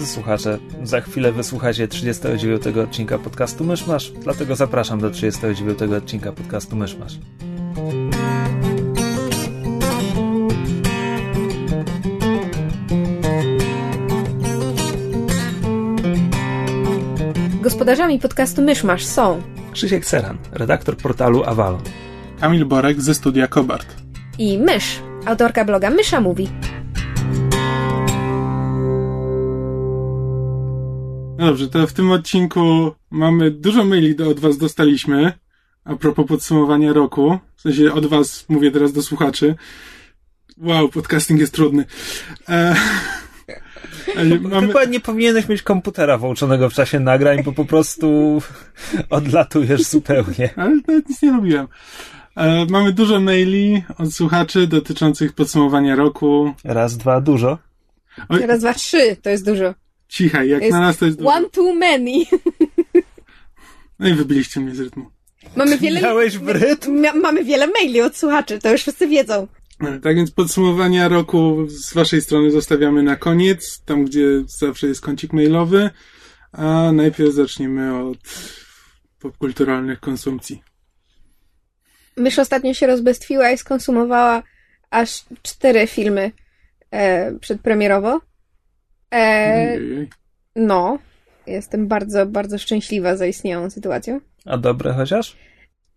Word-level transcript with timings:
Drodzy 0.00 0.12
słuchacze, 0.12 0.58
za 0.82 1.00
chwilę 1.00 1.32
wysłuchacie 1.32 1.88
39 1.88 2.66
odcinka 2.66 3.18
podcastu 3.18 3.64
Myszmasz, 3.64 4.10
dlatego 4.10 4.56
zapraszam 4.56 5.00
do 5.00 5.10
39 5.10 5.82
odcinka 5.82 6.32
podcastu 6.32 6.76
Myszmasz. 6.76 7.18
Gospodarzami 17.62 18.18
podcastu 18.18 18.62
Myszmasz 18.62 19.04
są 19.04 19.42
Krzysiek 19.72 20.06
Seran, 20.06 20.38
redaktor 20.52 20.96
portalu 20.96 21.44
Avalon. 21.44 21.82
Kamil 22.40 22.66
Borek 22.66 23.00
ze 23.00 23.14
studia 23.14 23.46
Kobart. 23.46 23.96
i 24.38 24.58
Mysz, 24.58 25.00
autorka 25.26 25.64
bloga 25.64 25.90
Mysza 25.90 26.20
Mówi. 26.20 26.48
No 31.40 31.46
dobrze, 31.46 31.68
to 31.68 31.86
w 31.86 31.92
tym 31.92 32.10
odcinku 32.10 32.94
mamy 33.10 33.50
dużo 33.50 33.84
maili 33.84 34.14
do, 34.14 34.28
od 34.28 34.40
was 34.40 34.58
dostaliśmy 34.58 35.32
a 35.84 35.96
propos 35.96 36.26
podsumowania 36.26 36.92
roku. 36.92 37.38
W 37.56 37.60
sensie 37.60 37.92
od 37.92 38.06
was 38.06 38.44
mówię 38.48 38.70
teraz 38.70 38.92
do 38.92 39.02
słuchaczy. 39.02 39.54
Wow, 40.58 40.88
podcasting 40.88 41.40
jest 41.40 41.54
trudny. 41.54 41.84
E, 42.48 42.76
ale 44.18 44.40
mamy, 44.40 44.66
Chyba 44.66 44.84
nie 44.84 45.00
powinieneś 45.00 45.48
mieć 45.48 45.62
komputera 45.62 46.18
włączonego 46.18 46.70
w 46.70 46.74
czasie 46.74 47.00
nagrań, 47.00 47.42
bo 47.42 47.52
po 47.52 47.64
prostu 47.64 48.38
odlatujesz 49.10 49.82
zupełnie. 49.82 50.50
ale 50.56 50.76
nawet 50.88 51.08
nic 51.08 51.22
nie 51.22 51.32
robiłem. 51.32 51.68
E, 52.36 52.66
mamy 52.66 52.92
dużo 52.92 53.20
maili 53.20 53.82
od 53.98 54.14
słuchaczy 54.14 54.66
dotyczących 54.66 55.32
podsumowania 55.32 55.96
roku. 55.96 56.54
Raz, 56.64 56.96
dwa, 56.96 57.20
dużo. 57.20 57.58
Oj, 58.28 58.46
Raz, 58.46 58.60
dwa, 58.60 58.74
trzy, 58.74 59.16
to 59.22 59.30
jest 59.30 59.44
dużo. 59.44 59.74
Cichaj, 60.10 60.48
jak 60.48 60.62
Jest 60.62 60.72
na 60.72 60.80
nas 60.80 60.98
to 60.98 61.06
jest 61.06 61.18
dużo. 61.18 61.30
One 61.30 61.50
too 61.50 61.74
many. 61.74 62.12
No 63.98 64.08
i 64.08 64.14
wybiliście 64.14 64.60
mnie 64.60 64.74
z 64.74 64.80
rytmu. 64.80 65.10
Mamy 65.56 65.78
wiele, 65.78 66.00
Miałeś 66.08 66.38
w 66.38 66.48
rytm? 66.48 67.02
mia- 67.02 67.14
mamy 67.14 67.44
wiele 67.44 67.66
maili 67.66 68.00
od 68.00 68.16
słuchaczy, 68.16 68.58
to 68.58 68.72
już 68.72 68.80
wszyscy 68.80 69.06
wiedzą. 69.08 69.46
E, 69.80 70.00
Tak 70.00 70.16
więc 70.16 70.30
podsumowania 70.30 71.08
roku 71.08 71.56
z 71.68 71.94
waszej 71.94 72.22
strony 72.22 72.50
zostawiamy 72.50 73.02
na 73.02 73.16
koniec, 73.16 73.82
tam 73.84 74.04
gdzie 74.04 74.26
zawsze 74.58 74.86
jest 74.86 75.00
kącik 75.00 75.32
mailowy, 75.32 75.90
a 76.52 76.92
najpierw 76.92 77.34
zaczniemy 77.34 78.04
od 78.04 78.18
popkulturalnych 79.20 80.00
konsumpcji. 80.00 80.62
Mysz 82.16 82.38
ostatnio 82.38 82.74
się 82.74 82.86
rozbestwiła 82.86 83.50
i 83.50 83.58
skonsumowała 83.58 84.42
aż 84.90 85.24
cztery 85.42 85.86
filmy 85.86 86.32
e, 86.90 87.32
przedpremierowo. 87.38 88.20
E, 89.14 89.78
no, 90.56 90.98
jestem 91.46 91.88
bardzo, 91.88 92.26
bardzo 92.26 92.58
szczęśliwa 92.58 93.16
za 93.16 93.26
istniejącą 93.26 93.70
sytuacją. 93.70 94.20
A 94.44 94.58
dobre 94.58 94.92
chociaż? 94.92 95.36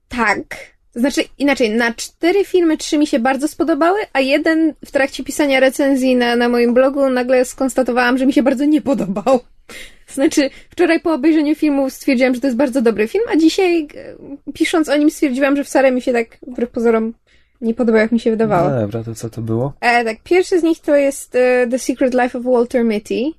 Tak. 0.07 0.73
Znaczy, 0.95 1.21
inaczej, 1.37 1.69
na 1.69 1.93
cztery 1.93 2.45
filmy 2.45 2.77
trzy 2.77 2.97
mi 2.97 3.07
się 3.07 3.19
bardzo 3.19 3.47
spodobały, 3.47 3.99
a 4.13 4.19
jeden 4.19 4.73
w 4.85 4.91
trakcie 4.91 5.23
pisania 5.23 5.59
recenzji 5.59 6.15
na, 6.15 6.35
na 6.35 6.49
moim 6.49 6.73
blogu 6.73 7.09
nagle 7.09 7.45
skonstatowałam, 7.45 8.17
że 8.17 8.25
mi 8.25 8.33
się 8.33 8.43
bardzo 8.43 8.65
nie 8.65 8.81
podobał. 8.81 9.39
Znaczy, 10.13 10.49
wczoraj 10.69 10.99
po 10.99 11.13
obejrzeniu 11.13 11.55
filmu 11.55 11.89
stwierdziłam, 11.89 12.35
że 12.35 12.41
to 12.41 12.47
jest 12.47 12.57
bardzo 12.57 12.81
dobry 12.81 13.07
film, 13.07 13.23
a 13.33 13.37
dzisiaj 13.37 13.87
e, 13.95 14.15
pisząc 14.53 14.89
o 14.89 14.97
nim 14.97 15.11
stwierdziłam, 15.11 15.55
że 15.55 15.63
wcale 15.63 15.91
mi 15.91 16.01
się 16.01 16.13
tak 16.13 16.37
wbrew 16.47 16.69
pozorom 16.69 17.13
nie 17.63 17.73
podobał, 17.73 18.01
jak 18.01 18.11
mi 18.11 18.19
się 18.19 18.31
wydawało. 18.31 18.69
No 18.69 18.81
dobra, 18.81 19.03
to 19.03 19.15
co 19.15 19.29
to 19.29 19.41
było? 19.41 19.73
E, 19.81 20.05
tak, 20.05 20.17
pierwszy 20.23 20.59
z 20.59 20.63
nich 20.63 20.79
to 20.79 20.95
jest 20.95 21.35
e, 21.35 21.67
The 21.67 21.79
Secret 21.79 22.13
Life 22.13 22.37
of 22.37 22.45
Walter 22.45 22.85
Mitty, 22.85 23.31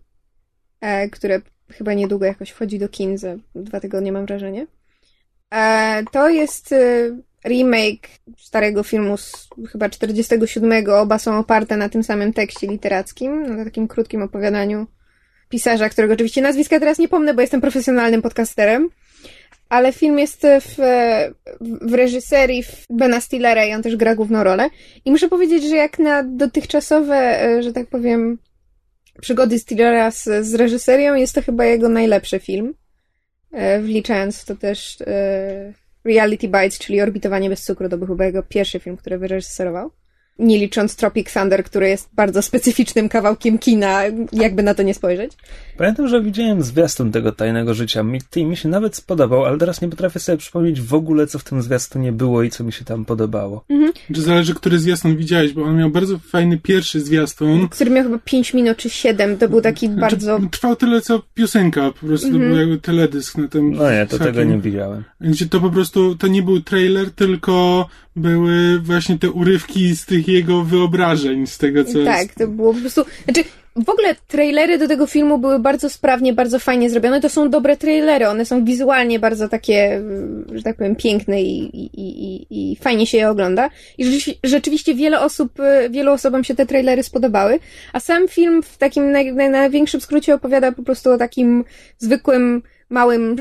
e, 0.81 1.09
które 1.09 1.41
chyba 1.71 1.95
niedługo 1.95 2.27
jakoś 2.27 2.51
wchodzi 2.51 2.79
do 2.79 2.89
kin, 2.89 3.19
za 3.19 3.37
dwa 3.55 3.81
tygodnie 3.81 4.13
mam 4.13 4.27
wrażenie. 4.27 4.67
E, 5.55 6.03
to 6.13 6.29
jest 6.29 6.73
e, 6.73 6.77
remake 7.45 8.09
starego 8.39 8.83
filmu 8.83 9.17
z 9.17 9.49
chyba 9.73 9.89
47. 9.89 10.91
Oba 10.91 11.19
są 11.19 11.39
oparte 11.39 11.77
na 11.77 11.89
tym 11.89 12.05
samym 12.05 12.33
tekście 12.33 12.67
literackim, 12.67 13.57
na 13.57 13.65
takim 13.65 13.89
krótkim 13.89 14.23
opowiadaniu 14.23 14.87
pisarza, 15.49 15.89
którego 15.89 16.15
oczywiście 16.15 16.43
nazwiska 16.43 16.81
teraz 16.81 16.99
nie 16.99 17.09
pomnę, 17.09 17.35
bo 17.35 17.41
jestem 17.41 17.61
profesjonalnym 17.61 18.23
podcasterem. 18.23 18.89
Ale 19.75 19.93
film 19.93 20.19
jest 20.19 20.43
w, 20.61 20.77
w 21.61 21.95
reżyserii 21.95 22.65
Bena 22.91 23.21
Stillera 23.21 23.65
i 23.65 23.75
on 23.75 23.83
też 23.83 23.97
gra 23.97 24.15
główną 24.15 24.45
rolę. 24.45 24.71
I 25.05 25.11
muszę 25.11 25.29
powiedzieć, 25.29 25.65
że 25.65 25.77
jak 25.77 25.99
na 25.99 26.23
dotychczasowe, 26.23 27.43
e, 27.43 27.63
że 27.63 27.73
tak 27.73 27.87
powiem, 27.87 28.39
przygody 29.21 29.59
Stillera 29.59 30.11
z, 30.11 30.25
z 30.47 30.55
reżyserią, 30.55 31.15
jest 31.15 31.35
to 31.35 31.43
chyba 31.43 31.65
jego 31.65 31.89
najlepszy 31.89 32.39
film. 32.39 32.75
E, 33.53 33.81
Wliczając 33.81 34.41
w 34.41 34.45
to 34.45 34.57
też 34.57 35.01
e, 35.01 35.73
Reality 36.05 36.49
Bites, 36.49 36.79
czyli 36.79 37.03
Orbitowanie 37.03 37.49
bez 37.49 37.65
cukru, 37.65 37.89
to 37.89 37.99
był 37.99 38.07
chyba 38.07 38.25
jego 38.25 38.43
pierwszy 38.43 38.81
film, 38.81 38.97
który 38.97 39.19
wyreżyserował. 39.19 39.91
Nie 40.39 40.59
licząc 40.59 40.97
Tropic 40.97 41.33
Thunder, 41.33 41.65
który 41.65 41.89
jest 41.89 42.09
bardzo 42.13 42.43
specyficznym 42.43 43.09
kawałkiem 43.09 43.59
kina, 43.59 44.03
jakby 44.33 44.63
na 44.63 44.75
to 44.75 44.83
nie 44.83 44.95
spojrzeć. 44.95 45.33
Pamiętam, 45.77 46.09
że 46.09 46.23
widziałem 46.23 46.63
zwiastun 46.63 47.13
tego 47.13 47.33
tajnego 47.33 47.75
życia 47.75 48.03
Mitty 48.03 48.41
i 48.41 48.45
mi 48.45 48.57
się 48.57 48.69
nawet 48.69 48.97
spodobał, 48.97 49.45
ale 49.45 49.59
teraz 49.59 49.81
nie 49.81 49.89
potrafię 49.89 50.21
sobie 50.21 50.39
przypomnieć 50.39 50.81
w 50.81 50.95
ogóle, 50.95 51.27
co 51.27 51.39
w 51.39 51.45
tym 51.45 51.63
zwiastunie 51.63 52.13
było 52.13 52.43
i 52.43 52.51
co 52.51 52.65
mi 52.65 52.73
się 52.73 52.85
tam 52.85 53.05
podobało. 53.05 53.65
Czy 54.15 54.23
zależy, 54.23 54.55
który 54.55 54.79
zwiastun 54.79 55.17
widziałeś, 55.17 55.53
bo 55.53 55.63
on 55.63 55.77
miał 55.77 55.91
bardzo 55.91 56.19
fajny 56.19 56.59
pierwszy 56.59 57.01
zwiastun. 57.01 57.69
Który 57.69 57.91
miał 57.91 58.05
chyba 58.05 58.19
5 58.19 58.55
minut 58.55 58.77
czy 58.77 58.91
7, 58.91 59.39
to 59.39 59.49
był 59.49 59.61
taki 59.61 59.89
bardzo... 59.89 60.39
Znaczy, 60.39 60.51
Trwał 60.51 60.77
tyle, 60.77 61.01
co 61.01 61.23
piosenka, 61.35 61.93
po 62.01 62.07
prostu 62.07 62.33
to 62.33 62.39
był 62.39 62.57
jakby 62.57 62.79
teledysk 62.79 63.39
na 63.39 63.49
tym. 63.49 63.73
No 63.73 63.91
nie, 63.91 64.07
to 64.07 64.19
hakiem. 64.19 64.35
tego 64.35 64.51
nie 64.51 64.59
widziałem. 64.59 65.05
Gdzie 65.21 65.47
to 65.47 65.61
po 65.61 65.71
prostu, 65.71 66.17
to 66.17 66.27
nie 66.27 66.43
był 66.43 66.61
trailer, 66.61 67.11
tylko 67.11 67.87
były 68.17 68.81
właśnie 68.81 69.19
te 69.19 69.31
urywki 69.31 69.97
z 69.97 70.07
tych 70.07 70.29
jego 70.29 70.63
wyobrażeń, 70.63 71.47
z 71.47 71.59
tego, 71.59 71.85
co 71.85 72.05
Tak, 72.05 72.23
jest. 72.23 72.35
to 72.35 72.49
było 72.49 72.75
po 72.75 72.81
prostu. 72.81 73.05
Znaczy, 73.25 73.45
w 73.77 73.89
ogóle 73.89 74.15
trailery 74.29 74.79
do 74.79 74.89
tego 74.89 75.07
filmu 75.07 75.39
były 75.39 75.59
bardzo 75.59 75.91
sprawnie, 75.91 76.33
bardzo 76.33 76.59
fajnie 76.59 76.91
zrobione. 76.91 77.21
To 77.21 77.29
są 77.29 77.51
dobre 77.51 77.77
trailery. 77.77 78.29
One 78.29 78.45
są 78.45 78.65
wizualnie 78.65 79.19
bardzo 79.19 79.49
takie, 79.49 80.03
że 80.53 80.63
tak 80.63 80.77
powiem, 80.77 80.97
piękne 80.97 81.43
i, 81.43 81.77
i, 81.77 81.91
i, 81.95 82.47
i 82.73 82.77
fajnie 82.77 83.07
się 83.07 83.19
je 83.19 83.29
ogląda. 83.31 83.71
I 83.99 84.05
rzeczy- 84.05 84.35
rzeczywiście 84.45 84.95
wiele 84.95 85.21
osób, 85.21 85.61
y, 85.61 85.91
wielu 85.91 86.13
osobom 86.13 86.45
się 86.45 86.55
te 86.55 86.67
trailery 86.67 87.03
spodobały. 87.03 87.59
A 87.93 88.01
sam 88.01 88.29
film 88.29 88.63
w 88.63 88.79
takim 88.79 89.11
naj, 89.13 89.33
naj, 89.33 89.51
największym 89.51 90.01
skrócie 90.01 90.35
opowiada 90.35 90.73
po 90.73 90.83
prostu 90.83 91.11
o 91.13 91.19
takim 91.19 91.65
zwykłym, 91.99 92.63
małym, 92.91 93.37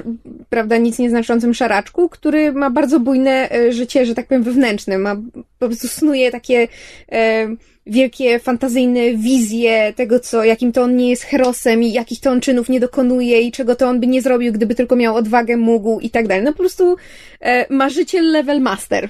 prawda, 0.50 0.78
nic 0.78 1.00
nieznaczącym 1.00 1.54
szaraczku, 1.54 2.10
który 2.10 2.52
ma 2.52 2.70
bardzo 2.70 3.00
bujne 3.00 3.52
e, 3.52 3.74
życie, 3.74 4.06
że 4.06 4.16
tak 4.16 4.28
powiem, 4.28 4.44
wewnętrzne. 4.44 4.98
Ma, 4.98 5.16
po 5.60 5.68
prostu 5.68 5.88
snuje 5.88 6.32
takie 6.32 6.68
e, 7.12 7.48
wielkie, 7.86 8.40
fantazyjne 8.40 9.14
wizje 9.14 9.94
tego, 9.96 10.20
co, 10.20 10.44
jakim 10.44 10.72
to 10.72 10.82
on 10.84 10.96
nie 10.96 11.10
jest 11.10 11.24
herosem 11.24 11.84
i 11.84 11.94
jakich 11.94 12.20
to 12.20 12.32
on 12.32 12.42
czynów 12.42 12.70
nie 12.70 12.80
dokonuje 12.80 13.42
i 13.42 13.52
czego 13.52 13.76
to 13.76 13.88
on 13.88 14.00
by 14.00 14.08
nie 14.08 14.22
zrobił, 14.22 14.54
gdyby 14.54 14.76
tylko 14.76 14.96
miał 14.96 15.16
odwagę, 15.16 15.58
mógł 15.58 16.00
i 16.00 16.10
tak 16.10 16.28
dalej. 16.28 16.44
No 16.44 16.52
po 16.52 16.58
prostu 16.58 16.96
e, 17.40 17.74
marzyciel 17.74 18.32
level 18.32 18.62
master. 18.62 19.10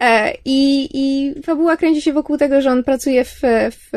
E, 0.00 0.32
I, 0.44 0.88
I 0.94 1.34
fabuła 1.42 1.76
kręci 1.76 2.02
się 2.02 2.12
wokół 2.12 2.36
tego, 2.38 2.60
że 2.60 2.70
on 2.70 2.84
pracuje 2.84 3.24
w, 3.24 3.40
w 3.70 3.90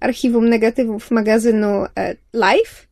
archiwum 0.00 0.48
negatywów 0.48 1.10
magazynu 1.10 1.84
e, 1.98 2.16
Life 2.34 2.86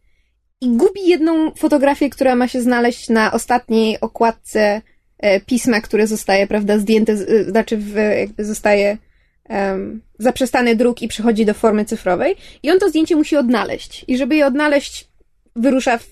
i 0.62 0.68
gubi 0.68 1.08
jedną 1.08 1.50
fotografię, 1.50 2.10
która 2.10 2.34
ma 2.34 2.48
się 2.48 2.62
znaleźć 2.62 3.08
na 3.08 3.32
ostatniej 3.32 4.00
okładce 4.00 4.82
e, 5.18 5.40
pisma, 5.40 5.80
które 5.80 6.06
zostaje, 6.06 6.46
prawda, 6.46 6.78
zdjęte, 6.78 7.12
e, 7.12 7.44
znaczy 7.44 7.76
w, 7.76 7.94
jakby 7.94 8.44
zostaje 8.44 8.98
um, 9.48 10.02
zaprzestany 10.18 10.76
druk 10.76 11.02
i 11.02 11.08
przechodzi 11.08 11.46
do 11.46 11.54
formy 11.54 11.84
cyfrowej. 11.84 12.36
I 12.62 12.70
on 12.70 12.78
to 12.78 12.88
zdjęcie 12.88 13.16
musi 13.16 13.36
odnaleźć. 13.36 14.04
I 14.08 14.16
żeby 14.16 14.36
je 14.36 14.46
odnaleźć, 14.46 15.08
wyrusza 15.56 15.98
w 15.98 16.06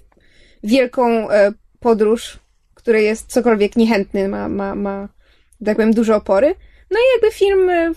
wielką 0.65 1.31
e, 1.31 1.53
podróż, 1.81 2.39
której 2.75 3.05
jest 3.05 3.27
cokolwiek 3.27 3.77
niechętny, 3.77 4.29
ma, 4.29 4.49
ma, 4.49 4.75
ma, 4.75 5.09
tak 5.65 5.77
powiem, 5.77 5.93
duże 5.93 6.17
opory. 6.17 6.55
No 6.91 6.99
i 6.99 7.05
jakby 7.15 7.37
film 7.37 7.71
e, 7.71 7.93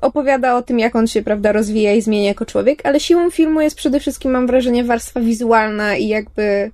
opowiada 0.00 0.56
o 0.56 0.62
tym, 0.62 0.78
jak 0.78 0.96
on 0.96 1.06
się, 1.06 1.22
prawda, 1.22 1.52
rozwija 1.52 1.94
i 1.94 2.02
zmienia 2.02 2.28
jako 2.28 2.46
człowiek, 2.46 2.86
ale 2.86 3.00
siłą 3.00 3.30
filmu 3.30 3.60
jest 3.60 3.76
przede 3.76 4.00
wszystkim, 4.00 4.30
mam 4.30 4.46
wrażenie, 4.46 4.84
warstwa 4.84 5.20
wizualna 5.20 5.96
i 5.96 6.08
jakby 6.08 6.70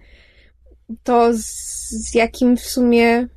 to, 1.02 1.30
z, 1.32 2.14
jakim 2.14 2.56
w 2.56 2.60
sumie 2.60 3.28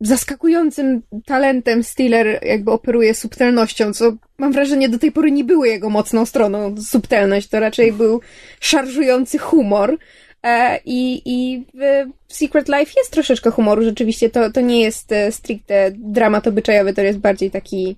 zaskakującym 0.00 1.02
talentem 1.26 1.82
Stiller 1.82 2.46
jakby 2.46 2.70
operuje 2.70 3.14
subtelnością, 3.14 3.92
co 3.92 4.12
mam 4.38 4.52
wrażenie 4.52 4.88
do 4.88 4.98
tej 4.98 5.12
pory 5.12 5.30
nie 5.30 5.44
było 5.44 5.64
jego 5.64 5.90
mocną 5.90 6.26
stroną, 6.26 6.74
subtelność, 6.82 7.48
to 7.48 7.60
raczej 7.60 7.92
był 7.92 8.20
szarżujący 8.60 9.38
humor. 9.38 9.98
E, 10.42 10.80
I, 10.84 11.22
I 11.24 11.66
w 11.74 12.34
Secret 12.34 12.68
Life 12.68 12.92
jest 12.96 13.10
troszeczkę 13.10 13.50
humoru, 13.50 13.82
rzeczywiście. 13.82 14.30
To, 14.30 14.52
to 14.52 14.60
nie 14.60 14.80
jest 14.80 15.12
e, 15.12 15.32
stricte 15.32 15.90
dramat 15.96 16.46
obyczajowy, 16.46 16.94
to 16.94 17.02
jest 17.02 17.18
bardziej 17.18 17.50
taki 17.50 17.96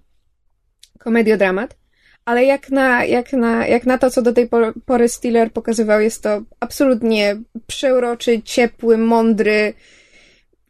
komediodramat. 0.99 1.77
Ale 2.25 2.45
jak 2.45 2.71
na, 2.71 3.05
jak, 3.05 3.33
na, 3.33 3.67
jak 3.67 3.87
na 3.87 3.99
to, 3.99 4.11
co 4.11 4.23
do 4.23 4.33
tej 4.33 4.49
pory 4.87 5.09
Stiller 5.09 5.53
pokazywał, 5.53 6.01
jest 6.01 6.23
to 6.23 6.43
absolutnie 6.61 7.37
przeuroczy, 7.67 8.43
ciepły, 8.43 8.99
mądry, 8.99 9.75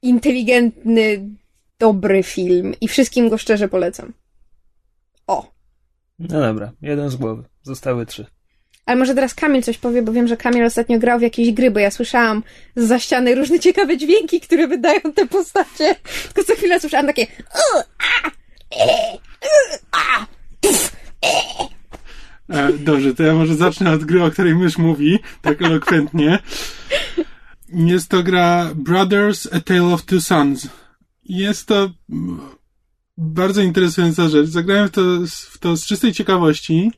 inteligentny, 0.02 1.28
dobry 1.78 2.23
film. 2.23 2.75
I 2.81 2.88
wszystkim 2.88 3.28
go 3.28 3.38
szczerze 3.38 3.69
polecam. 3.69 4.12
O! 5.26 5.52
No 6.19 6.40
dobra, 6.40 6.73
jeden 6.82 7.11
z 7.11 7.16
głowy. 7.16 7.44
Zostały 7.62 8.06
trzy. 8.06 8.26
Ale 8.90 8.98
może 8.98 9.14
teraz 9.14 9.34
Kamil 9.34 9.62
coś 9.62 9.78
powie, 9.78 10.02
bo 10.02 10.12
wiem, 10.12 10.28
że 10.28 10.37
Kamil 10.37 10.64
ostatnio 10.64 10.98
grał 10.98 11.19
w 11.19 11.22
jakieś 11.22 11.52
gry, 11.52 11.70
bo 11.70 11.81
ja 11.81 11.90
słyszałam 11.90 12.42
za 12.76 12.98
ściany 12.98 13.34
różne 13.34 13.60
ciekawe 13.66 13.96
dźwięki, 13.96 14.40
które 14.40 14.69
wydają 14.69 15.00
te 15.14 15.26
postacie. 15.26 15.96
Tylko 16.25 16.44
co 16.44 16.54
chwilę 16.54 16.81
słyszałam 16.81 17.06
takie 17.06 17.26
e, 22.48 22.72
Dobrze, 22.72 23.14
to 23.14 23.22
ja 23.22 23.34
może 23.34 23.54
zacznę 23.54 23.92
od 23.92 24.04
gry, 24.04 24.25
o 24.25 24.31
której 24.31 24.54
mysz 24.54 24.78
mówi, 24.78 25.19
tak 25.42 25.62
elokwentnie. 25.62 26.38
Jest 27.69 28.08
to 28.08 28.22
gra 28.22 28.70
Brothers 28.75 29.48
A 29.52 29.60
Tale 29.60 29.94
of 29.94 30.02
Two 30.02 30.20
Sons. 30.20 30.69
Jest 31.25 31.66
to 31.66 31.90
bardzo 33.16 33.62
interesująca 33.62 34.28
rzecz. 34.28 34.46
Zagrałem 34.46 34.88
w 34.88 34.90
to, 34.90 35.02
w 35.50 35.58
to 35.58 35.76
z 35.76 35.87
czystej 35.87 36.12
ciekawości 36.12 36.90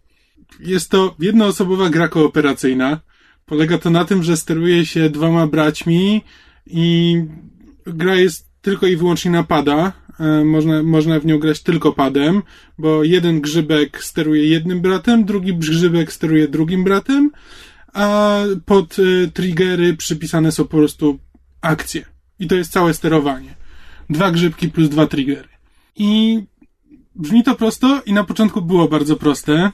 jest 0.60 0.90
to 0.90 1.14
jednoosobowa 1.18 1.90
gra 1.90 2.08
kooperacyjna. 2.08 3.00
Polega 3.46 3.78
to 3.78 3.90
na 3.90 4.04
tym, 4.04 4.22
że 4.22 4.36
steruje 4.36 4.86
się 4.86 5.10
dwoma 5.10 5.46
braćmi 5.46 6.22
i 6.66 7.16
gra 7.86 8.16
jest 8.16 8.48
tylko 8.62 8.86
i 8.86 8.96
wyłącznie 8.96 9.30
na 9.30 9.42
pada. 9.44 9.92
E, 10.20 10.44
można, 10.44 10.82
można 10.82 11.20
w 11.20 11.26
nią 11.26 11.38
grać 11.38 11.62
tylko 11.62 11.92
padem, 11.92 12.42
bo 12.78 13.04
jeden 13.04 13.40
grzybek 13.40 14.04
steruje 14.04 14.46
jednym 14.46 14.80
bratem, 14.80 15.24
drugi 15.24 15.54
grzybek 15.54 16.12
steruje 16.12 16.48
drugim 16.48 16.84
bratem, 16.84 17.30
a 17.92 18.38
pod 18.66 18.96
e, 18.98 19.28
triggery 19.28 19.96
przypisane 19.96 20.52
są 20.52 20.64
po 20.64 20.76
prostu 20.76 21.18
akcje. 21.60 22.04
I 22.38 22.46
to 22.46 22.54
jest 22.54 22.72
całe 22.72 22.94
sterowanie. 22.94 23.54
Dwa 24.10 24.30
grzybki 24.30 24.68
plus 24.68 24.88
dwa 24.88 25.06
triggery. 25.06 25.48
I 25.96 26.42
brzmi 27.14 27.42
to 27.42 27.54
prosto 27.54 28.02
i 28.06 28.12
na 28.12 28.24
początku 28.24 28.62
było 28.62 28.88
bardzo 28.88 29.16
proste. 29.16 29.70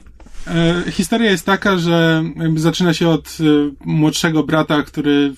E, 0.47 0.91
historia 0.91 1.31
jest 1.31 1.45
taka, 1.45 1.77
że 1.77 2.23
zaczyna 2.55 2.93
się 2.93 3.09
od 3.09 3.37
e, 3.39 3.43
młodszego 3.85 4.43
brata, 4.43 4.83
który 4.83 5.33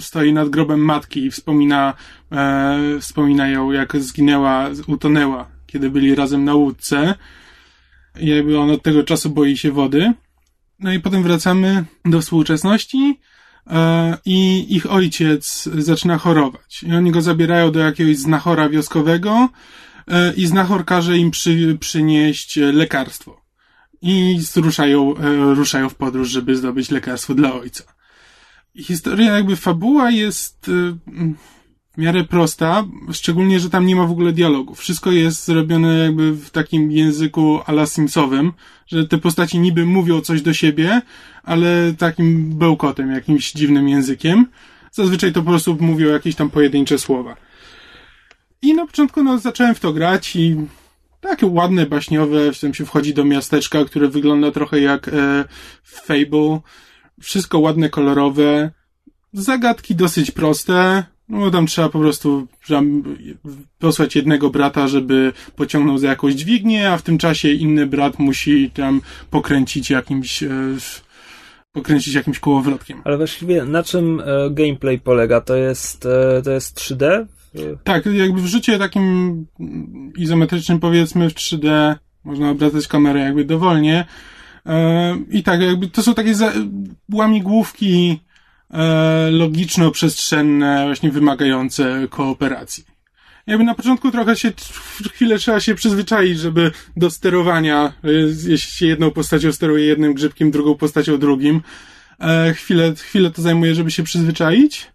stoi 0.00 0.32
nad 0.32 0.48
grobem 0.48 0.80
matki 0.80 1.24
i 1.24 1.30
wspomina, 1.30 1.94
e, 2.32 2.98
wspomina 3.00 3.48
ją, 3.48 3.72
jak 3.72 3.96
zginęła, 3.96 4.70
utonęła, 4.86 5.48
kiedy 5.66 5.90
byli 5.90 6.14
razem 6.14 6.44
na 6.44 6.54
łódce. 6.54 7.14
I 8.20 8.26
jakby 8.26 8.58
on 8.58 8.70
od 8.70 8.82
tego 8.82 9.02
czasu 9.02 9.30
boi 9.30 9.56
się 9.56 9.72
wody. 9.72 10.12
No 10.80 10.92
i 10.92 11.00
potem 11.00 11.22
wracamy 11.22 11.84
do 12.04 12.20
współczesności 12.20 13.18
e, 13.66 14.18
i 14.24 14.66
ich 14.76 14.92
ojciec 14.92 15.68
zaczyna 15.78 16.18
chorować. 16.18 16.82
I 16.82 16.94
oni 16.94 17.10
go 17.10 17.22
zabierają 17.22 17.72
do 17.72 17.80
jakiegoś 17.80 18.16
znachora 18.16 18.68
wioskowego 18.68 19.48
i 20.36 20.46
znachor 20.46 20.84
każe 20.84 21.18
im 21.18 21.30
przy, 21.30 21.76
przynieść 21.80 22.56
lekarstwo 22.56 23.37
i 24.02 24.40
ruszają, 24.56 25.16
e, 25.16 25.54
ruszają 25.54 25.88
w 25.88 25.94
podróż, 25.94 26.28
żeby 26.28 26.56
zdobyć 26.56 26.90
lekarstwo 26.90 27.34
dla 27.34 27.54
ojca. 27.54 27.84
Historia, 28.76 29.32
jakby 29.32 29.56
fabuła 29.56 30.10
jest 30.10 30.68
e, 30.68 30.72
w 31.98 32.00
miarę 32.00 32.24
prosta, 32.24 32.84
szczególnie, 33.12 33.60
że 33.60 33.70
tam 33.70 33.86
nie 33.86 33.96
ma 33.96 34.06
w 34.06 34.10
ogóle 34.10 34.32
dialogu. 34.32 34.74
Wszystko 34.74 35.12
jest 35.12 35.44
zrobione 35.44 35.98
jakby 35.98 36.32
w 36.32 36.50
takim 36.50 36.92
języku 36.92 37.60
ala 37.66 37.86
Simsowym, 37.86 38.52
że 38.86 39.08
te 39.08 39.18
postaci 39.18 39.58
niby 39.58 39.86
mówią 39.86 40.20
coś 40.20 40.42
do 40.42 40.52
siebie, 40.52 41.02
ale 41.42 41.94
takim 41.98 42.58
bełkotem, 42.58 43.10
jakimś 43.10 43.52
dziwnym 43.52 43.88
językiem. 43.88 44.46
Zazwyczaj 44.92 45.32
to 45.32 45.42
po 45.42 45.50
prostu 45.50 45.76
mówią 45.80 46.08
jakieś 46.08 46.34
tam 46.34 46.50
pojedyncze 46.50 46.98
słowa. 46.98 47.36
I 48.62 48.74
na 48.74 48.86
początku 48.86 49.22
no, 49.22 49.38
zacząłem 49.38 49.74
w 49.74 49.80
to 49.80 49.92
grać 49.92 50.36
i 50.36 50.56
takie 51.20 51.46
ładne, 51.46 51.86
baśniowe, 51.86 52.52
w 52.52 52.56
się 52.56 52.86
wchodzi 52.86 53.14
do 53.14 53.24
miasteczka, 53.24 53.84
które 53.84 54.08
wygląda 54.08 54.50
trochę 54.50 54.80
jak 54.80 55.08
e, 55.08 55.44
Fable. 55.82 56.60
Wszystko 57.20 57.58
ładne, 57.58 57.90
kolorowe. 57.90 58.70
Zagadki 59.32 59.94
dosyć 59.94 60.30
proste. 60.30 61.04
No 61.28 61.50
tam 61.50 61.66
trzeba 61.66 61.88
po 61.88 61.98
prostu 61.98 62.46
posłać 63.78 64.16
jednego 64.16 64.50
brata, 64.50 64.88
żeby 64.88 65.32
pociągnął 65.56 65.98
za 65.98 66.08
jakąś 66.08 66.34
dźwignię, 66.34 66.90
a 66.90 66.96
w 66.96 67.02
tym 67.02 67.18
czasie 67.18 67.50
inny 67.50 67.86
brat 67.86 68.18
musi 68.18 68.70
tam 68.70 69.00
pokręcić 69.30 69.90
jakimś 69.90 70.42
e, 70.42 70.50
pokręcić 71.72 72.14
jakimś 72.14 72.38
kołowrotkiem. 72.38 73.02
Ale 73.04 73.16
właściwie 73.16 73.64
na 73.64 73.82
czym 73.82 74.20
e, 74.20 74.50
gameplay 74.50 74.98
polega? 74.98 75.40
To 75.40 75.56
jest, 75.56 76.06
e, 76.06 76.42
to 76.42 76.50
jest 76.50 76.78
3D 76.78 77.26
tak, 77.84 78.06
jakby 78.06 78.40
w 78.40 78.46
życiu 78.46 78.78
takim 78.78 79.46
izometrycznym 80.16 80.80
powiedzmy 80.80 81.30
w 81.30 81.34
3D 81.34 81.94
można 82.24 82.50
obracać 82.50 82.88
kamerę 82.88 83.20
jakby 83.20 83.44
dowolnie. 83.44 84.04
E, 84.66 85.18
I 85.30 85.42
tak, 85.42 85.60
jakby 85.60 85.88
to 85.88 86.02
są 86.02 86.14
takie 86.14 86.32
łamigłówki 87.12 88.20
e, 88.70 88.78
logiczno-przestrzenne, 89.30 90.84
właśnie 90.86 91.10
wymagające 91.10 92.06
kooperacji. 92.10 92.84
Jakby 93.46 93.64
na 93.64 93.74
początku 93.74 94.10
trochę 94.10 94.36
się, 94.36 94.52
chwilę 95.12 95.38
trzeba 95.38 95.60
się 95.60 95.74
przyzwyczaić, 95.74 96.38
żeby 96.38 96.70
do 96.96 97.10
sterowania, 97.10 97.92
e, 98.04 98.10
jeśli 98.48 98.72
się 98.72 98.86
jedną 98.86 99.10
postacią 99.10 99.52
steruje 99.52 99.86
jednym 99.86 100.14
grzybkiem, 100.14 100.50
drugą 100.50 100.74
postacią 100.74 101.18
drugim, 101.18 101.60
chwilę, 102.54 102.94
chwilę 102.94 103.30
to 103.30 103.42
zajmuje, 103.42 103.74
żeby 103.74 103.90
się 103.90 104.02
przyzwyczaić. 104.02 104.86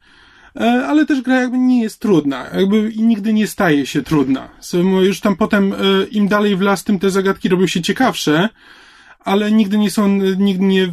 E, 0.59 0.85
ale 0.87 1.05
też 1.05 1.21
gra 1.21 1.41
jakby 1.41 1.57
nie 1.57 1.81
jest 1.81 1.99
trudna, 1.99 2.49
jakby 2.53 2.89
i 2.89 3.01
nigdy 3.01 3.33
nie 3.33 3.47
staje 3.47 3.85
się 3.85 4.03
trudna. 4.03 4.49
Już 5.01 5.19
tam 5.19 5.35
potem, 5.35 5.73
e, 5.73 5.77
im 6.11 6.27
dalej 6.27 6.55
w 6.55 6.61
las, 6.61 6.83
tym 6.83 6.99
te 6.99 7.09
zagadki 7.09 7.49
robią 7.49 7.67
się 7.67 7.81
ciekawsze, 7.81 8.49
ale 9.19 9.51
nigdy 9.51 9.77
nie 9.77 9.91
są, 9.91 10.07
nigdy 10.37 10.65
nie 10.65 10.91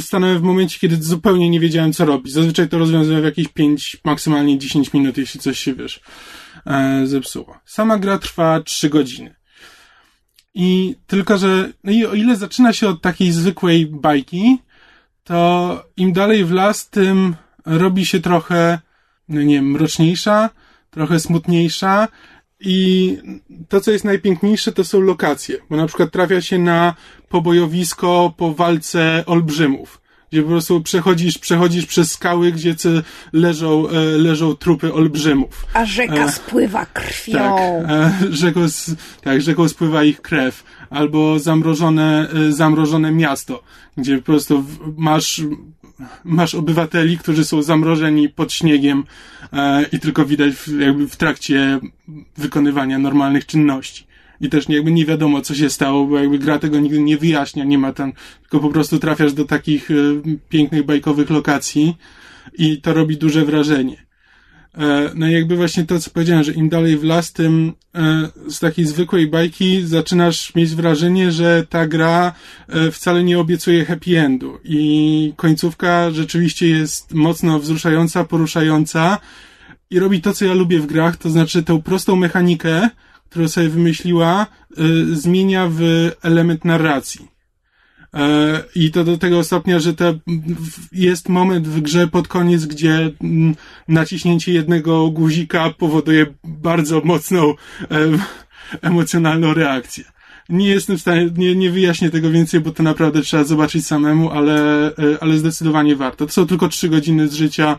stanąłem 0.00 0.38
w 0.38 0.42
momencie, 0.42 0.78
kiedy 0.78 0.96
zupełnie 0.96 1.50
nie 1.50 1.60
wiedziałem, 1.60 1.92
co 1.92 2.04
robić. 2.04 2.32
Zazwyczaj 2.32 2.68
to 2.68 2.78
rozwiązuję 2.78 3.20
w 3.20 3.24
jakieś 3.24 3.48
5, 3.48 3.96
maksymalnie 4.04 4.58
10 4.58 4.92
minut, 4.92 5.18
jeśli 5.18 5.40
coś 5.40 5.58
się, 5.58 5.74
wiesz, 5.74 6.00
e, 6.66 7.06
zepsuło. 7.06 7.58
Sama 7.64 7.98
gra 7.98 8.18
trwa 8.18 8.60
3 8.60 8.88
godziny. 8.88 9.34
I 10.54 10.96
tylko, 11.06 11.38
że, 11.38 11.72
no 11.84 11.92
i 11.92 12.06
o 12.06 12.14
ile 12.14 12.36
zaczyna 12.36 12.72
się 12.72 12.88
od 12.88 13.02
takiej 13.02 13.32
zwykłej 13.32 13.86
bajki, 13.86 14.58
to 15.24 15.84
im 15.96 16.12
dalej 16.12 16.44
w 16.44 16.52
las, 16.52 16.90
tym 16.90 17.36
robi 17.66 18.06
się 18.06 18.20
trochę, 18.20 18.78
no 19.28 19.42
nie 19.42 19.54
wiem, 19.54 19.70
mroczniejsza, 19.70 20.50
trochę 20.90 21.20
smutniejsza 21.20 22.08
i 22.60 23.18
to, 23.68 23.80
co 23.80 23.90
jest 23.90 24.04
najpiękniejsze, 24.04 24.72
to 24.72 24.84
są 24.84 25.00
lokacje, 25.00 25.56
bo 25.70 25.76
na 25.76 25.86
przykład 25.86 26.10
trafia 26.10 26.40
się 26.40 26.58
na 26.58 26.94
pobojowisko 27.28 28.34
po 28.36 28.54
walce 28.54 29.24
olbrzymów, 29.26 30.00
gdzie 30.32 30.42
po 30.42 30.48
prostu 30.48 30.80
przechodzisz, 30.80 31.38
przechodzisz 31.38 31.86
przez 31.86 32.12
skały, 32.12 32.52
gdzie 32.52 32.74
leżą, 33.32 33.88
e, 33.88 33.92
leżą 34.00 34.54
trupy 34.56 34.92
olbrzymów. 34.92 35.66
A 35.74 35.84
rzeka 35.84 36.24
e, 36.24 36.32
spływa 36.32 36.86
krwią. 36.86 37.32
Tak, 37.32 37.90
e, 37.90 38.12
rzeką, 38.30 38.60
tak, 39.22 39.42
rzeką 39.42 39.68
spływa 39.68 40.04
ich 40.04 40.22
krew. 40.22 40.64
Albo 40.90 41.38
zamrożone, 41.38 42.28
zamrożone 42.50 43.12
miasto, 43.12 43.62
gdzie 43.96 44.18
po 44.18 44.22
prostu 44.22 44.64
masz 44.96 45.40
masz 46.24 46.54
obywateli, 46.54 47.18
którzy 47.18 47.44
są 47.44 47.62
zamrożeni 47.62 48.28
pod 48.28 48.52
śniegiem 48.52 49.04
e, 49.52 49.86
i 49.92 50.00
tylko 50.00 50.24
widać 50.24 50.54
w, 50.54 50.80
jakby 50.80 51.08
w 51.08 51.16
trakcie 51.16 51.78
wykonywania 52.36 52.98
normalnych 52.98 53.46
czynności. 53.46 54.06
I 54.40 54.48
też 54.48 54.68
jakby 54.68 54.92
nie 54.92 55.06
wiadomo, 55.06 55.40
co 55.40 55.54
się 55.54 55.70
stało, 55.70 56.06
bo 56.06 56.18
jakby 56.18 56.38
gra 56.38 56.58
tego 56.58 56.80
nigdy 56.80 57.00
nie 57.00 57.18
wyjaśnia, 57.18 57.64
nie 57.64 57.78
ma 57.78 57.92
tam, 57.92 58.12
tylko 58.40 58.60
po 58.60 58.68
prostu 58.68 58.98
trafiasz 58.98 59.32
do 59.32 59.44
takich 59.44 59.90
e, 59.90 59.94
pięknych, 60.48 60.82
bajkowych 60.82 61.30
lokacji 61.30 61.96
i 62.58 62.80
to 62.80 62.94
robi 62.94 63.16
duże 63.16 63.44
wrażenie. 63.44 64.11
E, 64.78 65.10
no 65.14 65.28
i 65.28 65.32
jakby 65.32 65.56
właśnie 65.56 65.84
to, 65.84 66.00
co 66.00 66.10
powiedziałem, 66.10 66.44
że 66.44 66.52
im 66.52 66.68
dalej 66.68 66.98
w 66.98 67.04
las, 67.04 67.32
tym 67.32 67.72
e, 67.94 68.28
z 68.48 68.58
takiej 68.58 68.84
zwykłej 68.84 69.26
bajki 69.26 69.86
zaczynasz 69.86 70.54
mieć 70.54 70.74
wrażenie, 70.74 71.32
że 71.32 71.66
ta 71.68 71.86
gra 71.86 72.32
e, 72.68 72.90
wcale 72.90 73.24
nie 73.24 73.38
obiecuje 73.38 73.84
happy 73.84 74.20
endu 74.20 74.58
i 74.64 75.32
końcówka 75.36 76.10
rzeczywiście 76.10 76.68
jest 76.68 77.14
mocno 77.14 77.58
wzruszająca, 77.58 78.24
poruszająca 78.24 79.18
i 79.90 79.98
robi 79.98 80.20
to, 80.20 80.32
co 80.32 80.44
ja 80.44 80.54
lubię 80.54 80.80
w 80.80 80.86
grach, 80.86 81.16
to 81.16 81.30
znaczy 81.30 81.62
tę 81.62 81.82
prostą 81.82 82.16
mechanikę, 82.16 82.88
którą 83.30 83.48
sobie 83.48 83.68
wymyśliła, 83.68 84.46
zmienia 85.12 85.68
w 85.70 86.10
element 86.22 86.64
narracji. 86.64 87.31
E, 88.14 88.64
I 88.74 88.90
to 88.90 89.04
do 89.04 89.18
tego 89.18 89.44
stopnia, 89.44 89.80
że 89.80 89.94
to 89.94 90.14
jest 90.92 91.28
moment 91.28 91.68
w 91.68 91.80
grze 91.80 92.08
pod 92.08 92.28
koniec, 92.28 92.66
gdzie 92.66 93.10
mm, 93.20 93.54
naciśnięcie 93.88 94.52
jednego 94.52 95.10
guzika 95.10 95.70
powoduje 95.70 96.26
bardzo 96.44 97.00
mocną 97.04 97.50
e, 97.50 97.54
emocjonalną 98.82 99.54
reakcję. 99.54 100.04
Nie 100.48 100.68
jestem 100.68 100.98
w 100.98 101.00
stanie, 101.00 101.30
nie, 101.36 101.56
nie 101.56 101.70
wyjaśnię 101.70 102.10
tego 102.10 102.30
więcej, 102.30 102.60
bo 102.60 102.70
to 102.70 102.82
naprawdę 102.82 103.22
trzeba 103.22 103.44
zobaczyć 103.44 103.86
samemu, 103.86 104.30
ale, 104.30 104.86
e, 104.86 104.92
ale 105.20 105.38
zdecydowanie 105.38 105.96
warto. 105.96 106.26
To 106.26 106.32
są 106.32 106.46
tylko 106.46 106.68
trzy 106.68 106.88
godziny 106.88 107.28
z 107.28 107.34
życia, 107.34 107.78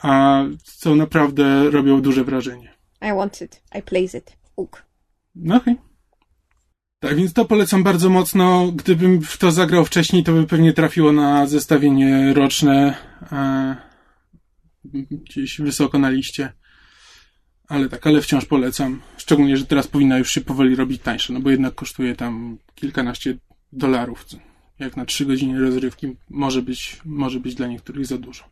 a 0.00 0.42
co 0.62 0.94
naprawdę 0.94 1.70
robią 1.70 2.02
duże 2.02 2.24
wrażenie. 2.24 2.72
I 3.02 3.16
want 3.16 3.42
it. 3.42 3.62
I 3.78 3.82
place 3.82 4.18
it. 4.18 4.36
Uk. 4.56 4.82
No. 5.34 5.56
Okay. 5.56 5.87
Tak, 7.00 7.16
więc 7.16 7.32
to 7.32 7.44
polecam 7.44 7.82
bardzo 7.82 8.10
mocno. 8.10 8.72
Gdybym 8.72 9.22
w 9.22 9.36
to 9.36 9.50
zagrał 9.50 9.84
wcześniej, 9.84 10.24
to 10.24 10.32
by 10.32 10.46
pewnie 10.46 10.72
trafiło 10.72 11.12
na 11.12 11.46
zestawienie 11.46 12.34
roczne 12.34 12.96
e, 13.32 13.76
gdzieś 15.10 15.60
wysoko 15.60 15.98
na 15.98 16.10
liście. 16.10 16.52
Ale 17.68 17.88
tak, 17.88 18.06
ale 18.06 18.20
wciąż 18.20 18.44
polecam. 18.44 19.00
Szczególnie, 19.16 19.56
że 19.56 19.66
teraz 19.66 19.86
powinna 19.86 20.18
już 20.18 20.30
się 20.30 20.40
powoli 20.40 20.76
robić 20.76 21.02
tańsze, 21.02 21.32
no 21.32 21.40
bo 21.40 21.50
jednak 21.50 21.74
kosztuje 21.74 22.16
tam 22.16 22.58
kilkanaście 22.74 23.38
dolarów. 23.72 24.26
Jak 24.78 24.96
na 24.96 25.04
trzy 25.04 25.26
godziny 25.26 25.60
rozrywki 25.60 26.16
może 26.30 26.62
być, 26.62 27.00
może 27.04 27.40
być 27.40 27.54
dla 27.54 27.66
niektórych 27.66 28.06
za 28.06 28.18
dużo. 28.18 28.44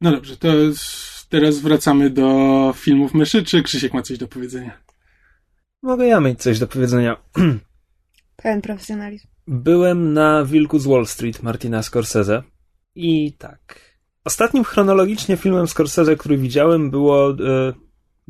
No 0.00 0.10
dobrze, 0.10 0.36
to 0.36 0.48
teraz 1.28 1.58
wracamy 1.58 2.10
do 2.10 2.74
filmów 2.76 3.14
myszy, 3.14 3.44
czy 3.44 3.62
Krzysiek 3.62 3.94
ma 3.94 4.02
coś 4.02 4.18
do 4.18 4.28
powiedzenia? 4.28 4.89
Mogę 5.82 6.06
ja 6.06 6.20
mieć 6.20 6.42
coś 6.42 6.58
do 6.58 6.66
powiedzenia. 6.66 7.16
Pełen 8.36 8.62
profesjonalizm. 8.62 9.28
Byłem 9.46 10.12
na 10.12 10.44
Wilku 10.44 10.78
z 10.78 10.86
Wall 10.86 11.06
Street 11.06 11.42
Martina 11.42 11.82
Scorsese 11.82 12.42
i 12.94 13.32
tak. 13.32 13.90
Ostatnim 14.24 14.64
chronologicznie 14.64 15.36
filmem 15.36 15.68
Scorsese, 15.68 16.16
który 16.16 16.36
widziałem 16.36 16.90
było 16.90 17.28
uh, 17.28 17.38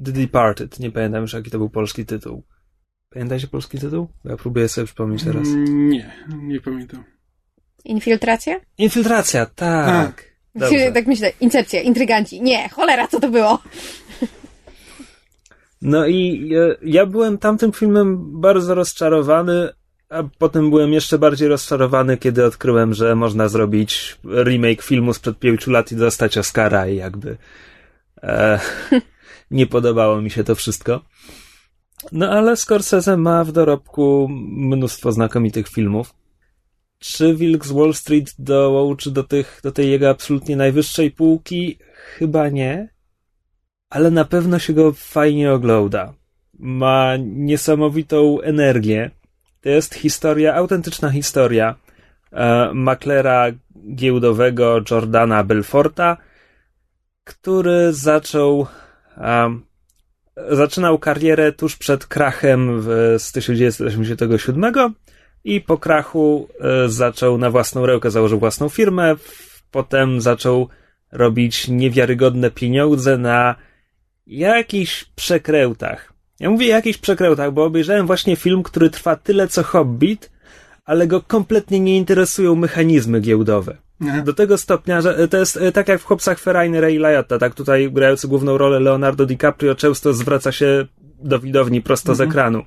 The 0.05 0.13
Departed. 0.13 0.81
Nie 0.81 0.91
pamiętam 0.91 1.23
już 1.23 1.33
jaki 1.33 1.51
to 1.51 1.59
był 1.59 1.71
polski 1.71 2.07
tytuł. 2.07 2.43
Pamiętacie 3.11 3.47
polski 3.47 3.79
tytuł? 3.79 4.09
Ja 4.25 4.37
próbuję 4.37 4.69
sobie 4.69 4.87
przypomnieć 4.87 5.25
teraz. 5.25 5.49
Mm, 5.49 5.89
nie, 5.89 6.13
nie 6.37 6.61
pamiętam. 6.61 7.05
Infiltracja? 7.85 8.61
Infiltracja, 8.79 9.47
tak. 9.47 10.25
Tak 10.95 11.07
myślę, 11.13 11.33
incepcja, 11.41 11.81
intryganci. 11.81 12.43
Nie, 12.43 12.69
cholera, 12.69 13.09
co 13.09 13.21
to 13.21 13.29
było? 13.29 13.63
No 15.83 16.07
i 16.07 16.49
ja, 16.49 16.61
ja 16.83 17.07
byłem 17.07 17.39
tamtym 17.39 17.73
filmem 17.73 18.41
bardzo 18.41 18.75
rozczarowany, 18.75 19.69
a 20.09 20.23
potem 20.39 20.71
byłem 20.71 20.93
jeszcze 20.93 21.19
bardziej 21.19 21.49
rozczarowany, 21.49 22.17
kiedy 22.17 22.45
odkryłem, 22.45 22.95
że 22.95 23.17
można 23.17 23.49
zrobić 23.49 24.19
remake 24.45 24.83
filmu 24.83 25.13
sprzed 25.13 25.39
pięciu 25.39 25.71
lat 25.71 25.93
i 25.93 25.97
dostać 25.97 26.39
Oscara 26.39 26.89
i 26.89 26.97
jakby 26.97 27.37
e, 28.23 28.61
nie 29.51 29.67
podobało 29.67 30.23
mi 30.23 30.31
się 30.31 30.45
to 30.45 30.55
wszystko. 30.55 31.01
No 32.13 32.31
ale 32.31 32.57
Scorsese 32.57 33.17
ma 33.17 33.45
w 33.45 33.53
dorobku 33.53 34.29
mnóstwo 34.51 35.13
znakomitych 35.13 35.69
filmów. 35.69 36.15
Czy 36.99 37.35
Wilk 37.35 37.67
z 37.67 37.73
Wall 37.73 37.95
Street 37.95 38.35
dołączy 38.39 39.11
do, 39.11 39.23
tych, 39.23 39.61
do 39.63 39.73
tej 39.73 39.91
jego 39.91 40.11
absolutnie 40.11 40.57
najwyższej 40.57 41.11
półki? 41.11 41.79
Chyba 42.19 42.49
nie 42.49 43.00
ale 43.91 44.11
na 44.11 44.25
pewno 44.25 44.59
się 44.59 44.73
go 44.73 44.93
fajnie 44.93 45.53
ogląda. 45.53 46.13
Ma 46.59 47.13
niesamowitą 47.19 48.41
energię. 48.41 49.11
To 49.61 49.69
jest 49.69 49.95
historia, 49.95 50.55
autentyczna 50.55 51.11
historia 51.11 51.75
e, 52.33 52.71
maklera 52.75 53.47
giełdowego 53.95 54.81
Jordana 54.91 55.45
Belforta, 55.45 56.17
który 57.25 57.93
zaczął 57.93 58.67
e, 59.17 59.61
zaczynał 60.49 60.99
karierę 60.99 61.53
tuż 61.53 61.77
przed 61.77 62.07
krachem 62.07 62.81
w, 62.81 63.15
z 63.19 63.33
1987 63.33 64.73
i 65.45 65.61
po 65.61 65.79
krachu 65.79 66.49
e, 66.61 66.89
zaczął 66.89 67.39
na 67.39 67.51
własną 67.51 67.87
rękę, 67.87 68.11
założył 68.11 68.39
własną 68.39 68.69
firmę, 68.69 69.17
potem 69.71 70.21
zaczął 70.21 70.69
robić 71.13 71.69
niewiarygodne 71.69 72.51
pieniądze 72.51 73.19
na 73.19 73.55
jakichś 74.31 75.05
przekrętach. 75.05 76.13
Ja 76.41 76.51
mówię 76.51 76.67
jakichś 76.67 76.99
przekrętach, 76.99 77.53
bo 77.53 77.65
obejrzałem 77.65 78.07
właśnie 78.07 78.37
film, 78.37 78.63
który 78.63 78.91
trwa 78.91 79.17
tyle 79.17 79.49
co 79.49 79.63
Hobbit, 79.63 80.31
ale 80.85 81.07
go 81.07 81.21
kompletnie 81.21 81.81
nie 81.81 81.97
interesują 81.97 82.55
mechanizmy 82.55 83.21
giełdowe. 83.21 83.77
Nie. 84.01 84.23
Do 84.23 84.35
tego 84.35 84.59
stopnia, 84.59 85.01
że 85.01 85.29
to 85.29 85.37
jest 85.37 85.57
e, 85.57 85.73
tak 85.73 85.89
jak 85.89 86.01
w 86.01 86.05
Chłopcach 86.05 86.39
Ferrajny 86.39 86.81
Ray 86.81 86.99
Liotta, 86.99 87.39
tak 87.39 87.55
tutaj 87.55 87.93
grający 87.93 88.29
główną 88.29 88.59
rolę 88.59 88.81
Leonardo 88.81 89.27
DiCaprio 89.27 89.75
często 89.75 90.13
zwraca 90.13 90.53
się 90.53 90.87
do 91.23 91.39
widowni 91.39 91.83
prosto 91.83 92.13
mhm. 92.13 92.29
z 92.29 92.31
ekranu. 92.31 92.65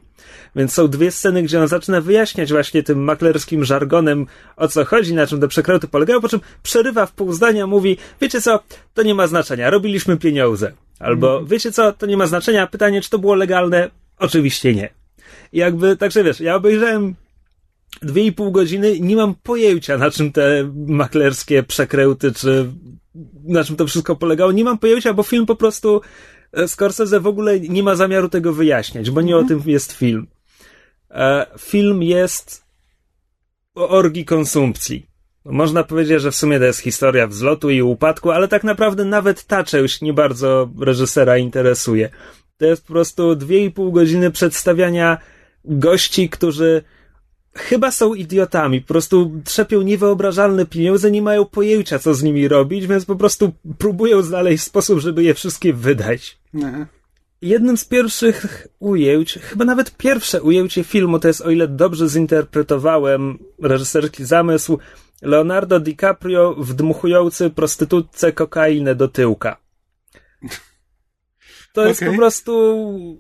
Więc 0.55 0.74
są 0.74 0.88
dwie 0.88 1.12
sceny, 1.12 1.43
gdzie 1.43 1.62
on 1.62 1.67
zaczyna 1.67 2.01
wyjaśniać 2.01 2.51
właśnie 2.51 2.83
tym 2.83 3.03
maklerskim 3.03 3.65
żargonem, 3.65 4.25
o 4.55 4.67
co 4.67 4.86
chodzi, 4.86 5.13
na 5.13 5.27
czym 5.27 5.41
te 5.41 5.48
przekręty 5.48 5.88
polegają, 5.88 6.22
po 6.22 6.29
czym 6.29 6.39
przerywa 6.63 7.05
w 7.05 7.12
pół 7.12 7.33
zdania, 7.33 7.67
mówi, 7.67 7.98
wiecie 8.22 8.41
co, 8.41 8.60
to 8.93 9.03
nie 9.03 9.15
ma 9.15 9.27
znaczenia, 9.27 9.69
robiliśmy 9.69 10.17
pieniądze. 10.17 10.72
Albo, 11.00 11.31
mhm. 11.31 11.48
wiecie 11.48 11.72
co, 11.72 11.91
to 11.91 12.05
nie 12.05 12.17
ma 12.17 12.27
znaczenia, 12.27 12.67
pytanie, 12.67 13.01
czy 13.01 13.10
to 13.10 13.19
było 13.19 13.36
legalne? 13.36 13.89
Oczywiście 14.19 14.75
nie. 14.75 14.89
I 15.53 15.57
jakby, 15.57 15.98
także 15.98 16.24
wiesz, 16.24 16.39
ja 16.39 16.55
obejrzałem 16.55 17.15
dwie 18.01 18.24
i 18.24 18.31
pół 18.31 18.51
godziny 18.51 19.00
nie 19.00 19.15
mam 19.15 19.36
pojęcia, 19.43 19.98
na 19.98 20.12
czym 20.12 20.31
te 20.31 20.72
maklerskie 20.88 21.63
przekręty, 21.63 22.31
czy 22.31 22.69
na 23.43 23.63
czym 23.63 23.75
to 23.75 23.88
wszystko 23.88 24.15
polegało. 24.15 24.51
Nie 24.51 24.63
mam 24.63 24.77
pojęcia, 24.77 25.13
bo 25.13 25.24
film 25.24 25.45
po 25.45 25.55
prostu 25.55 26.01
Scorsese 26.67 27.19
w 27.19 27.27
ogóle 27.27 27.60
nie 27.60 27.83
ma 27.83 27.95
zamiaru 27.95 28.29
tego 28.29 28.53
wyjaśniać, 28.53 29.12
bo 29.12 29.22
nie 29.22 29.36
mhm. 29.36 29.45
o 29.45 29.48
tym 29.48 29.72
jest 29.72 29.91
film. 29.91 30.27
E, 31.12 31.45
film 31.60 32.03
jest 32.03 32.63
o 33.75 33.89
orgii 33.89 34.25
konsumpcji. 34.25 35.07
Można 35.45 35.83
powiedzieć, 35.83 36.22
że 36.22 36.31
w 36.31 36.36
sumie 36.36 36.60
to 36.60 36.65
jest 36.65 36.79
historia 36.79 37.27
wzlotu 37.27 37.69
i 37.69 37.81
upadku, 37.81 38.31
ale 38.31 38.48
tak 38.48 38.63
naprawdę 38.63 39.05
nawet 39.05 39.43
ta 39.43 39.63
część 39.63 40.01
nie 40.01 40.13
bardzo 40.13 40.69
reżysera 40.79 41.38
interesuje. 41.38 42.10
To 42.57 42.65
jest 42.65 42.81
po 42.81 42.93
prostu 42.93 43.36
dwie 43.36 43.65
i 43.65 43.72
pół 43.72 43.91
godziny 43.91 44.31
przedstawiania 44.31 45.17
gości, 45.65 46.29
którzy 46.29 46.83
chyba 47.53 47.91
są 47.91 48.13
idiotami, 48.13 48.81
po 48.81 48.88
prostu 48.88 49.31
trzepią 49.43 49.81
niewyobrażalne 49.81 50.65
pieniądze, 50.65 51.12
nie 51.12 51.22
mają 51.22 51.45
pojęcia, 51.45 52.00
co 52.00 52.13
z 52.13 52.24
nimi 52.24 52.48
robić, 52.48 52.88
więc 52.88 53.05
po 53.05 53.15
prostu 53.15 53.53
próbują 53.77 54.22
znaleźć 54.22 54.63
sposób, 54.63 55.00
żeby 55.00 55.24
je 55.24 55.33
wszystkie 55.33 55.74
wydać. 55.74 56.42
Aha. 56.55 56.86
Jednym 57.41 57.77
z 57.77 57.86
pierwszych 57.86 58.67
ujęć, 58.79 59.39
chyba 59.41 59.65
nawet 59.65 59.98
pierwsze 59.98 60.41
ujęcie 60.41 60.83
filmu, 60.83 61.19
to 61.19 61.27
jest, 61.27 61.41
o 61.41 61.50
ile 61.50 61.67
dobrze 61.67 62.10
zinterpretowałem 62.10 63.39
reżyserski 63.62 64.25
zamysł, 64.25 64.79
Leonardo 65.22 65.79
DiCaprio 65.79 66.55
wdmuchujący 66.57 67.50
prostytutce 67.50 68.31
kokainę 68.31 68.95
do 68.95 69.07
tyłka. 69.07 69.57
To 71.74 71.81
okay. 71.81 71.89
jest 71.89 72.03
po 72.05 72.13
prostu, 72.13 72.51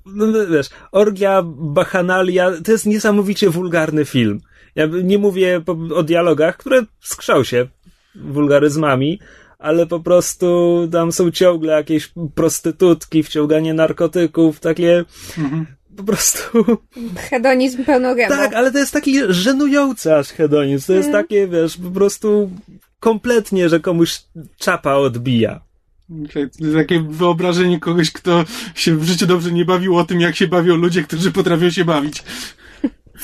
no 0.05 0.45
wiesz, 0.47 0.69
orgia, 0.91 1.41
bachanalia, 1.45 2.51
to 2.63 2.71
jest 2.71 2.85
niesamowicie 2.85 3.49
wulgarny 3.49 4.05
film. 4.05 4.41
Ja 4.75 4.85
nie 5.03 5.17
mówię 5.17 5.61
o 5.95 6.03
dialogach, 6.03 6.57
które 6.57 6.85
skrzał 6.99 7.45
się 7.45 7.67
wulgaryzmami, 8.15 9.19
ale 9.63 9.87
po 9.87 9.99
prostu 9.99 10.47
tam 10.91 11.11
są 11.11 11.31
ciągle 11.31 11.73
jakieś 11.73 12.13
prostytutki, 12.35 13.23
wciąganie 13.23 13.73
narkotyków, 13.73 14.59
takie 14.59 15.05
mhm. 15.37 15.65
po 15.97 16.03
prostu... 16.03 16.39
Hedonizm 17.29 17.83
pełnogębą. 17.85 18.35
Tak, 18.35 18.53
ale 18.53 18.71
to 18.71 18.77
jest 18.77 18.93
taki 18.93 19.19
żenujący 19.29 20.15
aż 20.15 20.27
hedonizm. 20.27 20.87
To 20.87 20.93
jest 20.93 21.07
mhm. 21.07 21.23
takie, 21.23 21.47
wiesz, 21.47 21.77
po 21.77 21.91
prostu 21.91 22.51
kompletnie, 22.99 23.69
że 23.69 23.79
komuś 23.79 24.21
czapa 24.57 24.93
odbija. 24.93 25.61
Takie 26.75 26.99
wyobrażenie 27.09 27.79
kogoś, 27.79 28.11
kto 28.11 28.45
się 28.75 28.97
w 28.97 29.03
życiu 29.03 29.27
dobrze 29.27 29.51
nie 29.51 29.65
bawił 29.65 29.97
o 29.97 30.03
tym, 30.03 30.21
jak 30.21 30.35
się 30.35 30.47
bawią 30.47 30.75
ludzie, 30.75 31.03
którzy 31.03 31.31
potrafią 31.31 31.69
się 31.69 31.85
bawić. 31.85 32.23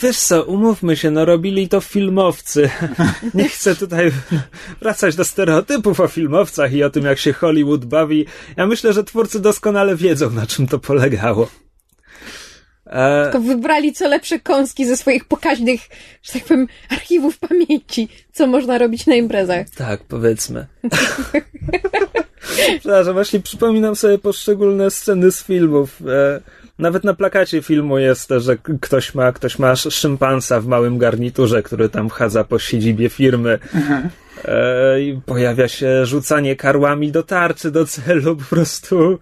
Wiesz 0.02 0.18
co, 0.18 0.44
umówmy 0.44 0.98
się, 0.98 1.12
no 1.12 1.26
robili 1.26 1.70
to 1.70 1.82
filmowcy. 1.82 2.70
Nie 3.34 3.50
chcę 3.50 3.76
tutaj 3.76 4.12
wracać 4.82 5.16
do 5.16 5.26
stereotypów 5.26 6.00
o 6.00 6.08
filmowcach 6.08 6.74
i 6.74 6.84
o 6.84 6.90
tym, 6.90 7.06
jak 7.06 7.20
się 7.20 7.34
Hollywood 7.34 7.86
bawi. 7.86 8.26
Ja 8.58 8.68
myślę, 8.68 8.94
że 8.94 9.04
twórcy 9.04 9.40
doskonale 9.40 9.96
wiedzą, 9.96 10.30
na 10.30 10.48
czym 10.48 10.68
to 10.68 10.80
polegało. 10.80 11.48
E... 12.86 13.24
Tylko 13.24 13.40
wybrali 13.40 13.94
co 13.94 14.08
lepsze 14.08 14.40
kąski 14.40 14.86
ze 14.86 14.98
swoich 14.98 15.26
pokaźnych, 15.26 15.82
że 16.24 16.34
tak 16.34 16.44
powiem, 16.44 16.68
archiwów 16.90 17.40
pamięci, 17.40 18.08
co 18.34 18.48
można 18.48 18.78
robić 18.78 19.06
na 19.06 19.16
imprezach. 19.16 19.70
Tak, 19.70 20.04
powiedzmy. 20.04 20.68
Przepraszam, 22.80 23.14
właśnie 23.14 23.40
przypominam 23.40 23.96
sobie 23.96 24.18
poszczególne 24.18 24.92
sceny 24.92 25.32
z 25.32 25.44
filmów. 25.44 26.02
E, 26.08 26.42
nawet 26.80 27.04
na 27.04 27.14
plakacie 27.14 27.62
filmu 27.62 27.98
jest, 27.98 28.30
że 28.38 28.58
ktoś 28.82 29.16
ma, 29.16 29.32
ktoś 29.32 29.60
ma 29.60 29.76
szympansa 29.76 30.62
w 30.62 30.68
małym 30.68 30.98
garniturze, 30.98 31.64
który 31.64 31.90
tam 31.90 32.10
wchadza 32.10 32.44
po 32.44 32.60
siedzibie 32.60 33.10
firmy. 33.10 33.60
E, 34.46 35.02
I 35.02 35.22
pojawia 35.26 35.68
się 35.68 36.06
rzucanie 36.06 36.56
karłami 36.56 37.12
do 37.12 37.24
tarczy, 37.24 37.72
do 37.72 37.86
celu, 37.86 38.36
po 38.36 38.44
prostu. 38.44 39.20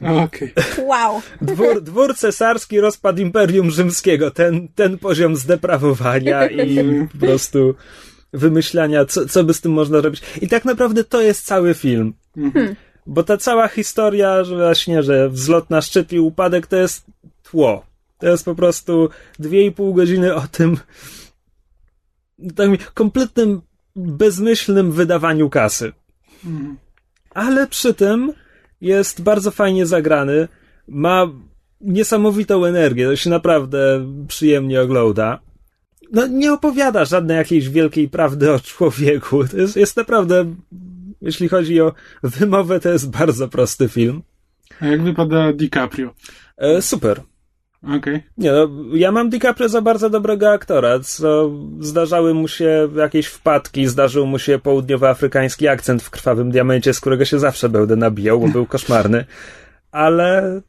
Okay. 0.00 0.52
Wow. 0.78 1.22
Dwór, 1.42 1.82
dwór 1.82 2.16
cesarski, 2.16 2.80
rozpad 2.80 3.18
Imperium 3.18 3.70
Rzymskiego. 3.70 4.30
Ten, 4.30 4.68
ten 4.74 4.98
poziom 4.98 5.36
zdeprawowania 5.36 6.46
i 6.66 6.84
po 7.12 7.26
prostu 7.26 7.74
wymyślania, 8.32 9.04
co, 9.04 9.26
co 9.26 9.44
by 9.44 9.54
z 9.54 9.60
tym 9.60 9.72
można 9.72 10.00
robić. 10.00 10.22
I 10.40 10.48
tak 10.48 10.64
naprawdę 10.64 11.04
to 11.04 11.22
jest 11.22 11.46
cały 11.46 11.74
film. 11.74 12.12
Hmm. 12.34 12.76
Bo 13.08 13.22
ta 13.22 13.36
cała 13.36 13.68
historia, 13.68 14.44
że 14.44 14.56
właśnie, 14.56 15.02
że 15.02 15.28
wzlot 15.28 15.70
na 15.70 15.80
szczyt 15.80 16.12
i 16.12 16.20
upadek 16.20 16.66
to 16.66 16.76
jest 16.76 17.06
tło. 17.42 17.86
To 18.18 18.28
jest 18.28 18.44
po 18.44 18.54
prostu 18.54 19.08
dwie 19.38 19.66
i 19.66 19.72
pół 19.72 19.94
godziny 19.94 20.34
o 20.34 20.42
tym 20.52 20.76
takim 22.56 22.76
kompletnym, 22.94 23.60
bezmyślnym 23.96 24.92
wydawaniu 24.92 25.50
kasy. 25.50 25.92
Hmm. 26.42 26.76
Ale 27.34 27.66
przy 27.66 27.94
tym 27.94 28.32
jest 28.80 29.22
bardzo 29.22 29.50
fajnie 29.50 29.86
zagrany, 29.86 30.48
ma 30.88 31.26
niesamowitą 31.80 32.64
energię, 32.64 33.06
to 33.06 33.16
się 33.16 33.30
naprawdę 33.30 34.06
przyjemnie 34.28 34.80
ogląda. 34.80 35.40
No, 36.12 36.26
nie 36.26 36.52
opowiada 36.52 37.04
żadnej 37.04 37.36
jakiejś 37.36 37.68
wielkiej 37.68 38.08
prawdy 38.08 38.52
o 38.52 38.60
człowieku. 38.60 39.48
To 39.48 39.56
jest, 39.56 39.76
jest 39.76 39.96
naprawdę, 39.96 40.44
jeśli 41.22 41.48
chodzi 41.48 41.80
o 41.80 41.92
wymowę, 42.22 42.80
to 42.80 42.88
jest 42.88 43.10
bardzo 43.10 43.48
prosty 43.48 43.88
film. 43.88 44.22
A 44.80 44.86
jak 44.86 45.02
wypada 45.02 45.52
DiCaprio? 45.52 46.14
E, 46.56 46.82
super. 46.82 47.20
Okej. 47.82 47.96
Okay. 47.98 48.22
Nie 48.38 48.52
no, 48.52 48.68
ja 48.94 49.12
mam 49.12 49.30
DiCaprio 49.30 49.68
za 49.68 49.82
bardzo 49.82 50.10
dobrego 50.10 50.50
aktora, 50.50 51.00
co 51.00 51.50
zdarzały 51.80 52.34
mu 52.34 52.48
się 52.48 52.88
jakieś 52.96 53.26
wpadki, 53.26 53.86
zdarzył 53.86 54.26
mu 54.26 54.38
się 54.38 54.58
południowoafrykański 54.58 55.68
akcent 55.68 56.02
w 56.02 56.10
Krwawym 56.10 56.50
Diamencie, 56.50 56.94
z 56.94 57.00
którego 57.00 57.24
się 57.24 57.38
zawsze 57.38 57.68
będę 57.68 57.96
nabijał, 57.96 58.40
bo 58.40 58.48
był 58.48 58.66
koszmarny, 58.66 59.24
ale 59.92 60.60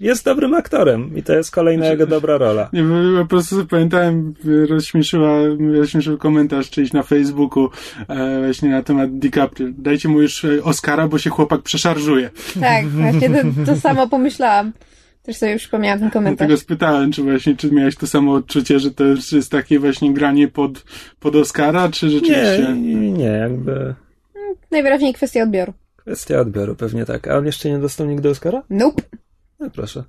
jest 0.00 0.24
dobrym 0.24 0.54
aktorem 0.54 1.16
i 1.16 1.22
to 1.22 1.32
jest 1.32 1.50
kolejna 1.50 1.86
jego 1.86 2.06
dobra 2.06 2.38
rola. 2.38 2.70
Nie, 2.72 2.82
po 3.18 3.26
prostu 3.26 3.66
pamiętałem, 3.66 4.34
rozśmieszyła, 4.68 5.38
rozśmieszył 5.74 6.18
komentarz 6.18 6.70
czyjś 6.70 6.92
na 6.92 7.02
Facebooku 7.02 7.70
e, 8.08 8.38
właśnie 8.38 8.68
na 8.68 8.82
temat 8.82 9.18
DiCaprio. 9.18 9.68
Dajcie 9.78 10.08
mu 10.08 10.22
już 10.22 10.44
e, 10.44 10.62
Oscara, 10.64 11.08
bo 11.08 11.18
się 11.18 11.30
chłopak 11.30 11.62
przeszarżuje. 11.62 12.30
Tak, 12.60 12.86
właśnie 12.88 13.30
to, 13.30 13.36
to 13.66 13.76
samo 13.76 14.08
pomyślałam. 14.08 14.72
Też 15.22 15.36
sobie 15.36 15.52
już 15.52 15.62
przypomniałam 15.62 16.00
ten 16.00 16.10
komentarz. 16.10 16.38
Dlatego 16.38 16.56
spytałem, 16.56 17.12
czy 17.12 17.22
właśnie, 17.22 17.56
czy 17.56 17.72
miałeś 17.72 17.96
to 17.96 18.06
samo 18.06 18.34
odczucie, 18.34 18.78
że 18.78 18.90
to 18.90 19.04
jest 19.32 19.50
takie 19.50 19.78
właśnie 19.78 20.14
granie 20.14 20.48
pod, 20.48 20.84
pod 21.20 21.36
Oscara, 21.36 21.88
czy 21.88 22.10
rzeczywiście... 22.10 22.74
Nie, 22.76 23.10
nie, 23.12 23.24
jakby... 23.24 23.94
Najwyraźniej 24.70 25.14
kwestia 25.14 25.42
odbioru. 25.42 25.72
Kwestia 25.96 26.40
odbioru, 26.40 26.74
pewnie 26.76 27.04
tak. 27.04 27.28
A 27.28 27.36
on 27.36 27.46
jeszcze 27.46 27.70
nie 27.70 27.78
dostał 27.78 28.06
nigdy 28.06 28.28
Oscara? 28.28 28.62
Nope. 28.70 29.02
No 29.58 29.70
proszę. 29.70 30.04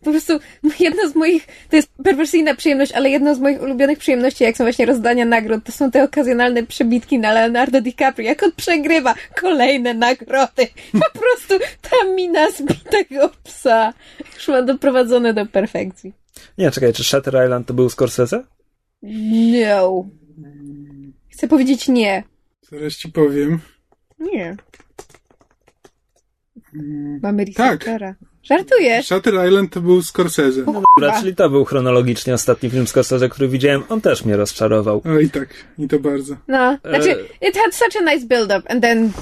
Po 0.00 0.10
prostu 0.10 0.38
jedna 0.80 1.08
z 1.08 1.14
moich, 1.14 1.46
to 1.70 1.76
jest 1.76 1.90
perwersyjna 2.04 2.54
przyjemność, 2.54 2.92
ale 2.92 3.10
jedna 3.10 3.34
z 3.34 3.40
moich 3.40 3.62
ulubionych 3.62 3.98
przyjemności, 3.98 4.44
jak 4.44 4.56
są 4.56 4.64
właśnie 4.64 4.86
rozdania 4.86 5.24
nagród, 5.24 5.64
to 5.64 5.72
są 5.72 5.90
te 5.90 6.04
okazjonalne 6.04 6.66
przebitki 6.66 7.18
na 7.18 7.32
Leonardo 7.32 7.80
DiCaprio, 7.80 8.26
jak 8.26 8.42
on 8.42 8.52
przegrywa 8.52 9.14
kolejne 9.40 9.94
nagrody. 9.94 10.66
Po 10.92 11.18
prostu 11.20 11.66
ta 11.82 12.12
mina 12.16 12.50
zbitego 12.50 13.30
psa 13.44 13.92
już 14.34 14.48
ma 14.48 14.62
doprowadzone 14.62 15.34
do 15.34 15.46
perfekcji. 15.46 16.12
Nie, 16.58 16.70
czekaj, 16.70 16.92
czy 16.92 17.04
Shutter 17.04 17.44
Island 17.44 17.66
to 17.66 17.74
był 17.74 17.90
Scorsese? 17.90 18.44
No. 19.02 20.04
Chcę 21.28 21.48
powiedzieć 21.48 21.88
nie. 21.88 22.22
Zaraz 22.70 22.92
ci 22.92 23.08
powiem. 23.12 23.60
Nie. 24.18 24.56
Mamy 27.22 27.44
researchera. 27.44 28.14
Tak. 28.20 28.33
Żartujesz? 28.44 29.06
Shutter 29.06 29.34
Island 29.48 29.72
to 29.72 29.80
był 29.80 30.02
Scorsese. 30.02 30.62
No 30.66 30.82
dobra, 30.96 31.20
czyli 31.20 31.34
to 31.34 31.50
był 31.50 31.64
chronologicznie 31.64 32.34
ostatni 32.34 32.70
film 32.70 32.86
Scorsese, 32.86 33.28
który 33.28 33.48
widziałem. 33.48 33.82
On 33.88 34.00
też 34.00 34.24
mnie 34.24 34.36
rozczarował. 34.36 35.02
O 35.04 35.18
i 35.18 35.30
tak, 35.30 35.48
i 35.78 35.88
to 35.88 35.98
bardzo. 35.98 36.36
No, 36.48 36.78
znaczy, 36.84 37.10
e, 37.10 37.48
it 37.48 37.56
had 37.56 37.74
such 37.74 38.02
a 38.02 38.14
nice 38.14 38.26
build-up 38.26 38.62
and 38.68 38.82
then... 38.82 39.12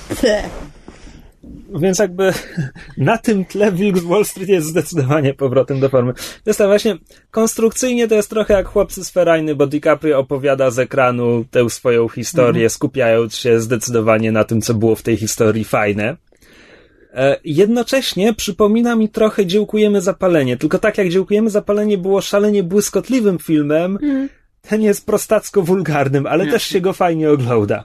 Więc 1.80 1.98
jakby 1.98 2.32
na 2.96 3.18
tym 3.18 3.44
tle 3.44 3.72
Wilk 3.72 3.98
z 3.98 4.04
Wall 4.04 4.24
Street 4.24 4.48
jest 4.48 4.66
zdecydowanie 4.66 5.34
powrotem 5.34 5.80
do 5.80 5.88
formy. 5.88 6.14
To 6.14 6.50
jest 6.50 6.58
to 6.58 6.66
właśnie, 6.66 6.96
konstrukcyjnie 7.30 8.08
to 8.08 8.14
jest 8.14 8.30
trochę 8.30 8.54
jak 8.54 8.68
Chłopcy 8.68 9.04
z 9.04 9.10
Ferajny, 9.10 9.54
bo 9.54 9.66
DiCaprio 9.66 10.18
opowiada 10.18 10.70
z 10.70 10.78
ekranu 10.78 11.44
tę 11.50 11.70
swoją 11.70 12.08
historię, 12.08 12.68
-hmm. 12.68 12.72
skupiając 12.72 13.36
się 13.36 13.60
zdecydowanie 13.60 14.32
na 14.32 14.44
tym, 14.44 14.60
co 14.60 14.74
było 14.74 14.96
w 14.96 15.02
tej 15.02 15.16
historii 15.16 15.64
fajne. 15.64 16.16
E, 17.14 17.40
jednocześnie 17.44 18.34
przypomina 18.34 18.96
mi 18.96 19.08
trochę 19.08 19.46
Dziełkujemy 19.46 20.00
Zapalenie, 20.00 20.56
tylko 20.56 20.78
tak 20.78 20.98
jak 20.98 21.08
Dziełkujemy 21.08 21.50
Zapalenie 21.50 21.98
było 21.98 22.20
szalenie 22.20 22.62
błyskotliwym 22.62 23.38
filmem, 23.38 23.98
mm. 24.02 24.28
ten 24.62 24.82
jest 24.82 25.06
prostacko 25.06 25.62
wulgarnym, 25.62 26.26
ale 26.26 26.46
też 26.46 26.62
się 26.62 26.80
go 26.80 26.92
fajnie 26.92 27.30
ogląda. 27.30 27.84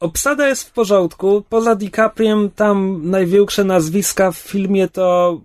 Obsada 0.00 0.48
jest 0.48 0.68
w 0.68 0.72
porządku. 0.72 1.44
Poza 1.48 1.74
DiCapriem 1.74 2.50
tam 2.50 3.00
największe 3.10 3.64
nazwiska 3.64 4.32
w 4.32 4.38
filmie 4.38 4.88
to 4.88 5.40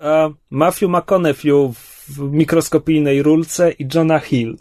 e, 0.00 0.32
Matthew 0.50 0.88
McConaughey 0.88 1.72
w 2.08 2.18
mikroskopijnej 2.18 3.22
rulce 3.22 3.72
i 3.72 3.86
Jonah 3.94 4.24
Hill. 4.24 4.56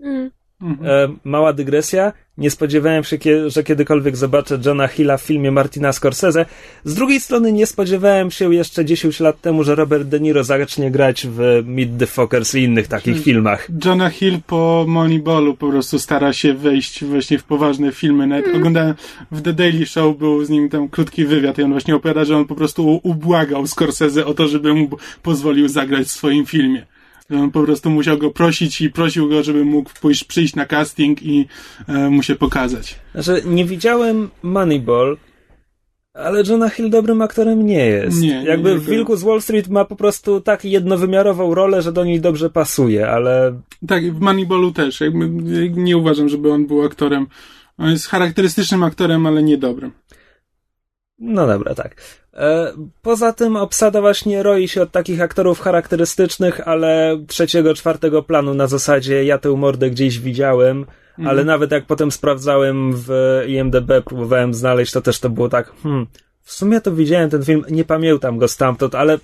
Mm. 0.00 0.30
E, 0.62 1.08
mała 1.24 1.52
dygresja. 1.52 2.12
Nie 2.38 2.50
spodziewałem 2.50 3.04
się, 3.04 3.16
że 3.46 3.62
kiedykolwiek 3.62 4.16
zobaczę 4.16 4.58
Johna 4.66 4.88
Hilla 4.88 5.16
w 5.16 5.22
filmie 5.22 5.50
Martina 5.50 5.92
Scorsese. 5.92 6.46
Z 6.84 6.94
drugiej 6.94 7.20
strony 7.20 7.52
nie 7.52 7.66
spodziewałem 7.66 8.30
się 8.30 8.54
jeszcze 8.54 8.84
10 8.84 9.20
lat 9.20 9.40
temu, 9.40 9.64
że 9.64 9.74
Robert 9.74 10.08
De 10.08 10.20
Niro 10.20 10.44
zacznie 10.44 10.90
grać 10.90 11.26
w 11.30 11.62
Meet 11.64 11.98
the 11.98 12.06
Fockers 12.06 12.54
i 12.54 12.62
innych 12.62 12.88
takich 12.88 13.22
filmach. 13.22 13.68
Johna 13.84 14.10
Hill 14.10 14.38
po 14.46 14.84
Moneyballu 14.88 15.56
po 15.56 15.70
prostu 15.70 15.98
stara 15.98 16.32
się 16.32 16.54
wejść 16.54 17.04
właśnie 17.04 17.38
w 17.38 17.44
poważne 17.44 17.92
filmy. 17.92 18.26
Nawet 18.26 18.44
hmm. 18.44 18.60
oglądałem 18.60 18.94
w 19.30 19.42
The 19.42 19.52
Daily 19.52 19.86
Show, 19.86 20.18
był 20.18 20.44
z 20.44 20.50
nim 20.50 20.68
tam 20.68 20.88
krótki 20.88 21.24
wywiad 21.24 21.58
i 21.58 21.62
on 21.62 21.72
właśnie 21.72 21.96
opowiada, 21.96 22.24
że 22.24 22.36
on 22.36 22.44
po 22.44 22.54
prostu 22.54 23.00
ubłagał 23.02 23.66
Scorsese 23.66 24.26
o 24.26 24.34
to, 24.34 24.48
żeby 24.48 24.74
mu 24.74 24.88
pozwolił 25.22 25.68
zagrać 25.68 26.06
w 26.06 26.10
swoim 26.10 26.46
filmie. 26.46 26.86
On 27.34 27.50
po 27.50 27.62
prostu 27.62 27.90
musiał 27.90 28.18
go 28.18 28.30
prosić 28.30 28.80
i 28.80 28.90
prosił 28.90 29.28
go, 29.28 29.42
żeby 29.42 29.64
mógł 29.64 29.90
pójść, 30.00 30.24
przyjść 30.24 30.54
na 30.54 30.66
casting 30.66 31.22
i 31.22 31.46
e, 31.88 32.10
mu 32.10 32.22
się 32.22 32.34
pokazać. 32.34 32.98
Znaczy, 33.14 33.42
nie 33.46 33.64
widziałem 33.64 34.30
Moneyball, 34.42 35.16
ale 36.14 36.42
Jonah 36.48 36.74
Hill 36.74 36.90
dobrym 36.90 37.22
aktorem 37.22 37.66
nie 37.66 37.86
jest. 37.86 38.20
Nie, 38.20 38.44
Jakby 38.44 38.70
nie, 38.70 38.78
w 38.78 38.86
Wilku 38.86 39.16
z 39.16 39.22
Wall 39.22 39.42
Street 39.42 39.68
ma 39.68 39.84
po 39.84 39.96
prostu 39.96 40.40
tak 40.40 40.64
jednowymiarową 40.64 41.54
rolę, 41.54 41.82
że 41.82 41.92
do 41.92 42.04
niej 42.04 42.20
dobrze 42.20 42.50
pasuje, 42.50 43.08
ale... 43.08 43.60
Tak, 43.86 44.14
w 44.14 44.20
Moneyballu 44.20 44.72
też. 44.72 45.00
Jakby 45.00 45.28
nie 45.70 45.96
uważam, 45.96 46.28
żeby 46.28 46.52
on 46.52 46.66
był 46.66 46.82
aktorem. 46.82 47.26
On 47.78 47.90
jest 47.90 48.06
charakterystycznym 48.06 48.82
aktorem, 48.82 49.26
ale 49.26 49.42
nie 49.42 49.58
dobrym. 49.58 49.92
No 51.20 51.46
dobra, 51.46 51.74
tak. 51.74 51.96
E, 52.34 52.72
poza 53.02 53.32
tym 53.32 53.56
obsada 53.56 54.00
właśnie 54.00 54.42
roi 54.42 54.68
się 54.68 54.82
od 54.82 54.90
takich 54.90 55.20
aktorów 55.20 55.60
charakterystycznych, 55.60 56.68
ale 56.68 57.18
trzeciego, 57.28 57.74
czwartego 57.74 58.22
planu 58.22 58.54
na 58.54 58.66
zasadzie 58.66 59.24
ja 59.24 59.38
tę 59.38 59.50
mordę 59.50 59.90
gdzieś 59.90 60.18
widziałem, 60.18 60.78
mhm. 60.78 61.28
ale 61.28 61.44
nawet 61.44 61.70
jak 61.70 61.86
potem 61.86 62.10
sprawdzałem 62.10 62.92
w 62.96 63.40
IMDB, 63.46 63.92
próbowałem 64.04 64.54
znaleźć, 64.54 64.92
to 64.92 65.00
też 65.00 65.20
to 65.20 65.30
było 65.30 65.48
tak, 65.48 65.72
hmm, 65.82 66.06
w 66.42 66.52
sumie 66.52 66.80
to 66.80 66.92
widziałem 66.92 67.30
ten 67.30 67.44
film, 67.44 67.64
nie 67.70 67.84
pamiętam 67.84 68.38
go 68.38 68.48
stamtąd, 68.48 68.94
ale 68.94 69.18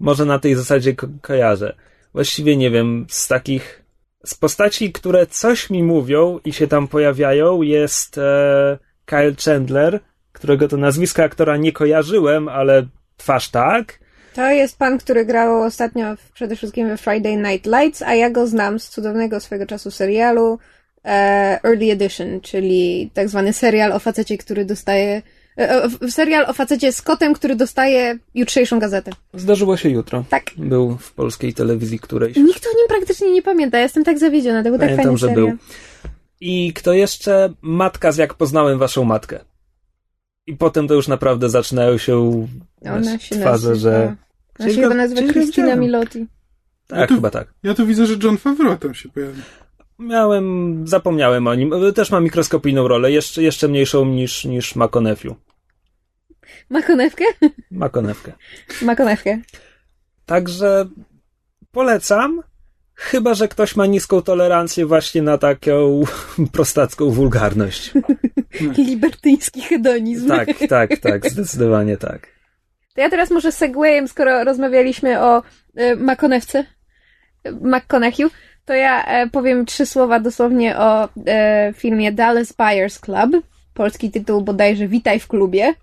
może 0.00 0.24
na 0.24 0.38
tej 0.38 0.54
zasadzie 0.54 0.94
ko 0.94 1.06
kojarzę. 1.22 1.74
Właściwie 2.12 2.56
nie 2.56 2.70
wiem, 2.70 3.06
z 3.08 3.28
takich, 3.28 3.82
z 4.24 4.34
postaci, 4.34 4.92
które 4.92 5.26
coś 5.26 5.70
mi 5.70 5.82
mówią 5.82 6.38
i 6.44 6.52
się 6.52 6.66
tam 6.66 6.88
pojawiają, 6.88 7.62
jest 7.62 8.18
e, 8.18 8.78
Kyle 9.04 9.34
Chandler, 9.44 10.00
którego 10.38 10.68
to 10.68 10.76
nazwiska 10.76 11.24
aktora 11.24 11.56
nie 11.56 11.72
kojarzyłem, 11.72 12.48
ale 12.48 12.86
twarz 13.16 13.48
tak. 13.48 13.98
To 14.34 14.50
jest 14.50 14.78
pan, 14.78 14.98
który 14.98 15.24
grał 15.24 15.62
ostatnio 15.62 16.16
w, 16.16 16.32
przede 16.32 16.56
wszystkim 16.56 16.88
we 16.88 16.96
Friday 16.96 17.36
Night 17.36 17.66
Lights, 17.66 18.02
a 18.02 18.14
ja 18.14 18.30
go 18.30 18.46
znam 18.46 18.78
z 18.78 18.88
cudownego 18.88 19.40
swego 19.40 19.66
czasu 19.66 19.90
serialu 19.90 20.58
e, 21.04 21.08
Early 21.64 21.92
Edition, 21.92 22.40
czyli 22.40 23.10
tak 23.14 23.28
zwany 23.28 23.52
serial 23.52 23.92
o 23.92 23.98
facecie, 23.98 24.38
który 24.38 24.64
dostaje 24.64 25.22
e, 25.58 25.88
serial 26.10 26.44
o 26.48 26.52
facecie 26.52 26.92
z 26.92 27.02
kotem, 27.02 27.34
który 27.34 27.56
dostaje 27.56 28.18
jutrzejszą 28.34 28.78
gazetę. 28.78 29.10
Zdarzyło 29.34 29.76
się 29.76 29.88
jutro. 29.88 30.24
Tak. 30.30 30.50
Był 30.56 30.96
w 30.96 31.12
polskiej 31.12 31.54
telewizji 31.54 31.98
którejś. 31.98 32.36
Nikt 32.36 32.66
o 32.66 32.78
nim 32.78 32.88
praktycznie 32.88 33.32
nie 33.32 33.42
pamięta. 33.42 33.76
Ja 33.76 33.82
jestem 33.82 34.04
tak 34.04 34.18
zawiedziona. 34.18 34.62
To 34.62 34.70
był 34.70 34.78
tak 34.78 34.88
Pamiętam, 34.88 35.04
fajny 35.04 35.18
że 35.18 35.26
serial. 35.26 35.46
był. 35.46 35.56
I 36.40 36.72
kto 36.72 36.92
jeszcze? 36.92 37.52
Matka 37.62 38.12
z 38.12 38.16
Jak 38.16 38.34
poznałem 38.34 38.78
waszą 38.78 39.04
matkę. 39.04 39.40
I 40.48 40.56
potem 40.56 40.88
to 40.88 40.94
już 40.94 41.08
naprawdę 41.08 41.50
zaczynają 41.50 41.98
się 41.98 42.46
Ona 42.84 43.18
się 43.18 43.36
twarze, 43.36 43.68
nazywa... 43.68 43.74
że... 43.74 44.16
Ona 44.58 44.68
się 44.68 44.74
chyba 44.74 44.88
go- 44.88 44.94
nazywa 44.94 45.32
widziałem. 45.32 45.80
Milotti. 45.80 46.26
Tak, 46.86 47.08
tu- 47.08 47.14
chyba 47.14 47.30
tak. 47.30 47.54
Ja 47.62 47.74
tu 47.74 47.86
widzę, 47.86 48.06
że 48.06 48.14
John 48.22 48.36
Favreau 48.38 48.76
tam 48.76 48.94
się 48.94 49.08
pojawi. 49.08 49.42
Miałem, 49.98 50.82
zapomniałem 50.88 51.46
o 51.46 51.54
nim. 51.54 51.72
Też 51.94 52.10
ma 52.10 52.20
mikroskopijną 52.20 52.88
rolę, 52.88 53.12
jeszcze, 53.12 53.42
jeszcze 53.42 53.68
mniejszą 53.68 54.06
niż, 54.06 54.44
niż 54.44 54.76
Makonefiu. 54.76 55.36
Ma 56.70 56.82
konewkę? 56.82 57.24
Makonewkę. 57.70 58.32
Ma 58.82 58.96
konewkę. 58.96 59.38
Także 60.26 60.88
polecam, 61.72 62.42
chyba 62.98 63.34
że 63.34 63.48
ktoś 63.48 63.76
ma 63.76 63.86
niską 63.86 64.22
tolerancję 64.22 64.86
właśnie 64.86 65.22
na 65.22 65.38
taką 65.38 66.02
prostacką 66.52 67.10
wulgarność. 67.10 67.92
Libertyński 68.78 69.62
hedonizm. 69.62 70.28
Tak, 70.28 70.48
tak, 70.68 70.98
tak, 70.98 71.30
zdecydowanie 71.30 71.96
tak. 71.96 72.26
To 72.94 73.00
ja 73.00 73.10
teraz 73.10 73.30
może 73.30 73.52
segwayem, 73.52 74.08
skoro 74.08 74.44
rozmawialiśmy 74.44 75.20
o 75.20 75.42
y, 75.80 75.96
Makonewce, 75.96 76.64
y, 77.46 77.52
McConaughey, 77.52 78.26
to 78.64 78.74
ja 78.74 79.04
e, 79.04 79.28
powiem 79.28 79.66
trzy 79.66 79.86
słowa 79.86 80.20
dosłownie 80.20 80.78
o 80.78 81.08
e, 81.26 81.72
filmie 81.76 82.12
Dallas 82.12 82.52
Buyers 82.52 83.00
Club. 83.00 83.44
Polski 83.74 84.10
tytuł 84.10 84.42
bodajże 84.42 84.88
Witaj 84.88 85.20
w 85.20 85.28
klubie. 85.28 85.74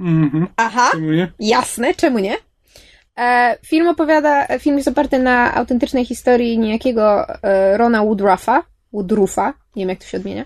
Mhm. 0.00 0.46
Aha, 0.56 0.88
Czemu 0.92 1.12
nie? 1.12 1.32
jasne, 1.40 1.94
czemu 1.94 2.18
nie? 2.18 2.36
E, 3.18 3.56
film 3.66 3.88
opowiada, 3.88 4.46
e, 4.46 4.58
film 4.58 4.76
jest 4.76 4.88
oparty 4.88 5.18
na 5.18 5.54
autentycznej 5.54 6.04
historii 6.04 6.58
niejakiego 6.58 7.26
e, 7.42 7.76
Rona 7.76 8.04
Woodruffa, 8.04 8.62
Woodruffa, 8.92 9.54
nie 9.76 9.82
wiem 9.82 9.88
jak 9.88 9.98
to 9.98 10.06
się 10.06 10.18
odmienia, 10.18 10.44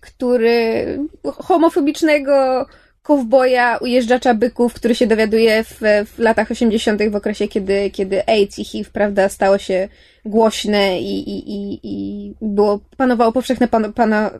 który 0.00 0.98
homofobicznego 1.24 2.66
kowboja, 3.02 3.76
ujeżdżacza 3.76 4.34
byków, 4.34 4.74
który 4.74 4.94
się 4.94 5.06
dowiaduje 5.06 5.64
w, 5.64 5.80
w 6.06 6.18
latach 6.18 6.50
80. 6.50 7.02
w 7.10 7.16
okresie, 7.16 7.48
kiedy, 7.48 7.90
kiedy 7.90 8.26
AIDS 8.26 8.58
i 8.58 8.64
HIV, 8.64 8.90
prawda, 8.92 9.28
stało 9.28 9.58
się 9.58 9.88
głośne 10.24 11.00
i, 11.00 11.30
i, 11.30 11.52
i, 11.52 11.80
i 11.82 12.34
było, 12.40 12.80
panowało 12.96 13.32
powszechne 13.32 13.68
pano, 13.68 13.92
pano, 13.92 14.30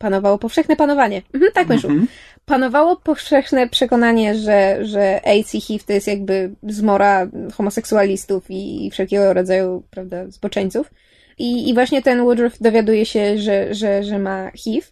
panowało 0.00 0.38
powszechne 0.38 0.76
panowanie. 0.76 1.22
Mhm, 1.34 1.52
tak 1.52 1.68
myślę 1.68 1.90
Mhm. 1.90 2.08
panowało 2.44 2.96
powszechne 2.96 3.68
przekonanie, 3.68 4.34
że, 4.34 4.78
że 4.84 5.20
AIDS 5.26 5.54
i 5.54 5.60
HIV 5.60 5.84
to 5.86 5.92
jest 5.92 6.06
jakby 6.06 6.50
zmora 6.62 7.28
homoseksualistów 7.54 8.50
i, 8.50 8.86
i 8.86 8.90
wszelkiego 8.90 9.32
rodzaju, 9.32 9.82
prawda, 9.90 10.30
zboczeńców. 10.30 10.90
I, 11.38 11.68
i 11.68 11.74
właśnie 11.74 12.02
ten 12.02 12.24
Woodruff 12.24 12.58
dowiaduje 12.60 13.06
się, 13.06 13.38
że, 13.38 13.74
że, 13.74 14.04
że 14.04 14.18
ma 14.18 14.50
HIV. 14.50 14.86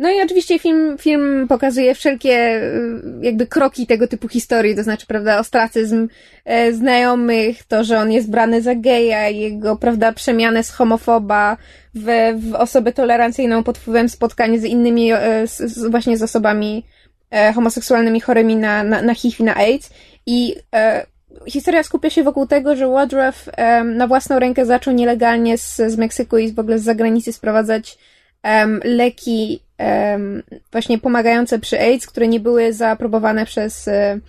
No 0.00 0.10
i 0.10 0.22
oczywiście 0.22 0.58
film, 0.58 0.98
film 0.98 1.48
pokazuje 1.48 1.94
wszelkie 1.94 2.62
y, 2.62 3.02
jakby 3.22 3.46
kroki 3.46 3.86
tego 3.86 4.08
typu 4.08 4.28
historii, 4.28 4.76
to 4.76 4.82
znaczy, 4.82 5.06
prawda, 5.06 5.38
ostracyzm 5.38 6.08
e, 6.44 6.72
znajomych, 6.72 7.64
to, 7.64 7.84
że 7.84 7.98
on 7.98 8.12
jest 8.12 8.30
brany 8.30 8.62
za 8.62 8.74
geja, 8.74 9.28
jego, 9.28 9.76
prawda, 9.76 10.12
przemianę 10.12 10.62
z 10.64 10.70
homofoba 10.70 11.56
w, 11.94 12.06
w 12.38 12.54
osobę 12.54 12.92
tolerancyjną 12.92 13.64
pod 13.64 13.78
wpływem 13.78 14.08
spotkań 14.08 14.58
z 14.58 14.64
innymi, 14.64 15.12
e, 15.12 15.46
z, 15.46 15.58
z, 15.58 15.90
właśnie 15.90 16.16
z 16.16 16.22
osobami 16.22 16.86
e, 17.30 17.52
homoseksualnymi 17.52 18.20
chorymi 18.20 18.56
na, 18.56 18.84
na, 18.84 19.02
na 19.02 19.14
HIV 19.14 19.36
i 19.40 19.44
na 19.44 19.54
AIDS. 19.54 19.90
I 20.26 20.56
e, 20.74 21.06
historia 21.46 21.82
skupia 21.82 22.10
się 22.10 22.22
wokół 22.22 22.46
tego, 22.46 22.76
że 22.76 22.86
Woodruff 22.86 23.48
na 23.84 24.06
własną 24.06 24.38
rękę 24.38 24.66
zaczął 24.66 24.94
nielegalnie 24.94 25.58
z, 25.58 25.76
z 25.76 25.96
Meksyku 25.96 26.38
i 26.38 26.52
w 26.52 26.58
ogóle 26.58 26.78
z 26.78 26.82
zagranicy 26.82 27.32
sprowadzać 27.32 27.98
em, 28.42 28.80
leki 28.84 29.60
em, 29.78 30.42
właśnie 30.72 30.98
pomagające 30.98 31.58
przy 31.58 31.80
AIDS, 31.80 32.06
które 32.06 32.28
nie 32.28 32.40
były 32.40 32.72
zaaprobowane 32.72 33.46
przez 33.46 33.88
e, 33.88 34.20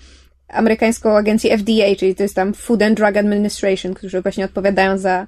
amerykańską 0.48 1.18
agencję 1.18 1.58
FDA, 1.58 1.96
czyli 2.00 2.16
to 2.16 2.24
jest 2.24 2.36
tam 2.36 2.54
Food 2.54 2.82
and 2.82 2.98
Drug 2.98 3.18
Administration, 3.18 3.94
którzy 3.94 4.22
właśnie 4.22 4.46
odpowiadają 4.46 4.98
za, 4.98 5.28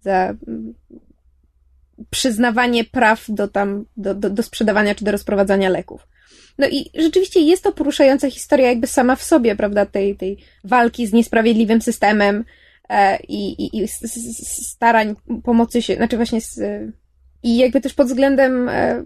za 0.00 0.34
przyznawanie 2.10 2.84
praw 2.84 3.24
do 3.28 3.48
tam, 3.48 3.84
do, 3.96 4.14
do, 4.14 4.30
do 4.30 4.42
sprzedawania 4.42 4.94
czy 4.94 5.04
do 5.04 5.12
rozprowadzania 5.12 5.68
leków. 5.68 6.06
No 6.58 6.68
i 6.68 6.90
rzeczywiście 6.94 7.40
jest 7.40 7.64
to 7.64 7.72
poruszająca 7.72 8.30
historia 8.30 8.68
jakby 8.68 8.86
sama 8.86 9.16
w 9.16 9.22
sobie, 9.22 9.56
prawda, 9.56 9.86
tej, 9.86 10.16
tej 10.16 10.38
walki 10.64 11.06
z 11.06 11.12
niesprawiedliwym 11.12 11.82
systemem 11.82 12.44
e, 12.88 13.18
i, 13.22 13.64
i, 13.64 13.82
i 13.82 13.88
starań 14.62 15.14
pomocy 15.44 15.82
się, 15.82 15.94
znaczy 15.94 16.16
właśnie 16.16 16.40
z, 16.40 16.60
i 17.42 17.56
jakby 17.56 17.80
też 17.80 17.94
pod 17.94 18.06
względem 18.06 18.68
e, 18.68 19.02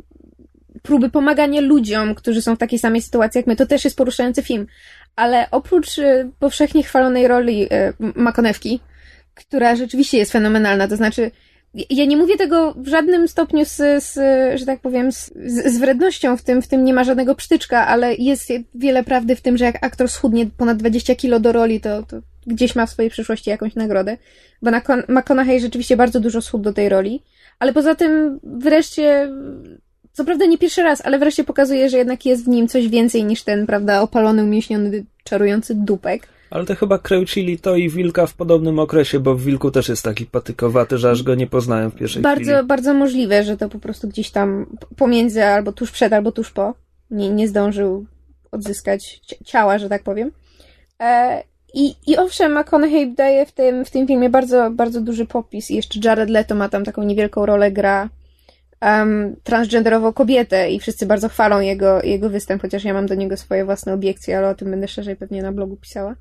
próby 0.83 1.11
pomagania 1.11 1.61
ludziom, 1.61 2.15
którzy 2.15 2.43
są 2.43 2.57
w 2.57 2.59
takiej 2.59 2.79
samej 2.79 3.03
sytuacji 3.03 3.39
jak 3.39 3.47
my, 3.47 3.57
to 3.57 3.67
też 3.67 3.85
jest 3.85 3.97
poruszający 3.97 4.43
film. 4.43 4.67
Ale 5.17 5.51
oprócz 5.51 5.99
e, 5.99 6.31
powszechnie 6.39 6.83
chwalonej 6.83 7.29
roli 7.29 7.67
e, 7.71 7.93
Makonewki, 7.99 8.81
która 9.35 9.77
rzeczywiście 9.77 10.19
jest 10.19 10.33
fenomenalna, 10.33 10.89
to 10.89 10.97
znaczy 10.97 11.31
ja 11.91 12.05
nie 12.05 12.17
mówię 12.17 12.37
tego 12.37 12.75
w 12.77 12.89
żadnym 12.89 13.29
stopniu 13.29 13.65
z, 13.65 14.05
z 14.05 14.15
że 14.61 14.67
tak 14.67 14.81
powiem, 14.81 15.13
z, 15.13 15.33
z 15.67 15.79
wrednością, 15.79 16.37
w 16.37 16.43
tym, 16.43 16.63
w 16.63 16.69
tym 16.69 16.85
nie 16.85 16.95
ma 16.95 17.05
żadnego 17.05 17.35
psztyczka, 17.35 17.87
ale 17.87 18.15
jest 18.15 18.53
wiele 18.75 19.05
prawdy 19.05 19.37
w 19.37 19.41
tym, 19.41 19.57
że 19.57 19.65
jak 19.65 19.85
aktor 19.85 20.09
schudnie 20.09 20.47
ponad 20.57 20.77
20 20.77 21.15
kilo 21.15 21.41
do 21.41 21.53
roli, 21.53 21.81
to, 21.81 22.03
to 22.03 22.17
gdzieś 22.47 22.77
ma 22.77 22.87
w 22.87 22.91
swojej 22.91 23.11
przyszłości 23.11 23.51
jakąś 23.51 23.75
nagrodę. 23.75 24.17
Bo 24.63 24.71
na 24.71 24.83
McConaughey 25.09 25.61
rzeczywiście 25.61 25.97
bardzo 25.97 26.21
dużo 26.21 26.43
schudł 26.43 26.65
do 26.65 26.73
tej 26.73 26.89
roli, 26.89 27.23
ale 27.59 27.73
poza 27.73 27.95
tym 27.95 28.41
wreszcie, 28.43 29.29
co 30.13 30.25
prawda 30.25 30.47
nie 30.47 30.59
pierwszy 30.59 30.83
raz, 30.83 31.07
ale 31.07 31.19
wreszcie 31.19 31.45
pokazuje, 31.45 31.91
że 31.91 31.99
jednak 31.99 32.27
jest 32.27 32.45
w 32.45 32.49
nim 32.49 32.69
coś 32.69 32.89
więcej 32.89 33.25
niż 33.25 33.43
ten, 33.43 33.67
prawda, 33.67 34.01
opalony, 34.03 34.45
umieśniony, 34.45 35.05
czarujący 35.25 35.75
dupek. 35.75 36.29
Ale 36.51 36.65
to 36.67 36.75
chyba 36.75 36.99
kręcili 36.99 37.59
to 37.59 37.77
i 37.77 37.89
Wilka 37.91 38.27
w 38.27 38.35
podobnym 38.35 38.79
okresie, 38.79 39.21
bo 39.21 39.35
w 39.35 39.43
Wilku 39.43 39.71
też 39.71 39.89
jest 39.89 40.03
taki 40.05 40.27
patykowaty, 40.27 40.99
że 40.99 41.11
aż 41.11 41.23
go 41.23 41.35
nie 41.35 41.47
poznałem 41.47 41.91
w 41.91 41.95
pierwszej 41.95 42.23
Bardzo, 42.23 42.53
chwili. 42.53 42.67
bardzo 42.67 42.95
możliwe, 42.95 43.45
że 43.45 43.57
to 43.57 43.69
po 43.69 43.79
prostu 43.79 44.09
gdzieś 44.09 44.31
tam 44.31 44.67
pomiędzy, 44.97 45.45
albo 45.45 45.73
tuż 45.73 45.91
przed, 45.91 46.13
albo 46.13 46.33
tuż 46.33 46.51
po. 46.51 46.75
Nie, 47.11 47.31
nie 47.31 47.49
zdążył 47.49 48.07
odzyskać 48.53 49.05
ci- 49.27 49.45
ciała, 49.45 49.79
że 49.79 49.89
tak 49.89 50.03
powiem. 50.03 50.31
E, 51.03 51.43
i, 51.77 51.95
I 52.07 52.17
owszem, 52.17 52.59
McConaughey 52.59 53.15
daje 53.15 53.47
w 53.47 53.53
tym, 53.53 53.85
w 53.85 53.91
tym 53.91 54.07
filmie 54.07 54.31
bardzo, 54.31 54.71
bardzo 54.71 55.01
duży 55.01 55.27
popis. 55.27 55.71
I 55.71 55.77
jeszcze 55.77 56.01
Jared 56.05 56.31
Leto 56.31 56.55
ma 56.55 56.69
tam 56.69 56.85
taką 56.85 57.03
niewielką 57.03 57.47
rolę, 57.47 57.73
gra 57.73 58.09
um, 58.83 59.37
transgenderową 59.43 60.13
kobietę 60.13 60.71
i 60.71 60.81
wszyscy 60.81 61.07
bardzo 61.07 61.29
chwalą 61.29 61.61
jego, 61.61 62.03
jego 62.03 62.31
występ, 62.31 62.63
chociaż 62.63 62.85
ja 62.85 62.95
mam 62.95 63.07
do 63.07 63.15
niego 63.15 63.37
swoje 63.37 63.65
własne 63.65 63.95
obiekcje, 63.95 64.39
ale 64.39 64.49
o 64.49 64.55
tym 64.55 64.71
będę 64.71 64.89
szerzej 64.89 65.17
pewnie 65.17 65.43
na 65.43 65.53
blogu 65.53 65.77
pisała. 65.77 66.17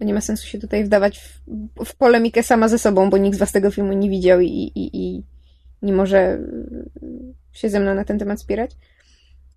Bo 0.00 0.06
nie 0.06 0.14
ma 0.14 0.20
sensu 0.20 0.46
się 0.46 0.58
tutaj 0.58 0.84
wdawać 0.84 1.18
w, 1.18 1.40
w 1.84 1.96
polemikę 1.96 2.42
sama 2.42 2.68
ze 2.68 2.78
sobą, 2.78 3.10
bo 3.10 3.18
nikt 3.18 3.36
z 3.36 3.40
was 3.40 3.52
tego 3.52 3.70
filmu 3.70 3.92
nie 3.92 4.10
widział 4.10 4.40
i, 4.40 4.72
i, 4.74 4.90
i 4.92 5.22
nie 5.82 5.92
może 5.92 6.38
się 7.52 7.68
ze 7.68 7.80
mną 7.80 7.94
na 7.94 8.04
ten 8.04 8.18
temat 8.18 8.40
spierać. 8.40 8.70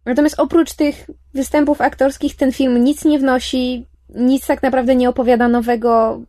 Natomiast 0.05 0.39
oprócz 0.39 0.73
tych 0.73 1.09
występów 1.33 1.81
aktorskich 1.81 2.35
ten 2.35 2.51
film 2.51 2.83
nic 2.83 3.05
nie 3.05 3.19
wnosi, 3.19 3.85
nic 4.09 4.47
tak 4.47 4.63
naprawdę 4.63 4.95
nie 4.95 5.09
opowiada 5.09 5.47
nowego 5.47 6.21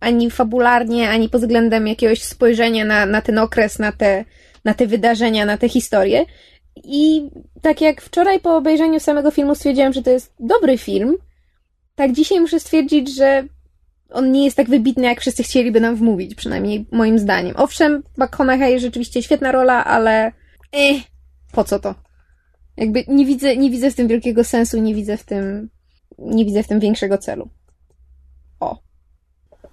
ani 0.00 0.30
fabularnie, 0.30 1.10
ani 1.10 1.28
pod 1.28 1.40
względem 1.40 1.86
jakiegoś 1.86 2.22
spojrzenia 2.22 2.84
na, 2.84 3.06
na 3.06 3.22
ten 3.22 3.38
okres, 3.38 3.78
na 3.78 3.92
te, 3.92 4.24
na 4.64 4.74
te 4.74 4.86
wydarzenia, 4.86 5.46
na 5.46 5.58
te 5.58 5.68
historie. 5.68 6.24
I 6.84 7.30
tak 7.62 7.80
jak 7.80 8.02
wczoraj 8.02 8.40
po 8.40 8.56
obejrzeniu 8.56 9.00
samego 9.00 9.30
filmu 9.30 9.54
stwierdziłam, 9.54 9.92
że 9.92 10.02
to 10.02 10.10
jest 10.10 10.34
dobry 10.40 10.78
film, 10.78 11.16
tak 11.94 12.12
dzisiaj 12.12 12.40
muszę 12.40 12.60
stwierdzić, 12.60 13.14
że 13.14 13.44
on 14.10 14.32
nie 14.32 14.44
jest 14.44 14.56
tak 14.56 14.68
wybitny, 14.68 15.06
jak 15.06 15.20
wszyscy 15.20 15.42
chcieliby 15.42 15.80
nam 15.80 15.96
wmówić, 15.96 16.34
przynajmniej 16.34 16.86
moim 16.92 17.18
zdaniem. 17.18 17.54
Owszem, 17.56 18.02
McConaughey 18.16 18.80
rzeczywiście 18.80 19.22
świetna 19.22 19.52
rola, 19.52 19.84
ale 19.84 20.32
eh, 20.72 21.02
po 21.52 21.64
co 21.64 21.78
to? 21.78 21.94
Jakby 22.76 23.04
nie 23.08 23.26
widzę, 23.26 23.56
nie 23.56 23.70
widzę 23.70 23.90
w 23.90 23.94
tym 23.94 24.08
wielkiego 24.08 24.44
sensu, 24.44 24.78
nie 24.78 24.94
widzę 24.94 25.16
w 25.16 25.24
tym, 25.24 25.68
nie 26.18 26.44
widzę 26.44 26.62
w 26.62 26.68
tym 26.68 26.80
większego 26.80 27.18
celu. 27.18 27.48
O. 28.60 28.78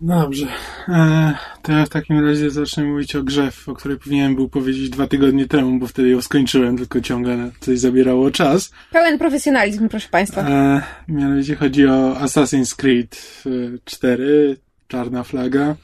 Dobrze. 0.01 0.47
E, 0.87 1.33
to 1.61 1.71
ja 1.71 1.85
w 1.85 1.89
takim 1.89 2.27
razie 2.27 2.49
zacznę 2.49 2.83
mówić 2.83 3.15
o 3.15 3.23
grze, 3.23 3.51
o 3.67 3.73
której 3.73 3.97
powinienem 3.99 4.35
był 4.35 4.49
powiedzieć 4.49 4.89
dwa 4.89 5.07
tygodnie 5.07 5.47
temu, 5.47 5.79
bo 5.79 5.87
wtedy 5.87 6.09
ją 6.09 6.21
skończyłem, 6.21 6.77
tylko 6.77 7.01
ciągle 7.01 7.51
coś 7.59 7.79
zabierało 7.79 8.31
czas. 8.31 8.71
Pełen 8.91 9.17
profesjonalizm, 9.17 9.89
proszę 9.89 10.09
Państwa. 10.09 10.41
E, 10.41 10.81
mianowicie 11.07 11.55
chodzi 11.55 11.87
o 11.87 12.13
Assassin's 12.13 12.75
Creed 12.75 13.43
4, 13.85 14.57
Czarna 14.87 15.23
Flaga. 15.23 15.75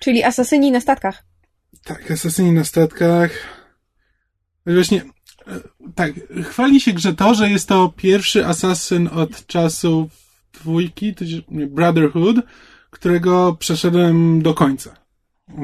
Czyli 0.00 0.24
asasyni 0.24 0.70
na 0.70 0.80
statkach. 0.80 1.24
Tak, 1.84 2.10
Asasyni 2.10 2.52
na 2.52 2.64
statkach. 2.64 3.30
Właśnie, 4.66 5.02
e, 5.02 5.04
tak, 5.94 6.12
chwali 6.42 6.80
się 6.80 6.92
grze 6.92 7.14
to, 7.14 7.34
że 7.34 7.50
jest 7.50 7.68
to 7.68 7.92
pierwszy 7.96 8.46
asasyn 8.46 9.08
od 9.12 9.46
czasów 9.46 10.10
dwójki, 10.60 11.14
Brotherhood, 11.48 12.36
którego 12.90 13.56
przeszedłem 13.58 14.42
do 14.42 14.54
końca. 14.54 14.94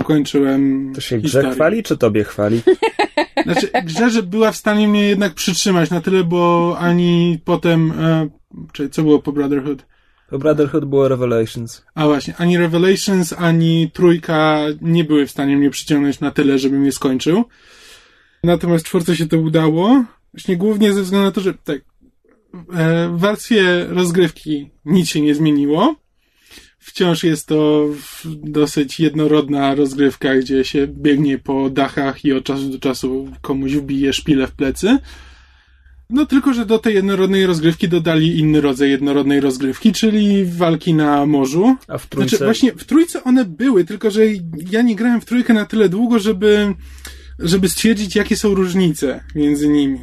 Ukończyłem 0.00 0.92
To 0.94 1.00
się 1.00 1.18
grze 1.18 1.28
historię. 1.28 1.54
chwali, 1.54 1.82
czy 1.82 1.96
tobie 1.96 2.24
chwali? 2.24 2.60
Znaczy, 3.44 3.70
grze, 3.84 4.10
że 4.10 4.22
była 4.22 4.52
w 4.52 4.56
stanie 4.56 4.88
mnie 4.88 5.08
jednak 5.08 5.34
przytrzymać 5.34 5.90
na 5.90 6.00
tyle, 6.00 6.24
bo 6.24 6.76
ani 6.80 7.38
potem, 7.44 7.92
e, 8.00 8.28
czy 8.72 8.88
co 8.88 9.02
było 9.02 9.18
po 9.22 9.32
Brotherhood? 9.32 9.86
To 10.30 10.38
Brotherhood 10.38 10.84
było 10.84 11.08
Revelations. 11.08 11.82
A 11.94 12.06
właśnie, 12.06 12.34
ani 12.38 12.58
Revelations, 12.58 13.34
ani 13.38 13.90
Trójka 13.92 14.58
nie 14.80 15.04
były 15.04 15.26
w 15.26 15.30
stanie 15.30 15.56
mnie 15.56 15.70
przyciągnąć 15.70 16.20
na 16.20 16.30
tyle, 16.30 16.58
żebym 16.58 16.84
je 16.84 16.92
skończył. 16.92 17.44
Natomiast 18.44 18.84
czwórce 18.84 19.16
się 19.16 19.26
to 19.26 19.38
udało. 19.38 20.04
Właśnie 20.34 20.56
głównie 20.56 20.92
ze 20.92 21.02
względu 21.02 21.26
na 21.26 21.32
to, 21.32 21.40
że 21.40 21.54
tak, 21.54 21.78
e, 22.74 23.08
w 23.08 23.18
warstwie 23.18 23.84
rozgrywki 23.84 24.70
nic 24.84 25.08
się 25.08 25.20
nie 25.20 25.34
zmieniło. 25.34 25.96
Wciąż 26.78 27.24
jest 27.24 27.46
to 27.46 27.88
dosyć 28.42 29.00
jednorodna 29.00 29.74
rozgrywka, 29.74 30.36
gdzie 30.36 30.64
się 30.64 30.86
biegnie 30.86 31.38
po 31.38 31.70
dachach 31.70 32.24
i 32.24 32.32
od 32.32 32.44
czasu 32.44 32.68
do 32.68 32.78
czasu 32.78 33.28
komuś 33.40 33.72
wbije 33.72 34.12
szpilę 34.12 34.46
w 34.46 34.52
plecy. 34.52 34.98
No 36.10 36.26
tylko, 36.26 36.54
że 36.54 36.66
do 36.66 36.78
tej 36.78 36.94
jednorodnej 36.94 37.46
rozgrywki 37.46 37.88
dodali 37.88 38.38
inny 38.38 38.60
rodzaj 38.60 38.90
jednorodnej 38.90 39.40
rozgrywki, 39.40 39.92
czyli 39.92 40.44
walki 40.44 40.94
na 40.94 41.26
morzu. 41.26 41.76
A 41.88 41.98
w 41.98 42.06
trójce... 42.06 42.28
Znaczy 42.28 42.44
właśnie 42.44 42.72
w 42.72 42.84
trójce 42.84 43.24
one 43.24 43.44
były, 43.44 43.84
tylko 43.84 44.10
że 44.10 44.22
ja 44.70 44.82
nie 44.82 44.96
grałem 44.96 45.20
w 45.20 45.24
trójkę 45.24 45.54
na 45.54 45.64
tyle 45.64 45.88
długo, 45.88 46.18
żeby, 46.18 46.74
żeby 47.38 47.68
stwierdzić, 47.68 48.16
jakie 48.16 48.36
są 48.36 48.54
różnice 48.54 49.24
między 49.34 49.68
nimi. 49.68 49.98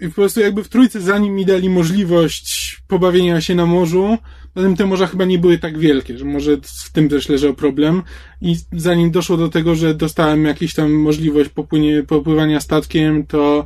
I 0.00 0.08
po 0.08 0.14
prostu 0.14 0.40
jakby 0.40 0.64
w 0.64 0.68
trójce 0.68 1.00
zanim 1.00 1.34
mi 1.34 1.46
dali 1.46 1.70
możliwość 1.70 2.78
pobawienia 2.88 3.40
się 3.40 3.54
na 3.54 3.66
morzu, 3.66 4.18
zatem 4.56 4.76
te 4.76 4.86
morza 4.86 5.06
chyba 5.06 5.24
nie 5.24 5.38
były 5.38 5.58
tak 5.58 5.78
wielkie, 5.78 6.18
że 6.18 6.24
może 6.24 6.56
w 6.84 6.92
tym 6.92 7.08
też 7.08 7.28
leżał 7.28 7.54
problem. 7.54 8.02
I 8.40 8.56
zanim 8.72 9.10
doszło 9.10 9.36
do 9.36 9.48
tego, 9.48 9.74
że 9.74 9.94
dostałem 9.94 10.44
jakąś 10.44 10.74
tam 10.74 10.92
możliwość 10.92 11.50
popłynie, 11.50 12.02
popływania 12.02 12.60
statkiem, 12.60 13.26
to, 13.26 13.64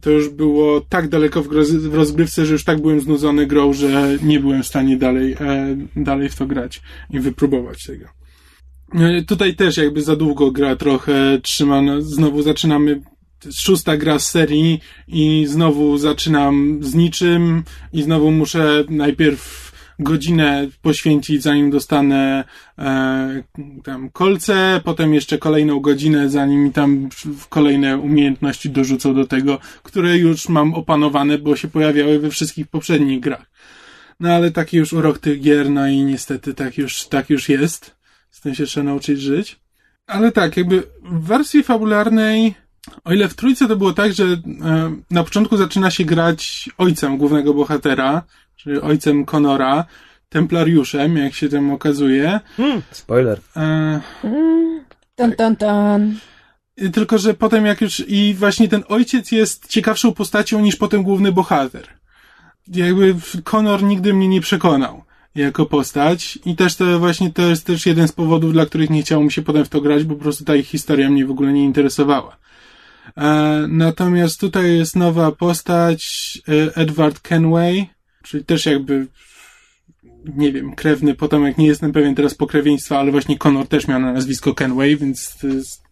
to 0.00 0.10
już 0.10 0.28
było 0.28 0.80
tak 0.80 1.08
daleko 1.08 1.42
w, 1.42 1.48
groz, 1.48 1.70
w 1.70 1.94
rozgrywce, 1.94 2.46
że 2.46 2.52
już 2.52 2.64
tak 2.64 2.80
byłem 2.80 3.00
znudzony 3.00 3.46
grą, 3.46 3.72
że 3.72 4.16
nie 4.22 4.40
byłem 4.40 4.62
w 4.62 4.66
stanie 4.66 4.96
dalej, 4.96 5.36
e, 5.40 5.76
dalej 5.96 6.28
w 6.28 6.36
to 6.36 6.46
grać 6.46 6.82
i 7.10 7.20
wypróbować 7.20 7.84
tego. 7.84 8.17
E, 8.94 9.22
Tutaj 9.22 9.54
też 9.54 9.76
jakby 9.76 10.02
za 10.02 10.16
długo 10.16 10.50
gra 10.50 10.76
trochę 10.76 11.38
trzyma, 11.42 11.82
no, 11.82 12.02
znowu 12.02 12.42
zaczynamy 12.42 13.00
szósta 13.54 13.96
gra 13.96 14.18
z 14.18 14.30
serii 14.30 14.80
i 15.08 15.46
znowu 15.46 15.98
zaczynam 15.98 16.78
z 16.80 16.94
niczym 16.94 17.64
i 17.92 18.02
znowu 18.02 18.30
muszę 18.30 18.84
najpierw 18.88 19.72
godzinę 19.98 20.68
poświęcić, 20.82 21.42
zanim 21.42 21.70
dostanę 21.70 22.44
e, 22.78 23.42
tam 23.84 24.10
kolce, 24.10 24.80
potem 24.84 25.14
jeszcze 25.14 25.38
kolejną 25.38 25.80
godzinę, 25.80 26.30
zanim 26.30 26.64
mi 26.64 26.72
tam 26.72 27.08
kolejne 27.48 27.98
umiejętności 27.98 28.70
dorzucą 28.70 29.14
do 29.14 29.26
tego, 29.26 29.58
które 29.82 30.18
już 30.18 30.48
mam 30.48 30.74
opanowane, 30.74 31.38
bo 31.38 31.56
się 31.56 31.68
pojawiały 31.68 32.18
we 32.18 32.30
wszystkich 32.30 32.66
poprzednich 32.66 33.20
grach. 33.20 33.50
No 34.20 34.32
ale 34.32 34.50
taki 34.50 34.76
już 34.76 34.92
urok 34.92 35.18
tych 35.18 35.40
gier, 35.40 35.70
no 35.70 35.88
i 35.88 35.96
niestety 35.96 36.54
tak 36.54 36.78
już, 36.78 37.04
tak 37.04 37.30
już 37.30 37.48
jest. 37.48 37.97
Z 38.30 38.40
tym 38.40 38.54
się 38.54 38.66
trzeba 38.66 38.84
nauczyć 38.84 39.20
żyć. 39.20 39.60
Ale 40.06 40.32
tak, 40.32 40.56
jakby 40.56 40.82
w 41.02 41.26
wersji 41.26 41.62
fabularnej, 41.62 42.54
o 43.04 43.12
ile 43.12 43.28
w 43.28 43.34
trójce 43.34 43.68
to 43.68 43.76
było 43.76 43.92
tak, 43.92 44.12
że 44.12 44.24
e, 44.24 44.38
na 45.10 45.24
początku 45.24 45.56
zaczyna 45.56 45.90
się 45.90 46.04
grać 46.04 46.70
ojcem 46.78 47.18
głównego 47.18 47.54
bohatera, 47.54 48.22
czyli 48.56 48.80
ojcem 48.80 49.24
Conora, 49.24 49.84
templariuszem, 50.28 51.16
jak 51.16 51.34
się 51.34 51.48
tam 51.48 51.70
okazuje. 51.70 52.40
Hmm, 52.56 52.82
spoiler. 52.90 53.40
E, 53.56 54.00
Mm. 54.24 54.84
Dun, 55.18 55.34
dun, 55.38 55.54
dun. 55.54 56.18
I 56.76 56.90
Tylko, 56.90 57.18
że 57.18 57.34
potem 57.34 57.66
jak 57.66 57.80
już, 57.80 58.04
i 58.08 58.34
właśnie 58.34 58.68
ten 58.68 58.84
ojciec 58.88 59.32
jest 59.32 59.66
ciekawszą 59.66 60.14
postacią 60.14 60.60
niż 60.60 60.76
potem 60.76 61.02
główny 61.02 61.32
bohater. 61.32 61.88
Jakby 62.68 63.14
Conor 63.44 63.82
nigdy 63.82 64.14
mnie 64.14 64.28
nie 64.28 64.40
przekonał 64.40 65.04
jako 65.34 65.66
postać 65.66 66.38
i 66.44 66.56
też 66.56 66.76
to 66.76 66.98
właśnie 66.98 67.32
to 67.32 67.42
jest 67.42 67.66
też 67.66 67.86
jeden 67.86 68.08
z 68.08 68.12
powodów, 68.12 68.52
dla 68.52 68.66
których 68.66 68.90
nie 68.90 69.02
chciało 69.02 69.24
mi 69.24 69.32
się 69.32 69.42
potem 69.42 69.64
w 69.64 69.68
to 69.68 69.80
grać, 69.80 70.04
bo 70.04 70.14
po 70.14 70.22
prostu 70.22 70.44
ta 70.44 70.56
ich 70.56 70.66
historia 70.66 71.10
mnie 71.10 71.26
w 71.26 71.30
ogóle 71.30 71.52
nie 71.52 71.64
interesowała. 71.64 72.36
E, 73.16 73.66
natomiast 73.68 74.40
tutaj 74.40 74.76
jest 74.76 74.96
nowa 74.96 75.32
postać, 75.32 76.32
e, 76.48 76.76
Edward 76.76 77.20
Kenway, 77.20 77.86
czyli 78.22 78.44
też 78.44 78.66
jakby 78.66 79.06
nie 80.36 80.52
wiem, 80.52 80.74
krewny 80.74 81.14
potomek, 81.14 81.58
nie 81.58 81.66
jestem 81.66 81.92
pewien 81.92 82.14
teraz 82.14 82.34
pokrewieństwa, 82.34 82.98
ale 82.98 83.10
właśnie 83.10 83.38
Conor 83.38 83.68
też 83.68 83.88
miał 83.88 84.00
na 84.00 84.12
nazwisko 84.12 84.54
Kenway, 84.54 84.96
więc 84.96 85.36
to 85.36 85.46
jest 85.46 85.82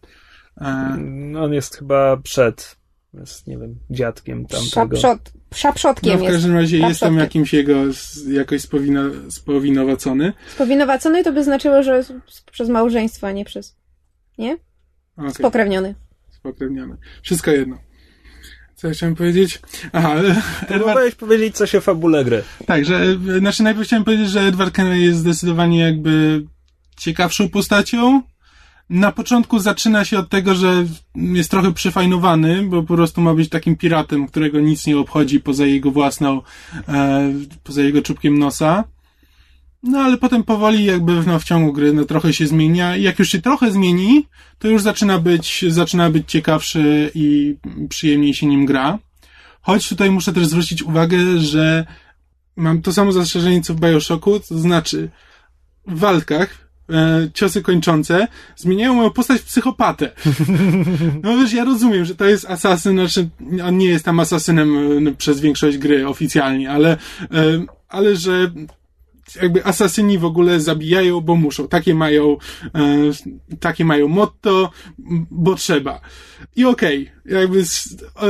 e, 0.61 0.97
On 1.39 1.53
jest 1.53 1.75
chyba 1.75 2.17
przed, 2.17 2.77
jest, 3.13 3.47
nie 3.47 3.57
wiem, 3.57 3.75
dziadkiem 3.89 4.45
tamtego. 4.45 4.97
Szapszot, 4.97 5.33
szapszotkiem 5.53 6.13
no 6.13 6.19
w 6.19 6.21
jest. 6.21 6.33
każdym 6.35 6.55
razie 6.55 6.77
jestem 6.77 7.17
jakimś 7.17 7.53
jego 7.53 7.75
jakoś 8.31 8.61
spowino, 8.61 9.01
spowinowacony. 9.29 10.33
Spowinowacony 10.55 11.23
to 11.23 11.31
by 11.33 11.43
znaczyło, 11.43 11.83
że 11.83 12.03
przez 12.51 12.69
małżeństwo, 12.69 13.27
a 13.27 13.31
nie 13.31 13.45
przez... 13.45 13.75
Nie? 14.37 14.57
Okay, 15.17 15.31
Spokrewniony. 15.31 15.95
spokrewniony. 16.29 16.97
Wszystko 17.21 17.51
jedno. 17.51 17.77
Co 18.75 18.87
ja 18.87 18.93
chciałem 18.93 19.15
powiedzieć? 19.15 19.61
Aha, 19.93 20.15
Edward, 20.15 20.67
Próbowałeś 20.67 21.15
powiedzieć 21.15 21.55
coś 21.55 21.75
o 21.75 21.81
fabule 21.81 22.25
gry. 22.25 22.43
tak, 22.65 22.85
że, 22.85 23.17
znaczy 23.39 23.63
najpierw 23.63 23.87
chciałem 23.87 24.03
powiedzieć, 24.03 24.29
że 24.29 24.41
Edward 24.41 24.73
Kenway 24.73 25.03
jest 25.03 25.19
zdecydowanie 25.19 25.79
jakby 25.79 26.43
ciekawszą 26.97 27.49
postacią. 27.49 28.21
Na 28.89 29.11
początku 29.11 29.59
zaczyna 29.59 30.05
się 30.05 30.19
od 30.19 30.29
tego, 30.29 30.55
że 30.55 30.85
jest 31.15 31.51
trochę 31.51 31.73
przefajnowany, 31.73 32.63
bo 32.63 32.83
po 32.83 32.95
prostu 32.95 33.21
ma 33.21 33.33
być 33.33 33.49
takim 33.49 33.75
piratem, 33.75 34.27
którego 34.27 34.59
nic 34.59 34.87
nie 34.87 34.97
obchodzi 34.97 35.39
poza 35.39 35.65
jego 35.65 35.91
własną, 35.91 36.41
e, 36.87 37.33
poza 37.63 37.81
jego 37.81 38.01
czubkiem 38.01 38.39
nosa. 38.39 38.83
No 39.83 39.99
ale 39.99 40.17
potem 40.17 40.43
powoli 40.43 40.85
jakby 40.85 41.23
no, 41.27 41.39
w 41.39 41.43
ciągu 41.43 41.73
gry 41.73 41.93
no, 41.93 42.05
trochę 42.05 42.33
się 42.33 42.47
zmienia 42.47 42.97
i 42.97 43.03
jak 43.03 43.19
już 43.19 43.29
się 43.29 43.41
trochę 43.41 43.71
zmieni, 43.71 44.27
to 44.59 44.67
już 44.67 44.81
zaczyna 44.81 45.19
być, 45.19 45.65
zaczyna 45.67 46.09
być 46.09 46.31
ciekawszy 46.31 47.11
i 47.15 47.55
przyjemniej 47.89 48.33
się 48.33 48.45
nim 48.45 48.65
gra. 48.65 48.99
Choć 49.61 49.89
tutaj 49.89 50.11
muszę 50.11 50.33
też 50.33 50.47
zwrócić 50.47 50.83
uwagę, 50.83 51.39
że 51.39 51.85
mam 52.55 52.81
to 52.81 52.93
samo 52.93 53.11
zastrzeżenie 53.11 53.61
co 53.61 53.73
w 53.73 53.79
Bioshocku, 53.79 54.39
to 54.39 54.57
znaczy 54.57 55.09
w 55.87 55.99
walkach 55.99 56.66
e, 56.89 57.29
ciosy 57.33 57.61
kończące 57.61 58.27
zmieniają 58.55 58.93
moją 58.93 59.09
postać 59.09 59.41
w 59.41 59.45
psychopatę. 59.45 60.11
No 61.23 61.37
wiesz, 61.37 61.53
ja 61.53 61.63
rozumiem, 61.63 62.05
że 62.05 62.15
to 62.15 62.25
jest 62.25 62.45
asasyn, 62.45 62.93
znaczy 62.93 63.29
on 63.65 63.77
nie 63.77 63.87
jest 63.87 64.05
tam 64.05 64.19
asasynem 64.19 64.97
e, 65.07 65.11
przez 65.11 65.39
większość 65.39 65.77
gry 65.77 66.07
oficjalnie, 66.07 66.71
ale, 66.71 66.97
e, 67.21 67.65
ale 67.89 68.15
że 68.15 68.51
jakby 69.41 69.65
asasyni 69.65 70.17
w 70.17 70.25
ogóle 70.25 70.59
zabijają, 70.59 71.21
bo 71.21 71.35
muszą. 71.35 71.67
Takie 71.67 71.95
mają, 71.95 72.37
e, 72.75 73.11
takie 73.59 73.85
mają 73.85 74.07
motto, 74.07 74.71
bo 75.31 75.55
trzeba. 75.55 76.01
I 76.55 76.65
okej, 76.65 77.11
jakby 77.25 77.65
z, 77.65 77.93
e, 77.93 78.27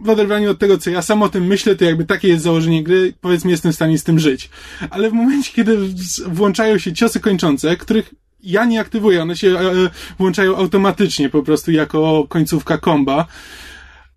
w 0.00 0.08
oderwaniu 0.08 0.50
od 0.50 0.58
tego, 0.58 0.78
co 0.78 0.90
ja 0.90 1.02
sam 1.02 1.22
o 1.22 1.28
tym 1.28 1.46
myślę, 1.46 1.76
to 1.76 1.84
jakby 1.84 2.04
takie 2.04 2.28
jest 2.28 2.44
założenie 2.44 2.84
gry, 2.84 3.12
powiedzmy 3.20 3.50
jestem 3.50 3.72
w 3.72 3.74
stanie 3.74 3.98
z 3.98 4.04
tym 4.04 4.18
żyć. 4.18 4.50
Ale 4.90 5.10
w 5.10 5.12
momencie, 5.12 5.52
kiedy 5.52 5.78
włączają 6.26 6.78
się 6.78 6.92
ciosy 6.92 7.20
kończące, 7.20 7.76
których 7.76 8.14
ja 8.42 8.64
nie 8.64 8.80
aktywuję, 8.80 9.22
one 9.22 9.36
się 9.36 9.58
e, 9.58 9.90
włączają 10.18 10.56
automatycznie 10.56 11.28
po 11.28 11.42
prostu 11.42 11.72
jako 11.72 12.26
końcówka 12.28 12.78
komba, 12.78 13.26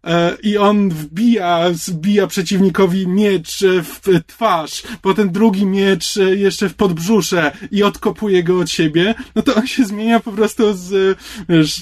E, 0.03 0.37
i 0.43 0.57
on 0.57 0.89
wbija, 0.89 1.69
wbija 1.87 2.27
przeciwnikowi 2.27 3.07
miecz 3.07 3.61
e, 3.63 3.83
w 3.83 4.01
twarz, 4.27 4.83
potem 5.01 5.31
drugi 5.31 5.65
miecz 5.65 6.17
e, 6.17 6.35
jeszcze 6.35 6.69
w 6.69 6.75
podbrzusze 6.75 7.51
i 7.71 7.83
odkopuje 7.83 8.43
go 8.43 8.59
od 8.59 8.69
siebie, 8.69 9.15
no 9.35 9.41
to 9.41 9.55
on 9.55 9.67
się 9.67 9.85
zmienia 9.85 10.19
po 10.19 10.31
prostu 10.31 10.73
z, 10.73 11.17
wiesz, 11.49 11.81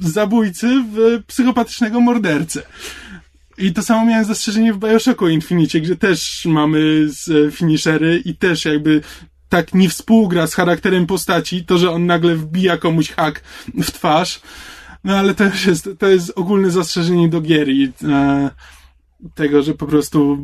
zabójcy 0.00 0.84
w 0.92 1.22
psychopatycznego 1.26 2.00
mordercę. 2.00 2.62
I 3.58 3.72
to 3.72 3.82
samo 3.82 4.04
miałem 4.06 4.24
zastrzeżenie 4.24 4.72
w 4.72 4.78
Bioshocku 4.78 5.28
Infinite, 5.28 5.80
gdzie 5.80 5.96
też 5.96 6.44
mamy 6.46 7.08
z- 7.08 7.54
finishery 7.54 8.22
i 8.24 8.34
też 8.36 8.64
jakby 8.64 9.00
tak 9.48 9.74
nie 9.74 9.88
współgra 9.88 10.46
z 10.46 10.54
charakterem 10.54 11.06
postaci, 11.06 11.64
to, 11.64 11.78
że 11.78 11.90
on 11.90 12.06
nagle 12.06 12.34
wbija 12.36 12.76
komuś 12.76 13.10
hak 13.12 13.40
w 13.82 13.90
twarz. 13.90 14.40
No 15.04 15.16
ale 15.16 15.34
to 15.34 15.44
już 15.44 15.66
jest, 15.66 15.88
to 15.98 16.08
jest 16.08 16.32
ogólne 16.36 16.70
zastrzeżenie 16.70 17.28
do 17.28 17.40
gier 17.40 17.68
i 17.68 17.92
e, 18.04 18.50
tego, 19.34 19.62
że 19.62 19.74
po 19.74 19.86
prostu 19.86 20.38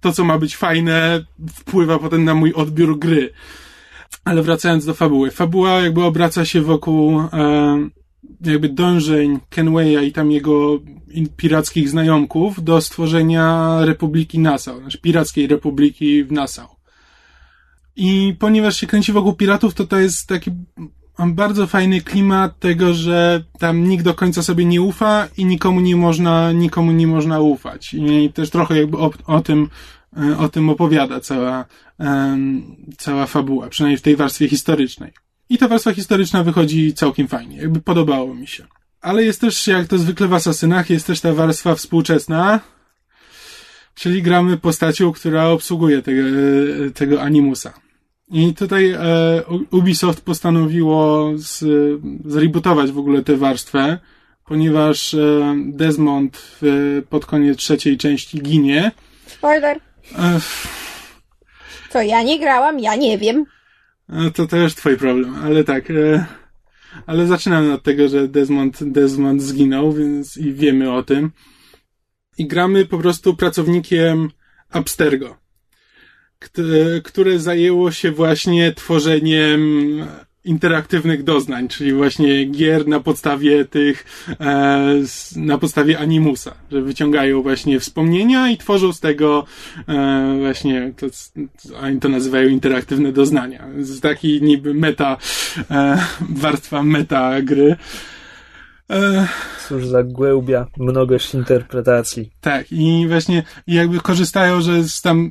to, 0.00 0.12
co 0.12 0.24
ma 0.24 0.38
być 0.38 0.56
fajne, 0.56 1.24
wpływa 1.54 1.98
potem 1.98 2.24
na 2.24 2.34
mój 2.34 2.52
odbiór 2.52 2.98
gry. 2.98 3.30
Ale 4.24 4.42
wracając 4.42 4.84
do 4.84 4.94
fabuły. 4.94 5.30
Fabuła 5.30 5.70
jakby 5.80 6.04
obraca 6.04 6.44
się 6.44 6.60
wokół 6.62 7.20
e, 7.20 7.28
jakby 8.44 8.68
dążeń 8.68 9.38
Kenwaya 9.50 10.06
i 10.06 10.12
tam 10.12 10.30
jego 10.32 10.78
pirackich 11.36 11.88
znajomków 11.88 12.64
do 12.64 12.80
stworzenia 12.80 13.78
Republiki 13.80 14.38
Nassau, 14.38 14.80
znaczy 14.80 14.98
Pirackiej 14.98 15.46
Republiki 15.46 16.24
w 16.24 16.32
Nassau. 16.32 16.68
I 17.96 18.36
ponieważ 18.38 18.76
się 18.76 18.86
kręci 18.86 19.12
wokół 19.12 19.32
piratów, 19.32 19.74
to 19.74 19.86
to 19.86 19.98
jest 19.98 20.26
taki 20.26 20.50
bardzo 21.26 21.66
fajny 21.66 22.00
klimat 22.00 22.58
tego, 22.58 22.94
że 22.94 23.44
tam 23.58 23.84
nikt 23.84 24.04
do 24.04 24.14
końca 24.14 24.42
sobie 24.42 24.64
nie 24.64 24.82
ufa 24.82 25.28
i 25.36 25.44
nikomu 25.44 25.80
nie 25.80 25.96
można, 25.96 26.52
nikomu 26.52 26.92
nie 26.92 27.06
można 27.06 27.40
ufać. 27.40 27.94
I 27.94 28.32
też 28.34 28.50
trochę 28.50 28.78
jakby 28.78 28.98
o, 28.98 29.10
o 29.26 29.40
tym, 29.40 29.68
e, 30.16 30.38
o 30.38 30.48
tym 30.48 30.70
opowiada 30.70 31.20
cała, 31.20 31.64
cała 32.98 33.26
fabuła, 33.26 33.68
przynajmniej 33.68 33.98
w 33.98 34.02
tej 34.02 34.16
warstwie 34.16 34.48
historycznej. 34.48 35.12
I 35.48 35.58
ta 35.58 35.68
warstwa 35.68 35.94
historyczna 35.94 36.44
wychodzi 36.44 36.94
całkiem 36.94 37.28
fajnie, 37.28 37.56
jakby 37.56 37.80
podobało 37.80 38.34
mi 38.34 38.46
się. 38.46 38.66
Ale 39.00 39.24
jest 39.24 39.40
też, 39.40 39.66
jak 39.66 39.86
to 39.86 39.98
zwykle 39.98 40.28
w 40.28 40.34
Asasynach, 40.34 40.90
jest 40.90 41.06
też 41.06 41.20
ta 41.20 41.32
warstwa 41.32 41.74
współczesna, 41.74 42.60
czyli 43.94 44.22
gramy 44.22 44.56
postacią, 44.56 45.12
która 45.12 45.46
obsługuje 45.46 46.02
tego, 46.02 46.22
e, 46.22 46.90
tego 46.90 47.22
animusa. 47.22 47.72
I 48.30 48.54
tutaj 48.54 48.90
e, 48.90 49.00
Ubisoft 49.70 50.20
postanowiło 50.20 51.32
z, 51.36 51.64
zrebootować 52.24 52.90
w 52.90 52.98
ogóle 52.98 53.22
tę 53.22 53.36
warstwę, 53.36 53.98
ponieważ 54.44 55.14
e, 55.14 55.54
Desmond 55.66 56.36
w, 56.36 57.02
pod 57.08 57.26
koniec 57.26 57.58
trzeciej 57.58 57.98
części 57.98 58.42
ginie. 58.42 58.92
Spoiler. 59.26 59.76
E, 60.18 60.40
Co, 61.90 62.02
ja 62.02 62.22
nie 62.22 62.38
grałam, 62.38 62.80
ja 62.80 62.96
nie 62.96 63.18
wiem. 63.18 63.44
No 64.08 64.30
to 64.30 64.56
już 64.56 64.74
twój 64.74 64.96
problem, 64.96 65.34
ale 65.44 65.64
tak. 65.64 65.90
E, 65.90 66.26
ale 67.06 67.26
zaczynamy 67.26 67.72
od 67.72 67.82
tego, 67.82 68.08
że 68.08 68.28
Desmond, 68.28 68.84
Desmond 68.84 69.42
zginął, 69.42 69.92
więc 69.92 70.36
i 70.36 70.52
wiemy 70.52 70.92
o 70.92 71.02
tym. 71.02 71.30
I 72.38 72.46
gramy 72.46 72.86
po 72.86 72.98
prostu 72.98 73.36
pracownikiem 73.36 74.30
Abstergo 74.70 75.36
które 77.04 77.38
zajęło 77.38 77.90
się 77.90 78.12
właśnie 78.12 78.72
tworzeniem 78.72 79.60
interaktywnych 80.48 81.24
doznań, 81.24 81.68
czyli 81.68 81.92
właśnie 81.92 82.44
gier 82.44 82.88
na 82.88 83.00
podstawie 83.00 83.64
tych, 83.64 84.04
e, 84.40 84.94
na 85.36 85.58
podstawie 85.58 85.98
animusa, 85.98 86.54
że 86.72 86.82
wyciągają 86.82 87.42
właśnie 87.42 87.80
wspomnienia 87.80 88.50
i 88.50 88.56
tworzą 88.56 88.92
z 88.92 89.00
tego 89.00 89.44
e, 89.88 90.36
właśnie, 90.38 90.92
to, 90.96 91.06
oni 91.82 92.00
to 92.00 92.08
nazywają 92.08 92.48
interaktywne 92.48 93.12
doznania. 93.12 93.66
Z 93.78 94.00
taki 94.00 94.42
niby 94.42 94.74
meta, 94.74 95.16
e, 95.70 95.98
warstwa 96.20 96.82
meta 96.82 97.42
gry. 97.42 97.76
Cóż 99.68 99.86
za 99.86 100.02
głębia, 100.02 100.66
mnogość 100.76 101.34
interpretacji. 101.34 102.30
Tak, 102.40 102.72
i 102.72 103.06
właśnie 103.08 103.42
jakby 103.66 104.00
korzystają, 104.00 104.60
że 104.60 104.72
tam 105.02 105.30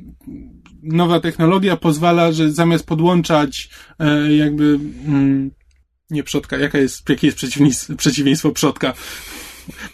nowa 0.92 1.20
technologia 1.20 1.76
pozwala, 1.76 2.32
że 2.32 2.52
zamiast 2.52 2.86
podłączać 2.86 3.70
e, 3.98 4.32
jakby 4.32 4.78
mm, 5.06 5.50
nie 6.10 6.22
przodka, 6.22 6.56
jaka 6.56 6.78
jest, 6.78 7.08
jakie 7.08 7.26
jest 7.26 7.38
przeciwieństwo, 7.96 8.50
przodka? 8.50 8.94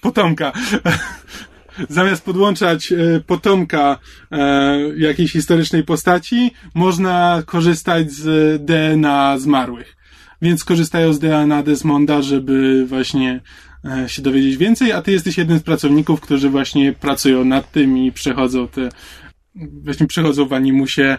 Potomka. 0.00 0.52
Zamiast 1.88 2.24
podłączać 2.24 2.92
e, 2.92 3.20
potomka 3.26 3.98
e, 4.32 4.78
jakiejś 4.96 5.32
historycznej 5.32 5.84
postaci, 5.84 6.50
można 6.74 7.42
korzystać 7.46 8.12
z 8.12 8.62
DNA 8.64 9.38
zmarłych. 9.38 9.96
Więc 10.42 10.64
korzystają 10.64 11.12
z 11.12 11.18
DNA 11.18 11.62
Desmonda, 11.62 12.22
żeby 12.22 12.86
właśnie 12.86 13.40
e, 13.84 14.08
się 14.08 14.22
dowiedzieć 14.22 14.56
więcej, 14.56 14.92
a 14.92 15.02
ty 15.02 15.12
jesteś 15.12 15.38
jednym 15.38 15.58
z 15.58 15.62
pracowników, 15.62 16.20
którzy 16.20 16.50
właśnie 16.50 16.92
pracują 16.92 17.44
nad 17.44 17.72
tym 17.72 17.98
i 17.98 18.12
przechodzą 18.12 18.68
te 18.68 18.88
właśnie 19.54 20.06
przechodzą 20.06 20.48
w 20.48 20.52
animusie 20.52 21.18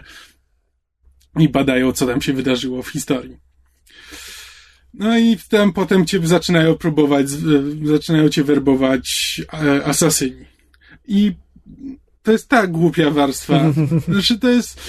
i 1.38 1.48
badają, 1.48 1.92
co 1.92 2.06
tam 2.06 2.22
się 2.22 2.32
wydarzyło 2.32 2.82
w 2.82 2.88
historii. 2.88 3.36
No 4.94 5.18
i 5.18 5.36
tam 5.48 5.72
potem 5.72 6.06
cię 6.06 6.26
zaczynają 6.26 6.74
próbować, 6.74 7.30
zaczynają 7.84 8.28
cię 8.28 8.44
werbować 8.44 9.40
e, 9.52 9.84
asasyni. 9.84 10.44
I 11.08 11.32
to 12.22 12.32
jest 12.32 12.48
tak 12.48 12.72
głupia 12.72 13.10
warstwa. 13.10 13.72
Znaczy, 14.08 14.38
to 14.38 14.48
jest, 14.48 14.80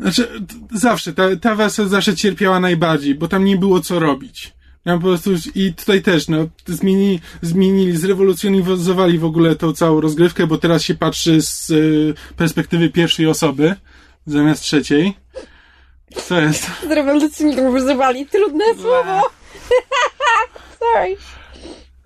znaczy, 0.00 0.28
zawsze, 0.72 1.12
ta, 1.12 1.36
ta 1.36 1.54
warstwa 1.54 1.84
zawsze 1.84 2.16
cierpiała 2.16 2.60
najbardziej, 2.60 3.14
bo 3.14 3.28
tam 3.28 3.44
nie 3.44 3.56
było 3.56 3.80
co 3.80 3.98
robić. 3.98 4.55
Ja 4.86 4.94
po 4.94 5.00
prostu 5.00 5.30
i 5.54 5.74
tutaj 5.74 6.02
też, 6.02 6.28
no, 6.28 6.48
zmienili, 6.66 7.20
zmienili, 7.42 7.96
zrewolucjonizowali 7.96 9.18
w 9.18 9.24
ogóle 9.24 9.56
tą 9.56 9.72
całą 9.72 10.00
rozgrywkę, 10.00 10.46
bo 10.46 10.58
teraz 10.58 10.82
się 10.82 10.94
patrzy 10.94 11.42
z 11.42 11.70
y, 11.70 12.14
perspektywy 12.36 12.90
pierwszej 12.90 13.26
osoby 13.26 13.74
zamiast 14.26 14.62
trzeciej. 14.62 15.14
Co 16.14 16.40
jest? 16.40 16.70
Zrewolucjonizowali, 16.88 18.26
trudne 18.26 18.64
słowo. 18.80 19.22
Sorry. 20.78 21.16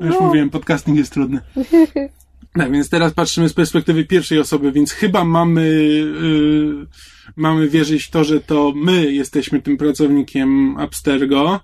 Już 0.01 0.15
no. 0.21 0.27
mówiłem, 0.27 0.51
podcasting 0.51 0.99
jest 0.99 1.13
trudny. 1.13 1.41
Tak, 2.53 2.73
więc 2.73 2.89
teraz 2.91 3.13
patrzymy 3.13 3.49
z 3.49 3.55
perspektywy 3.55 4.05
pierwszej 4.05 4.39
osoby, 4.39 4.73
więc 4.73 4.93
chyba 4.93 5.25
mamy, 5.25 5.67
yy, 6.23 6.87
mamy 7.37 7.69
wierzyć 7.69 8.05
w 8.05 8.11
to, 8.11 8.25
że 8.25 8.41
to 8.41 8.73
my 8.77 9.13
jesteśmy 9.13 9.63
tym 9.63 9.77
pracownikiem 9.77 10.77
Abstergo, 10.77 11.61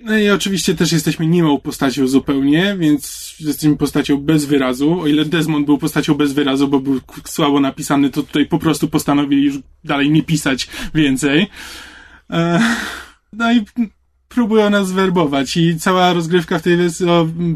no 0.00 0.18
i 0.18 0.30
oczywiście 0.30 0.74
też 0.74 0.92
jesteśmy 0.92 1.26
niemą 1.26 1.60
postacią 1.60 2.06
zupełnie, 2.06 2.76
więc 2.78 3.34
jesteśmy 3.40 3.76
postacią 3.76 4.16
bez 4.16 4.44
wyrazu. 4.44 5.00
O 5.00 5.06
ile 5.06 5.24
Desmond 5.24 5.66
był 5.66 5.78
postacią 5.78 6.14
bez 6.14 6.32
wyrazu, 6.32 6.68
bo 6.68 6.80
był 6.80 7.00
słabo 7.24 7.60
napisany, 7.60 8.10
to 8.10 8.22
tutaj 8.22 8.46
po 8.46 8.58
prostu 8.58 8.88
postanowili 8.88 9.44
już 9.44 9.58
dalej 9.84 10.10
nie 10.10 10.22
pisać 10.22 10.68
więcej. 10.94 11.46
E, 12.30 12.60
no 13.32 13.52
i 13.52 13.64
próbują 14.28 14.70
nas 14.70 14.92
werbować 14.92 15.56
i 15.56 15.76
cała 15.80 16.12
rozgrywka 16.12 16.58
w 16.58 16.62
tej 16.62 16.76
wersji 16.76 17.06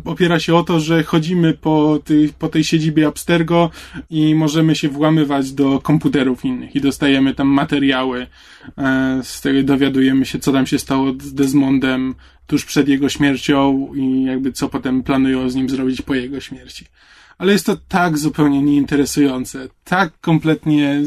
opiera 0.05 0.41
się 0.41 0.55
o 0.55 0.63
to, 0.63 0.81
że 0.81 1.03
chodzimy 1.03 1.55
po, 1.55 1.99
tej, 2.05 2.29
po 2.39 2.49
tej 2.49 2.65
siedzibie 2.65 3.07
Abstergo 3.07 3.71
i 4.11 4.35
możemy 4.35 4.75
się 4.75 4.89
włamywać 4.89 5.53
do 5.53 5.81
komputerów 5.81 6.45
innych 6.45 6.77
i 6.77 6.81
dostajemy 6.81 7.35
tam 7.35 7.49
materiały. 7.49 8.27
E, 8.79 9.21
z 9.23 9.41
tego 9.41 9.63
dowiadujemy 9.63 10.27
się, 10.27 10.39
co 10.39 10.53
tam 10.53 10.67
się 10.67 10.79
stało 10.79 11.13
z 11.21 11.35
Desmondem 11.35 12.15
tuż 12.47 12.65
przed 12.65 12.89
jego 12.89 13.09
śmiercią 13.09 13.89
i 13.95 14.25
jakby 14.25 14.53
co 14.53 14.69
potem 14.69 15.03
planują 15.03 15.51
z 15.51 15.55
nim 15.55 15.69
zrobić 15.69 16.03
po 16.03 16.15
jego 16.15 16.41
śmierci. 16.41 16.85
Ale 17.39 17.53
jest 17.53 17.67
to 17.67 17.77
tak 17.89 18.19
zupełnie 18.19 18.63
nieinteresujące, 18.63 19.69
tak 19.85 20.21
kompletnie 20.21 20.91
e, 20.93 21.03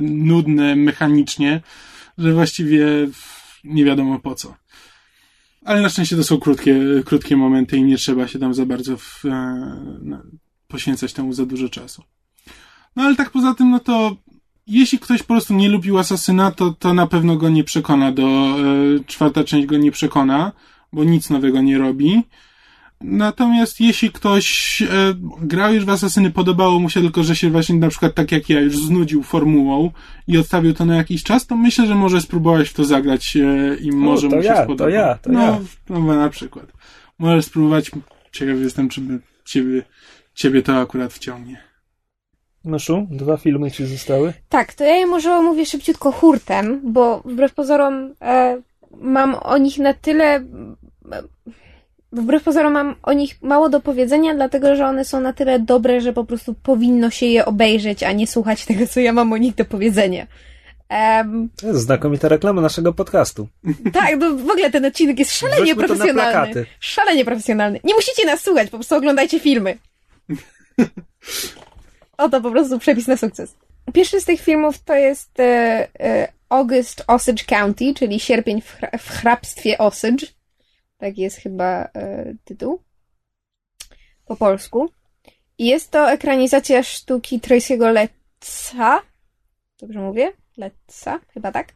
nudne 0.00 0.76
mechanicznie, 0.76 1.60
że 2.18 2.32
właściwie 2.32 2.86
nie 3.64 3.84
wiadomo 3.84 4.18
po 4.18 4.34
co. 4.34 4.59
Ale 5.64 5.80
na 5.80 5.88
szczęście 5.88 6.16
to 6.16 6.24
są 6.24 6.38
krótkie, 6.38 6.80
krótkie 7.04 7.36
momenty 7.36 7.76
i 7.76 7.82
nie 7.82 7.96
trzeba 7.96 8.28
się 8.28 8.38
tam 8.38 8.54
za 8.54 8.66
bardzo 8.66 8.96
w, 8.96 9.24
e, 9.24 10.22
poświęcać 10.68 11.12
temu 11.12 11.32
za 11.32 11.46
dużo 11.46 11.68
czasu. 11.68 12.02
No 12.96 13.02
ale 13.02 13.16
tak 13.16 13.30
poza 13.30 13.54
tym, 13.54 13.70
no 13.70 13.80
to 13.80 14.16
jeśli 14.66 14.98
ktoś 14.98 15.22
po 15.22 15.34
prostu 15.34 15.54
nie 15.54 15.68
lubił 15.68 15.98
Asasyna, 15.98 16.50
to, 16.50 16.70
to 16.70 16.94
na 16.94 17.06
pewno 17.06 17.36
go 17.36 17.48
nie 17.48 17.64
przekona 17.64 18.12
do, 18.12 18.22
e, 18.22 19.04
czwarta 19.06 19.44
część 19.44 19.66
go 19.66 19.76
nie 19.76 19.92
przekona, 19.92 20.52
bo 20.92 21.04
nic 21.04 21.30
nowego 21.30 21.62
nie 21.62 21.78
robi. 21.78 22.22
Natomiast 23.00 23.80
jeśli 23.80 24.10
ktoś 24.10 24.82
e, 24.82 24.86
grał 25.42 25.74
już 25.74 25.84
w 25.84 25.90
Asasyny, 25.90 26.30
podobało 26.30 26.78
mu 26.78 26.90
się 26.90 27.00
tylko, 27.00 27.22
że 27.22 27.36
się 27.36 27.50
właśnie 27.50 27.74
na 27.74 27.88
przykład 27.88 28.14
tak 28.14 28.32
jak 28.32 28.48
ja 28.48 28.60
już 28.60 28.76
znudził 28.78 29.22
formułą 29.22 29.90
i 30.26 30.38
odstawił 30.38 30.74
to 30.74 30.84
na 30.84 30.96
jakiś 30.96 31.22
czas, 31.22 31.46
to 31.46 31.56
myślę, 31.56 31.86
że 31.86 31.94
może 31.94 32.20
spróbować 32.20 32.68
w 32.68 32.74
to 32.74 32.84
zagrać 32.84 33.36
e, 33.36 33.76
i 33.80 33.92
może 33.92 34.28
mu 34.28 34.42
się 34.42 34.48
ja, 34.48 34.64
spodoba. 34.64 34.84
To 34.84 34.88
ja, 34.88 35.18
to 35.22 35.32
no, 35.32 35.40
ja. 35.40 35.60
No, 35.88 36.00
na 36.00 36.28
przykład. 36.28 36.66
Możesz 37.18 37.44
spróbować. 37.44 37.90
Ciekaw 38.32 38.58
jestem, 38.58 38.88
czy 38.88 39.00
by 39.00 39.20
ciebie, 39.44 39.82
ciebie 40.34 40.62
to 40.62 40.76
akurat 40.76 41.12
wciągnie. 41.12 41.62
Maszu, 42.64 43.06
dwa 43.10 43.36
filmy 43.36 43.70
ci 43.70 43.86
zostały? 43.86 44.32
Tak, 44.48 44.74
to 44.74 44.84
ja 44.84 44.94
je 44.94 45.06
może 45.06 45.34
omówię 45.34 45.66
szybciutko 45.66 46.12
hurtem, 46.12 46.80
bo 46.92 47.22
wbrew 47.24 47.54
pozorom 47.54 48.14
e, 48.20 48.62
mam 49.00 49.34
o 49.34 49.58
nich 49.58 49.78
na 49.78 49.94
tyle 49.94 50.34
e, 50.34 50.42
wbrew 52.12 52.42
pozorom 52.42 52.72
mam 52.72 52.94
o 53.02 53.12
nich 53.12 53.42
mało 53.42 53.68
do 53.68 53.80
powiedzenia, 53.80 54.34
dlatego 54.34 54.76
że 54.76 54.86
one 54.86 55.04
są 55.04 55.20
na 55.20 55.32
tyle 55.32 55.58
dobre, 55.58 56.00
że 56.00 56.12
po 56.12 56.24
prostu 56.24 56.54
powinno 56.54 57.10
się 57.10 57.26
je 57.26 57.44
obejrzeć, 57.44 58.02
a 58.02 58.12
nie 58.12 58.26
słuchać 58.26 58.64
tego, 58.66 58.86
co 58.86 59.00
ja 59.00 59.12
mam 59.12 59.32
o 59.32 59.36
nich 59.36 59.54
do 59.54 59.64
powiedzenia. 59.64 60.26
Um, 60.90 61.50
to 61.56 61.66
jest 61.66 61.80
znakomita 61.80 62.28
reklama 62.28 62.62
naszego 62.62 62.92
podcastu. 62.92 63.48
Tak, 63.92 64.16
no 64.18 64.36
w 64.36 64.50
ogóle 64.50 64.70
ten 64.70 64.84
odcinek 64.84 65.18
jest 65.18 65.38
szalenie 65.38 65.74
na 65.74 65.86
profesjonalny. 65.86 66.66
Szalenie 66.80 67.24
profesjonalny. 67.24 67.80
Nie 67.84 67.94
musicie 67.94 68.26
nas 68.26 68.40
słuchać, 68.40 68.70
po 68.70 68.76
prostu 68.76 68.94
oglądajcie 68.94 69.40
filmy. 69.40 69.78
Oto 72.18 72.40
po 72.40 72.50
prostu 72.50 72.78
przepis 72.78 73.06
na 73.06 73.16
sukces. 73.16 73.54
Pierwszy 73.92 74.20
z 74.20 74.24
tych 74.24 74.40
filmów 74.40 74.78
to 74.78 74.94
jest 74.94 75.40
e, 75.40 75.88
e, 76.00 76.32
August 76.48 77.04
Osage 77.06 77.44
County, 77.44 77.94
czyli 77.94 78.20
sierpień 78.20 78.60
w, 78.60 78.76
w 78.98 79.10
hrabstwie 79.10 79.78
Osage. 79.78 80.26
Tak 81.00 81.18
jest 81.18 81.36
chyba 81.36 81.88
e, 81.94 82.34
tytuł. 82.44 82.82
Po 84.26 84.36
polsku. 84.36 84.88
I 85.58 85.66
jest 85.66 85.90
to 85.90 86.10
ekranizacja 86.10 86.82
sztuki 86.82 87.40
Tracy'ego 87.40 87.92
Letza. 87.92 89.02
Dobrze 89.80 90.00
mówię? 90.00 90.32
Letza, 90.56 91.20
chyba 91.34 91.52
tak. 91.52 91.72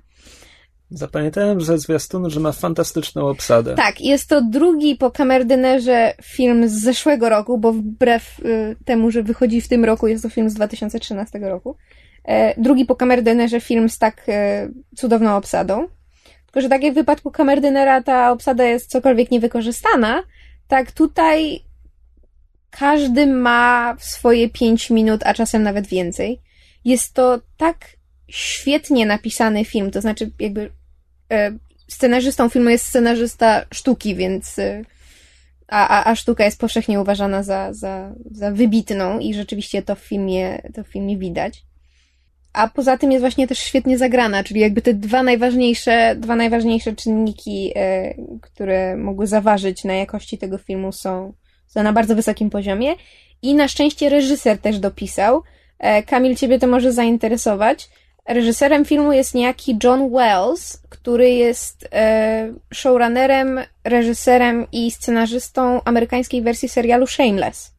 Zapamiętałem 0.90 1.60
ze 1.60 1.78
zwiastunu, 1.78 2.30
że 2.30 2.40
ma 2.40 2.52
fantastyczną 2.52 3.28
obsadę. 3.28 3.74
Tak, 3.74 4.00
jest 4.00 4.28
to 4.28 4.42
drugi 4.42 4.96
po 4.96 5.10
kamerdynerze 5.10 6.14
film 6.22 6.68
z 6.68 6.72
zeszłego 6.72 7.28
roku, 7.28 7.58
bo 7.58 7.72
wbrew 7.72 8.40
y, 8.40 8.76
temu, 8.84 9.10
że 9.10 9.22
wychodzi 9.22 9.60
w 9.60 9.68
tym 9.68 9.84
roku, 9.84 10.06
jest 10.06 10.22
to 10.22 10.28
film 10.28 10.50
z 10.50 10.54
2013 10.54 11.38
roku. 11.38 11.76
E, 12.24 12.60
drugi 12.62 12.84
po 12.84 12.96
kamerdynerze 12.96 13.60
film 13.60 13.88
z 13.88 13.98
tak 13.98 14.22
e, 14.28 14.68
cudowną 14.96 15.36
obsadą. 15.36 15.88
Tylko, 16.54 16.62
że 16.62 16.68
tak 16.68 16.82
jak 16.82 16.92
w 16.92 16.94
wypadku 16.94 17.30
kamerdynera 17.30 18.02
ta 18.02 18.32
obsada 18.32 18.64
jest 18.64 18.90
cokolwiek 18.90 19.30
niewykorzystana, 19.30 20.22
tak 20.68 20.92
tutaj 20.92 21.60
każdy 22.70 23.26
ma 23.26 23.96
swoje 23.98 24.48
5 24.48 24.90
minut, 24.90 25.20
a 25.24 25.34
czasem 25.34 25.62
nawet 25.62 25.86
więcej. 25.86 26.40
Jest 26.84 27.14
to 27.14 27.40
tak 27.56 27.76
świetnie 28.28 29.06
napisany 29.06 29.64
film, 29.64 29.90
to 29.90 30.00
znaczy 30.00 30.30
jakby 30.38 30.70
e, 31.32 31.52
scenarzystą 31.88 32.48
filmu 32.48 32.70
jest 32.70 32.86
scenarzysta 32.86 33.64
sztuki, 33.74 34.14
więc 34.14 34.58
e, 34.58 34.84
a, 35.68 36.10
a, 36.10 36.14
sztuka 36.14 36.44
jest 36.44 36.60
powszechnie 36.60 37.00
uważana 37.00 37.42
za, 37.42 37.72
za, 37.72 38.12
za 38.30 38.50
wybitną 38.50 39.18
i 39.18 39.34
rzeczywiście 39.34 39.82
to 39.82 39.94
w 39.94 40.00
filmie, 40.00 40.62
to 40.74 40.84
w 40.84 40.88
filmie 40.88 41.18
widać. 41.18 41.62
A 42.54 42.68
poza 42.68 42.98
tym 42.98 43.12
jest 43.12 43.22
właśnie 43.22 43.48
też 43.48 43.58
świetnie 43.58 43.98
zagrana, 43.98 44.44
czyli 44.44 44.60
jakby 44.60 44.82
te 44.82 44.94
dwa 44.94 45.22
najważniejsze, 45.22 46.16
dwa 46.18 46.36
najważniejsze 46.36 46.92
czynniki, 46.92 47.72
e, 47.76 48.14
które 48.40 48.96
mogły 48.96 49.26
zaważyć 49.26 49.84
na 49.84 49.94
jakości 49.94 50.38
tego 50.38 50.58
filmu 50.58 50.92
są, 50.92 51.32
są 51.66 51.82
na 51.82 51.92
bardzo 51.92 52.14
wysokim 52.16 52.50
poziomie. 52.50 52.94
I 53.42 53.54
na 53.54 53.68
szczęście 53.68 54.08
reżyser 54.08 54.58
też 54.58 54.78
dopisał. 54.78 55.42
E, 55.78 56.02
Kamil, 56.02 56.36
ciebie 56.36 56.58
to 56.58 56.66
może 56.66 56.92
zainteresować. 56.92 57.88
Reżyserem 58.28 58.84
filmu 58.84 59.12
jest 59.12 59.34
niejaki 59.34 59.78
John 59.84 60.10
Wells, 60.10 60.82
który 60.88 61.30
jest 61.30 61.88
e, 61.92 62.54
showrunnerem, 62.74 63.60
reżyserem 63.84 64.66
i 64.72 64.90
scenarzystą 64.90 65.80
amerykańskiej 65.84 66.42
wersji 66.42 66.68
serialu 66.68 67.06
Shameless, 67.06 67.74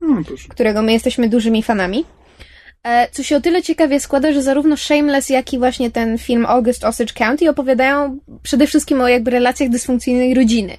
No, 0.00 0.22
którego 0.48 0.82
my 0.82 0.92
jesteśmy 0.92 1.28
dużymi 1.28 1.62
fanami. 1.62 2.04
E, 2.84 3.08
co 3.10 3.22
się 3.22 3.36
o 3.36 3.40
tyle 3.40 3.62
ciekawie 3.62 4.00
składa, 4.00 4.32
że 4.32 4.42
zarówno 4.42 4.76
Shameless, 4.76 5.30
jak 5.30 5.52
i 5.52 5.58
właśnie 5.58 5.90
ten 5.90 6.18
film 6.18 6.46
August 6.46 6.84
Osage 6.84 7.12
County 7.12 7.50
opowiadają 7.50 8.18
przede 8.42 8.66
wszystkim 8.66 9.00
o 9.00 9.08
jakby 9.08 9.30
relacjach 9.30 9.68
dysfunkcyjnej 9.68 10.34
rodziny. 10.34 10.76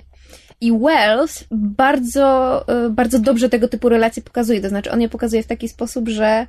I 0.61 0.71
Wells 0.71 1.43
bardzo, 1.51 2.63
e, 2.67 2.89
bardzo 2.89 3.19
dobrze 3.19 3.49
tego 3.49 3.67
typu 3.67 3.89
relacje 3.89 4.23
pokazuje. 4.23 4.61
To 4.61 4.69
znaczy, 4.69 4.91
on 4.91 5.01
je 5.01 5.09
pokazuje 5.09 5.43
w 5.43 5.47
taki 5.47 5.69
sposób, 5.69 6.09
że 6.09 6.47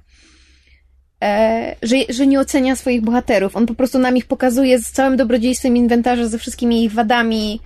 e, 1.23 1.77
że, 1.83 1.97
że 2.09 2.27
nie 2.27 2.41
ocenia 2.41 2.77
swoich 2.77 3.03
bohaterów. 3.03 3.57
On 3.57 3.67
po 3.67 3.75
prostu 3.75 3.99
nam 3.99 4.17
ich 4.17 4.27
pokazuje 4.27 4.79
z 4.79 4.93
całym 4.93 5.17
dobrodziejstwem 5.17 5.77
inwentarza, 5.77 6.27
ze 6.27 6.39
wszystkimi 6.39 6.85
ich 6.85 6.93
wadami. 6.93 7.61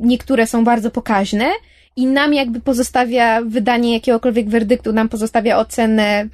Niektóre 0.00 0.46
są 0.46 0.64
bardzo 0.64 0.90
pokaźne 0.90 1.50
i 1.96 2.06
nam 2.06 2.34
jakby 2.34 2.60
pozostawia 2.60 3.42
wydanie 3.42 3.92
jakiegokolwiek 3.92 4.48
werdyktu, 4.48 4.92
nam 4.92 5.08
pozostawia 5.08 5.58
ocenę 5.58 6.28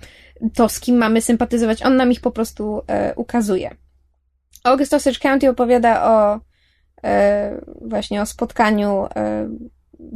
to, 0.55 0.68
z 0.68 0.80
kim 0.80 0.97
mamy 0.97 1.22
sympatyzować. 1.22 1.82
On 1.82 1.97
nam 1.97 2.12
ich 2.12 2.20
po 2.20 2.30
prostu 2.30 2.82
e, 2.87 3.14
ukazuje. 3.14 3.76
August 4.64 4.95
Osage 4.95 5.18
County 5.18 5.49
opowiada 5.49 6.05
o 6.05 6.41
e, 7.05 7.61
właśnie 7.80 8.22
o 8.22 8.26
spotkaniu 8.26 9.07
e, 9.16 9.49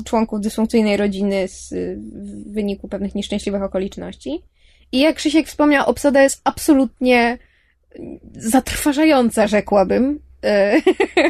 członków 0.05 0.41
dysfunkcyjnej 0.41 0.97
rodziny 0.97 1.49
z, 1.49 1.71
w 1.99 2.53
wyniku 2.53 2.89
pewnych 2.89 3.15
nieszczęśliwych 3.15 3.63
okoliczności. 3.63 4.43
I 4.93 4.99
jak 4.99 5.17
Krzysiek 5.17 5.47
wspomniał, 5.47 5.87
obsada 5.87 6.23
jest 6.23 6.41
absolutnie 6.45 7.39
zatrważająca, 8.33 9.47
rzekłabym. 9.47 10.21
E, 10.45 10.83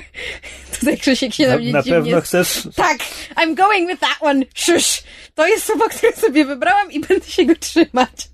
Tutaj 0.81 0.99
Krzysiek 0.99 1.35
się 1.35 1.47
na, 1.47 1.53
Na, 1.53 1.59
mnie 1.59 1.73
na 1.73 1.83
pewno 1.83 2.21
chcesz. 2.21 2.69
Tak, 2.77 2.99
I'm 3.37 3.55
going 3.55 3.89
with 3.89 4.01
that 4.01 4.17
one. 4.21 4.45
Shush. 4.55 5.03
To 5.35 5.47
jest 5.47 5.67
słowo, 5.67 5.85
które 5.97 6.13
sobie 6.13 6.45
wybrałam 6.45 6.93
i 6.93 7.01
będę 7.01 7.27
się 7.27 7.45
go 7.45 7.55
trzymać. 7.57 8.29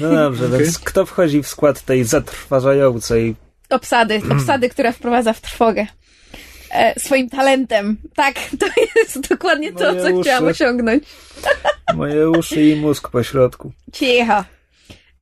No 0.00 0.10
dobrze, 0.10 0.46
Okej. 0.46 0.58
więc 0.58 0.78
kto 0.78 1.06
wchodzi 1.06 1.42
w 1.42 1.48
skład 1.48 1.80
tej 1.80 2.04
zatrważającej 2.04 3.34
Obsady, 3.70 4.20
obsady, 4.30 4.68
która 4.68 4.92
wprowadza 4.92 5.32
w 5.32 5.40
trwogę. 5.40 5.86
E, 6.70 7.00
swoim 7.00 7.30
talentem. 7.30 7.96
Tak, 8.14 8.34
to 8.60 8.66
jest 8.96 9.28
dokładnie 9.28 9.72
to, 9.72 9.92
Moje 9.92 10.02
co 10.02 10.08
uszy. 10.10 10.22
chciałam 10.22 10.44
osiągnąć. 10.44 11.04
moje 11.94 12.30
uszy 12.30 12.62
i 12.62 12.76
mózg 12.76 13.08
po 13.08 13.22
środku? 13.22 13.72
Cicho. 13.92 14.44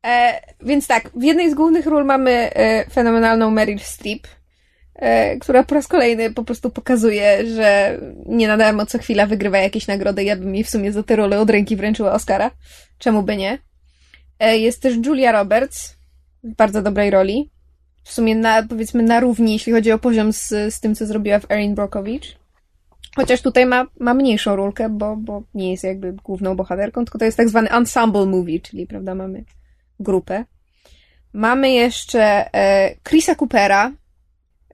E, 0.06 0.40
więc 0.62 0.86
tak, 0.86 1.10
w 1.16 1.22
jednej 1.22 1.50
z 1.50 1.54
głównych 1.54 1.86
ról 1.86 2.04
mamy 2.04 2.30
e, 2.54 2.90
fenomenalną 2.90 3.50
Meryl 3.50 3.78
Streep, 3.78 4.26
e, 4.94 5.36
która 5.36 5.64
po 5.64 5.74
raz 5.74 5.88
kolejny 5.88 6.32
po 6.32 6.44
prostu 6.44 6.70
pokazuje, 6.70 7.46
że 7.54 7.98
nie 8.26 8.48
na 8.48 8.56
darmo 8.56 8.86
co 8.86 8.98
chwila 8.98 9.26
wygrywa 9.26 9.58
jakieś 9.58 9.86
nagrody. 9.86 10.24
Ja 10.24 10.36
bym 10.36 10.54
jej 10.54 10.64
w 10.64 10.70
sumie 10.70 10.92
za 10.92 11.02
tę 11.02 11.16
rolę 11.16 11.40
od 11.40 11.50
ręki 11.50 11.76
wręczyła 11.76 12.12
Oscara. 12.12 12.50
Czemu 12.98 13.22
by 13.22 13.36
nie? 13.36 13.58
E, 14.42 14.58
jest 14.58 14.82
też 14.82 14.94
Julia 15.06 15.32
Roberts 15.32 15.96
w 16.44 16.54
bardzo 16.54 16.82
dobrej 16.82 17.10
roli. 17.10 17.50
W 18.04 18.12
sumie 18.12 18.34
na, 18.36 18.62
powiedzmy 18.62 19.02
na 19.02 19.20
równi, 19.20 19.52
jeśli 19.52 19.72
chodzi 19.72 19.92
o 19.92 19.98
poziom 19.98 20.32
z, 20.32 20.48
z 20.74 20.80
tym, 20.80 20.94
co 20.94 21.06
zrobiła 21.06 21.38
w 21.38 21.50
Erin 21.50 21.74
Brockovich. 21.74 22.22
Chociaż 23.16 23.42
tutaj 23.42 23.66
ma, 23.66 23.86
ma 24.00 24.14
mniejszą 24.14 24.56
rolkę, 24.56 24.88
bo, 24.88 25.16
bo 25.16 25.42
nie 25.54 25.70
jest 25.70 25.84
jakby 25.84 26.12
główną 26.12 26.56
bohaterką, 26.56 27.04
tylko 27.04 27.18
to 27.18 27.24
jest 27.24 27.36
tak 27.36 27.48
zwany 27.48 27.70
ensemble 27.70 28.26
movie, 28.26 28.60
czyli, 28.60 28.86
prawda, 28.86 29.14
mamy 29.14 29.44
grupę. 30.00 30.44
Mamy 31.32 31.70
jeszcze 31.70 32.54
e, 32.54 32.94
Chrisa 33.08 33.34
Coopera 33.34 33.92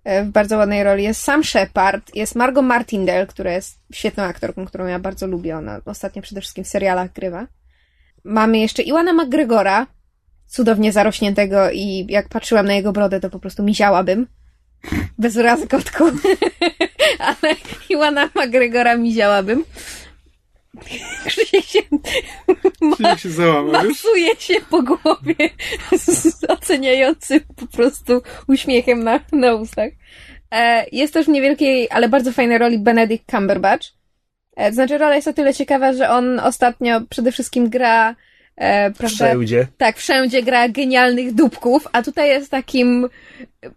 e, 0.05 0.25
w 0.25 0.31
bardzo 0.31 0.57
ładnej 0.57 0.85
roli, 0.85 1.05
jest 1.05 1.23
Sam 1.23 1.45
Shepard, 1.45 2.15
jest 2.15 2.35
Margot 2.35 2.65
Martindale, 2.65 3.27
która 3.27 3.53
jest 3.53 3.79
świetną 3.93 4.23
aktorką, 4.23 4.67
którą 4.67 4.87
ja 4.87 4.99
bardzo 4.99 5.27
lubię, 5.27 5.57
ona 5.57 5.81
ostatnio 5.85 6.23
przede 6.23 6.41
wszystkim 6.41 6.65
w 6.65 6.69
serialach 6.69 7.13
grywa. 7.13 7.47
Mamy 8.25 8.59
jeszcze 8.59 8.83
Iwana 8.83 9.13
McGregora, 9.13 9.87
cudownie 10.47 10.93
zarośniętego 10.93 11.71
i 11.71 12.07
jak 12.09 12.29
patrzyłam 12.29 12.67
na 12.67 12.75
jego 12.75 12.93
brodę, 12.93 13.21
to 13.21 13.31
po 13.31 13.39
prostu 13.39 13.63
miziałabym. 13.63 14.27
Bez 15.19 15.37
urazy 15.37 15.69
kotku. 15.69 16.05
Ale 17.43 17.55
Iwana 17.89 18.31
McGregora 18.35 18.97
miziałabym. 18.97 19.65
Krzysiek 21.27 21.65
się 21.73 21.81
Czyli 22.97 23.19
się 23.19 23.31
załamał 23.31 23.85
już? 23.85 24.05
masuje 24.05 24.37
się 24.39 24.55
po 24.71 24.83
głowie 24.83 25.35
z 25.97 26.45
oceniającym 26.49 27.41
po 27.57 27.67
prostu 27.67 28.23
uśmiechem 28.49 29.05
na, 29.05 29.21
na 29.33 29.55
ustach. 29.55 29.93
E, 30.51 30.87
jest 30.93 31.13
też 31.15 31.27
w 31.27 31.29
niewielkiej, 31.29 31.89
ale 31.91 32.09
bardzo 32.09 32.33
fajnej 32.33 32.59
roli 32.59 32.79
Benedict 32.79 33.31
Cumberbatch. 33.31 33.98
E, 34.59 34.69
to 34.69 34.75
znaczy 34.75 34.99
rola 34.99 35.17
jest 35.17 35.29
o 35.29 35.33
tyle 35.33 35.55
ciekawa, 35.55 35.93
że 35.93 36.11
on 36.11 36.41
ostatnio 36.41 37.01
przede 37.11 37.33
wszystkim 37.33 37.69
gra 37.71 38.15
e, 38.57 38.91
prawda, 38.91 39.17
Wszędzie. 39.27 39.67
tak, 39.77 39.97
wszędzie 39.97 40.43
gra 40.43 40.69
genialnych 40.69 41.35
dupków, 41.35 41.89
a 41.93 42.03
tutaj 42.03 42.29
jest 42.29 42.51
takim 42.51 43.09
e, 43.65 43.71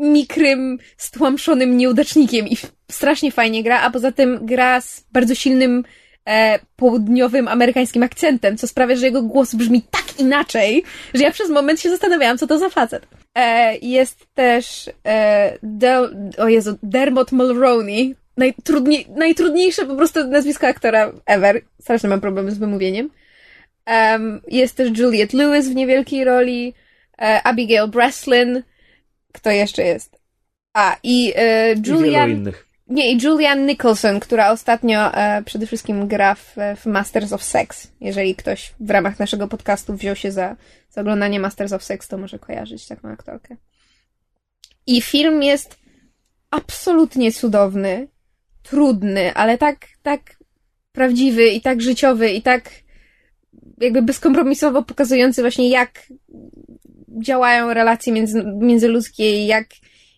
mikrym, 0.00 0.78
stłamszonym 0.96 1.76
nieudacznikiem 1.76 2.48
i 2.48 2.56
strasznie 2.90 3.32
fajnie 3.32 3.62
gra, 3.62 3.80
a 3.80 3.90
poza 3.90 4.12
tym 4.12 4.46
gra 4.46 4.80
z 4.80 5.04
bardzo 5.12 5.34
silnym 5.34 5.84
e, 6.28 6.58
południowym 6.76 7.48
amerykańskim 7.48 8.02
akcentem, 8.02 8.56
co 8.56 8.66
sprawia, 8.68 8.96
że 8.96 9.06
jego 9.06 9.22
głos 9.22 9.54
brzmi 9.54 9.82
tak 9.90 10.20
inaczej, 10.20 10.82
że 11.14 11.22
ja 11.22 11.30
przez 11.30 11.50
moment 11.50 11.80
się 11.80 11.90
zastanawiałam, 11.90 12.38
co 12.38 12.46
to 12.46 12.58
za 12.58 12.70
facet. 12.70 13.06
E, 13.34 13.76
jest 13.78 14.26
też 14.34 14.90
e, 15.06 15.58
Del, 15.62 16.16
o 16.38 16.48
Jezu, 16.48 16.78
Dermot 16.82 17.32
Mulroney, 17.32 18.14
najtrudniej, 18.36 19.06
najtrudniejsze 19.16 19.86
po 19.86 19.96
prostu 19.96 20.26
nazwisko 20.26 20.66
aktora 20.66 21.12
ever. 21.26 21.60
Strasznie 21.80 22.08
mam 22.08 22.20
problemy 22.20 22.50
z 22.50 22.58
wymówieniem. 22.58 23.10
Em, 23.84 24.40
jest 24.48 24.76
też 24.76 24.98
Juliette 24.98 25.36
Lewis 25.36 25.68
w 25.68 25.74
niewielkiej 25.74 26.24
roli, 26.24 26.74
e, 27.18 27.42
Abigail 27.42 27.88
Breslin, 27.88 28.62
kto 29.32 29.50
jeszcze 29.50 29.82
jest? 29.82 30.20
A, 30.74 30.96
i 31.02 31.32
e, 31.36 31.72
I 31.72 31.88
Julian, 31.88 32.30
innych. 32.30 32.68
Nie, 32.86 33.12
i 33.12 33.18
Julianne 33.22 33.66
Nicholson, 33.66 34.20
która 34.20 34.50
ostatnio 34.50 35.14
e, 35.14 35.42
przede 35.42 35.66
wszystkim 35.66 36.08
gra 36.08 36.34
w, 36.34 36.56
w, 36.76 36.86
Masters 36.86 37.32
of 37.32 37.42
Sex. 37.42 37.92
Jeżeli 38.00 38.34
ktoś 38.34 38.74
w 38.80 38.90
ramach 38.90 39.18
naszego 39.18 39.48
podcastu 39.48 39.94
wziął 39.94 40.16
się 40.16 40.32
za, 40.32 40.56
za 40.90 41.00
oglądanie 41.00 41.40
Masters 41.40 41.72
of 41.72 41.84
Sex, 41.84 42.08
to 42.08 42.18
może 42.18 42.38
kojarzyć 42.38 42.86
taką 42.86 43.08
aktorkę. 43.08 43.56
I 44.86 45.02
film 45.02 45.42
jest 45.42 45.78
absolutnie 46.50 47.32
cudowny, 47.32 48.08
trudny, 48.62 49.34
ale 49.34 49.58
tak, 49.58 49.86
tak 50.02 50.20
prawdziwy 50.92 51.48
i 51.48 51.60
tak 51.60 51.82
życiowy 51.82 52.30
i 52.30 52.42
tak 52.42 52.70
jakby 53.80 54.02
bezkompromisowo 54.02 54.82
pokazujący 54.82 55.40
właśnie 55.40 55.68
jak 55.68 56.06
działają 57.08 57.74
relacje 57.74 58.12
między, 58.12 58.44
międzyludzkie 58.60 59.42
i 59.42 59.46
jak, 59.46 59.66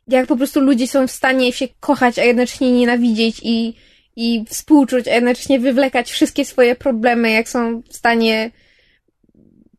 jak 0.09 0.27
po 0.27 0.37
prostu 0.37 0.61
ludzie 0.61 0.89
są 0.89 1.07
w 1.07 1.11
stanie 1.11 1.53
się 1.53 1.69
kochać, 1.81 2.19
a 2.19 2.25
jednocześnie 2.25 2.73
nienawidzieć 2.73 3.41
i, 3.43 3.75
i 4.17 4.45
współczuć, 4.49 5.09
a 5.09 5.15
jednocześnie 5.15 5.61
wywlekać 5.61 6.11
wszystkie 6.11 6.45
swoje 6.45 6.75
problemy, 6.77 7.31
jak 7.31 7.49
są 7.49 7.83
w 7.89 7.97
stanie 7.97 8.51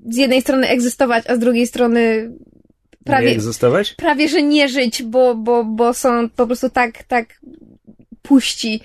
z 0.09 0.17
jednej 0.17 0.41
strony 0.41 0.67
egzystować, 0.67 1.23
a 1.27 1.35
z 1.35 1.39
drugiej 1.39 1.67
strony 1.67 2.31
prawie, 3.03 3.27
prawie 3.95 4.29
że 4.29 4.41
nie 4.41 4.69
żyć, 4.69 5.03
bo, 5.03 5.35
bo, 5.35 5.63
bo 5.63 5.93
są 5.93 6.29
po 6.29 6.45
prostu 6.47 6.69
tak, 6.69 7.03
tak 7.03 7.39
puści. 8.27 8.81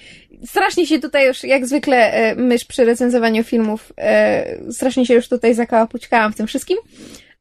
Strasznie 0.46 0.86
się 0.86 0.98
tutaj 0.98 1.26
już, 1.26 1.44
jak 1.44 1.66
zwykle, 1.66 2.12
e, 2.12 2.34
mysz 2.34 2.64
przy 2.64 2.84
recenzowaniu 2.84 3.44
filmów, 3.44 3.92
e, 3.98 4.72
strasznie 4.72 5.06
się 5.06 5.14
już 5.14 5.28
tutaj 5.28 5.54
zakałapućkałam 5.54 6.32
w 6.32 6.36
tym 6.36 6.46
wszystkim, 6.46 6.78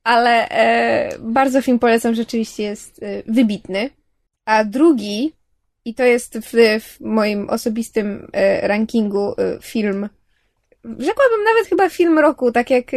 ale 0.03 0.49
e, 0.49 1.17
bardzo 1.19 1.61
film 1.61 1.79
polecam, 1.79 2.15
rzeczywiście 2.15 2.63
jest 2.63 3.01
wybitny. 3.27 3.89
A 4.45 4.63
drugi, 4.63 5.33
i 5.85 5.95
to 5.95 6.03
jest 6.03 6.37
w, 6.37 6.51
w 6.81 7.01
moim 7.01 7.49
osobistym 7.49 8.27
rankingu 8.61 9.35
film, 9.61 10.09
rzekłabym 10.83 11.43
nawet 11.45 11.69
chyba 11.69 11.89
film 11.89 12.19
roku, 12.19 12.51
tak 12.51 12.69
jak 12.69 12.91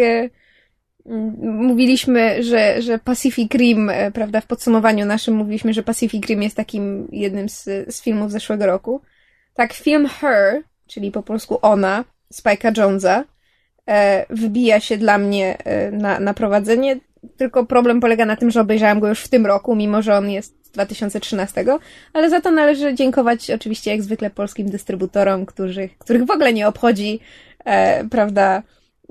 mówiliśmy, 1.42 2.42
że, 2.42 2.82
że 2.82 2.98
Pacific 2.98 3.54
Rim, 3.54 3.90
prawda, 4.14 4.40
w 4.40 4.46
podsumowaniu 4.46 5.06
naszym 5.06 5.34
mówiliśmy, 5.34 5.74
że 5.74 5.82
Pacific 5.82 6.26
Rim 6.26 6.42
jest 6.42 6.56
takim 6.56 7.08
jednym 7.12 7.48
z, 7.48 7.64
z 7.64 8.02
filmów 8.02 8.30
zeszłego 8.30 8.66
roku. 8.66 9.00
Tak, 9.54 9.72
film 9.72 10.06
Her, 10.06 10.62
czyli 10.86 11.10
po 11.10 11.22
polsku 11.22 11.58
ona, 11.62 12.04
Spike'a 12.34 12.78
Jonesa, 12.78 13.24
e, 13.88 14.26
wybija 14.30 14.80
się 14.80 14.96
dla 14.96 15.18
mnie 15.18 15.58
e, 15.58 15.90
na, 15.90 16.20
na 16.20 16.34
prowadzenie, 16.34 17.00
tylko 17.36 17.66
problem 17.66 18.00
polega 18.00 18.24
na 18.24 18.36
tym, 18.36 18.50
że 18.50 18.60
obejrzałam 18.60 19.00
go 19.00 19.08
już 19.08 19.20
w 19.20 19.28
tym 19.28 19.46
roku, 19.46 19.76
mimo 19.76 20.02
że 20.02 20.16
on 20.16 20.30
jest 20.30 20.66
z 20.66 20.70
2013, 20.70 21.64
ale 22.12 22.30
za 22.30 22.40
to 22.40 22.50
należy 22.50 22.94
dziękować 22.94 23.50
oczywiście 23.50 23.90
jak 23.90 24.02
zwykle 24.02 24.30
polskim 24.30 24.70
dystrybutorom, 24.70 25.46
którzy, 25.46 25.88
których 25.98 26.24
w 26.24 26.30
ogóle 26.30 26.52
nie 26.52 26.68
obchodzi, 26.68 27.20
e, 27.64 28.04
prawda, 28.08 28.62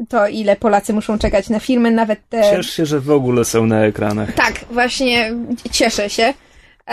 to 0.09 0.27
ile 0.27 0.55
Polacy 0.55 0.93
muszą 0.93 1.19
czekać 1.19 1.49
na 1.49 1.59
filmy, 1.59 1.91
nawet 1.91 2.19
te... 2.29 2.41
Ciesz 2.43 2.73
się, 2.73 2.85
że 2.85 2.99
w 2.99 3.11
ogóle 3.11 3.45
są 3.45 3.65
na 3.65 3.85
ekranach. 3.85 4.33
Tak, 4.33 4.53
właśnie 4.71 5.33
cieszę 5.71 6.09
się. 6.09 6.23
E, 6.87 6.91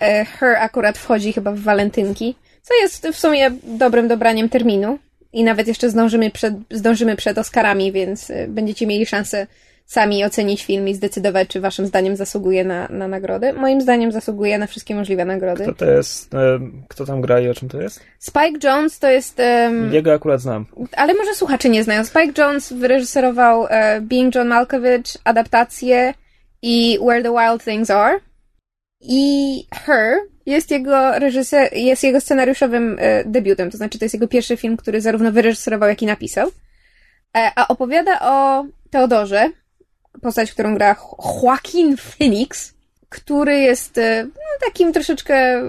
e, 0.00 0.24
Her 0.24 0.56
akurat 0.56 0.98
wchodzi 0.98 1.32
chyba 1.32 1.52
w 1.52 1.60
walentynki. 1.60 2.34
Co 2.62 2.74
jest 2.74 3.08
w 3.08 3.18
sumie 3.18 3.50
dobrym 3.64 4.08
dobraniem 4.08 4.48
terminu. 4.48 4.98
I 5.32 5.44
nawet 5.44 5.68
jeszcze 5.68 5.90
zdążymy 5.90 6.30
przed, 6.30 6.54
zdążymy 6.70 7.16
przed 7.16 7.38
Oscarami, 7.38 7.92
więc 7.92 8.30
y, 8.30 8.46
będziecie 8.48 8.86
mieli 8.86 9.06
szansę 9.06 9.46
sami 9.90 10.24
ocenić 10.24 10.64
film 10.64 10.88
i 10.88 10.94
zdecydować, 10.94 11.48
czy 11.48 11.60
waszym 11.60 11.86
zdaniem 11.86 12.16
zasługuje 12.16 12.64
na, 12.64 12.88
na 12.90 13.08
nagrodę. 13.08 13.52
Moim 13.52 13.80
zdaniem 13.80 14.12
zasługuje 14.12 14.58
na 14.58 14.66
wszystkie 14.66 14.94
możliwe 14.94 15.24
nagrody. 15.24 15.62
Kto 15.62 15.74
to 15.74 15.90
jest? 15.90 16.30
Kto 16.88 17.06
tam 17.06 17.20
gra 17.20 17.40
i 17.40 17.48
o 17.48 17.54
czym 17.54 17.68
to 17.68 17.80
jest? 17.80 18.00
Spike 18.18 18.58
Jones 18.68 18.98
to 18.98 19.10
jest... 19.10 19.38
Um, 19.38 19.92
Jego 19.92 20.12
akurat 20.12 20.40
znam. 20.40 20.66
Ale 20.96 21.14
może 21.14 21.34
słuchacze 21.34 21.68
nie 21.68 21.84
znają. 21.84 22.04
Spike 22.04 22.42
Jones 22.42 22.72
wyreżyserował 22.72 23.60
uh, 23.60 23.70
Being 24.00 24.34
John 24.34 24.48
Malkovich, 24.48 25.16
adaptację 25.24 26.14
i 26.62 26.98
Where 27.02 27.22
the 27.22 27.32
Wild 27.32 27.64
Things 27.64 27.90
Are. 27.90 28.20
I 29.00 29.66
Her 29.74 30.18
jest 30.46 30.70
jego 30.70 31.18
reżyser, 31.18 31.72
jest 31.72 32.02
jego 32.02 32.20
scenariuszowym 32.20 32.96
e, 32.98 33.24
debiutem, 33.24 33.70
to 33.70 33.76
znaczy 33.76 33.98
to 33.98 34.04
jest 34.04 34.14
jego 34.14 34.28
pierwszy 34.28 34.56
film, 34.56 34.76
który 34.76 35.00
zarówno 35.00 35.32
wyreżyserował, 35.32 35.88
jak 35.88 36.02
i 36.02 36.06
napisał. 36.06 36.48
E, 37.36 37.50
a 37.56 37.68
opowiada 37.68 38.20
o 38.20 38.64
Teodorze, 38.90 39.50
postać, 40.22 40.52
którą 40.52 40.74
gra 40.74 40.96
Joaquin 41.42 41.96
Phoenix, 41.96 42.74
który 43.08 43.58
jest 43.58 43.98
e, 43.98 44.24
no, 44.24 44.66
takim 44.66 44.92
troszeczkę 44.92 45.62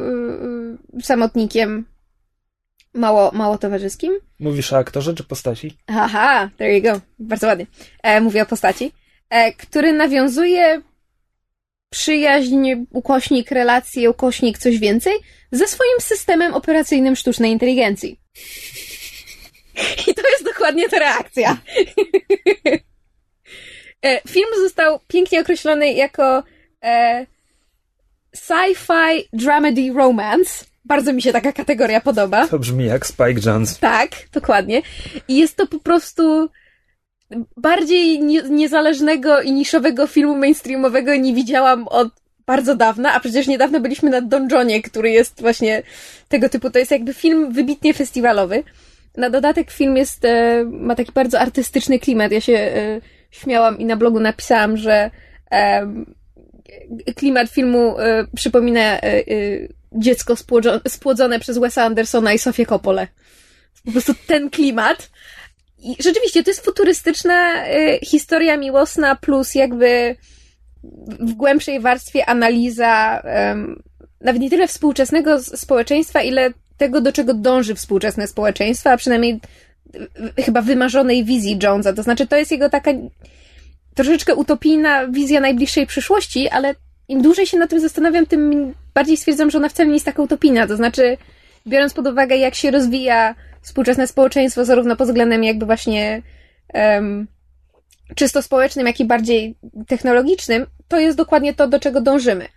samotnikiem, 1.04 1.86
mało, 2.94 3.32
mało 3.34 3.58
towarzyskim. 3.58 4.14
Mówisz 4.39 4.74
o 4.74 4.78
aktorze 4.78 5.14
czy 5.14 5.24
postaci? 5.24 5.78
Aha, 5.88 6.50
there 6.58 6.78
you 6.78 6.84
go. 6.84 7.02
Bardzo 7.20 7.48
ładnie. 7.48 7.66
E, 8.04 8.22
mówię 8.22 8.42
o 8.42 8.46
postaci. 8.46 8.92
E, 9.30 9.54
który 9.54 9.94
nawiązuje 9.94 10.82
przyjaźń, 11.89 12.70
ukośnik, 12.92 13.52
relacje, 13.52 14.10
ukośnik, 14.10 14.58
coś 14.58 14.80
więcej, 14.80 15.14
ze 15.52 15.68
swoim 15.68 16.00
systemem 16.00 16.54
operacyjnym 16.54 17.16
sztucznej 17.16 17.52
inteligencji. 17.52 18.20
I 20.08 20.14
to 20.14 20.30
jest 20.32 20.44
dokładnie 20.46 20.89
ta 20.89 21.00
reakcja. 21.00 21.58
E, 24.06 24.22
film 24.28 24.49
został 24.64 24.99
pięknie 25.08 25.41
określony 25.41 25.93
jako 25.93 26.43
e, 26.84 27.26
sci-fi 28.36 29.28
dramedy 29.34 29.93
romance. 29.93 30.66
Bardzo 30.86 31.14
mi 31.14 31.22
się 31.22 31.32
taka 31.32 31.52
kategoria 31.52 32.02
podoba. 32.02 32.47
To 32.47 32.60
brzmi 32.60 32.86
jak 32.86 33.06
Spike 33.06 33.41
Jones. 33.45 33.80
Tak, 33.80 34.10
dokładnie. 34.34 34.82
I 35.28 35.38
jest 35.38 35.56
to 35.56 35.68
po 35.68 35.80
prostu 35.80 36.49
bardziej 37.58 38.20
nie, 38.20 38.41
niezależnego 38.41 39.41
i 39.41 39.52
niszowego 39.52 40.08
filmu 40.08 40.38
mainstreamowego 40.38 41.16
nie 41.16 41.34
widziałam 41.34 41.88
od 41.88 42.08
bardzo 42.45 42.76
dawna, 42.76 43.14
a 43.14 43.20
przecież 43.20 43.47
niedawno 43.47 43.80
byliśmy 43.80 44.10
na 44.10 44.22
Don 44.22 44.47
Johnie, 44.52 44.82
który 44.82 45.12
jest 45.12 45.41
właśnie 45.41 45.84
tego 46.28 46.49
typu. 46.49 46.70
To 46.70 46.80
jest 46.80 46.91
jakby 46.91 47.14
film 47.14 47.52
wybitnie 47.52 47.93
festiwalowy. 47.93 48.64
Na 49.18 49.30
dodatek 49.30 49.72
film 49.72 49.97
jest, 49.97 50.26
e, 50.26 50.64
ma 50.72 50.95
taki 50.95 51.12
bardzo 51.12 51.39
artystyczny 51.39 51.99
klimat. 51.99 52.32
Ja 52.32 52.41
się 52.41 52.72
śmiałam 53.32 53.79
i 53.79 53.86
na 53.86 53.95
blogu 53.95 54.19
napisałam, 54.19 54.77
że 54.77 55.11
klimat 57.15 57.49
filmu 57.49 57.99
e, 57.99 58.27
przypomina 58.36 58.82
e, 58.82 59.03
e, 59.03 59.23
dziecko 59.91 60.36
spłodzone 60.88 61.39
przez 61.39 61.57
Wesa 61.57 61.84
Andersona 61.84 62.34
i 62.34 62.39
Sofię 62.39 62.65
Coppolę. 62.65 63.07
Po 63.86 63.91
prostu 63.91 64.13
ten 64.27 64.49
klimat. 64.49 65.09
I 65.79 65.95
rzeczywiście, 66.03 66.43
to 66.43 66.49
jest 66.49 66.65
futurystyczna 66.65 67.67
y, 67.67 67.99
historia 68.05 68.57
miłosna 68.57 69.15
plus 69.15 69.55
jakby 69.55 70.15
w 71.19 71.34
głębszej 71.34 71.79
warstwie 71.79 72.25
analiza 72.25 73.23
nawet 74.21 74.41
nie 74.41 74.49
tyle 74.49 74.67
współczesnego 74.67 75.43
społeczeństwa, 75.43 76.21
ile 76.21 76.53
tego, 76.77 77.01
do 77.01 77.11
czego 77.11 77.34
dąży 77.34 77.75
współczesne 77.75 78.27
społeczeństwo, 78.27 78.91
a 78.91 78.97
przynajmniej 78.97 79.39
chyba 80.46 80.62
wymarzonej 80.62 81.26
wizji 81.26 81.60
Jonesa. 81.64 81.94
To 81.94 82.04
znaczy, 82.04 82.28
to 82.28 82.38
jest 82.38 82.52
jego 82.52 82.70
taka 82.70 82.92
troszeczkę 83.96 84.36
utopijna 84.36 85.08
wizja 85.08 85.39
najbliższej 85.39 85.88
przyszłości, 85.88 86.50
ale 86.50 86.76
im 87.08 87.22
dłużej 87.22 87.46
się 87.46 87.58
na 87.58 87.68
tym 87.68 87.80
zastanawiam, 87.80 88.26
tym 88.26 88.74
bardziej 88.94 89.18
stwierdzam, 89.18 89.52
że 89.52 89.58
ona 89.58 89.70
wcale 89.70 89.88
nie 89.88 89.94
jest 89.94 90.06
taka 90.06 90.22
utopijna. 90.22 90.68
To 90.68 90.76
znaczy, 90.76 91.18
biorąc 91.68 91.94
pod 91.94 92.08
uwagę, 92.08 92.38
jak 92.38 92.56
się 92.56 92.72
rozwija 92.72 93.36
współczesne 93.62 94.08
społeczeństwo, 94.08 94.66
zarówno 94.66 94.96
pod 94.96 95.08
względem 95.08 95.44
jakby 95.44 95.66
właśnie 95.66 96.22
um, 96.74 97.28
czysto 98.16 98.42
społecznym, 98.42 98.88
jak 98.88 99.00
i 99.00 99.06
bardziej 99.06 99.56
technologicznym, 99.88 100.66
to 100.88 101.00
jest 101.00 101.18
dokładnie 101.18 101.54
to, 101.54 101.68
do 101.68 101.80
czego 101.80 102.02
dążymy. 102.02 102.48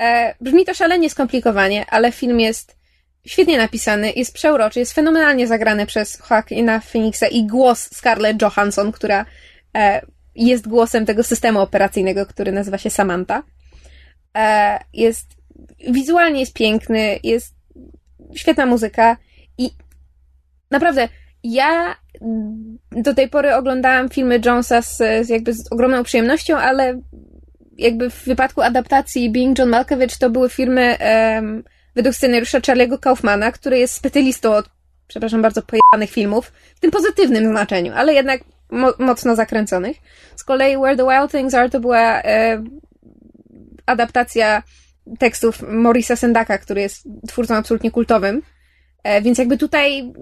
E, 0.00 0.34
brzmi 0.40 0.64
to 0.64 0.74
szalenie 0.74 1.10
skomplikowanie, 1.10 1.86
ale 1.90 2.12
film 2.12 2.40
jest 2.40 2.76
świetnie 3.26 3.58
napisany, 3.58 4.12
jest 4.16 4.34
przeuroczy, 4.34 4.78
jest 4.78 4.92
fenomenalnie 4.92 5.46
zagrany 5.46 5.86
przez 5.86 6.22
Joaquina 6.30 6.80
Phoenixa 6.80 7.26
i 7.30 7.46
głos 7.46 7.96
Scarlett 7.96 8.42
Johansson, 8.42 8.92
która 8.92 9.26
e, 9.76 10.00
jest 10.34 10.68
głosem 10.68 11.06
tego 11.06 11.22
systemu 11.22 11.60
operacyjnego, 11.60 12.26
który 12.26 12.52
nazywa 12.52 12.78
się 12.78 12.90
Samantha. 12.90 13.42
E, 14.36 14.78
jest 14.92 15.26
wizualnie 15.88 16.40
jest 16.40 16.54
piękny, 16.54 17.18
jest 17.22 17.54
świetna 18.34 18.66
muzyka 18.66 19.16
i 19.58 19.70
naprawdę, 20.70 21.08
ja 21.44 21.96
do 22.92 23.14
tej 23.14 23.28
pory 23.28 23.54
oglądałam 23.54 24.08
filmy 24.08 24.40
Jonesa 24.44 24.82
z, 24.82 24.96
z 24.96 25.28
jakby 25.28 25.52
z 25.52 25.72
ogromną 25.72 26.02
przyjemnością, 26.02 26.56
ale 26.56 27.00
jakby 27.78 28.10
w 28.10 28.24
wypadku 28.24 28.62
adaptacji 28.62 29.30
Being 29.30 29.58
John 29.58 29.68
Malkovich 29.68 30.18
to 30.18 30.30
były 30.30 30.50
filmy 30.50 30.96
um, 31.00 31.64
według 31.94 32.14
scenariusza 32.14 32.60
Charlie'ego 32.60 33.00
Kaufmana, 33.00 33.52
który 33.52 33.78
jest 33.78 33.94
specjalistą 33.94 34.54
od, 34.54 34.70
przepraszam 35.08 35.42
bardzo, 35.42 35.62
pojebanych 35.62 36.10
filmów, 36.10 36.52
w 36.76 36.80
tym 36.80 36.90
pozytywnym 36.90 37.44
znaczeniu, 37.44 37.92
ale 37.96 38.14
jednak 38.14 38.40
mo 38.70 38.92
mocno 38.98 39.36
zakręconych. 39.36 39.96
Z 40.36 40.44
kolei 40.44 40.76
Where 40.76 40.96
the 40.96 41.04
Wild 41.04 41.30
Things 41.30 41.54
Are 41.54 41.70
to 41.70 41.80
była 41.80 42.22
e, 42.22 42.64
adaptacja 43.86 44.62
tekstów 45.18 45.62
Morisa 45.68 46.16
Sendaka, 46.16 46.58
który 46.58 46.80
jest 46.80 47.08
twórcą 47.28 47.54
absolutnie 47.54 47.90
kultowym. 47.90 48.42
E, 49.02 49.22
więc 49.22 49.38
jakby 49.38 49.58
tutaj 49.58 50.12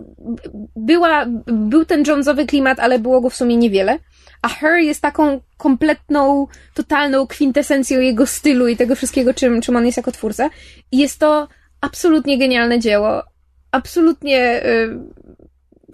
była, 0.77 1.27
był 1.47 1.85
ten 1.85 2.05
Jonesowy 2.07 2.47
klimat, 2.47 2.81
ale 2.81 2.99
było 2.99 3.21
go 3.21 3.31
w 3.31 3.37
sumie 3.37 3.57
niewiele. 3.57 3.99
A 4.43 4.49
Her 4.49 4.81
jest 4.81 5.03
taką 5.03 5.41
kompletną, 5.57 6.47
totalną 6.75 7.27
kwintesencją 7.27 8.01
jego 8.01 8.27
stylu 8.27 8.69
i 8.69 8.77
tego 8.77 8.95
wszystkiego, 8.95 9.35
czym, 9.35 9.61
czym 9.61 9.77
on 9.77 9.87
jest 9.87 9.97
jako 9.97 10.13
twórca. 10.13 10.51
I 10.93 10.99
jest 10.99 11.19
to 11.21 11.49
absolutnie 11.81 12.39
genialne 12.39 12.79
dzieło. 12.79 13.23
Absolutnie 13.71 14.65
y, 14.65 14.99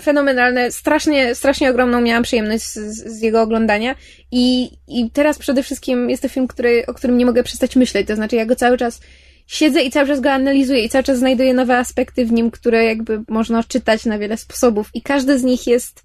fenomenalne. 0.03 0.73
Strasznie, 0.73 1.35
strasznie 1.35 1.71
ogromną 1.71 2.01
miałam 2.01 2.23
przyjemność 2.23 2.65
z, 2.65 2.79
z 2.95 3.23
jego 3.23 3.43
oglądania. 3.43 3.95
I, 4.31 4.71
I 4.89 5.11
teraz 5.11 5.39
przede 5.39 5.63
wszystkim 5.63 6.11
jest 6.11 6.23
to 6.23 6.29
film, 6.29 6.49
który, 6.49 6.87
o 6.87 6.95
którym 6.95 7.19
nie 7.19 7.27
mogę 7.27 7.43
przestać 7.43 7.77
myśleć. 7.77 8.07
To 8.07 8.17
znaczy, 8.17 8.37
ja 8.37 8.47
go 8.47 8.57
cały 8.57 8.79
czas 8.79 9.01
siedzę 9.47 9.83
i 9.83 9.91
cały 9.91 10.07
czas 10.07 10.21
go 10.21 10.33
analizuję 10.33 10.85
i 10.85 10.89
cały 10.89 11.05
czas 11.05 11.19
znajduję 11.19 11.55
nowe 11.55 11.79
aspekty 11.79 12.27
w 12.27 12.33
nim, 12.33 12.51
które 12.51 12.85
jakby 12.85 13.23
można 13.29 13.59
odczytać 13.59 14.05
na 14.05 14.19
wiele 14.19 14.37
sposobów. 14.37 14.91
I 14.95 15.03
każdy 15.03 15.39
z 15.39 15.43
nich 15.43 15.67
jest 15.67 16.05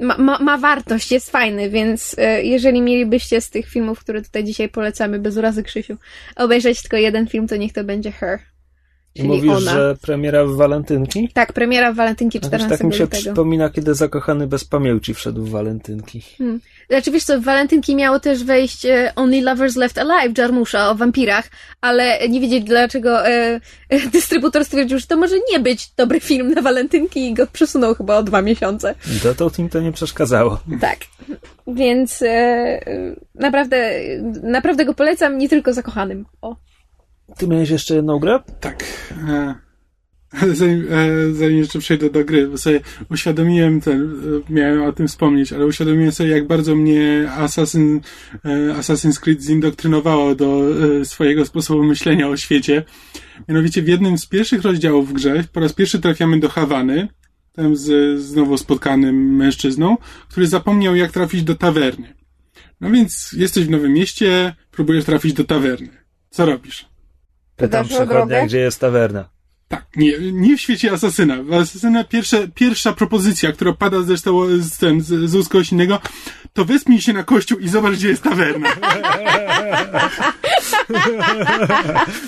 ma, 0.00 0.18
ma, 0.18 0.38
ma 0.38 0.58
wartość, 0.58 1.12
jest 1.12 1.30
fajny, 1.30 1.70
więc 1.70 2.16
e, 2.18 2.42
jeżeli 2.42 2.82
mielibyście 2.82 3.40
z 3.40 3.50
tych 3.50 3.68
filmów, 3.68 4.00
które 4.00 4.22
tutaj 4.22 4.44
dzisiaj 4.44 4.68
polecamy, 4.68 5.18
bez 5.18 5.36
urazy 5.36 5.62
Krzysiu, 5.62 5.96
obejrzeć 6.36 6.82
tylko 6.82 6.96
jeden 6.96 7.26
film, 7.26 7.48
to 7.48 7.56
niech 7.56 7.72
to 7.72 7.84
będzie 7.84 8.12
Her. 8.12 8.40
Czyli 9.18 9.28
Mówisz, 9.28 9.50
ona. 9.50 9.72
że 9.72 9.96
premiera 10.02 10.44
w 10.44 10.50
walentynki? 10.56 11.28
Tak, 11.34 11.52
premiera 11.52 11.92
w 11.92 11.96
walentynki 11.96 12.38
Chociaż 12.38 12.60
14 12.60 12.78
tak 12.78 12.86
mi 12.86 12.94
się 12.94 13.04
lutego. 13.04 13.20
przypomina, 13.22 13.70
kiedy 13.70 13.94
zakochany 13.94 14.46
bez 14.46 14.64
pamięci 14.64 15.14
wszedł 15.14 15.42
w 15.44 15.50
walentynki. 15.50 16.22
Hmm. 16.38 16.60
Znaczy, 16.90 17.10
wiesz 17.10 17.24
co, 17.24 17.40
w 17.40 17.44
walentynki 17.44 17.96
miało 17.96 18.20
też 18.20 18.44
wejść 18.44 18.86
e, 18.86 19.12
Only 19.16 19.40
Lovers 19.42 19.76
Left 19.76 19.98
Alive 19.98 20.38
Jarmusza 20.38 20.90
o 20.90 20.94
wampirach, 20.94 21.48
ale 21.80 22.28
nie 22.28 22.40
wiedzieć 22.40 22.64
dlaczego 22.64 23.28
e, 23.28 23.60
e, 23.88 24.00
dystrybutor 24.12 24.64
stwierdził, 24.64 24.98
że 24.98 25.06
to 25.06 25.16
może 25.16 25.36
nie 25.52 25.60
być 25.60 25.92
dobry 25.96 26.20
film 26.20 26.50
na 26.54 26.62
walentynki 26.62 27.26
i 27.30 27.34
go 27.34 27.46
przesunął 27.46 27.94
chyba 27.94 28.16
o 28.16 28.22
dwa 28.22 28.42
miesiące. 28.42 28.94
Dotąd 29.22 29.58
im 29.58 29.68
to 29.68 29.80
nie 29.80 29.92
przeszkadzało. 29.92 30.60
Tak. 30.80 30.98
Więc 31.66 32.22
e, 32.22 32.26
e, 32.28 33.14
naprawdę, 33.34 33.90
naprawdę 34.42 34.84
go 34.84 34.94
polecam, 34.94 35.38
nie 35.38 35.48
tylko 35.48 35.72
zakochanym. 35.72 36.24
O. 36.42 36.56
Ty 37.36 37.48
miałeś 37.48 37.70
jeszcze 37.70 37.94
jedną 37.94 38.18
grę? 38.18 38.40
Tak. 38.60 38.84
E, 39.28 39.54
zanim, 40.54 40.86
e, 40.90 41.32
zanim 41.32 41.58
jeszcze 41.58 41.78
przejdę 41.78 42.10
do 42.10 42.24
gry, 42.24 42.48
bo 42.48 42.58
sobie 42.58 42.80
uświadomiłem 43.10 43.80
ten, 43.80 44.02
e, 44.02 44.52
miałem 44.52 44.82
o 44.82 44.92
tym 44.92 45.08
wspomnieć, 45.08 45.52
ale 45.52 45.66
uświadomiłem 45.66 46.12
sobie, 46.12 46.30
jak 46.30 46.46
bardzo 46.46 46.76
mnie 46.76 47.30
Assassin, 47.30 48.00
Assassin's 48.78 49.20
Creed 49.20 49.42
zindoktrinowało 49.42 50.34
do 50.34 50.62
swojego 51.04 51.46
sposobu 51.46 51.84
myślenia 51.84 52.28
o 52.28 52.36
świecie. 52.36 52.84
Mianowicie 53.48 53.82
w 53.82 53.88
jednym 53.88 54.18
z 54.18 54.26
pierwszych 54.26 54.62
rozdziałów 54.62 55.08
w 55.08 55.12
grze 55.12 55.44
po 55.52 55.60
raz 55.60 55.72
pierwszy 55.72 56.00
trafiamy 56.00 56.40
do 56.40 56.48
Hawany, 56.48 57.08
tam 57.52 57.76
z 57.76 58.20
znowu 58.20 58.58
spotkanym 58.58 59.36
mężczyzną, 59.36 59.96
który 60.28 60.46
zapomniał, 60.46 60.96
jak 60.96 61.12
trafić 61.12 61.42
do 61.42 61.54
tawerny. 61.54 62.14
No 62.80 62.90
więc 62.90 63.32
jesteś 63.32 63.64
w 63.64 63.70
nowym 63.70 63.92
mieście, 63.92 64.54
próbujesz 64.70 65.04
trafić 65.04 65.32
do 65.32 65.44
tawerny. 65.44 65.88
Co 66.30 66.46
robisz? 66.46 66.88
Pytam 67.58 67.86
drogę? 67.86 68.06
przechodnia, 68.06 68.46
gdzie 68.46 68.58
jest 68.58 68.80
tawerna. 68.80 69.28
Tak, 69.68 69.86
nie, 69.96 70.12
nie 70.32 70.56
w 70.56 70.60
świecie 70.60 70.92
Asasyna. 70.92 71.36
Asasyna 71.60 72.04
pierwsze, 72.04 72.48
pierwsza 72.54 72.92
propozycja, 72.92 73.52
która 73.52 73.72
pada 73.72 74.02
zresztą 74.02 74.46
z, 74.58 74.78
ten, 74.78 75.00
z, 75.00 75.30
z 75.30 75.34
ust 75.34 75.48
kogoś 75.48 75.72
innego, 75.72 76.00
to 76.52 76.64
wespnij 76.64 77.00
się 77.00 77.12
na 77.12 77.22
kościół 77.22 77.58
i 77.58 77.68
zobacz, 77.68 77.92
gdzie 77.92 78.08
jest 78.08 78.22
tawerna. 78.22 78.68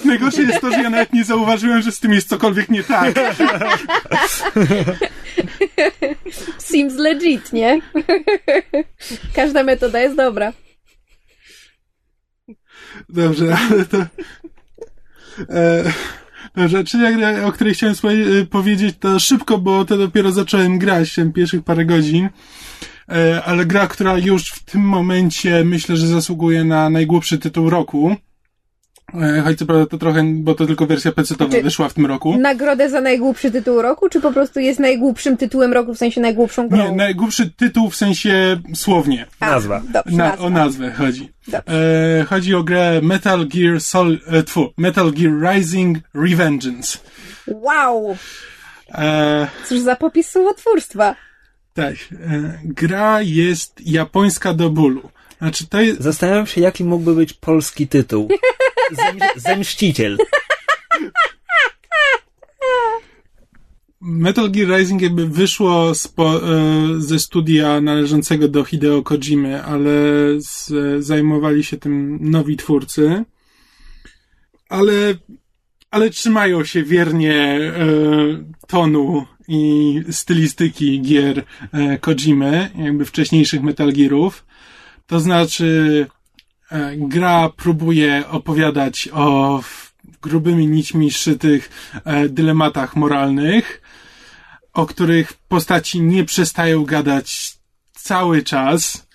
Najgorsze 0.05 0.43
jest 0.43 0.61
to, 0.61 0.71
że 0.71 0.83
ja 0.83 0.91
nawet 0.91 1.13
nie 1.13 1.25
zauważyłem, 1.25 1.83
że 1.83 1.93
z 1.93 2.01
tym 2.01 2.13
jest 2.13 2.29
cokolwiek 2.29 2.69
nie 2.69 2.85
tak. 2.85 3.15
Seems 6.59 6.95
legit, 6.97 7.53
nie? 7.53 7.81
Każda 9.37 9.63
metoda 9.63 10.01
jest 10.01 10.17
dobra. 10.17 10.53
Dobrze, 13.09 13.57
ale 13.71 13.85
to... 13.87 14.07
Trzecia 16.85 17.13
gra, 17.13 17.47
o 17.47 17.53
której 17.53 17.75
chciałem 17.75 17.95
e, 18.05 18.47
powiedzieć, 18.47 18.97
to 19.01 19.19
szybko, 19.19 19.59
bo 19.59 19.85
to 19.85 19.97
dopiero 19.97 20.33
zacząłem 20.33 20.79
grać, 20.79 21.15
ten 21.15 21.33
pierwszych 21.33 21.65
parę 21.65 21.85
godzin. 21.85 22.29
E, 23.09 23.45
ale 23.45 23.67
gra, 23.67 23.87
która 23.87 24.19
już 24.19 24.51
w 24.51 24.65
tym 24.65 24.81
momencie 24.81 25.65
myślę, 25.65 25.97
że 25.97 26.07
zasługuje 26.07 26.65
na 26.65 26.91
najgłupszy 26.91 27.39
tytuł 27.39 27.71
roku. 27.71 28.17
E, 29.15 29.43
choć 29.43 29.59
co 29.59 29.67
prawda 29.67 29.87
to 29.87 29.99
trochę, 29.99 30.25
bo 30.35 30.55
to 30.55 30.67
tylko 30.67 30.87
wersja 30.87 31.11
PC-towa 31.13 31.49
Znaczy- 31.51 31.63
wyszła 31.63 31.89
w 31.89 31.95
tym 31.95 32.07
roku. 32.07 32.37
Nagrodę 32.39 32.91
za 32.91 33.01
najgłupszy 33.01 33.51
tytuł 33.51 33.83
roku, 33.83 34.09
czy 34.09 34.21
po 34.21 34.33
prostu 34.33 34.61
jest 34.61 34.81
najgłupszym 34.81 35.37
tytułem 35.37 35.73
roku, 35.73 35.95
w 35.95 35.99
sensie 35.99 36.21
najgłupszą 36.21 36.69
grą? 36.69 36.79
Nie, 36.91 36.93
najgłupszy 36.97 37.51
tytuł 37.51 37.91
w 37.91 37.97
sensie 37.97 38.61
słownie. 38.75 39.27
A, 39.41 39.51
Nazwa. 39.51 39.83
Dobrze, 39.93 40.17
Na, 40.17 40.29
nazwa. 40.29 40.45
o 40.47 40.51
nazwę 40.51 40.93
chodzi. 40.93 41.33
E, 41.55 42.25
chodzi 42.25 42.55
o 42.55 42.63
grę 42.63 43.01
Metal 43.03 43.47
Gear 43.49 43.81
Sol, 43.81 44.19
e, 44.27 44.43
tfu, 44.43 44.73
Metal 44.77 45.13
Gear 45.13 45.55
Rising 45.55 45.99
Revengeance. 46.15 46.99
Wow! 47.47 48.17
E, 48.95 49.47
Cóż 49.69 49.81
za 49.81 49.97
popis 49.97 50.31
słowotwórstwa. 50.31 51.15
tak, 51.75 51.95
e, 52.13 52.59
gra 52.65 53.23
jest 53.23 53.81
japońska 53.87 54.55
do 54.55 54.71
bólu. 54.71 55.11
Znaczy 55.39 55.67
to 55.67 55.81
jest, 55.81 56.01
Zastanawiam 56.01 56.47
się, 56.47 56.61
jaki 56.61 56.85
mógłby 56.85 57.15
być 57.15 57.33
polski 57.33 57.89
tytuł. 57.89 58.29
Zem, 58.93 59.19
zemściciel. 59.37 60.19
Metal 64.01 64.51
Gear 64.51 64.79
Rising 64.79 65.03
jakby 65.03 65.27
wyszło 65.27 65.95
spo, 65.95 66.37
e, 66.37 66.41
ze 66.99 67.19
studia 67.19 67.81
należącego 67.81 68.49
do 68.49 68.65
Hideo 68.65 69.03
Kojimy, 69.03 69.65
ale 69.65 69.91
z, 70.39 70.73
zajmowali 71.05 71.65
się 71.65 71.77
tym 71.77 72.19
nowi 72.21 72.57
twórcy. 72.57 73.25
Ale, 74.69 75.15
ale 75.91 76.11
trzymają 76.11 76.65
się 76.65 76.83
wiernie 76.83 77.35
e, 77.35 77.87
tonu 78.67 79.27
i 79.49 80.01
stylistyki 80.11 81.03
gier 81.03 81.45
e, 81.73 81.99
Kojimy, 81.99 82.71
jakby 82.79 83.05
wcześniejszych 83.05 83.63
Metal 83.63 83.93
Gearów. 83.93 84.47
To 85.07 85.21
znaczy, 85.21 86.07
e, 86.07 86.20
gra 86.97 87.49
próbuje 87.49 88.29
opowiadać 88.29 89.09
o 89.13 89.61
grubymi 90.23 90.67
nićmi 90.67 91.11
szytych 91.11 91.71
e, 92.05 92.29
dylematach 92.29 92.97
moralnych, 92.97 93.83
o 94.73 94.87
których 94.87 95.33
postaci 95.33 96.01
nie 96.01 96.25
przestają 96.25 96.85
gadać 96.85 97.59
cały 97.93 98.43
czas. 98.43 99.07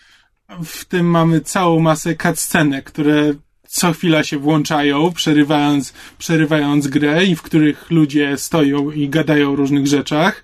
W 0.64 0.86
tym 0.86 1.06
mamy 1.06 1.41
całą 1.41 1.80
masę 1.80 2.16
cutscenek, 2.16 2.86
które 2.86 3.34
co 3.68 3.93
chwila 3.93 4.24
się 4.24 4.38
włączają, 4.38 5.12
przerywając, 5.12 5.93
przerywając 6.18 6.88
grę 6.88 7.26
i 7.26 7.36
w 7.36 7.41
których 7.41 7.91
ludzie 7.91 8.38
stoją 8.38 8.91
i 8.91 9.10
gadają 9.10 9.51
o 9.51 9.56
różnych 9.56 9.88
rzeczach. 9.88 10.43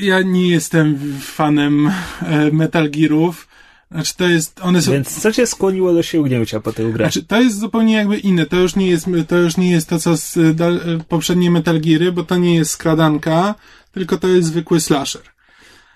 Ja 0.00 0.22
nie 0.22 0.48
jestem 0.48 0.98
fanem 1.20 1.92
e, 2.22 2.50
Metal 2.52 2.90
Gearów. 2.90 3.49
Znaczy 3.90 4.16
to 4.16 4.28
jest, 4.28 4.60
one 4.62 4.82
są, 4.82 4.92
Więc 4.92 5.20
co 5.20 5.32
cię 5.32 5.46
skłoniło 5.46 5.92
do 5.92 6.02
sięgnięcia 6.02 6.60
po 6.60 6.72
tę 6.72 6.84
grę? 6.84 7.04
znaczy, 7.04 7.22
to 7.22 7.40
jest 7.40 7.58
zupełnie 7.58 7.94
jakby 7.94 8.18
inne. 8.18 8.46
To 8.46 8.56
już 8.56 8.76
nie 8.76 8.86
jest, 8.86 9.06
to 9.28 9.38
już 9.38 9.56
nie 9.56 9.70
jest 9.70 9.88
to, 9.88 9.98
co 9.98 10.16
z, 10.16 10.56
da, 10.56 10.68
poprzednie 11.08 11.50
Metal 11.50 11.80
Geary, 11.80 12.12
bo 12.12 12.24
to 12.24 12.36
nie 12.36 12.54
jest 12.54 12.70
skradanka, 12.70 13.54
tylko 13.92 14.18
to 14.18 14.28
jest 14.28 14.48
zwykły 14.48 14.80
slasher. 14.80 15.22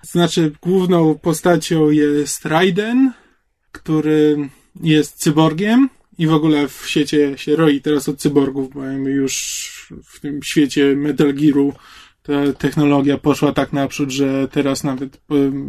Znaczy, 0.03 0.53
główną 0.63 1.15
postacią 1.15 1.91
jest 1.91 2.45
Raiden, 2.45 3.13
który 3.73 4.49
jest 4.83 5.15
cyborgiem 5.19 5.89
i 6.19 6.27
w 6.27 6.33
ogóle 6.33 6.69
w 6.69 6.87
świecie 6.87 7.39
się 7.39 7.57
roi 7.57 7.81
teraz 7.81 8.09
od 8.09 8.19
cyborgów, 8.19 8.75
bo 8.75 8.85
już 8.85 9.93
w 10.05 10.21
tym 10.21 10.43
świecie 10.43 10.97
Metal 10.97 11.35
Gearu 11.35 11.73
ta 12.27 12.33
technologia 12.59 13.19
poszła 13.19 13.53
tak 13.53 13.73
naprzód, 13.73 14.11
że 14.11 14.49
teraz 14.49 14.85
nawet 14.85 15.21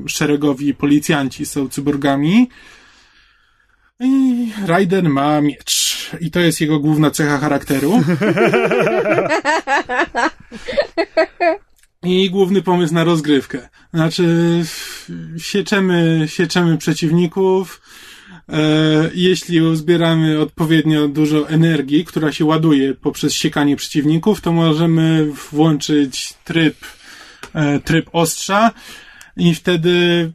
szeregowi 0.08 0.74
policjanci 0.74 1.46
są 1.46 1.70
cyborgami. 1.70 2.50
I 4.00 4.52
Raiden 4.66 5.10
ma 5.10 5.42
miecz. 5.42 5.96
I 6.22 6.32
to 6.32 6.40
jest 6.40 6.62
jego 6.62 6.80
główna 6.80 7.12
cecha 7.12 7.38
charakteru. 7.38 8.02
I 12.04 12.30
główny 12.30 12.62
pomysł 12.62 12.94
na 12.94 13.04
rozgrywkę. 13.04 13.70
Znaczy, 13.94 14.26
sieczemy, 15.38 16.24
sieczemy 16.28 16.78
przeciwników. 16.78 17.82
E, 18.50 19.10
jeśli 19.14 19.62
uzbieramy 19.62 20.40
odpowiednio 20.40 21.08
dużo 21.08 21.50
energii, 21.50 22.06
która 22.06 22.32
się 22.32 22.46
ładuje 22.46 22.94
poprzez 22.94 23.34
siekanie 23.34 23.76
przeciwników, 23.76 24.42
to 24.42 24.52
możemy 24.52 25.32
włączyć 25.52 26.34
tryb, 26.44 26.76
e, 27.54 27.80
tryb 27.80 28.10
ostrza 28.12 28.72
i 29.38 29.56
wtedy 29.56 30.32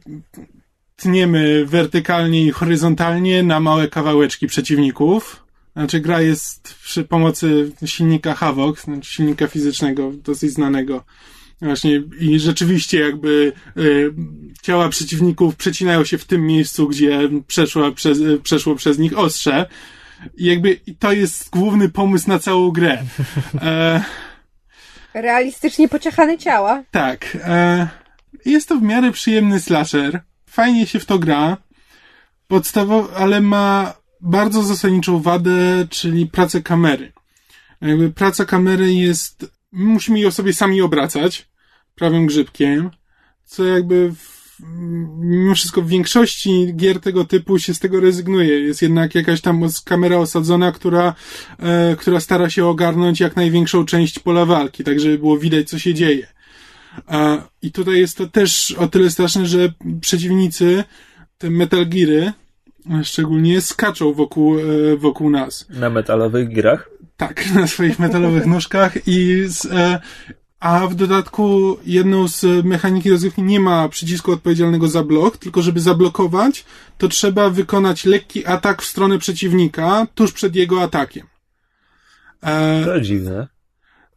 tniemy 0.95 1.65
wertykalnie 1.65 2.45
i 2.45 2.51
horyzontalnie 2.51 3.43
na 3.43 3.59
małe 3.59 3.87
kawałeczki 3.87 4.47
przeciwników. 4.47 5.43
Znaczy 5.73 5.99
gra 5.99 6.21
jest 6.21 6.75
przy 6.83 7.03
pomocy 7.03 7.71
silnika 7.85 8.33
Havok, 8.33 8.79
znaczy 8.79 9.11
silnika 9.11 9.47
fizycznego, 9.47 10.11
dosyć 10.23 10.51
znanego. 10.51 11.03
Właśnie 11.61 12.03
i 12.19 12.39
rzeczywiście 12.39 12.99
jakby 12.99 13.53
y, 13.77 14.13
ciała 14.61 14.89
przeciwników 14.89 15.55
przecinają 15.55 16.05
się 16.05 16.17
w 16.17 16.25
tym 16.25 16.45
miejscu, 16.47 16.87
gdzie 16.87 17.19
przeszło 17.47 17.91
przez, 17.91 18.19
y, 18.19 18.39
przeszło 18.43 18.75
przez 18.75 18.97
nich 18.99 19.17
ostrze. 19.17 19.65
I 20.37 20.45
jakby 20.45 20.79
i 20.87 20.95
to 20.95 21.11
jest 21.11 21.49
główny 21.49 21.89
pomysł 21.89 22.29
na 22.29 22.39
całą 22.39 22.71
grę. 22.71 23.03
E, 23.61 24.03
Realistycznie 25.13 25.89
pociachane 25.89 26.37
ciała. 26.37 26.83
tak. 26.91 27.37
E, 27.43 27.87
jest 28.45 28.69
to 28.69 28.75
w 28.75 28.81
miarę 28.81 29.11
przyjemny 29.11 29.59
slasher. 29.59 30.21
Fajnie 30.45 30.87
się 30.87 30.99
w 30.99 31.05
to 31.05 31.19
gra. 31.19 31.57
Podstawowo, 32.47 33.17
ale 33.17 33.41
ma 33.41 33.93
bardzo 34.21 34.63
zasadniczą 34.63 35.21
wadę, 35.21 35.87
czyli 35.89 36.25
pracę 36.27 36.61
kamery. 36.61 37.11
Jakby 37.81 38.11
praca 38.11 38.45
kamery 38.45 38.93
jest, 38.93 39.51
musimy 39.71 40.19
ją 40.19 40.31
sobie 40.31 40.53
sami 40.53 40.81
obracać 40.81 41.47
prawym 42.01 42.25
grzybkiem, 42.25 42.89
co 43.45 43.65
jakby 43.65 44.11
w, 44.11 44.59
mimo 45.19 45.55
wszystko 45.55 45.81
w 45.81 45.87
większości 45.87 46.73
gier 46.75 46.99
tego 46.99 47.25
typu 47.25 47.59
się 47.59 47.73
z 47.73 47.79
tego 47.79 47.99
rezygnuje. 47.99 48.59
Jest 48.59 48.81
jednak 48.81 49.15
jakaś 49.15 49.41
tam 49.41 49.61
kamera 49.85 50.17
osadzona, 50.17 50.71
która, 50.71 51.13
e, 51.59 51.95
która 51.95 52.19
stara 52.19 52.49
się 52.49 52.65
ogarnąć 52.65 53.19
jak 53.19 53.35
największą 53.35 53.85
część 53.85 54.19
pola 54.19 54.45
walki, 54.45 54.83
tak 54.83 54.99
żeby 54.99 55.17
było 55.17 55.37
widać, 55.37 55.69
co 55.69 55.79
się 55.79 55.93
dzieje. 55.93 56.27
A, 57.07 57.37
I 57.61 57.71
tutaj 57.71 57.99
jest 57.99 58.17
to 58.17 58.27
też 58.27 58.71
o 58.71 58.87
tyle 58.87 59.09
straszne, 59.09 59.45
że 59.45 59.73
przeciwnicy, 60.01 60.83
te 61.37 61.49
Metal 61.49 61.85
Geary, 61.89 62.33
szczególnie 63.03 63.61
skaczą 63.61 64.13
wokół, 64.13 64.59
e, 64.59 64.63
wokół 64.97 65.29
nas. 65.29 65.65
Na 65.69 65.89
metalowych 65.89 66.53
grach. 66.53 66.89
Tak, 67.17 67.45
na 67.55 67.67
swoich 67.67 67.99
metalowych 67.99 68.45
nóżkach 68.45 69.07
i 69.07 69.43
z, 69.47 69.65
e, 69.65 69.99
a 70.61 70.87
w 70.87 70.95
dodatku 70.95 71.77
jedną 71.85 72.27
z 72.27 72.65
mechaniki 72.65 73.09
rozgrywki 73.09 73.43
nie 73.43 73.59
ma 73.59 73.89
przycisku 73.89 74.31
odpowiedzialnego 74.31 74.87
za 74.87 75.03
blok, 75.03 75.37
tylko 75.37 75.61
żeby 75.61 75.79
zablokować, 75.79 76.65
to 76.97 77.07
trzeba 77.07 77.49
wykonać 77.49 78.05
lekki 78.05 78.45
atak 78.45 78.81
w 78.81 78.85
stronę 78.85 79.17
przeciwnika 79.17 80.07
tuż 80.15 80.31
przed 80.31 80.55
jego 80.55 80.81
atakiem. 80.81 81.27
E, 82.43 82.85
To 82.85 83.01
dziwne. 83.01 83.47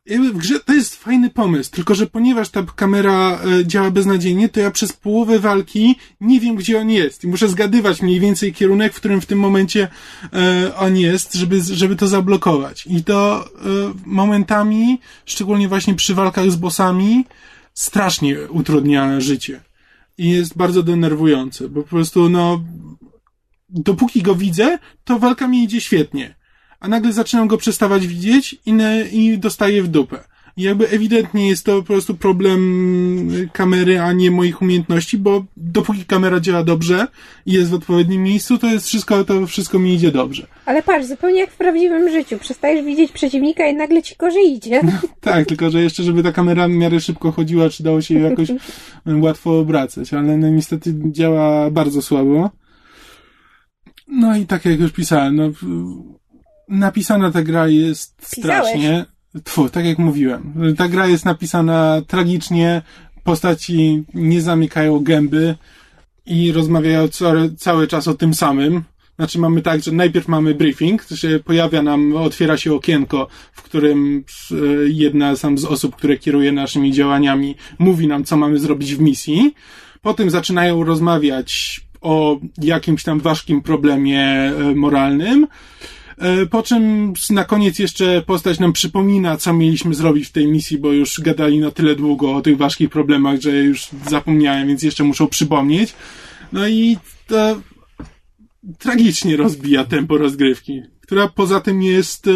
W 0.06 0.36
grze 0.36 0.60
to 0.60 0.74
jest 0.74 0.94
fajny 0.94 1.30
pomysł, 1.30 1.70
tylko 1.70 1.94
że 1.94 2.06
ponieważ 2.06 2.48
ta 2.48 2.62
kamera 2.62 3.40
e, 3.40 3.66
działa 3.66 3.90
beznadziejnie, 3.90 4.48
to 4.48 4.60
ja 4.60 4.70
przez 4.70 4.92
połowę 4.92 5.38
walki 5.38 5.96
nie 6.20 6.40
wiem, 6.40 6.56
gdzie 6.56 6.80
on 6.80 6.90
jest 6.90 7.24
i 7.24 7.28
muszę 7.28 7.48
zgadywać 7.48 8.02
mniej 8.02 8.20
więcej 8.20 8.52
kierunek, 8.52 8.92
w 8.92 8.96
którym 8.96 9.20
w 9.20 9.26
tym 9.26 9.38
momencie 9.38 9.88
e, 10.32 10.76
on 10.76 10.96
jest, 10.96 11.34
żeby, 11.34 11.62
żeby 11.62 11.96
to 11.96 12.08
zablokować. 12.08 12.86
I 12.86 13.04
to 13.04 13.44
e, 13.44 13.48
momentami, 14.06 15.00
szczególnie 15.26 15.68
właśnie 15.68 15.94
przy 15.94 16.14
walkach 16.14 16.50
z 16.50 16.56
bossami, 16.56 17.24
strasznie 17.74 18.48
utrudnia 18.48 19.20
życie. 19.20 19.60
I 20.18 20.30
jest 20.30 20.56
bardzo 20.56 20.82
denerwujące, 20.82 21.68
bo 21.68 21.82
po 21.82 21.88
prostu, 21.88 22.28
no, 22.28 22.64
dopóki 23.68 24.22
go 24.22 24.34
widzę, 24.34 24.78
to 25.04 25.18
walka 25.18 25.48
mi 25.48 25.64
idzie 25.64 25.80
świetnie 25.80 26.34
a 26.80 26.88
nagle 26.88 27.12
zaczynam 27.12 27.48
go 27.48 27.58
przestawać 27.58 28.06
widzieć 28.06 28.56
i, 28.66 28.72
ne, 28.72 29.04
i 29.12 29.38
dostaję 29.38 29.82
w 29.82 29.88
dupę. 29.88 30.24
I 30.56 30.62
jakby 30.62 30.88
ewidentnie 30.88 31.48
jest 31.48 31.64
to 31.64 31.76
po 31.76 31.82
prostu 31.82 32.14
problem 32.14 32.60
kamery, 33.52 34.00
a 34.00 34.12
nie 34.12 34.30
moich 34.30 34.62
umiejętności, 34.62 35.18
bo 35.18 35.44
dopóki 35.56 36.04
kamera 36.04 36.40
działa 36.40 36.64
dobrze 36.64 37.06
i 37.46 37.52
jest 37.52 37.70
w 37.70 37.74
odpowiednim 37.74 38.22
miejscu, 38.22 38.58
to 38.58 38.66
jest 38.66 38.86
wszystko, 38.86 39.24
to 39.24 39.46
wszystko 39.46 39.78
mi 39.78 39.94
idzie 39.94 40.10
dobrze. 40.10 40.46
Ale 40.66 40.82
patrz, 40.82 41.06
zupełnie 41.06 41.40
jak 41.40 41.50
w 41.50 41.56
prawdziwym 41.56 42.10
życiu. 42.10 42.38
Przestajesz 42.38 42.84
widzieć 42.84 43.12
przeciwnika 43.12 43.66
i 43.66 43.74
nagle 43.74 44.02
ci 44.02 44.14
gorzej 44.18 44.52
idzie. 44.52 44.80
Tak, 45.20 45.46
tylko 45.46 45.70
że 45.70 45.82
jeszcze, 45.82 46.02
żeby 46.02 46.22
ta 46.22 46.32
kamera 46.32 46.68
w 46.68 46.70
miarę 46.70 47.00
szybko 47.00 47.32
chodziła, 47.32 47.70
czy 47.70 47.82
dało 47.82 48.02
się 48.02 48.14
ją 48.14 48.30
jakoś 48.30 48.48
łatwo 49.06 49.58
obracać, 49.58 50.14
ale 50.14 50.36
no 50.36 50.48
niestety 50.48 50.94
działa 51.10 51.70
bardzo 51.70 52.02
słabo. 52.02 52.50
No 54.08 54.36
i 54.36 54.46
tak 54.46 54.64
jak 54.64 54.80
już 54.80 54.92
pisałem, 54.92 55.36
no 55.36 55.50
napisana 56.68 57.30
ta 57.30 57.42
gra 57.42 57.68
jest 57.68 58.16
Pisałeś? 58.16 58.38
strasznie. 58.68 59.04
Tfu, 59.44 59.68
tak 59.68 59.84
jak 59.84 59.98
mówiłem. 59.98 60.74
Ta 60.76 60.88
gra 60.88 61.06
jest 61.06 61.24
napisana 61.24 62.02
tragicznie, 62.06 62.82
postaci 63.24 64.04
nie 64.14 64.40
zamykają 64.42 65.00
gęby 65.00 65.54
i 66.26 66.52
rozmawiają 66.52 67.08
ca- 67.08 67.34
cały 67.58 67.86
czas 67.86 68.08
o 68.08 68.14
tym 68.14 68.34
samym. 68.34 68.82
Znaczy 69.16 69.38
mamy 69.38 69.62
tak, 69.62 69.82
że 69.82 69.92
najpierw 69.92 70.28
mamy 70.28 70.54
briefing, 70.54 71.04
to 71.04 71.16
się 71.16 71.40
pojawia 71.44 71.82
nam, 71.82 72.16
otwiera 72.16 72.56
się 72.56 72.74
okienko, 72.74 73.28
w 73.52 73.62
którym 73.62 74.24
e, 74.50 74.54
jedna 74.86 75.34
z 75.36 75.44
osób, 75.64 75.96
które 75.96 76.16
kieruje 76.18 76.52
naszymi 76.52 76.92
działaniami, 76.92 77.54
mówi 77.78 78.06
nam, 78.08 78.24
co 78.24 78.36
mamy 78.36 78.58
zrobić 78.58 78.94
w 78.94 79.00
misji. 79.00 79.54
Potem 80.02 80.30
zaczynają 80.30 80.84
rozmawiać 80.84 81.80
o 82.00 82.38
jakimś 82.62 83.02
tam 83.02 83.20
ważkim 83.20 83.62
problemie 83.62 84.20
e, 84.20 84.52
moralnym. 84.74 85.46
E, 86.18 86.46
Po 86.46 86.62
czym 86.62 87.12
na 87.30 87.44
koniec 87.44 87.78
jeszcze 87.78 88.22
postać 88.22 88.58
nam 88.58 88.72
przypomina, 88.72 89.36
co 89.36 89.52
mieliśmy 89.52 89.94
zrobić 89.94 90.28
w 90.28 90.32
tej 90.32 90.46
misji, 90.46 90.78
bo 90.78 90.92
już 90.92 91.20
gadali 91.20 91.58
na 91.58 91.70
tyle 91.70 91.94
długo 91.96 92.34
o 92.34 92.40
tych 92.40 92.56
ważkich 92.56 92.90
problemach, 92.90 93.40
że 93.40 93.50
już 93.50 93.88
zapomniałem, 94.10 94.68
więc 94.68 94.82
jeszcze 94.82 95.04
muszą 95.04 95.26
przypomnieć. 95.26 95.94
No 96.52 96.68
i 96.68 96.96
to 97.26 97.60
tragicznie 98.78 99.36
rozbija 99.36 99.84
tempo 99.84 100.18
rozgrywki, 100.18 100.82
która 101.00 101.28
poza 101.28 101.60
tym 101.60 101.82
jest 101.82 102.26
e, 102.26 102.30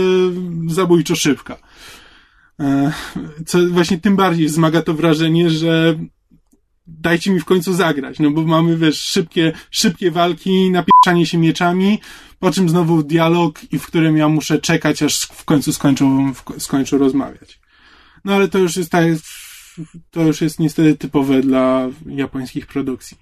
zabójczo 0.66 1.16
szybka. 1.16 1.56
E, 2.60 2.92
co 3.46 3.58
właśnie 3.68 3.98
tym 3.98 4.16
bardziej 4.16 4.46
wzmaga 4.46 4.82
to 4.82 4.94
wrażenie, 4.94 5.50
że 5.50 5.98
dajcie 6.88 7.30
mi 7.30 7.40
w 7.40 7.44
końcu 7.44 7.72
zagrać, 7.72 8.18
no 8.18 8.30
bo 8.30 8.42
mamy, 8.42 8.76
wiesz, 8.76 9.00
szybkie, 9.00 9.52
szybkie 9.70 10.10
walki, 10.10 10.70
napieszanie 10.70 11.26
się 11.26 11.38
mieczami, 11.38 11.98
po 12.38 12.50
czym 12.50 12.68
znowu 12.68 13.02
dialog 13.02 13.60
i 13.72 13.78
w 13.78 13.86
którym 13.86 14.16
ja 14.16 14.28
muszę 14.28 14.58
czekać, 14.58 15.02
aż 15.02 15.22
w 15.22 15.44
końcu 15.44 15.72
skończą, 15.72 16.32
skończą 16.58 16.98
rozmawiać. 16.98 17.60
No 18.24 18.34
ale 18.34 18.48
to 18.48 18.58
już 18.58 18.76
jest 18.76 18.90
tak, 18.90 19.04
to 20.10 20.22
już 20.22 20.40
jest 20.40 20.58
niestety 20.58 20.94
typowe 20.94 21.40
dla 21.40 21.88
japońskich 22.06 22.66
produkcji. 22.66 23.16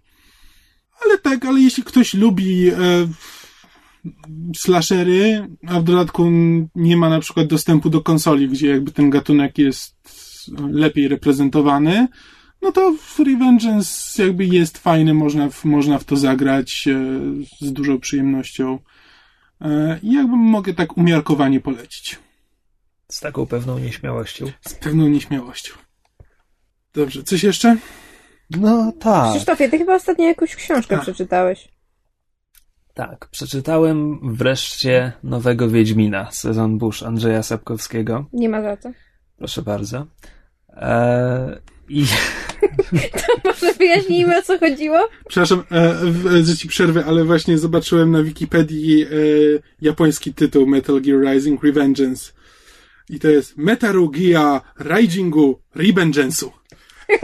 Ale 1.04 1.18
tak, 1.18 1.44
ale 1.44 1.60
jeśli 1.60 1.82
ktoś 1.82 2.14
lubi 2.14 2.68
e, 2.68 2.74
slashery, 4.56 5.48
a 5.66 5.80
w 5.80 5.84
dodatku 5.84 6.30
nie 6.74 6.96
ma 6.96 7.08
na 7.08 7.20
przykład 7.20 7.46
dostępu 7.46 7.90
do 7.90 8.00
konsoli, 8.00 8.48
gdzie 8.48 8.68
jakby 8.68 8.92
ten 8.92 9.10
gatunek 9.10 9.58
jest 9.58 9.96
lepiej 10.70 11.08
reprezentowany, 11.08 12.08
no 12.62 12.72
to 12.72 12.94
Revengeance 13.18 14.22
jakby 14.24 14.44
jest 14.44 14.78
fajny, 14.78 15.14
można 15.14 15.50
w, 15.50 15.64
można 15.64 15.98
w 15.98 16.04
to 16.04 16.16
zagrać 16.16 16.88
e, 16.88 16.94
z 17.66 17.72
dużą 17.72 18.00
przyjemnością. 18.00 18.78
E, 19.60 19.98
I 20.02 20.12
jakby 20.12 20.36
mogę 20.36 20.74
tak 20.74 20.96
umiarkowanie 20.96 21.60
polecić. 21.60 22.18
Z 23.08 23.20
taką 23.20 23.46
pewną 23.46 23.78
nieśmiałością. 23.78 24.46
Z 24.60 24.74
pewną 24.74 25.08
nieśmiałością. 25.08 25.74
Dobrze, 26.94 27.22
coś 27.22 27.42
jeszcze? 27.42 27.76
No 28.50 28.92
tak. 29.00 29.30
Krzysztofie, 29.30 29.68
ty 29.68 29.78
chyba 29.78 29.94
ostatnio 29.94 30.24
jakąś 30.24 30.56
książkę 30.56 30.94
Tak. 30.94 31.02
przeczytałeś. 31.02 31.68
Tak, 32.94 33.28
przeczytałem 33.30 34.20
wreszcie 34.34 35.12
nowego 35.22 35.68
Wiedźmina, 35.68 36.30
sezon 36.30 36.78
Bush 36.78 37.02
Andrzeja 37.02 37.42
Sapkowskiego. 37.42 38.24
Nie 38.32 38.48
ma 38.48 38.62
za 38.62 38.76
co. 38.76 38.90
Proszę 39.36 39.62
bardzo. 39.62 40.06
Eee, 40.76 41.56
I 41.88 42.04
Może 43.44 43.74
wyjaśnijmy, 43.74 44.38
o 44.38 44.42
co 44.42 44.58
chodziło? 44.58 45.08
Przepraszam, 45.28 45.62
e, 45.70 45.94
w- 46.04 46.44
że 46.46 46.56
ci 46.56 46.68
przerwę, 46.68 47.04
ale 47.04 47.24
właśnie 47.24 47.58
zobaczyłem 47.58 48.10
na 48.10 48.22
Wikipedii 48.22 49.02
e, 49.02 49.06
japoński 49.82 50.34
tytuł 50.34 50.66
Metal 50.66 51.00
Gear 51.00 51.20
Rising 51.34 51.62
Revengeance. 51.64 52.32
I 53.08 53.20
to 53.20 53.28
jest 53.28 53.56
Metaru 53.56 54.10
Gia 54.10 54.60
Raijingu 54.78 55.60
Revengeance'u. 55.76 56.50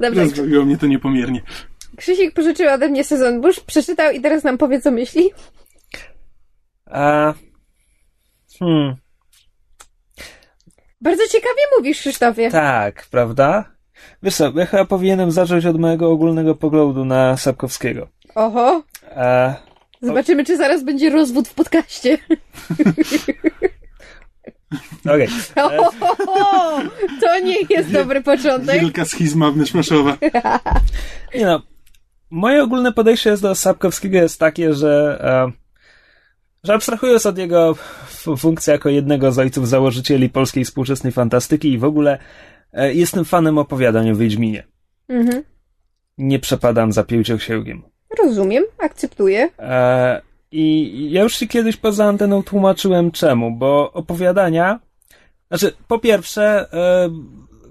Dobrze, 0.00 0.20
Rozbawiło 0.22 0.64
mnie 0.64 0.78
to 0.78 0.86
niepomiernie. 0.86 1.42
Krzysiek 1.96 2.34
pożyczył 2.34 2.68
ode 2.68 2.88
mnie 2.88 3.04
sezon 3.04 3.40
Bush, 3.40 3.60
przeczytał 3.60 4.12
i 4.12 4.20
teraz 4.20 4.44
nam 4.44 4.58
powie, 4.58 4.80
co 4.80 4.90
myśli. 4.90 5.30
a, 6.86 7.34
hmm, 8.58 8.96
Bardzo 11.00 11.22
ciekawie 11.28 11.62
mówisz, 11.78 11.98
Krzysztofie. 12.00 12.50
tak, 12.50 13.06
prawda? 13.10 13.64
Wiesz 14.22 14.36
co, 14.36 14.52
ja 14.54 14.66
chyba 14.66 14.84
powinienem 14.84 15.30
zacząć 15.30 15.66
od 15.66 15.78
mojego 15.78 16.10
ogólnego 16.10 16.54
poglądu 16.54 17.04
na 17.04 17.36
Sapkowskiego. 17.36 18.08
Oho, 18.34 18.82
Eee, 19.16 19.54
zobaczymy, 20.02 20.44
czy 20.44 20.56
zaraz 20.56 20.84
będzie 20.84 21.10
rozwód 21.10 21.48
w 21.48 21.54
podcaście. 21.54 22.18
Okej. 25.04 25.28
Oho, 25.56 26.80
to 27.20 27.38
nie 27.44 27.56
jest 27.70 27.92
dobry 27.92 28.22
początek. 28.22 28.80
Wielka 28.80 29.04
schizma 29.04 29.50
wnętrzmaszowa. 29.50 30.16
Nie 31.34 31.44
no, 31.46 31.62
moje 32.30 32.62
ogólne 32.62 32.92
podejście 32.92 33.36
do 33.36 33.54
Sapkowskiego 33.54 34.16
jest 34.18 34.40
takie, 34.40 34.74
że 34.74 35.18
e, 35.20 35.52
że 36.64 36.74
abstrahując 36.74 37.26
od 37.26 37.38
jego 37.38 37.74
funkcji 38.38 38.70
jako 38.70 38.88
jednego 38.88 39.32
z 39.32 39.38
ojców 39.38 39.68
założycieli 39.68 40.30
polskiej 40.30 40.64
współczesnej 40.64 41.12
fantastyki 41.12 41.72
i 41.72 41.78
w 41.78 41.84
ogóle 41.84 42.18
e, 42.72 42.94
jestem 42.94 43.24
fanem 43.24 43.58
opowiadań 43.58 44.10
o 44.10 44.16
Wiedźminie. 44.16 44.66
Mhm. 45.08 45.42
Nie 46.18 46.38
przepadam 46.38 46.92
za 46.92 47.04
pięciosięgiem. 47.04 47.82
Rozumiem, 48.24 48.64
akceptuję. 48.78 49.48
E, 49.58 50.22
I 50.52 51.08
ja 51.10 51.22
już 51.22 51.36
ci 51.36 51.48
kiedyś 51.48 51.76
poza 51.76 52.04
anteną 52.04 52.42
tłumaczyłem 52.42 53.10
czemu, 53.10 53.56
bo 53.56 53.92
opowiadania, 53.92 54.80
znaczy 55.48 55.72
po 55.88 55.98
pierwsze 55.98 56.72
e, 56.72 57.10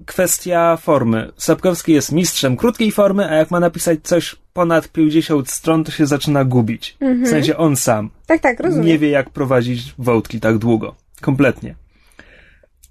kwestia 0.05 0.77
formy. 0.77 1.31
Sapkowski 1.37 1.93
jest 1.93 2.11
mistrzem 2.11 2.57
krótkiej 2.57 2.91
formy, 2.91 3.29
a 3.29 3.35
jak 3.35 3.51
ma 3.51 3.59
napisać 3.59 3.99
coś 4.03 4.35
ponad 4.59 4.87
50 4.87 5.49
stron, 5.49 5.83
to 5.83 5.91
się 5.91 6.05
zaczyna 6.05 6.43
gubić. 6.45 6.97
Mhm. 6.99 7.25
W 7.25 7.29
sensie 7.29 7.57
on 7.57 7.75
sam. 7.75 8.09
Tak, 8.25 8.41
tak, 8.41 8.59
rozumiem. 8.59 8.87
Nie 8.87 8.99
wie, 8.99 9.09
jak 9.09 9.29
prowadzić 9.29 9.93
wątki 9.97 10.39
tak 10.39 10.57
długo. 10.57 10.95
Kompletnie. 11.21 11.75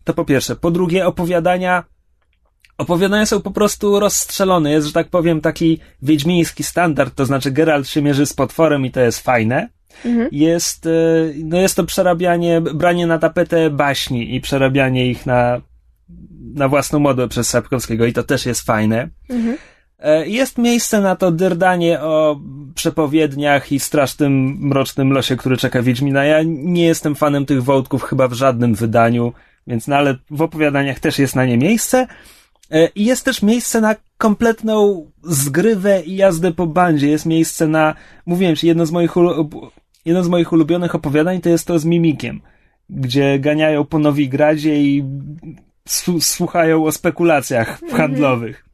To 0.05 0.15
po 0.15 0.25
pierwsze. 0.25 0.57
Po 0.57 0.71
drugie, 0.71 1.07
opowiadania. 1.07 1.85
Opowiadania 2.79 3.27
są 3.27 3.41
po 3.41 3.51
prostu 3.51 4.01
rozstrzelone. 4.01 4.71
Jest, 4.71 4.87
że 4.87 4.93
tak 4.93 5.09
powiem, 5.09 5.41
taki 5.41 5.81
wiedźmiński 6.03 6.63
standard, 6.63 7.15
to 7.15 7.27
znaczy 7.27 7.51
Geralt 7.51 7.89
się 7.89 8.03
mierzy 8.03 8.27
z 8.27 8.33
potworem 8.33 8.87
i 8.87 8.91
to 8.91 9.01
jest 9.01 9.21
fajne. 9.21 9.69
Mhm. 10.05 10.29
Jest, 10.33 10.87
e, 10.87 10.91
no 11.45 11.61
jest 11.61 11.77
to 11.77 11.85
przerabianie, 11.85 12.61
branie 12.61 13.07
na 13.07 13.19
tapetę 13.19 13.71
baśni 13.71 14.35
i 14.35 14.41
przerabianie 14.41 15.11
ich 15.11 15.27
na, 15.27 15.61
na 16.55 16.69
własną 16.69 16.99
modłę 16.99 17.29
przez 17.29 17.49
Sapkowskiego 17.49 18.07
i 18.07 18.13
to 18.13 18.23
też 18.23 18.47
jest 18.47 18.63
fajne. 18.63 19.09
Mhm. 19.31 19.57
E, 19.99 20.29
Jest 20.29 20.59
miejsce 20.59 21.01
na 21.01 21.17
to 21.17 21.31
dyrdanie 21.31 22.01
o 22.01 22.41
przepowiedniach 22.75 23.73
i 23.73 23.81
strasznym, 23.81 24.59
mrocznym 24.61 25.13
losie, 25.13 25.37
który 25.37 25.57
czeka 25.57 25.83
Wiedźmina. 25.83 26.25
Ja 26.25 26.43
nie 26.45 26.87
jestem 26.87 27.15
fanem 27.15 27.47
tych 27.47 27.63
wątków 27.63 28.03
chyba 28.03 28.29
w 28.29 28.33
żadnym 28.33 28.75
wydaniu, 28.75 29.33
więc 29.67 29.89
no 29.89 29.97
ale 29.97 30.17
w 30.31 30.43
opowiadaniach 30.43 31.01
też 31.01 31.19
jest 31.19 31.37
na 31.37 31.45
nie 31.45 31.59
miejsce. 31.59 32.07
E, 32.71 32.87
I 32.87 33.05
jest 33.05 33.25
też 33.25 33.43
miejsce 33.43 33.81
na 33.81 33.97
kompletną 34.19 35.07
zgrywę 35.23 36.03
i 36.03 36.17
jazdę 36.17 36.53
po 36.53 36.67
bandzie. 36.67 37.09
Jest 37.09 37.27
miejsce 37.27 37.69
na, 37.69 37.95
mówiłem 38.27 38.57
ci, 38.57 38.67
jedno 38.67 38.87
z 38.87 38.91
moich, 38.91 39.15
jedno 40.05 40.25
z 40.25 40.29
moich 40.29 40.53
ulubionych 40.53 40.95
opowiadań 40.95 41.41
to 41.41 41.49
jest 41.49 41.67
to 41.67 41.79
z 41.79 41.85
Mimikiem, 41.85 42.41
gdzie 42.91 43.39
ganiają 43.39 43.85
po 43.85 43.99
Nowigradzie 43.99 44.83
i 44.83 45.05
słuchają 46.21 46.85
o 46.85 46.93
spekulacjach 46.93 47.81
handlowych 47.93 48.68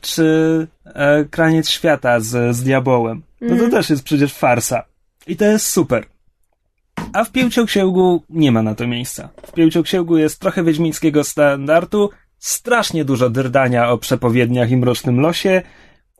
czy 0.00 0.66
e, 0.84 1.24
Kraniec 1.24 1.68
Świata 1.68 2.20
z, 2.20 2.56
z 2.56 2.62
Diabołem. 2.62 3.22
No 3.40 3.48
to 3.48 3.52
Mhm. 3.54 3.70
też 3.70 3.90
jest 3.90 4.02
przecież 4.02 4.34
farsa. 4.34 4.84
I 5.26 5.36
to 5.36 5.44
jest 5.44 5.66
super. 5.66 6.04
A 7.12 7.24
w 7.24 7.32
Pięcioksięgu 7.32 8.22
nie 8.30 8.52
ma 8.52 8.62
na 8.62 8.74
to 8.74 8.86
miejsca. 8.86 9.28
W 9.46 9.52
Pięcioksięgu 9.52 10.16
jest 10.18 10.40
trochę 10.40 10.64
wiedźmińskiego 10.64 11.24
standardu, 11.24 12.10
strasznie 12.38 13.04
dużo 13.04 13.30
drdania 13.30 13.90
o 13.90 13.98
przepowiedniach 13.98 14.70
i 14.70 14.76
mrocznym 14.76 15.20
losie 15.20 15.62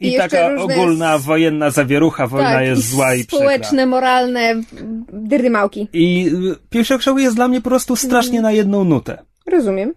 i, 0.01 0.15
I 0.15 0.17
taka 0.17 0.55
ogólna 0.57 1.19
wojenna 1.19 1.71
zawierucha, 1.71 2.27
wojna 2.27 2.53
tak, 2.53 2.65
jest 2.67 2.83
i 2.83 2.85
zła 2.87 3.15
i 3.15 3.19
przykra. 3.19 3.39
społeczne, 3.39 3.87
moralne 3.87 4.55
dyrymałki. 5.13 5.89
I 5.93 6.31
y, 6.53 6.69
Pięcioksięgu 6.71 7.19
jest 7.19 7.37
dla 7.37 7.49
mnie 7.49 7.61
po 7.61 7.69
prostu 7.71 7.97
strasznie 7.97 8.41
na 8.43 8.53
jedną 8.53 8.85
nutę. 8.85 9.19
Rozumiem. 9.47 9.95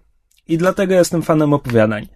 I 0.47 0.57
dlatego 0.57 0.93
jestem 0.93 1.21
fanem 1.21 1.53
opowiadań. 1.53 2.07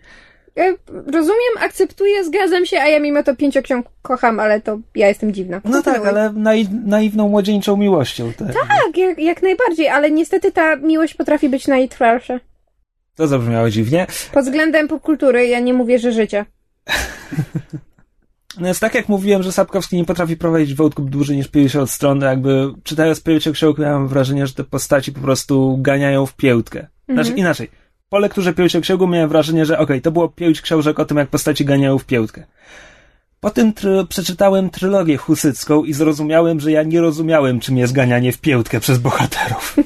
E, 0.60 0.76
Rozumiem, 1.12 1.54
akceptuję, 1.60 2.24
zgadzam 2.24 2.66
się, 2.66 2.78
a 2.80 2.88
ja 2.88 3.00
mimo 3.00 3.24
to 3.24 3.36
pięcioksiąg 3.36 3.86
kocham, 4.02 4.40
ale 4.40 4.62
to 4.62 4.80
ja 4.96 5.08
jestem 5.08 5.34
dziwna. 5.34 5.62
No 5.66 5.84
tak, 5.84 6.06
ale 6.06 6.32
nai 6.34 6.68
naiwną, 6.86 7.30
młodzieńczą 7.30 7.78
miłością. 7.78 8.32
To, 8.38 8.46
Tak, 8.46 8.98
jak, 8.98 9.20
jak 9.20 9.42
najbardziej, 9.44 9.88
ale 9.90 10.12
niestety 10.12 10.52
ta 10.52 10.76
miłość 10.76 11.14
potrafi 11.14 11.50
być 11.50 11.68
najtrwalsza. 11.68 12.40
to 13.16 13.28
zabrzmiało 13.28 13.70
dziwnie. 13.70 14.08
Pod 14.34 14.46
względem 14.46 14.88
popkultury 14.88 15.48
ja 15.48 15.60
nie 15.60 15.74
mówię, 15.74 16.00
że 16.00 16.12
życia. 16.12 16.46
No 18.60 18.68
jest 18.68 18.80
tak, 18.80 18.96
jak 18.96 19.10
mówiłem, 19.10 19.44
że 19.44 19.52
Sapkowski 19.52 19.96
nie 19.98 20.06
potrafi 20.06 20.38
prowadzić 20.38 20.74
wątków 20.74 21.10
dłużej 21.10 21.38
niż 21.38 21.48
50 21.48 21.90
stron, 21.92 22.22
jakby 22.22 22.68
czytając 22.84 23.22
Pięcioksiąg 23.24 23.78
miałem 23.78 24.08
wrażenie, 24.08 24.48
że 24.48 24.54
te 24.54 24.64
postaci 24.64 25.12
po 25.12 25.20
prostu 25.20 25.78
ganiają 25.82 26.26
w 26.26 26.36
piętkę. 26.36 26.80
Znaczy 27.06 27.20
Mhm. 27.30 27.38
inaczej. 27.38 27.70
Po 28.16 28.20
lekturze 28.20 28.54
Pięcioksięgu 28.54 29.08
miałem 29.08 29.30
wrażenie, 29.30 29.66
że 29.66 29.80
okej, 29.80 30.02
to 30.02 30.12
było 30.12 30.30
pięć 30.30 30.62
książek 30.62 31.00
o 31.00 31.06
tym, 31.06 31.18
jak 31.18 31.30
postaci 31.30 31.66
ganiają 31.66 31.98
w 31.98 32.06
piętkę. 32.06 32.44
Potem 33.40 33.74
try- 33.74 34.08
przeczytałem 34.08 34.70
trylogię 34.70 35.18
husycką 35.18 35.84
i 35.84 35.94
zrozumiałem, 35.94 36.60
że 36.60 36.72
ja 36.72 36.84
nie 36.84 37.02
rozumiałem, 37.02 37.60
czym 37.60 37.78
jest 37.78 37.94
ganianie 37.94 38.32
w 38.32 38.38
piętkę 38.38 38.80
przez 38.80 38.98
bohaterów. 38.98 39.76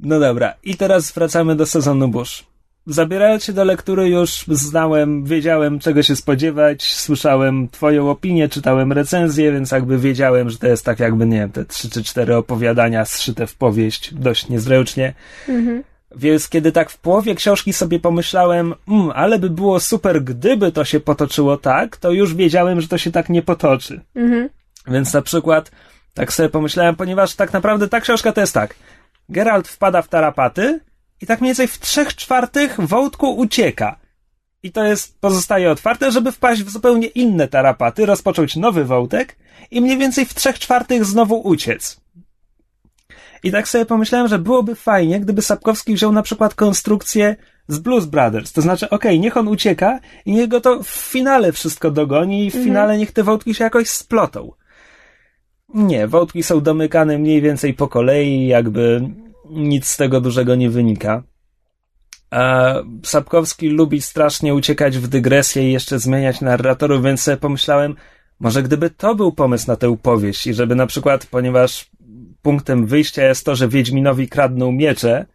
No 0.00 0.20
dobra, 0.20 0.54
i 0.64 0.76
teraz 0.76 1.12
wracamy 1.12 1.56
do 1.56 1.66
sezonu 1.66 2.08
Bush. 2.08 2.44
Zabierając 2.86 3.44
się 3.44 3.52
do 3.52 3.64
lektury 3.64 4.08
już 4.08 4.44
znałem, 4.48 5.24
wiedziałem 5.24 5.78
czego 5.78 6.02
się 6.02 6.16
spodziewać, 6.16 6.94
słyszałem 6.94 7.68
twoją 7.68 8.10
opinię, 8.10 8.48
czytałem 8.48 8.92
recenzję, 8.92 9.52
więc 9.52 9.70
jakby 9.70 9.98
wiedziałem, 9.98 10.50
że 10.50 10.58
to 10.58 10.66
jest 10.66 10.84
tak 10.84 11.00
jakby, 11.00 11.26
nie 11.26 11.38
wiem, 11.38 11.52
te 11.52 11.64
trzy 11.64 11.90
czy 11.90 12.04
cztery 12.04 12.36
opowiadania 12.36 13.04
zszyte 13.04 13.46
w 13.46 13.56
powieść 13.56 14.14
dość 14.14 14.48
niezręcznie. 14.48 15.14
Mhm. 15.48 15.82
Więc 16.16 16.48
kiedy 16.48 16.72
tak 16.72 16.90
w 16.90 16.98
połowie 16.98 17.34
książki 17.34 17.72
sobie 17.72 18.00
pomyślałem, 18.00 18.74
mm, 18.88 19.10
ale 19.14 19.38
by 19.38 19.50
było 19.50 19.80
super, 19.80 20.24
gdyby 20.24 20.72
to 20.72 20.84
się 20.84 21.00
potoczyło 21.00 21.56
tak, 21.56 21.96
to 21.96 22.10
już 22.10 22.34
wiedziałem, 22.34 22.80
że 22.80 22.88
to 22.88 22.98
się 22.98 23.12
tak 23.12 23.28
nie 23.28 23.42
potoczy. 23.42 24.00
Mhm. 24.14 24.48
Więc 24.86 25.12
na 25.12 25.22
przykład 25.22 25.70
tak 26.14 26.32
sobie 26.32 26.48
pomyślałem, 26.48 26.96
ponieważ 26.96 27.34
tak 27.34 27.52
naprawdę 27.52 27.88
ta 27.88 28.00
książka 28.00 28.32
to 28.32 28.40
jest 28.40 28.54
tak. 28.54 28.74
Geralt 29.28 29.68
wpada 29.68 30.02
w 30.02 30.08
tarapaty 30.08 30.80
i 31.20 31.26
tak 31.26 31.40
mniej 31.40 31.50
więcej 31.50 31.68
w 31.68 31.78
trzech 31.78 32.14
czwartych 32.14 32.80
wątku 32.80 33.36
ucieka. 33.36 33.96
I 34.62 34.72
to 34.72 34.84
jest, 34.84 35.20
pozostaje 35.20 35.70
otwarte, 35.70 36.12
żeby 36.12 36.32
wpaść 36.32 36.62
w 36.62 36.70
zupełnie 36.70 37.06
inne 37.06 37.48
tarapaty, 37.48 38.06
rozpocząć 38.06 38.56
nowy 38.56 38.84
wątek 38.84 39.36
i 39.70 39.80
mniej 39.80 39.98
więcej 39.98 40.26
w 40.26 40.34
trzech 40.34 40.58
czwartych 40.58 41.04
znowu 41.04 41.40
uciec. 41.40 41.99
I 43.42 43.50
tak 43.50 43.68
sobie 43.68 43.86
pomyślałem, 43.86 44.28
że 44.28 44.38
byłoby 44.38 44.74
fajnie, 44.74 45.20
gdyby 45.20 45.42
Sapkowski 45.42 45.94
wziął 45.94 46.12
na 46.12 46.22
przykład 46.22 46.54
konstrukcję 46.54 47.36
z 47.68 47.78
Blues 47.78 48.04
Brothers. 48.04 48.52
To 48.52 48.62
znaczy, 48.62 48.90
okej, 48.90 49.20
niech 49.20 49.36
on 49.36 49.48
ucieka 49.48 50.00
i 50.26 50.32
niech 50.32 50.48
go 50.48 50.60
to 50.60 50.82
w 50.82 50.88
finale 50.88 51.52
wszystko 51.52 51.90
dogoni 51.90 52.46
i 52.46 52.50
w 52.50 52.54
finale 52.54 52.98
niech 52.98 53.12
te 53.12 53.22
wątki 53.22 53.54
się 53.54 53.64
jakoś 53.64 53.88
splotą. 53.88 54.52
Nie, 55.74 56.08
wątki 56.08 56.42
są 56.42 56.60
domykane 56.60 57.18
mniej 57.18 57.42
więcej 57.42 57.74
po 57.74 57.88
kolei, 57.88 58.46
jakby 58.46 59.10
nic 59.50 59.86
z 59.86 59.96
tego 59.96 60.20
dużego 60.20 60.54
nie 60.54 60.70
wynika. 60.70 61.22
A 62.30 62.74
Sapkowski 63.02 63.68
lubi 63.68 64.02
strasznie 64.02 64.54
uciekać 64.54 64.98
w 64.98 65.08
dygresję 65.08 65.68
i 65.68 65.72
jeszcze 65.72 65.98
zmieniać 65.98 66.40
narratorów, 66.40 67.02
więc 67.02 67.22
sobie 67.22 67.36
pomyślałem, 67.36 67.94
może 68.40 68.62
gdyby 68.62 68.90
to 68.90 69.14
był 69.14 69.32
pomysł 69.32 69.66
na 69.66 69.76
tę 69.76 69.96
powieść 70.02 70.46
i 70.46 70.54
żeby 70.54 70.74
na 70.74 70.86
przykład, 70.86 71.26
ponieważ 71.26 71.90
punktem 72.42 72.86
wyjścia 72.86 73.24
jest 73.24 73.44
to, 73.44 73.56
że 73.56 73.68
Wiedźminowi 73.68 74.28
kradną 74.28 74.72
miecze, 74.72 75.26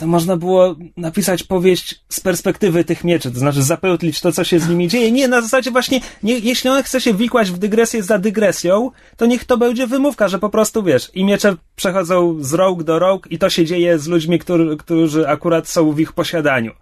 to 0.00 0.06
można 0.06 0.36
było 0.36 0.76
napisać 0.96 1.42
powieść 1.42 2.04
z 2.08 2.20
perspektywy 2.20 2.84
tych 2.84 3.04
mieczy, 3.04 3.30
to 3.32 3.38
znaczy 3.38 3.62
zapełtlić 3.62 4.20
to, 4.20 4.32
co 4.32 4.44
się 4.44 4.58
z 4.58 4.68
nimi 4.68 4.88
dzieje. 4.88 5.12
Nie, 5.12 5.28
na 5.28 5.40
zasadzie 5.40 5.70
właśnie, 5.70 6.00
nie, 6.22 6.38
jeśli 6.38 6.70
on 6.70 6.82
chce 6.82 7.00
się 7.00 7.14
wikłać 7.14 7.50
w 7.50 7.58
dygresję 7.58 8.02
za 8.02 8.18
dygresją, 8.18 8.90
to 9.16 9.26
niech 9.26 9.44
to 9.44 9.58
będzie 9.58 9.86
wymówka, 9.86 10.28
że 10.28 10.38
po 10.38 10.48
prostu, 10.50 10.82
wiesz, 10.82 11.10
i 11.14 11.24
miecze 11.24 11.56
przechodzą 11.76 12.36
z 12.40 12.54
rąk 12.54 12.82
do 12.82 12.98
rąk 12.98 13.26
i 13.30 13.38
to 13.38 13.50
się 13.50 13.64
dzieje 13.64 13.98
z 13.98 14.06
ludźmi, 14.06 14.38
którzy, 14.38 14.76
którzy 14.76 15.28
akurat 15.28 15.68
są 15.68 15.92
w 15.92 16.00
ich 16.00 16.12
posiadaniu. 16.12 16.72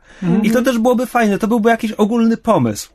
I 0.42 0.50
to 0.50 0.62
też 0.62 0.78
byłoby 0.78 1.06
fajne, 1.06 1.38
to 1.38 1.48
byłby 1.48 1.70
jakiś 1.70 1.92
ogólny 1.92 2.36
pomysł. 2.36 2.90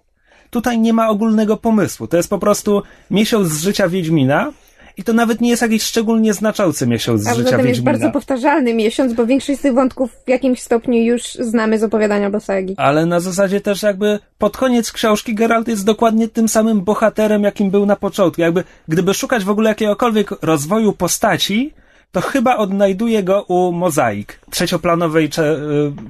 Tutaj 0.50 0.80
nie 0.80 0.94
ma 0.94 1.10
ogólnego 1.10 1.58
pomysłu, 1.58 2.08
to 2.08 2.18
jest 2.18 2.30
po 2.30 2.40
prostu 2.40 2.84
miesiąc 3.12 3.48
z 3.48 3.64
życia 3.64 3.90
Wiedźmina 3.90 4.52
i 4.98 5.04
to 5.04 5.14
nawet 5.14 5.42
nie 5.42 5.50
jest 5.50 5.62
jakiś 5.62 5.84
szczególnie 5.84 6.34
znaczący 6.34 6.88
miesiąc 6.88 7.22
z 7.22 7.28
A 7.28 7.34
życia 7.34 7.44
poza 7.44 7.58
tym 7.58 7.68
jest 7.68 7.80
Wiedźmina. 7.80 7.92
bardzo 7.92 8.12
powtarzalny 8.12 8.74
miesiąc, 8.74 9.14
bo 9.14 9.26
większość 9.26 9.60
z 9.60 9.62
tych 9.62 9.74
wątków 9.74 10.12
w 10.26 10.30
jakimś 10.30 10.62
stopniu 10.62 10.98
już 11.04 11.22
znamy 11.24 11.80
z 11.80 11.84
opowiadania 11.84 12.26
albo 12.26 12.40
sagi. 12.40 12.74
Ale 12.78 13.06
na 13.06 13.20
zasadzie 13.20 13.62
też 13.62 13.84
jakby 13.84 14.20
pod 14.38 14.58
koniec 14.58 14.92
książki 14.92 15.36
Geralt 15.36 15.68
jest 15.68 15.86
dokładnie 15.86 16.28
tym 16.28 16.48
samym 16.50 16.82
bohaterem, 16.82 17.44
jakim 17.44 17.70
był 17.72 17.86
na 17.86 17.96
początku. 17.96 18.42
Jakby 18.42 18.64
gdyby 18.88 19.14
szukać 19.14 19.44
w 19.44 19.50
ogóle 19.50 19.70
jakiegokolwiek 19.70 20.30
rozwoju 20.42 20.94
postaci, 20.94 21.74
to 22.12 22.22
chyba 22.22 22.58
odnajduje 22.58 23.24
go 23.24 23.44
u 23.48 23.72
Mozaik, 23.72 24.40
trzecioplanowej 24.50 25.30
cze- 25.30 25.56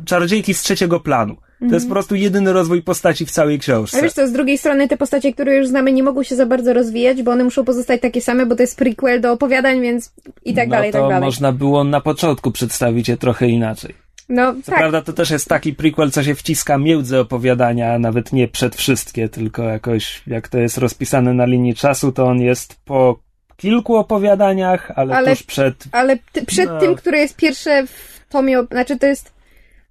y, 0.01 0.05
czarodziejki 0.05 0.53
z 0.53 0.61
trzeciego 0.61 0.99
planu. 0.99 1.35
To 1.69 1.75
jest 1.75 1.87
po 1.87 1.93
prostu 1.93 2.15
jedyny 2.15 2.53
rozwój 2.53 2.81
postaci 2.81 3.25
w 3.25 3.31
całej 3.31 3.59
książce. 3.59 3.97
Ale 3.97 4.03
wiesz 4.03 4.13
co, 4.13 4.27
z 4.27 4.31
drugiej 4.31 4.57
strony 4.57 4.87
te 4.87 4.97
postacie, 4.97 5.33
które 5.33 5.55
już 5.55 5.67
znamy, 5.67 5.93
nie 5.93 6.03
mogą 6.03 6.23
się 6.23 6.35
za 6.35 6.45
bardzo 6.45 6.73
rozwijać, 6.73 7.23
bo 7.23 7.31
one 7.31 7.43
muszą 7.43 7.65
pozostać 7.65 8.01
takie 8.01 8.21
same, 8.21 8.45
bo 8.45 8.55
to 8.55 8.63
jest 8.63 8.77
prequel 8.77 9.21
do 9.21 9.31
opowiadań, 9.31 9.81
więc 9.81 10.13
i 10.45 10.53
tak 10.53 10.67
no 10.67 10.75
dalej, 10.75 10.89
i 10.89 10.93
tak 10.93 11.01
dalej. 11.01 11.19
można 11.21 11.51
było 11.51 11.83
na 11.83 12.01
początku 12.01 12.51
przedstawić 12.51 13.09
je 13.09 13.17
trochę 13.17 13.47
inaczej. 13.47 13.95
No 14.29 14.53
Co 14.63 14.71
tak, 14.71 14.79
prawda 14.79 15.01
to 15.01 15.13
też 15.13 15.29
jest 15.29 15.47
taki 15.47 15.73
prequel, 15.73 16.11
co 16.11 16.23
się 16.23 16.35
wciska 16.35 16.77
między 16.77 17.19
opowiadania, 17.19 17.93
a 17.93 17.99
nawet 17.99 18.33
nie 18.33 18.47
przed 18.47 18.75
wszystkie, 18.75 19.29
tylko 19.29 19.63
jakoś 19.63 20.21
jak 20.27 20.47
to 20.47 20.57
jest 20.57 20.77
rozpisane 20.77 21.33
na 21.33 21.45
linii 21.45 21.75
czasu, 21.75 22.11
to 22.11 22.25
on 22.25 22.41
jest 22.41 22.75
po 22.85 23.19
kilku 23.57 23.95
opowiadaniach, 23.95 24.91
ale, 24.95 25.15
Ale- 25.15 25.29
tuż 25.35 25.43
przed. 25.43 25.75
Ale 25.91 26.17
ty, 26.31 26.45
przed 26.45 26.69
No. 26.69 26.79
tym, 26.79 26.95
które 26.95 27.17
jest 27.19 27.35
pierwsze 27.35 27.87
w 27.87 28.25
tomie, 28.29 28.63
znaczy 28.71 28.97
to 28.99 29.05
jest, 29.07 29.31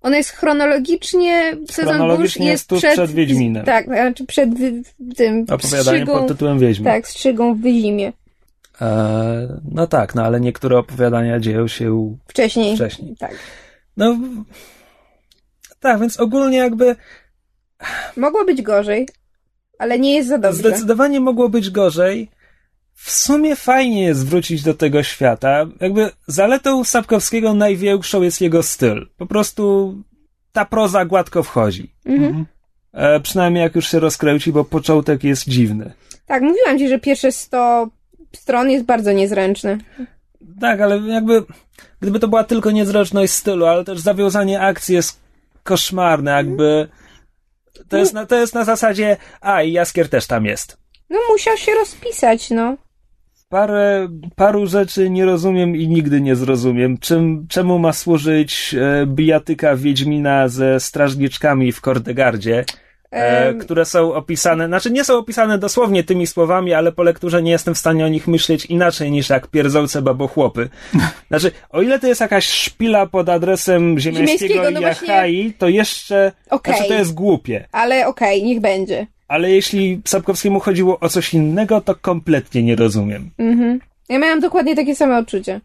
ono 0.02 0.16
jest 0.16 0.30
chronologicznie, 0.30 1.56
sezon 1.70 1.94
Chronologicznie 1.94 2.44
Bush 2.46 2.50
jest 2.52 2.68
tuż 2.68 2.82
przed 2.82 3.10
Wiedźminem. 3.10 3.64
Tak, 3.64 3.84
znaczy 3.86 4.26
przed 4.26 4.50
tym 5.16 5.42
Opowiadanie 5.50 5.82
strzygą, 5.82 6.18
pod 6.18 6.28
tytułem 6.28 6.58
Wiedźmin. 6.58 6.84
tak, 6.84 7.08
strzygą 7.08 7.54
w 7.54 7.60
Wyzimie. 7.60 8.12
E, 8.80 9.58
no 9.72 9.86
tak, 9.86 10.14
no 10.14 10.22
ale 10.22 10.40
niektóre 10.40 10.78
opowiadania 10.78 11.40
dzieją 11.40 11.68
się 11.68 12.16
Wcześniej. 12.28 12.74
wcześniej. 12.76 13.16
Tak. 13.18 13.34
No. 13.96 14.16
Tak, 15.80 16.00
więc 16.00 16.20
ogólnie 16.20 16.58
jakby 16.58 16.96
Mogło 18.16 18.44
być 18.44 18.62
gorzej, 18.62 19.08
ale 19.78 19.98
nie 19.98 20.14
jest 20.14 20.28
za 20.28 20.38
dobrze. 20.38 20.58
zdecydowanie 20.58 21.20
mogło 21.20 21.48
być 21.48 21.70
gorzej. 21.70 22.30
W 23.02 23.10
sumie 23.10 23.56
fajnie 23.56 24.02
jest 24.02 24.26
wrócić 24.26 24.62
do 24.62 24.74
tego 24.74 25.02
świata. 25.02 25.66
Jakby 25.80 26.10
zaletą 26.26 26.84
Sapkowskiego 26.84 27.54
największą 27.54 28.22
jest 28.22 28.40
jego 28.40 28.62
styl. 28.62 29.08
Po 29.16 29.26
prostu 29.26 29.94
ta 30.52 30.64
proza 30.64 31.04
gładko 31.04 31.42
wchodzi. 31.42 31.94
Mhm. 32.04 32.46
E, 32.92 33.20
przynajmniej 33.20 33.62
jak 33.62 33.74
już 33.74 33.88
się 33.88 34.00
rozkręci, 34.00 34.52
bo 34.52 34.64
początek 34.64 35.24
jest 35.24 35.48
dziwny. 35.48 35.92
Tak, 36.26 36.42
mówiłam 36.42 36.78
ci, 36.78 36.88
że 36.88 36.98
pierwsze 36.98 37.32
100 37.32 37.88
stron 38.36 38.70
jest 38.70 38.84
bardzo 38.84 39.12
niezręczne. 39.12 39.78
Tak, 40.60 40.80
ale 40.80 40.98
jakby 40.98 41.44
gdyby 42.00 42.20
to 42.20 42.28
była 42.28 42.44
tylko 42.44 42.70
niezręczność 42.70 43.32
stylu, 43.32 43.66
ale 43.66 43.84
też 43.84 44.00
zawiązanie 44.00 44.60
akcji 44.60 44.94
jest 44.94 45.20
koszmarne, 45.62 46.30
jakby 46.30 46.88
to 47.88 47.96
jest 47.96 48.12
na, 48.12 48.26
to 48.26 48.36
jest 48.36 48.54
na 48.54 48.64
zasadzie 48.64 49.16
a 49.40 49.62
i 49.62 49.72
Jaskier 49.72 50.08
też 50.08 50.26
tam 50.26 50.44
jest. 50.44 50.76
No 51.10 51.18
musiał 51.32 51.56
się 51.56 51.72
rozpisać, 51.74 52.50
no. 52.50 52.76
Parę, 53.50 54.08
paru 54.36 54.66
rzeczy 54.66 55.10
nie 55.10 55.24
rozumiem 55.24 55.76
i 55.76 55.88
nigdy 55.88 56.20
nie 56.20 56.36
zrozumiem. 56.36 56.98
Czym, 56.98 57.46
czemu 57.48 57.78
ma 57.78 57.92
służyć 57.92 58.74
e, 58.74 59.06
bijatyka 59.06 59.76
Wiedźmina 59.76 60.48
ze 60.48 60.80
strażniczkami 60.80 61.72
w 61.72 61.80
Kordegardzie, 61.80 62.64
e, 63.10 63.54
które 63.54 63.84
są 63.84 64.14
opisane, 64.14 64.66
znaczy 64.66 64.90
nie 64.90 65.04
są 65.04 65.18
opisane 65.18 65.58
dosłownie 65.58 66.04
tymi 66.04 66.26
słowami, 66.26 66.74
ale 66.74 66.92
po 66.92 67.02
lekturze 67.02 67.42
nie 67.42 67.50
jestem 67.50 67.74
w 67.74 67.78
stanie 67.78 68.04
o 68.04 68.08
nich 68.08 68.28
myśleć 68.28 68.66
inaczej 68.66 69.10
niż 69.10 69.30
jak 69.30 69.46
pierdzące 69.46 70.02
babochłopy. 70.02 70.68
Znaczy, 71.28 71.52
o 71.70 71.82
ile 71.82 71.98
to 71.98 72.06
jest 72.06 72.20
jakaś 72.20 72.46
szpila 72.46 73.06
pod 73.06 73.28
adresem 73.28 73.98
Ziemiańskiego, 73.98 74.38
Ziemiańskiego, 74.38 74.70
i 74.70 74.74
no 74.74 74.80
właśnie- 74.80 75.08
Jachai, 75.08 75.52
to 75.58 75.68
jeszcze, 75.68 76.32
Okej. 76.50 76.74
znaczy 76.74 76.88
to 76.88 76.94
jest 76.94 77.14
głupie. 77.14 77.68
Ale 77.72 78.06
okej, 78.06 78.42
niech 78.42 78.60
będzie. 78.60 79.06
Ale 79.30 79.50
jeśli 79.50 80.02
Sapkowskiemu 80.04 80.60
chodziło 80.60 81.00
o 81.00 81.08
coś 81.08 81.34
innego, 81.34 81.80
to 81.80 81.94
kompletnie 81.94 82.62
nie 82.62 82.76
rozumiem. 82.76 83.30
Mhm. 83.38 83.80
Ja 84.08 84.18
miałam 84.18 84.40
dokładnie 84.40 84.76
takie 84.76 84.96
same 84.96 85.18
odczucie. 85.18 85.60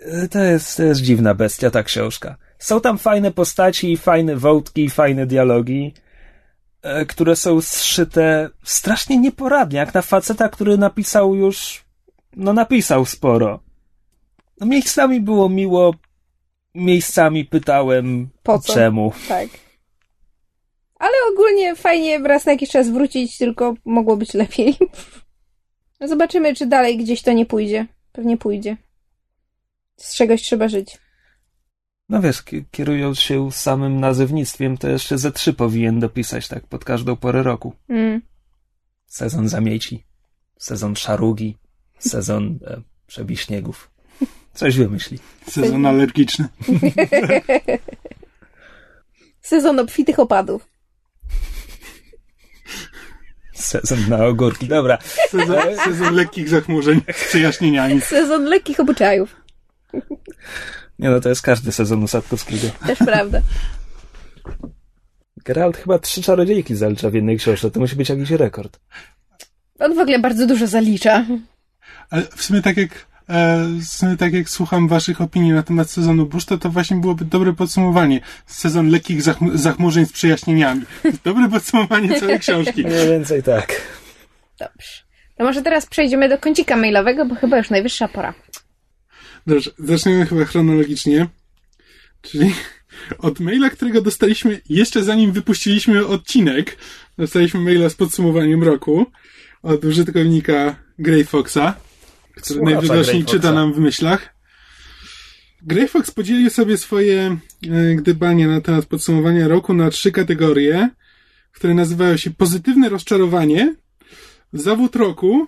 E, 0.00 0.28
To 0.28 0.38
jest, 0.38 0.76
to 0.76 0.82
jest 0.82 1.00
dziwna 1.00 1.34
bestia, 1.34 1.70
ta 1.70 1.82
książka. 1.82 2.36
Są 2.58 2.80
tam 2.80 2.98
fajne 2.98 3.30
postaci, 3.32 3.96
fajne 3.96 4.36
wątki, 4.36 4.90
fajne 4.90 5.26
dialogi, 5.26 5.94
e, 6.82 7.06
które 7.06 7.36
są 7.36 7.60
zszyte 7.60 8.50
strasznie 8.64 9.18
nieporadnie, 9.18 9.78
jak 9.78 9.94
na 9.94 10.02
faceta, 10.02 10.48
który 10.48 10.78
napisał 10.78 11.34
już, 11.34 11.84
no 12.36 12.52
napisał 12.52 13.04
sporo. 13.04 13.60
No 14.60 14.66
miejscami 14.66 15.20
było 15.20 15.48
miło, 15.48 15.94
miejscami 16.74 17.44
pytałem, 17.44 18.28
Po 18.42 18.58
co? 18.58 18.74
czemu. 18.74 19.12
Tak. 19.28 19.48
Ale 20.98 21.12
ogólnie 21.32 21.76
fajnie 21.76 22.18
raz 22.18 22.46
na 22.46 22.52
jakiś 22.52 22.70
czas 22.70 22.88
wrócić, 22.90 23.38
tylko 23.38 23.74
mogło 23.84 24.16
być 24.16 24.34
lepiej. 24.34 24.76
No 26.00 26.08
zobaczymy, 26.08 26.54
czy 26.54 26.66
dalej 26.66 26.98
gdzieś 26.98 27.22
to 27.22 27.32
nie 27.32 27.46
pójdzie. 27.46 27.86
Pewnie 28.12 28.36
pójdzie. 28.36 28.76
Z 29.96 30.14
czegoś 30.16 30.42
trzeba 30.42 30.68
żyć. 30.68 30.98
No 32.08 32.20
wiesz, 32.22 32.42
ki- 32.42 32.64
kierując 32.70 33.20
się 33.20 33.52
samym 33.52 34.00
nazewnictwem, 34.00 34.78
to 34.78 34.88
jeszcze 34.88 35.18
ze 35.18 35.32
trzy 35.32 35.52
powinien 35.52 36.00
dopisać 36.00 36.48
tak 36.48 36.66
pod 36.66 36.84
każdą 36.84 37.16
porę 37.16 37.42
roku. 37.42 37.72
Mm. 37.88 38.22
Sezon 39.06 39.48
zamieci, 39.48 40.04
sezon 40.58 40.96
szarugi, 40.96 41.56
sezon 41.98 42.58
e, 42.66 42.80
przebiśniegów. 43.06 43.90
Coś 44.54 44.76
wymyśli. 44.76 45.18
Sezon 45.48 45.86
alergiczny. 45.86 46.48
Sezon 49.40 49.78
obfitych 49.78 50.18
opadów. 50.18 50.68
Sezon 53.58 54.08
na 54.08 54.26
ogórki. 54.26 54.68
Dobra. 54.68 54.98
Sezon, 55.30 55.56
sezon 55.84 56.14
lekkich 56.14 56.48
zachmurzeń 56.48 57.00
z 57.12 57.28
przejaśnieniami. 57.28 58.00
Sezon 58.00 58.44
lekkich 58.44 58.80
obyczajów. 58.80 59.36
Nie 60.98 61.10
no, 61.10 61.20
to 61.20 61.28
jest 61.28 61.42
każdy 61.42 61.72
sezon 61.72 62.04
u 62.04 62.08
Sapkowskiego. 62.08 62.68
Też 62.86 62.98
prawda. 62.98 63.40
Geralt 65.44 65.76
chyba 65.76 65.98
trzy 65.98 66.22
czarodziejki 66.22 66.76
zalicza 66.76 67.10
w 67.10 67.14
jednej 67.14 67.38
książce. 67.38 67.70
To 67.70 67.80
musi 67.80 67.96
być 67.96 68.08
jakiś 68.08 68.30
rekord. 68.30 68.80
On 69.78 69.94
w 69.94 69.98
ogóle 69.98 70.18
bardzo 70.18 70.46
dużo 70.46 70.66
zalicza. 70.66 71.24
Ale 72.10 72.22
w 72.36 72.42
sumie 72.42 72.62
tak 72.62 72.76
jak 72.76 73.06
e, 73.28 74.16
tak 74.18 74.32
jak 74.32 74.48
słucham 74.48 74.88
waszych 74.88 75.20
opinii 75.20 75.52
na 75.52 75.62
temat 75.62 75.90
sezonu 75.90 76.26
Bush, 76.26 76.44
to 76.44 76.58
to 76.58 76.70
właśnie 76.70 76.96
byłoby 76.96 77.24
dobre 77.24 77.52
podsumowanie. 77.52 78.20
Sezon 78.46 78.88
lekkich 78.88 79.22
zachmu- 79.22 79.56
zachmurzeń 79.56 80.06
z 80.06 80.12
przejaśnieniami. 80.12 80.82
Dobre 81.24 81.48
podsumowanie 81.48 82.20
całej 82.20 82.38
książki. 82.38 82.84
Mniej 82.84 83.08
więcej 83.08 83.42
tak. 83.42 83.82
Dobrze. 84.58 85.02
To 85.36 85.44
może 85.44 85.62
teraz 85.62 85.86
przejdziemy 85.86 86.28
do 86.28 86.38
kącika 86.38 86.76
mailowego, 86.76 87.26
bo 87.26 87.34
chyba 87.34 87.58
już 87.58 87.70
najwyższa 87.70 88.08
pora. 88.08 88.34
Dobrze, 89.46 89.70
zaczniemy 89.78 90.26
chyba 90.26 90.44
chronologicznie. 90.44 91.26
Czyli 92.22 92.54
od 93.18 93.40
maila, 93.40 93.70
którego 93.70 94.00
dostaliśmy 94.02 94.60
jeszcze 94.68 95.02
zanim 95.02 95.32
wypuściliśmy 95.32 96.06
odcinek. 96.06 96.76
Dostaliśmy 97.18 97.60
maila 97.60 97.88
z 97.88 97.94
podsumowaniem 97.94 98.62
roku 98.62 99.06
od 99.62 99.84
użytkownika 99.84 100.76
Grey 100.98 101.24
Foxa, 101.24 101.74
który 102.42 102.60
najwidoczniej 102.60 103.24
czyta 103.24 103.52
nam 103.52 103.72
w 103.72 103.78
myślach. 103.78 104.34
Grey 105.62 105.88
Fox 105.88 106.10
podzielił 106.10 106.50
sobie 106.50 106.76
swoje 106.76 107.38
e, 107.70 107.94
gdybanie 107.94 108.46
na 108.46 108.60
temat 108.60 108.86
podsumowania 108.86 109.48
roku 109.48 109.74
na 109.74 109.90
trzy 109.90 110.12
kategorie, 110.12 110.90
które 111.52 111.74
nazywają 111.74 112.16
się 112.16 112.30
pozytywne 112.30 112.88
rozczarowanie, 112.88 113.74
zawód 114.52 114.96
roku 114.96 115.46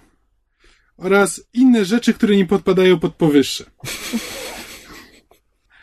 oraz 0.96 1.42
inne 1.52 1.84
rzeczy, 1.84 2.14
które 2.14 2.36
nie 2.36 2.46
podpadają 2.46 2.98
pod 2.98 3.14
powyższe. 3.14 3.64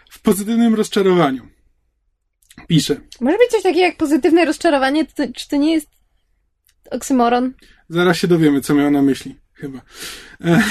W 0.09 0.21
pozytywnym 0.21 0.75
rozczarowaniu. 0.75 1.47
Pisze. 2.67 3.01
Może 3.21 3.37
być 3.37 3.49
coś 3.49 3.63
takiego 3.63 3.85
jak 3.85 3.97
pozytywne 3.97 4.45
rozczarowanie? 4.45 5.05
To, 5.05 5.23
czy 5.35 5.47
to 5.47 5.55
nie 5.55 5.73
jest 5.73 5.87
oksymoron? 6.91 7.53
Zaraz 7.89 8.17
się 8.17 8.27
dowiemy, 8.27 8.61
co 8.61 8.73
miał 8.73 8.91
na 8.91 9.01
myśli. 9.01 9.35
Chyba. 9.53 9.81
E, 10.41 10.63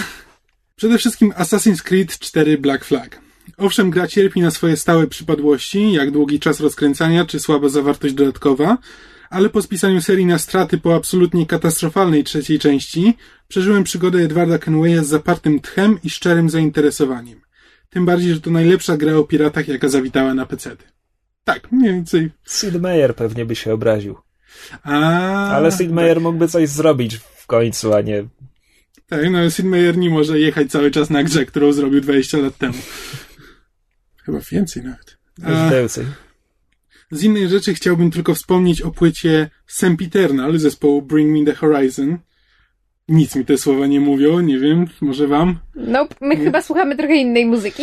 przede 0.77 0.99
wszystkim 0.99 1.33
Assassin's 1.33 1.83
Creed 1.83 2.19
4 2.19 2.59
Black 2.59 2.85
Flag. 2.85 3.21
Owszem, 3.57 3.91
gra 3.91 4.07
cierpi 4.07 4.41
na 4.41 4.51
swoje 4.51 4.77
stałe 4.77 5.07
przypadłości, 5.07 5.93
jak 5.93 6.11
długi 6.11 6.41
czas 6.41 6.61
rozkręcania 6.61 7.25
czy 7.25 7.41
słaba 7.41 7.69
zawartość 7.69 8.15
dodatkowa, 8.15 8.79
ale 9.31 9.49
po 9.49 9.63
spisaniu 9.63 10.01
serii 10.01 10.27
na 10.27 10.39
straty 10.39 10.79
po 10.79 10.95
absolutnie 10.95 11.47
katastrofalnej 11.47 12.25
trzeciej 12.25 12.59
części, 12.59 13.15
przeżyłem 13.49 13.85
przygodę 13.85 14.19
Edwarda 14.19 14.59
Kenwaya 14.59 15.05
z 15.05 15.09
zapartym 15.09 15.61
tchem 15.61 15.99
i 16.05 16.11
szczerym 16.11 16.51
zainteresowaniem. 16.51 17.41
Tym 17.91 18.07
bardziej, 18.07 18.35
że 18.35 18.41
to 18.41 18.51
najlepsza 18.51 18.97
gra 18.97 19.17
o 19.17 19.25
piratach, 19.25 19.69
jaka 19.69 19.89
zawitała 19.89 20.35
na 20.35 20.47
PC. 20.47 20.77
Tak, 21.45 21.73
mniej 21.73 21.93
więcej. 21.93 22.31
Sid 22.47 22.75
Meier 22.75 23.17
pewnie 23.17 23.45
by 23.45 23.57
się 23.57 23.73
obraził. 23.73 24.17
A, 24.83 24.95
Ale 25.51 25.73
Sid 25.73 25.93
Meier 25.93 26.21
mógłby 26.21 26.49
coś 26.49 26.69
zrobić 26.69 27.17
w 27.17 27.47
końcu, 27.47 27.95
a 27.95 28.01
nie... 28.01 28.25
Tak, 29.09 29.31
no 29.31 29.51
Sid 29.51 29.67
Meier 29.67 29.97
nie 29.99 30.11
może 30.11 30.41
jechać 30.41 30.71
cały 30.71 30.91
czas 30.91 31.11
na 31.11 31.23
grze, 31.23 31.47
którą 31.47 31.73
zrobił 31.73 32.01
20 32.01 32.39
lat 32.39 32.59
temu. 32.59 32.75
Chyba 34.25 34.39
więcej 34.53 34.83
nawet. 34.83 35.19
A, 35.45 35.71
Więcej. 35.71 36.05
z 37.11 37.23
innej 37.23 37.49
rzeczy 37.49 37.75
chciałbym 37.75 38.11
tylko 38.11 38.35
wspomnieć 38.35 38.83
o 38.83 38.91
płycie 38.91 39.51
Sempiternal 39.67 40.59
zespołu 40.59 41.03
Bring 41.03 41.39
Me 41.39 41.45
The 41.53 41.55
Horizon. 41.59 42.19
Nic 43.09 43.37
mi 43.37 43.45
te 43.45 43.59
słowa 43.59 43.87
nie 43.87 44.01
mówią, 44.01 44.41
nie 44.41 44.59
wiem, 44.59 44.87
może 45.01 45.27
wam. 45.27 45.59
Nope, 45.75 46.15
my 46.21 46.37
chyba 46.37 46.63
słuchamy 46.63 46.97
trochę 46.97 47.17
innej 47.17 47.47
muzyki. 47.47 47.83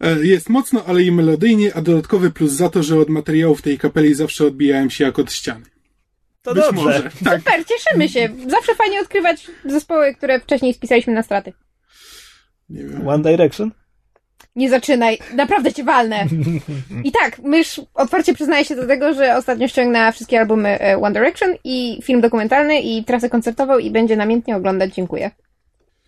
E, 0.00 0.26
Jest 0.26 0.48
mocno, 0.48 0.84
ale 0.84 1.02
i 1.02 1.12
melodyjnie, 1.12 1.74
a 1.74 1.82
dodatkowy 1.82 2.30
plus 2.30 2.52
za 2.52 2.68
to, 2.68 2.82
że 2.82 2.98
od 2.98 3.08
materiałów 3.08 3.62
tej 3.62 3.78
kapeli 3.78 4.14
zawsze 4.14 4.46
odbijałem 4.46 4.90
się 4.90 5.04
jak 5.04 5.18
od 5.18 5.32
ściany. 5.32 5.64
To 6.42 6.54
Być 6.54 6.64
dobrze. 6.64 6.82
może. 6.84 7.02
Tak, 7.24 7.38
Super, 7.38 7.64
cieszymy 7.66 8.08
się. 8.08 8.28
Zawsze 8.48 8.74
fajnie 8.74 9.00
odkrywać 9.00 9.46
zespoły, 9.64 10.14
które 10.14 10.40
wcześniej 10.40 10.74
spisaliśmy 10.74 11.12
na 11.12 11.22
straty. 11.22 11.52
nie 12.68 12.84
wiem. 12.84 13.08
One 13.08 13.22
Direction? 13.30 13.70
Nie 14.56 14.70
zaczynaj, 14.70 15.18
naprawdę 15.34 15.72
cię 15.72 15.84
walnę. 15.84 16.26
I 17.04 17.12
tak, 17.12 17.38
mysz 17.38 17.80
otwarcie 17.94 18.34
przyznaję 18.34 18.64
się 18.64 18.76
do 18.76 18.86
tego, 18.86 19.14
że 19.14 19.36
ostatnio 19.36 19.68
ściągnęła 19.68 20.12
wszystkie 20.12 20.40
albumy 20.40 20.80
e, 20.80 20.96
One 20.98 21.12
Direction 21.12 21.54
i 21.64 22.00
film 22.04 22.20
dokumentalny 22.20 22.80
i 22.80 23.04
trasę 23.04 23.30
koncertową 23.30 23.78
i 23.78 23.90
będzie 23.90 24.16
namiętnie 24.16 24.56
oglądać. 24.56 24.94
Dziękuję. 24.94 25.30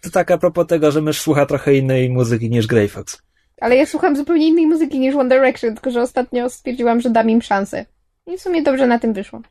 to 0.02 0.10
tak 0.10 0.30
a 0.30 0.38
propos 0.38 0.66
tego, 0.66 0.90
że 0.90 1.00
mysz 1.00 1.20
słucha 1.20 1.46
trochę 1.46 1.74
innej 1.74 2.10
muzyki 2.10 2.50
niż 2.50 2.66
Grey 2.66 2.88
Fox. 2.88 3.22
Ale 3.60 3.76
ja 3.76 3.86
słucham 3.86 4.16
zupełnie 4.16 4.48
innej 4.48 4.66
muzyki 4.66 4.98
niż 4.98 5.14
One 5.14 5.28
Direction, 5.36 5.74
tylko 5.74 5.90
że 5.90 6.02
ostatnio 6.02 6.50
stwierdziłam, 6.50 7.00
że 7.00 7.10
dam 7.10 7.30
im 7.30 7.42
szansę. 7.42 7.86
I 8.26 8.36
w 8.36 8.40
sumie 8.40 8.62
dobrze 8.62 8.86
na 8.86 8.98
tym 8.98 9.12
wyszło. 9.12 9.42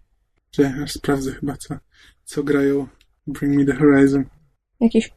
Czy 0.52 0.74
aż 0.84 0.92
sprawdzę 0.92 1.32
chyba, 1.32 1.58
co, 1.58 1.76
co 2.24 2.44
grają 2.44 2.88
Bring 3.28 3.56
Me 3.56 3.66
The 3.66 3.80
Horizon. 3.80 4.26
Jakieś... 4.80 5.12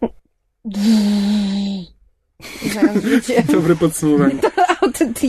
Zaraz 2.75 3.05
wiecie. 3.05 3.43
Dobre 3.53 3.77
podsumowanie. 3.77 4.35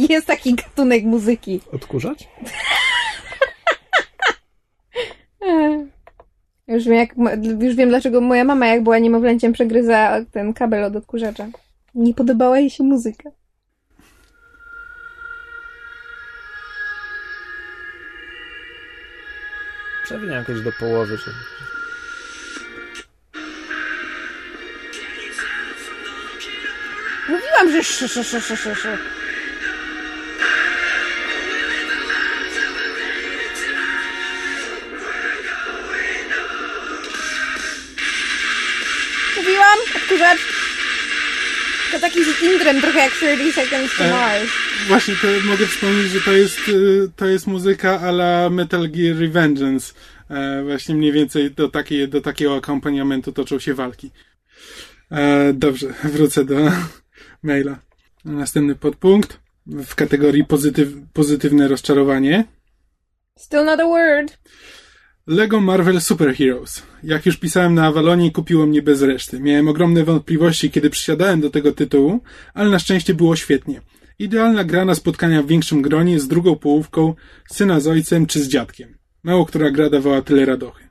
Jest 0.10 0.28
taki 0.28 0.54
gatunek 0.54 1.04
muzyki. 1.04 1.62
Odkurzać? 1.72 2.30
Już 6.68 6.86
wiem, 6.86 6.96
jak, 6.96 7.16
już 7.62 7.76
wiem, 7.76 7.90
dlaczego 7.90 8.22
moja 8.22 8.44
mama, 8.44 8.68
jak 8.68 8.84
była 8.84 9.00
niemowlęciem, 9.00 9.54
przegryza 9.54 10.26
ten 10.32 10.54
kabel 10.54 10.84
od 10.84 10.96
odkurzacza. 10.96 11.48
Nie 11.96 12.14
podobała 12.14 12.60
jej 12.60 12.70
się 12.70 12.84
muzyka. 12.84 13.30
Przewinę 20.06 20.34
jakoś 20.34 20.62
do 20.62 20.72
połowy. 20.72 21.18
Czy... 21.18 21.32
Mówiłam, 27.30 27.72
że 27.72 27.80
sz, 27.80 28.04
sz, 28.04 28.18
sz, 28.18 28.44
sz, 28.44 28.60
sz, 28.60 28.78
sz. 28.80 29.00
Mówiłam, 39.38 39.80
odkurzacz. 39.96 40.55
To 41.96 42.02
taki 42.02 42.24
z 42.24 42.44
Indrem, 42.44 42.82
trochę 42.82 43.00
jak 43.00 43.14
30 43.14 43.54
Seconds 43.54 43.98
to 43.98 44.04
E, 44.04 44.12
Mars. 44.12 44.50
Właśnie, 44.88 45.16
to 45.16 45.28
mogę 45.46 45.68
wspomnieć, 45.68 46.12
że 46.12 46.22
to 46.22 46.32
jest, 46.32 46.60
y, 46.70 47.10
to 47.16 47.26
jest 47.28 47.48
muzyka 47.48 48.00
a 48.00 48.10
la 48.10 48.50
Metal 48.50 48.90
Gear 48.90 49.18
Revengeance. 49.18 49.94
E, 50.30 50.64
właśnie 50.64 50.96
mniej 50.96 51.12
więcej 51.12 51.52
do, 51.52 51.70
takiej, 51.70 52.10
do 52.10 52.22
takiego 52.22 52.56
akompaniamentu 52.56 53.32
toczą 53.32 53.60
się 53.60 53.74
walki. 53.74 54.12
E, 55.12 55.54
dobrze, 55.54 55.88
wrócę 56.14 56.46
do 56.46 56.56
maila. 57.44 57.80
Następny 58.26 58.76
podpunkt 58.76 59.40
w 59.68 59.96
kategorii 59.96 60.46
pozytyw, 60.46 60.90
pozytywne 61.14 61.68
rozczarowanie. 61.68 62.44
Still 63.38 63.66
not 63.66 63.80
a 63.80 63.88
word. 63.88 64.38
Lego 65.28 65.62
Marvel 65.62 66.02
Super 66.02 66.36
Heroes. 66.36 66.84
Jak 67.04 67.26
już 67.26 67.38
pisałem 67.38 67.74
na 67.74 67.86
Avalonie, 67.86 68.32
kupiło 68.32 68.66
mnie 68.66 68.82
bez 68.82 69.02
reszty. 69.02 69.40
Miałem 69.40 69.68
ogromne 69.68 70.04
wątpliwości, 70.04 70.72
kiedy 70.72 70.90
przysiadałem 70.90 71.42
do 71.42 71.50
tego 71.50 71.72
tytułu, 71.72 72.20
ale 72.54 72.70
na 72.70 72.80
szczęście 72.80 73.14
było 73.14 73.36
świetnie. 73.36 73.82
Idealna 74.20 74.64
gra 74.64 74.86
na 74.86 74.96
spotkania 74.96 75.44
w 75.44 75.48
większym 75.48 75.82
gronie 75.82 76.20
z 76.20 76.28
drugą 76.28 76.56
połówką, 76.56 77.14
syna 77.52 77.80
z 77.80 77.88
ojcem 77.88 78.26
czy 78.26 78.44
z 78.44 78.48
dziadkiem. 78.48 78.98
Mało 79.24 79.46
która 79.46 79.72
gra 79.72 79.90
dawała 79.90 80.22
tyle 80.22 80.46
radochy. 80.46 80.84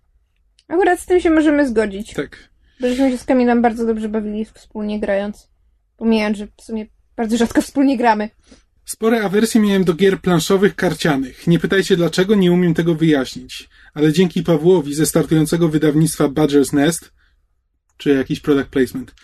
Akurat 0.68 1.01
z 1.01 1.07
tym 1.07 1.20
się 1.20 1.30
możemy 1.30 1.68
zgodzić. 1.68 2.14
Tak. 2.14 2.51
Bo 2.80 2.89
żeśmy 2.89 3.11
się 3.11 3.18
z 3.18 3.24
Kamilem 3.24 3.62
bardzo 3.62 3.87
dobrze 3.87 4.09
bawili 4.09 4.45
wspólnie 4.45 5.01
grając. 5.01 5.49
Pomijając, 5.97 6.39
że 6.39 6.47
w 6.47 6.62
sumie 6.62 6.87
bardzo 7.16 7.37
rzadko 7.37 7.62
wspólnie 7.62 7.97
gramy. 7.97 8.30
Spore 8.85 9.24
awersje 9.24 9.61
miałem 9.61 9.85
do 9.85 9.95
gier 9.95 10.20
planszowych 10.20 10.74
karcianych. 10.76 11.47
Nie 11.47 11.59
pytajcie 11.59 11.97
dlaczego, 11.97 12.35
nie 12.35 12.53
umiem 12.53 12.74
tego 12.74 12.95
wyjaśnić. 12.95 13.68
Ale 13.95 14.12
dzięki 14.12 14.42
Pawłowi 14.42 14.95
ze 14.95 15.07
startującego 15.07 15.68
wydawnictwa 15.68 16.28
Badger's 16.28 16.72
Nest, 16.72 17.12
czy 17.97 18.11
jakiś 18.11 18.40
product 18.40 18.68
placement, 18.68 19.14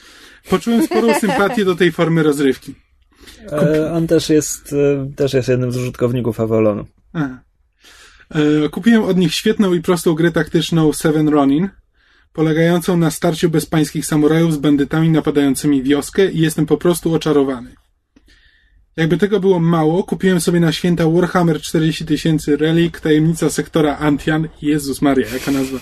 poczułem 0.50 0.86
sporą 0.86 1.14
sympatię 1.20 1.64
do 1.64 1.74
tej 1.74 1.92
formy 1.92 2.22
rozrywki. 2.22 2.74
E, 3.52 3.92
on 3.92 4.06
też 4.06 4.28
jest, 4.28 4.72
e, 4.72 5.12
też 5.16 5.34
jest 5.34 5.48
jednym 5.48 5.72
z 5.72 5.76
użytkowników 5.76 6.40
Avalonu. 6.40 6.86
Aha. 7.12 7.40
E, 8.30 8.68
kupiłem 8.68 9.02
od 9.02 9.16
nich 9.16 9.34
świetną 9.34 9.74
i 9.74 9.80
prostą 9.80 10.14
grę 10.14 10.32
taktyczną 10.32 10.92
Seven 10.92 11.28
Ronin, 11.28 11.68
polegającą 12.32 12.96
na 12.96 13.10
starciu 13.10 13.50
bezpańskich 13.50 14.06
samurajów 14.06 14.54
z 14.54 14.56
bandytami 14.56 15.10
napadającymi 15.10 15.82
wioskę 15.82 16.30
i 16.30 16.38
jestem 16.38 16.66
po 16.66 16.76
prostu 16.76 17.14
oczarowany. 17.14 17.74
Jakby 19.00 19.18
tego 19.18 19.40
było 19.40 19.60
mało, 19.60 20.04
kupiłem 20.04 20.40
sobie 20.40 20.60
na 20.60 20.72
święta 20.72 21.10
Warhammer 21.10 21.60
40 21.60 22.06
tysięcy 22.06 22.56
Relic, 22.56 23.00
tajemnica 23.00 23.50
sektora 23.50 23.96
Antian, 23.96 24.48
Jezus 24.62 25.02
Maria, 25.02 25.28
jaka 25.32 25.50
nazwa, 25.50 25.78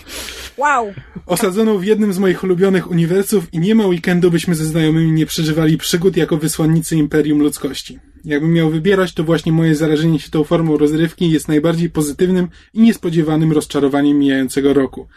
Wow! 0.56 0.94
osadzoną 1.26 1.78
w 1.78 1.84
jednym 1.84 2.12
z 2.12 2.18
moich 2.18 2.44
ulubionych 2.44 2.90
uniwersów 2.90 3.54
i 3.54 3.58
nie 3.58 3.74
ma 3.74 3.86
weekendu, 3.86 4.30
byśmy 4.30 4.54
ze 4.54 4.64
znajomymi 4.64 5.12
nie 5.12 5.26
przeżywali 5.26 5.78
przygód 5.78 6.16
jako 6.16 6.36
wysłannicy 6.36 6.96
Imperium 6.96 7.38
Ludzkości. 7.38 7.98
Jakbym 8.24 8.52
miał 8.52 8.70
wybierać, 8.70 9.14
to 9.14 9.24
właśnie 9.24 9.52
moje 9.52 9.74
zarażenie 9.74 10.18
się 10.18 10.30
tą 10.30 10.44
formą 10.44 10.76
rozrywki 10.76 11.30
jest 11.30 11.48
najbardziej 11.48 11.90
pozytywnym 11.90 12.48
i 12.74 12.80
niespodziewanym 12.80 13.52
rozczarowaniem 13.52 14.18
mijającego 14.18 14.74
roku. 14.74 15.08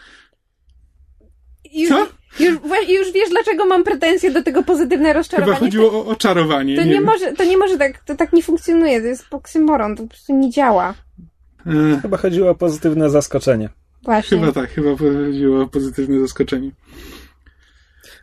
Co? 1.88 2.08
Już, 2.40 2.54
już 2.88 3.12
wiesz, 3.12 3.30
dlaczego 3.30 3.66
mam 3.66 3.84
pretensje 3.84 4.30
do 4.30 4.42
tego 4.42 4.62
pozytywne 4.62 5.08
Chyba 5.08 5.18
rozczarowanie. 5.18 5.58
chodziło 5.58 5.92
o 5.92 6.06
oczarowanie. 6.06 6.76
to, 6.76 6.82
to 6.82 6.88
nie 6.88 6.94
nie 6.94 7.00
może, 7.00 7.32
to 7.32 7.44
nie 7.44 7.56
może 7.58 7.78
tak, 7.78 8.04
to 8.04 8.16
tak 8.16 8.32
nie 8.32 8.42
funkcjonuje, 8.42 9.00
to 9.00 9.06
jest 9.06 9.24
oksymoron, 9.30 9.96
to 9.96 10.02
po 10.02 10.08
prostu 10.08 10.36
nie 10.36 10.50
działa. 10.50 10.94
E, 11.66 12.00
Chyba 12.02 12.16
chodziło 12.16 12.50
o 12.50 12.54
pozytywne 12.54 13.10
zaskoczenie. 13.10 13.68
Właśnie. 14.02 14.38
chyba 14.40 14.52
tak, 14.52 14.70
chyba 14.70 14.96
chodziło 14.96 15.62
o 15.62 15.66
pozytywne 15.68 16.20
zaskoczenie. 16.20 16.70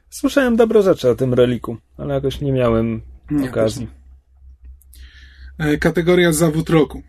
Słyszałem 0.09 0.55
dobre 0.55 0.81
rzeczy 0.83 1.09
o 1.09 1.15
tym 1.15 1.33
reliku, 1.33 1.77
ale 1.97 2.13
jakoś 2.13 2.41
nie 2.41 2.51
miałem 2.51 3.01
Nie, 3.31 3.49
okazji. 3.49 3.87
E, 5.59 5.77
kategoria 5.77 6.31
zawód 6.33 6.69
roku. 6.69 7.01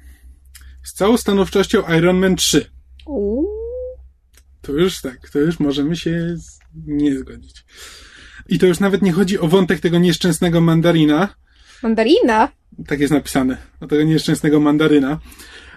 Z 0.83 0.93
całą 0.93 1.17
stanowczością 1.17 1.83
Iron 1.99 2.17
Man 2.19 2.37
3. 2.37 2.71
Uuu. 3.07 3.49
To 4.63 4.73
już 4.73 5.01
tak, 5.01 5.31
to 5.33 5.39
już 5.39 5.61
możemy 5.61 5.97
się 5.97 6.35
z- 6.37 6.60
nie 6.87 7.19
zgodzić. 7.19 7.65
I 8.49 8.59
to 8.59 8.67
już 8.67 8.81
nawet 8.81 9.03
nie 9.03 9.13
chodzi 9.13 9.39
o 9.39 9.49
wątek 9.49 9.81
tego 9.81 9.99
nieszczęsnego 9.99 10.61
mandarina, 10.61 11.29
Mandarina? 11.83 12.49
tak 12.87 13.01
jest 13.01 13.13
napisane, 13.13 13.57
o 13.81 13.87
tego 13.87 14.03
nieszczęsnego 14.03 14.61
mandaryna, 14.61 15.21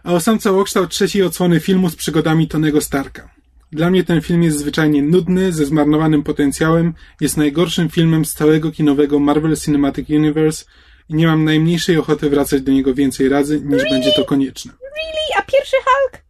a 0.04 0.14
o 0.14 0.20
sam 0.20 0.40
całokształt 0.40 0.90
trzeciej 0.90 1.24
odsłony 1.24 1.60
filmu 1.60 1.90
z 1.90 1.96
przygodami 1.96 2.48
Tonego 2.48 2.82
Starka. 2.82 3.30
Dla 3.72 3.90
mnie 3.90 4.04
ten 4.04 4.22
film 4.22 4.44
jest 4.44 4.58
zwyczajnie 4.58 5.02
nudny, 5.02 5.52
ze 5.52 5.66
zmarnowanym 5.66 6.24
potencjałem, 6.24 6.94
jest 7.22 7.38
najgorszym 7.38 7.90
filmem 7.90 8.26
z 8.26 8.34
całego 8.34 8.72
kinowego 8.72 9.20
Marvel 9.20 9.58
Cinematic 9.58 10.10
Universe 10.10 10.66
i 11.10 11.16
nie 11.16 11.28
mam 11.28 11.44
najmniejszej 11.44 11.98
ochoty 11.98 12.30
wracać 12.30 12.62
do 12.62 12.72
niego 12.72 12.94
więcej 12.94 13.30
razy, 13.30 13.62
niż 13.62 13.84
będzie 13.84 14.12
to 14.12 14.26
konieczne. 14.26 14.72
Really? 14.72 15.38
A 15.38 15.42
pierwszy 15.52 15.76
Hulk? 15.76 16.24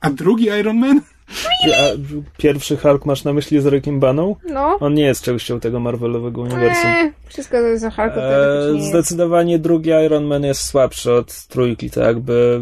A 0.00 0.10
drugi 0.10 0.44
Iron 0.60 0.78
Man? 0.78 1.00
A 1.74 1.82
pierwszy 2.38 2.76
Hulk 2.76 3.06
masz 3.06 3.24
na 3.24 3.32
myśli 3.32 3.60
z 3.60 3.66
Rickiem 3.66 4.00
Baną? 4.00 4.36
No. 4.48 4.76
On 4.80 4.94
nie 4.94 5.04
jest 5.04 5.22
częścią 5.22 5.60
tego 5.60 5.80
Marvelowego 5.80 6.40
uniwersum. 6.40 6.90
Eee, 6.90 7.12
wszystko 7.26 7.56
to 7.56 7.66
jest 7.66 7.84
o 7.84 7.90
Hulku. 7.90 8.20
Eee, 8.20 8.82
zdecydowanie 8.82 9.58
drugi 9.58 9.90
Iron 9.90 10.24
Man 10.24 10.44
jest 10.44 10.64
słabszy 10.64 11.12
od 11.12 11.46
trójki, 11.46 11.90
to 11.90 12.00
jakby 12.00 12.60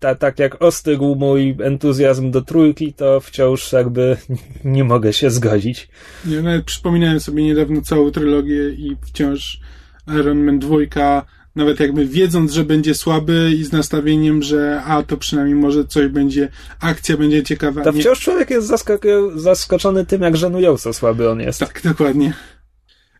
ta, 0.00 0.14
tak 0.14 0.38
jak 0.38 0.62
ostygł 0.62 1.14
mój 1.14 1.56
entuzjazm 1.62 2.30
do 2.30 2.42
trójki, 2.42 2.92
to 2.92 3.20
wciąż 3.20 3.72
jakby 3.72 4.16
nie 4.64 4.84
mogę 4.84 5.12
się 5.12 5.30
zgodzić. 5.30 5.88
Ja 6.26 6.42
nawet 6.42 6.64
przypominałem 6.64 7.20
sobie 7.20 7.44
niedawno 7.44 7.82
całą 7.82 8.10
trylogię 8.10 8.70
i 8.70 8.96
wciąż 9.06 9.60
Iron 10.20 10.44
Man 10.44 10.58
2, 10.58 10.76
nawet 11.56 11.80
jakby 11.80 12.06
wiedząc, 12.06 12.52
że 12.52 12.64
będzie 12.64 12.94
słaby 12.94 13.50
i 13.58 13.64
z 13.64 13.72
nastawieniem, 13.72 14.42
że 14.42 14.82
a 14.86 15.02
to 15.02 15.16
przynajmniej 15.16 15.56
może 15.56 15.84
coś 15.84 16.08
będzie, 16.08 16.48
akcja 16.80 17.16
będzie 17.16 17.42
ciekawa. 17.42 17.82
To 17.82 17.92
Nie- 17.92 18.00
wciąż 18.00 18.20
człowiek 18.20 18.50
jest 18.50 18.68
zaskok- 18.70 19.38
zaskoczony 19.38 20.06
tym, 20.06 20.22
jak 20.22 20.36
żenująco 20.36 20.92
słaby 20.92 21.30
on 21.30 21.40
jest. 21.40 21.60
Tak, 21.60 21.80
dokładnie. 21.84 22.32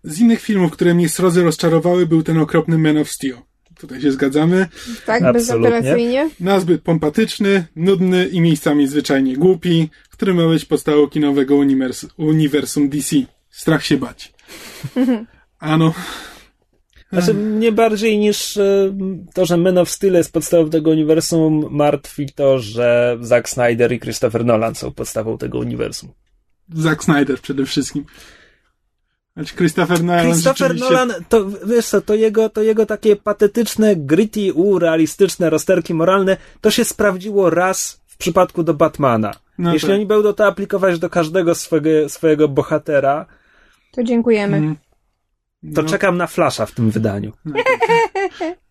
Z 0.04 0.20
innych 0.20 0.40
filmów, 0.40 0.72
które 0.72 0.94
mnie 0.94 1.08
srodze 1.08 1.42
rozczarowały, 1.42 2.06
był 2.06 2.22
ten 2.22 2.38
okropny 2.38 2.78
Man 2.78 2.96
of 2.98 3.10
Steel. 3.10 3.36
Tutaj 3.80 4.00
się 4.00 4.12
zgadzamy. 4.12 4.66
Tak, 5.06 5.22
Absolutnie. 5.22 5.70
bezapelacyjnie. 5.70 6.30
Nazbyt 6.40 6.82
pompatyczny, 6.82 7.66
nudny 7.76 8.26
i 8.26 8.40
miejscami 8.40 8.88
zwyczajnie 8.88 9.36
głupi, 9.36 9.90
który 10.10 10.34
ma 10.34 10.48
być 10.48 10.64
podstawą 10.64 11.06
kinowego 11.08 11.54
uniwersum 12.16 12.88
DC. 12.88 13.16
Strach 13.50 13.84
się 13.84 13.96
bać. 13.96 14.32
Ano, 15.58 15.94
Znaczy, 17.22 17.34
mnie 17.34 17.72
bardziej 17.72 18.18
niż 18.18 18.56
e, 18.56 18.96
to, 19.34 19.46
że 19.46 19.56
Man 19.56 19.78
of 19.78 19.90
Steel 19.90 20.14
jest 20.14 20.32
podstawą 20.32 20.70
tego 20.70 20.90
uniwersum, 20.90 21.68
martwi 21.70 22.26
to, 22.34 22.58
że 22.58 23.18
Zack 23.20 23.48
Snyder 23.48 23.92
i 23.92 24.00
Christopher 24.00 24.44
Nolan 24.44 24.74
są 24.74 24.92
podstawą 24.92 25.38
tego 25.38 25.58
uniwersum. 25.58 26.12
Zack 26.74 27.04
Snyder 27.04 27.40
przede 27.40 27.66
wszystkim. 27.66 28.04
Znaczy 29.36 29.56
Christopher 29.56 30.04
Nolan 30.04 30.26
Christopher 30.26 30.72
rzeczywiście... 30.72 30.94
Nolan, 30.94 31.24
to 31.28 31.46
wiesz 31.66 31.86
co, 31.86 32.00
to 32.00 32.14
jego, 32.14 32.48
to 32.48 32.62
jego 32.62 32.86
takie 32.86 33.16
patetyczne, 33.16 33.96
gritty, 33.96 34.52
urealistyczne 34.54 35.50
rozterki 35.50 35.94
moralne, 35.94 36.36
to 36.60 36.70
się 36.70 36.84
sprawdziło 36.84 37.50
raz 37.50 38.00
w 38.06 38.16
przypadku 38.16 38.62
do 38.62 38.74
Batmana. 38.74 39.34
No 39.58 39.72
Jeśli 39.72 39.88
tak. 39.88 39.94
oni 39.94 40.06
będą 40.06 40.32
to 40.32 40.46
aplikować 40.46 40.98
do 40.98 41.10
każdego 41.10 41.54
swojego, 41.54 42.08
swojego 42.08 42.48
bohatera, 42.48 43.26
To 43.92 44.04
dziękujemy. 44.04 44.56
Mm. 44.56 44.76
To 45.74 45.82
No. 45.82 45.88
czekam 45.88 46.16
na 46.16 46.26
Flasha 46.26 46.66
w 46.66 46.72
tym 46.72 46.90
wydaniu. 46.90 47.32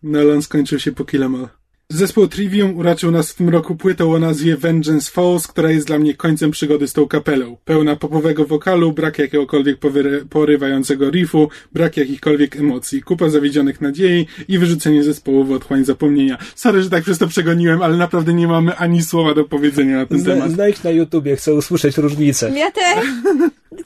Nolan 0.02 0.42
skończył 0.42 0.78
się 0.78 0.92
po 0.92 1.04
Killamal. 1.04 1.48
Zespół 1.90 2.28
Trivium 2.28 2.76
uraczył 2.78 3.10
nas 3.10 3.32
w 3.32 3.34
tym 3.34 3.48
roku 3.48 3.76
płytą 3.76 4.14
o 4.14 4.18
nazwie 4.18 4.56
Vengeance 4.56 5.10
Falls, 5.10 5.46
która 5.46 5.70
jest 5.70 5.86
dla 5.86 5.98
mnie 5.98 6.14
końcem 6.14 6.50
przygody 6.50 6.88
z 6.88 6.92
tą 6.92 7.08
kapelą. 7.08 7.56
Pełna 7.64 7.96
popowego 7.96 8.44
wokalu, 8.46 8.92
brak 8.92 9.18
jakiegokolwiek 9.18 9.78
powyry- 9.80 10.24
porywającego 10.30 11.10
riffu, 11.10 11.48
brak 11.72 11.96
jakichkolwiek 11.96 12.56
emocji, 12.56 13.02
kupa 13.02 13.28
zawiedzionych 13.28 13.80
nadziei 13.80 14.26
i 14.48 14.58
wyrzucenie 14.58 15.02
zespołu 15.04 15.44
w 15.44 15.52
otchłań 15.52 15.84
zapomnienia. 15.84 16.38
Sorry, 16.54 16.82
że 16.82 16.90
tak 16.90 17.02
przez 17.02 17.18
to 17.18 17.26
przegoniłem, 17.26 17.82
ale 17.82 17.96
naprawdę 17.96 18.34
nie 18.34 18.48
mamy 18.48 18.76
ani 18.76 19.02
słowa 19.02 19.34
do 19.34 19.44
powiedzenia 19.44 19.96
na 19.96 20.06
ten 20.06 20.18
Zna, 20.20 20.34
temat. 20.34 20.50
znajdź 20.50 20.82
na 20.82 20.90
YouTubie, 20.90 21.36
chcę 21.36 21.54
usłyszeć 21.54 21.98
różnicę. 21.98 22.50
Ja 22.58 22.70
też. 22.70 23.06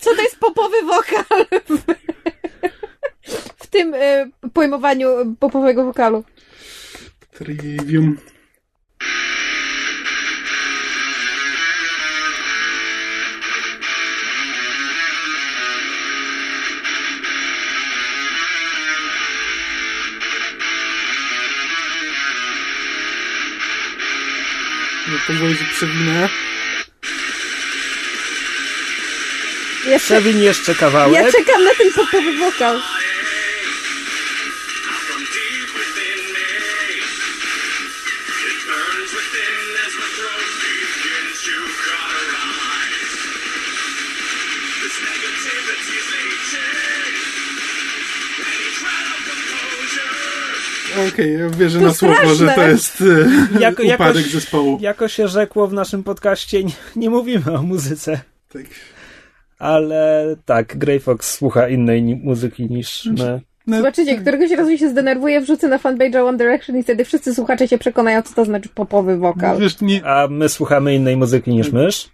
Co 0.01 0.15
to 0.17 0.23
jest 0.23 0.39
popowy 0.39 0.77
wokal? 0.87 1.47
W 3.59 3.67
tym 3.67 3.95
y, 3.95 4.31
pojmowaniu 4.55 5.37
popowego 5.41 5.85
wokalu. 5.85 6.25
Trivium. 7.33 8.17
No 25.09 25.17
pozwolę, 25.27 25.55
że 25.55 25.65
przewinę. 25.75 26.29
Ja, 29.87 29.99
cze- 29.99 30.05
Przewin 30.05 30.43
jeszcze 30.43 30.75
kawałek. 30.75 31.25
ja 31.25 31.33
czekam 31.33 31.65
na 31.65 31.71
ten 31.75 31.93
popowy 31.93 32.33
wokal. 32.39 32.83
Composure. 51.01 51.15
Okej, 51.25 51.39
ja 51.41 51.49
wierzę 51.49 51.79
To 51.81 51.85
na 51.87 51.95
słowo, 51.95 52.15
że 52.15 52.35
straszne. 52.35 52.55
to 52.55 52.69
jest 52.69 53.01
e, 53.01 53.05
Jako- 53.61 53.83
upadek 53.83 53.99
jakoś- 54.17 54.33
zespołu. 54.33 54.79
Jako 54.81 55.09
się 55.09 55.29
rzekło 55.29 55.67
w 55.67 55.73
naszym 55.73 56.03
podcaście, 56.03 56.65
nie, 56.65 56.73
nie 56.97 57.11
mówimy 57.11 57.53
o 57.59 57.63
muzyce. 57.63 58.21
Tak. 58.53 58.63
Ale 59.59 60.37
tak, 60.45 60.79
Grey 60.79 61.01
Fox 61.01 61.35
słucha 61.35 61.69
innej 61.69 62.03
muzyki 62.03 62.67
niż 62.71 63.05
my. 63.19 63.41
No, 63.67 63.77
Zobaczycie, 63.77 64.17
któregoś 64.19 64.51
razu 64.51 64.79
się 64.79 64.89
zdenerwuję, 64.89 65.41
wrzucę 65.41 65.69
na 65.69 65.79
fanpage'a 65.79 66.25
One 66.27 66.39
Direction 66.39 66.77
i 66.79 66.83
wtedy 66.83 67.05
wszyscy 67.05 67.35
słuchacze 67.35 67.69
się 67.69 67.79
przekonają, 67.79 68.23
co 68.23 68.35
to 68.35 68.45
znaczy 68.45 68.69
popowy 68.75 69.17
wokal. 69.19 69.59
Wiesz, 69.61 69.81
nie, 69.81 70.05
A 70.05 70.29
my 70.29 70.49
słuchamy 70.49 70.95
innej 70.95 71.17
muzyki 71.17 71.51
niż 71.51 71.73
mysz. 71.73 72.09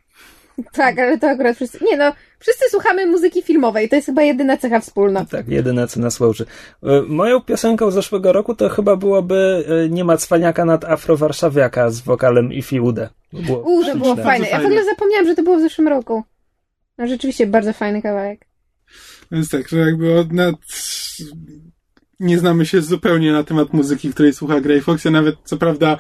Tak, 0.73 0.99
ale 0.99 1.19
to 1.19 1.27
akurat 1.27 1.57
wszyscy... 1.57 1.79
Nie 1.85 1.97
no, 1.97 2.13
wszyscy 2.39 2.65
słuchamy 2.71 3.07
muzyki 3.07 3.43
filmowej, 3.43 3.89
to 3.89 3.97
jest 3.97 4.07
chyba 4.07 4.23
jedyna 4.23 4.57
cecha 4.57 4.81
wspólna. 4.81 5.25
Tak, 5.25 5.49
jedyne 5.49 5.89
co 5.89 6.01
nas 6.01 6.21
łączy. 6.21 6.47
E, 6.83 7.03
Moją 7.03 7.41
piosenką 7.41 7.91
z 7.91 7.95
zeszłego 7.95 8.33
roku 8.33 8.55
to 8.55 8.69
chyba 8.69 8.97
byłoby 8.97 9.65
e, 9.85 9.89
Nie 9.89 10.05
ma 10.05 10.17
cwaniaka 10.17 10.65
nad 10.65 10.85
Afro-Warszawiaka 10.85 11.91
z 11.91 12.01
wokalem 12.01 12.53
Ifi 12.53 12.81
Ude. 12.81 13.09
To 13.31 13.43
było 13.43 13.59
Uuu, 13.59 13.85
to 13.85 13.97
było 13.97 14.17
fajne. 14.17 14.49
Ja 14.49 14.61
w 14.61 14.65
ogóle 14.65 14.85
zapomniałam, 14.85 15.27
że 15.27 15.35
to 15.35 15.43
było 15.43 15.57
w 15.57 15.61
zeszłym 15.61 15.89
roku. 15.89 16.23
No 16.99 17.07
rzeczywiście 17.07 17.47
bardzo 17.47 17.73
fajny 17.73 18.03
kawałek. 18.03 18.47
Więc 19.33 19.51
tak, 19.51 19.69
że 19.69 19.79
jakby 19.79 20.19
od 20.19 20.33
nad... 20.33 20.57
nie 22.21 22.39
znamy 22.39 22.67
się 22.67 22.83
zupełnie 22.83 23.33
na 23.33 23.45
temat 23.45 23.73
muzyki, 23.73 24.13
której 24.13 24.35
słucha 24.35 24.61
Grey 24.61 24.81
Fox. 24.81 25.05
Ja 25.05 25.11
nawet, 25.11 25.37
co 25.45 25.57
prawda, 25.57 25.99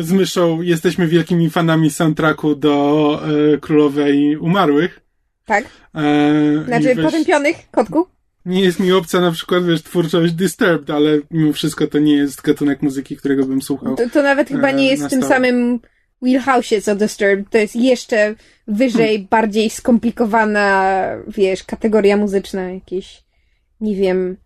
z 0.00 0.12
myszą 0.12 0.62
jesteśmy 0.62 1.06
wielkimi 1.06 1.50
fanami 1.50 1.90
soundtracku 1.90 2.54
do 2.54 3.20
e, 3.54 3.58
Królowej 3.58 4.36
Umarłych. 4.36 5.00
Tak? 5.44 5.64
E, 5.94 6.64
Znaczy 6.66 6.94
weź- 6.94 7.04
potępionych, 7.04 7.56
kotku? 7.70 8.06
Nie 8.46 8.60
jest 8.60 8.80
mi 8.80 8.92
obca 8.92 9.20
na 9.20 9.30
przykład, 9.32 9.66
wiesz, 9.66 9.82
twórczość 9.82 10.32
Disturbed, 10.32 10.90
ale 10.90 11.18
mimo 11.30 11.52
wszystko 11.52 11.86
to 11.86 11.98
nie 11.98 12.16
jest 12.16 12.42
gatunek 12.42 12.82
muzyki, 12.82 13.16
którego 13.16 13.46
bym 13.46 13.62
słuchał. 13.62 13.96
To, 13.96 14.10
to 14.10 14.22
nawet 14.22 14.48
chyba 14.48 14.70
nie 14.70 14.84
E, 14.84 14.86
jest 14.86 15.04
w 15.06 15.10
tym 15.10 15.22
samym 15.22 15.80
wheelhouse'ie 16.22 16.82
co 16.82 16.94
Disturbed. 16.96 17.50
To 17.50 17.58
jest 17.58 17.76
jeszcze 17.76 18.34
wyżej, 18.68 19.18
bardziej 19.30 19.70
skomplikowana, 19.70 21.00
wiesz, 21.28 21.64
kategoria 21.64 22.16
muzyczna. 22.16 22.62
Jakieś, 22.70 23.24
nie 23.80 23.96
wiem, 23.96 24.36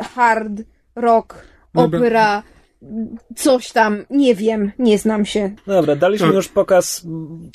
hard, 0.00 0.52
rock, 0.96 1.34
Dobra. 1.74 1.98
opera, 1.98 2.42
coś 3.36 3.72
tam. 3.72 4.04
Nie 4.10 4.34
wiem, 4.34 4.72
nie 4.78 4.98
znam 4.98 5.24
się. 5.24 5.54
Dobra, 5.66 5.96
daliśmy 5.96 6.28
już 6.28 6.48
pokaz 6.48 7.06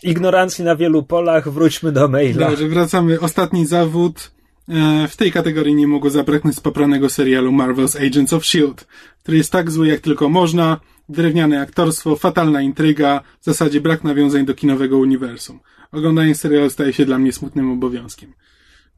ignorancji 0.04 0.64
na 0.64 0.76
wielu 0.76 1.04
polach, 1.04 1.50
wróćmy 1.50 1.92
do 1.92 2.08
maila. 2.08 2.50
Dobrze, 2.50 2.68
wracamy. 2.68 3.20
Ostatni 3.20 3.66
zawód. 3.66 4.32
E, 4.70 5.08
W 5.08 5.18
tej 5.18 5.32
kategorii 5.32 5.76
nie 5.76 5.88
mogło 5.88 6.10
zabraknąć 6.10 6.56
spopranego 6.56 7.10
serialu 7.10 7.52
Marvel's 7.52 8.08
Agents 8.08 8.34
of 8.34 8.44
S.H.I.E.L.D., 8.44 8.84
który 9.24 9.38
jest 9.38 9.52
tak 9.52 9.72
zły 9.72 9.88
jak 9.88 10.00
tylko 10.00 10.30
można, 10.30 10.80
drewniane 11.10 11.62
aktorstwo, 11.62 12.16
fatalna 12.16 12.62
intryga, 12.62 13.22
w 13.42 13.46
zasadzie 13.46 13.82
brak 13.82 14.04
nawiązań 14.04 14.46
do 14.46 14.54
kinowego 14.54 14.98
uniwersum. 14.98 15.60
Oglądanie 15.92 16.36
serialu 16.36 16.70
staje 16.70 16.94
się 16.94 17.06
dla 17.06 17.20
mnie 17.20 17.34
smutnym 17.34 17.72
obowiązkiem. 17.72 18.34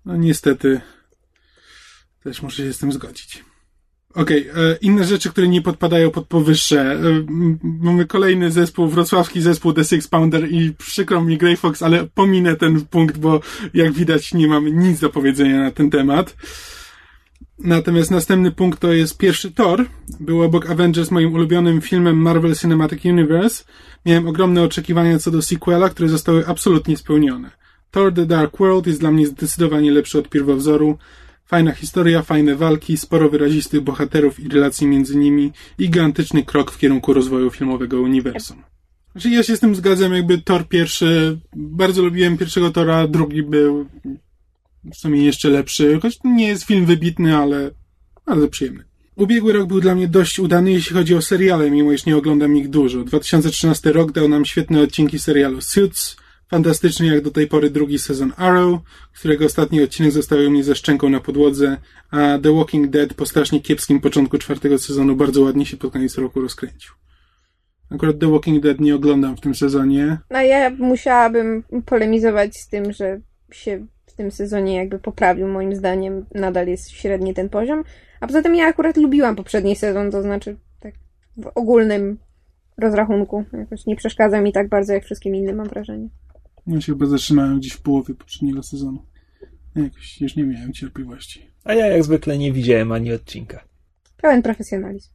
No 0.05 0.15
niestety, 0.15 0.81
też 2.23 2.41
muszę 2.41 2.63
się 2.63 2.73
z 2.73 2.77
tym 2.77 2.91
zgodzić. 2.91 3.43
Okej, 4.15 4.47
e, 4.47 4.77
inne 4.81 5.03
rzeczy, 5.03 5.29
które 5.29 5.47
nie 5.47 5.61
podpadają 5.61 6.11
pod 6.11 6.27
powyższe. 6.27 6.81
E, 6.81 6.99
mamy 7.81 8.05
kolejny 8.05 8.51
zespół, 8.51 8.87
wrocławski 8.87 9.41
zespół 9.41 9.73
The 9.73 9.83
Six 9.83 10.07
Pounder 10.07 10.51
i 10.51 10.73
przykro 10.73 11.21
mi 11.21 11.37
Grey 11.37 11.57
Fox, 11.57 11.83
ale 11.83 12.07
pominę 12.07 12.55
ten 12.55 12.81
punkt, 12.81 13.17
bo 13.17 13.39
jak 13.73 13.91
widać 13.91 14.33
nie 14.33 14.47
mamy 14.47 14.71
nic 14.71 14.99
do 14.99 15.09
powiedzenia 15.09 15.59
na 15.59 15.71
ten 15.71 15.89
temat. 15.89 16.35
Natomiast 17.63 18.11
następny 18.11 18.51
punkt 18.51 18.79
to 18.79 18.93
jest 18.93 19.17
pierwszy 19.17 19.51
Thor. 19.51 19.85
Był 20.19 20.41
obok 20.41 20.69
Avengers 20.69 21.11
moim 21.11 21.33
ulubionym 21.33 21.81
filmem 21.81 22.17
Marvel 22.17 22.55
Cinematic 22.55 23.05
Universe. 23.05 23.63
Miałem 24.05 24.27
ogromne 24.27 24.63
oczekiwania 24.63 25.19
co 25.19 25.31
do 25.31 25.41
sequela, 25.41 25.89
które 25.89 26.09
zostały 26.09 26.47
absolutnie 26.47 26.97
spełnione. 26.97 27.51
Thor 27.91 28.13
The 28.13 28.25
Dark 28.25 28.57
World 28.57 28.87
jest 28.87 28.99
dla 28.99 29.11
mnie 29.11 29.27
zdecydowanie 29.27 29.91
lepszy 29.91 30.19
od 30.19 30.29
pierwowzoru. 30.29 30.97
Fajna 31.51 31.71
historia, 31.71 32.21
fajne 32.21 32.55
walki, 32.55 32.97
sporo 32.97 33.29
wyrazistych 33.29 33.81
bohaterów 33.81 34.39
i 34.39 34.49
relacji 34.49 34.87
między 34.87 35.17
nimi 35.17 35.51
i 35.77 35.83
gigantyczny 35.83 36.43
krok 36.43 36.71
w 36.71 36.77
kierunku 36.77 37.13
rozwoju 37.13 37.49
filmowego 37.49 38.01
uniwersum. 38.01 38.63
Znaczy 39.11 39.29
ja 39.29 39.43
się 39.43 39.57
z 39.57 39.59
tym 39.59 39.75
zgadzam, 39.75 40.13
jakby 40.13 40.41
Thor 40.41 40.67
pierwszy, 40.67 41.39
bardzo 41.55 42.01
lubiłem 42.01 42.37
pierwszego 42.37 42.71
Tora, 42.71 43.07
drugi 43.07 43.43
był 43.43 43.85
w 44.93 44.97
sumie 44.97 45.25
jeszcze 45.25 45.49
lepszy, 45.49 45.99
choć 46.01 46.19
nie 46.23 46.47
jest 46.47 46.63
film 46.63 46.85
wybitny, 46.85 47.37
ale 47.37 47.71
bardzo 48.25 48.47
przyjemny. 48.47 48.83
Ubiegły 49.15 49.53
rok 49.53 49.67
był 49.67 49.81
dla 49.81 49.95
mnie 49.95 50.07
dość 50.07 50.39
udany, 50.39 50.71
jeśli 50.71 50.95
chodzi 50.95 51.15
o 51.15 51.21
seriale, 51.21 51.71
mimo 51.71 51.91
iż 51.91 52.05
nie 52.05 52.17
oglądam 52.17 52.57
ich 52.57 52.69
dużo. 52.69 53.03
2013 53.03 53.91
rok 53.91 54.11
dał 54.11 54.27
nam 54.27 54.45
świetne 54.45 54.81
odcinki 54.81 55.19
serialu 55.19 55.61
Suits, 55.61 56.17
fantastyczny 56.51 57.07
jak 57.07 57.21
do 57.21 57.31
tej 57.31 57.47
pory 57.47 57.69
drugi 57.69 57.99
sezon 57.99 58.33
Arrow, 58.37 58.79
którego 59.19 59.45
ostatni 59.45 59.83
odcinek 59.83 60.11
zostawił 60.11 60.51
mnie 60.51 60.63
ze 60.63 60.75
szczęką 60.75 61.09
na 61.09 61.19
podłodze, 61.19 61.77
a 62.11 62.17
The 62.43 62.55
Walking 62.55 62.87
Dead 62.87 63.13
po 63.13 63.25
strasznie 63.25 63.61
kiepskim 63.61 64.01
początku 64.01 64.37
czwartego 64.37 64.79
sezonu 64.79 65.15
bardzo 65.15 65.41
ładnie 65.41 65.65
się 65.65 65.77
pod 65.77 65.93
koniec 65.93 66.17
roku 66.17 66.41
rozkręcił. 66.41 66.93
Akurat 67.91 68.19
The 68.19 68.31
Walking 68.31 68.63
Dead 68.63 68.79
nie 68.79 68.95
oglądam 68.95 69.37
w 69.37 69.41
tym 69.41 69.55
sezonie. 69.55 70.17
No 70.29 70.41
ja 70.41 70.69
musiałabym 70.69 71.63
polemizować 71.85 72.57
z 72.57 72.67
tym, 72.67 72.93
że 72.93 73.21
się 73.51 73.85
w 74.05 74.13
tym 74.13 74.31
sezonie 74.31 74.75
jakby 74.75 74.99
poprawił. 74.99 75.47
Moim 75.47 75.75
zdaniem 75.75 76.25
nadal 76.35 76.67
jest 76.67 76.89
średni 76.89 77.33
ten 77.33 77.49
poziom. 77.49 77.83
A 78.19 78.27
poza 78.27 78.41
tym 78.41 78.55
ja 78.55 78.67
akurat 78.67 78.97
lubiłam 78.97 79.35
poprzedni 79.35 79.75
sezon, 79.75 80.11
to 80.11 80.21
znaczy 80.21 80.57
tak 80.79 80.93
w 81.37 81.51
ogólnym 81.55 82.17
rozrachunku. 82.77 83.45
Jakoś 83.53 83.85
nie 83.85 83.95
przeszkadza 83.95 84.41
mi 84.41 84.51
tak 84.53 84.69
bardzo 84.69 84.93
jak 84.93 85.03
wszystkim 85.03 85.35
innym, 85.35 85.55
mam 85.55 85.67
wrażenie. 85.67 86.09
Ja 86.67 86.81
się 86.81 86.93
chyba 86.93 87.05
zatrzymałem 87.05 87.59
gdzieś 87.59 87.73
w 87.73 87.81
połowie 87.81 88.13
poprzedniego 88.13 88.63
sezonu. 88.63 89.05
Jakoś 89.75 90.21
już 90.21 90.35
nie 90.35 90.43
miałem 90.43 90.73
cierpliwości. 90.73 91.47
A 91.63 91.73
ja 91.73 91.87
jak 91.87 92.03
zwykle 92.03 92.37
nie 92.37 92.51
widziałem 92.53 92.91
ani 92.91 93.13
odcinka. 93.13 93.63
Pełen 94.17 94.41
profesjonalizm. 94.41 95.09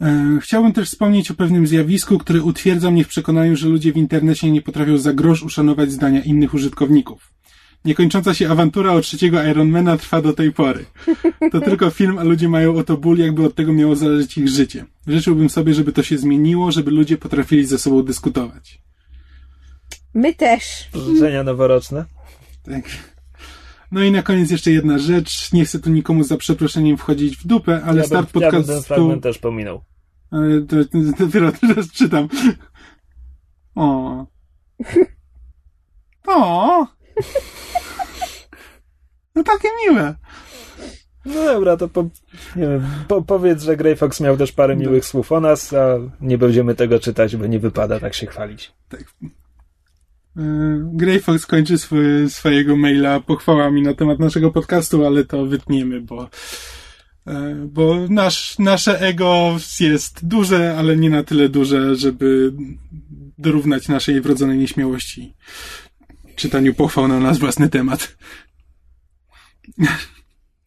E, 0.00 0.38
Chciałbym 0.42 0.72
też 0.72 0.88
wspomnieć 0.88 1.30
o 1.30 1.34
pewnym 1.34 1.66
zjawisku, 1.66 2.18
które 2.18 2.42
utwierdza 2.42 2.90
mnie 2.90 3.04
w 3.04 3.08
przekonaniu, 3.08 3.56
że 3.56 3.68
ludzie 3.68 3.92
w 3.92 3.96
internecie 3.96 4.50
nie 4.50 4.62
potrafią 4.62 4.98
za 4.98 5.12
grosz 5.12 5.42
uszanować 5.42 5.92
zdania 5.92 6.22
innych 6.22 6.54
użytkowników. 6.54 7.32
Niekończąca 7.84 8.34
się 8.34 8.50
awantura 8.50 8.92
o 8.92 9.00
trzeciego 9.00 9.44
Ironmana 9.44 9.96
trwa 9.96 10.22
do 10.22 10.32
tej 10.32 10.52
pory. 10.52 10.84
To 11.52 11.60
tylko 11.70 11.90
film, 11.90 12.18
a 12.18 12.22
ludzie 12.22 12.48
mają 12.48 12.74
o 12.76 12.84
to 12.84 12.96
ból, 12.96 13.18
jakby 13.18 13.44
od 13.44 13.54
tego 13.54 13.72
miało 13.72 13.96
zależeć 13.96 14.38
ich 14.38 14.48
życie. 14.48 14.84
Życzyłbym 15.06 15.50
sobie, 15.50 15.74
żeby 15.74 15.92
to 15.92 16.02
się 16.02 16.18
zmieniło, 16.18 16.72
żeby 16.72 16.90
ludzie 16.90 17.16
potrafili 17.18 17.66
ze 17.66 17.78
sobą 17.78 18.02
dyskutować. 18.02 18.82
My 20.14 20.34
też. 20.34 20.88
Życzenia 20.94 21.42
noworoczne. 21.42 22.04
Tak. 22.64 22.84
No 23.92 24.02
i 24.02 24.10
na 24.10 24.22
koniec 24.22 24.50
jeszcze 24.50 24.70
jedna 24.70 24.98
rzecz. 24.98 25.52
Nie 25.52 25.64
chcę 25.64 25.78
tu 25.78 25.90
nikomu 25.90 26.24
za 26.24 26.36
przeproszeniem 26.36 26.96
wchodzić 26.96 27.36
w 27.36 27.46
dupę, 27.46 27.80
ale 27.84 27.98
ja 27.98 28.06
start 28.06 28.32
bym, 28.32 28.42
ja 28.42 28.50
bym 28.50 28.60
ten 28.60 28.66
podcastu... 28.66 28.94
fragment 28.94 29.22
też 29.22 29.38
pominął. 29.38 29.84
Ale 30.30 30.60
to, 30.60 30.76
to, 30.84 31.24
dopiero 31.24 31.52
teraz 31.60 31.90
czytam. 31.90 32.28
O. 33.74 34.26
O. 36.26 36.86
No 39.34 39.44
takie 39.44 39.68
miłe. 39.86 40.14
No 41.24 41.44
dobra, 41.44 41.76
to 41.76 41.88
po, 41.88 42.02
nie 42.56 42.68
wiem, 42.68 42.86
po, 43.08 43.22
powiedz, 43.22 43.62
że 43.62 43.76
Grey 43.76 43.96
Fox 43.96 44.20
miał 44.20 44.36
też 44.36 44.52
parę 44.52 44.76
miłych 44.76 45.04
słów 45.04 45.32
o 45.32 45.40
nas, 45.40 45.72
a 45.72 45.98
nie 46.20 46.38
będziemy 46.38 46.74
tego 46.74 47.00
czytać, 47.00 47.36
bo 47.36 47.46
nie 47.46 47.58
wypada 47.58 48.00
tak 48.00 48.14
się 48.14 48.26
chwalić. 48.26 48.72
Yy, 48.92 48.98
Grey 50.92 51.20
Fox 51.20 51.46
kończy 51.46 51.78
swoje, 51.78 52.30
swojego 52.30 52.76
maila 52.76 53.20
pochwałami 53.20 53.82
na 53.82 53.94
temat 53.94 54.18
naszego 54.18 54.50
podcastu, 54.50 55.06
ale 55.06 55.24
to 55.24 55.46
wytniemy, 55.46 56.00
bo, 56.00 56.30
yy, 57.26 57.34
bo 57.66 58.08
nasz, 58.08 58.58
nasze 58.58 59.00
ego 59.00 59.56
jest 59.80 60.26
duże, 60.26 60.76
ale 60.78 60.96
nie 60.96 61.10
na 61.10 61.22
tyle 61.22 61.48
duże, 61.48 61.96
żeby 61.96 62.52
dorównać 63.38 63.88
naszej 63.88 64.20
wrodzonej 64.20 64.58
nieśmiałości 64.58 65.34
czytaniu 66.36 66.74
pochwał 66.74 67.08
na 67.08 67.20
nasz 67.20 67.38
własny 67.38 67.68
temat. 67.68 68.16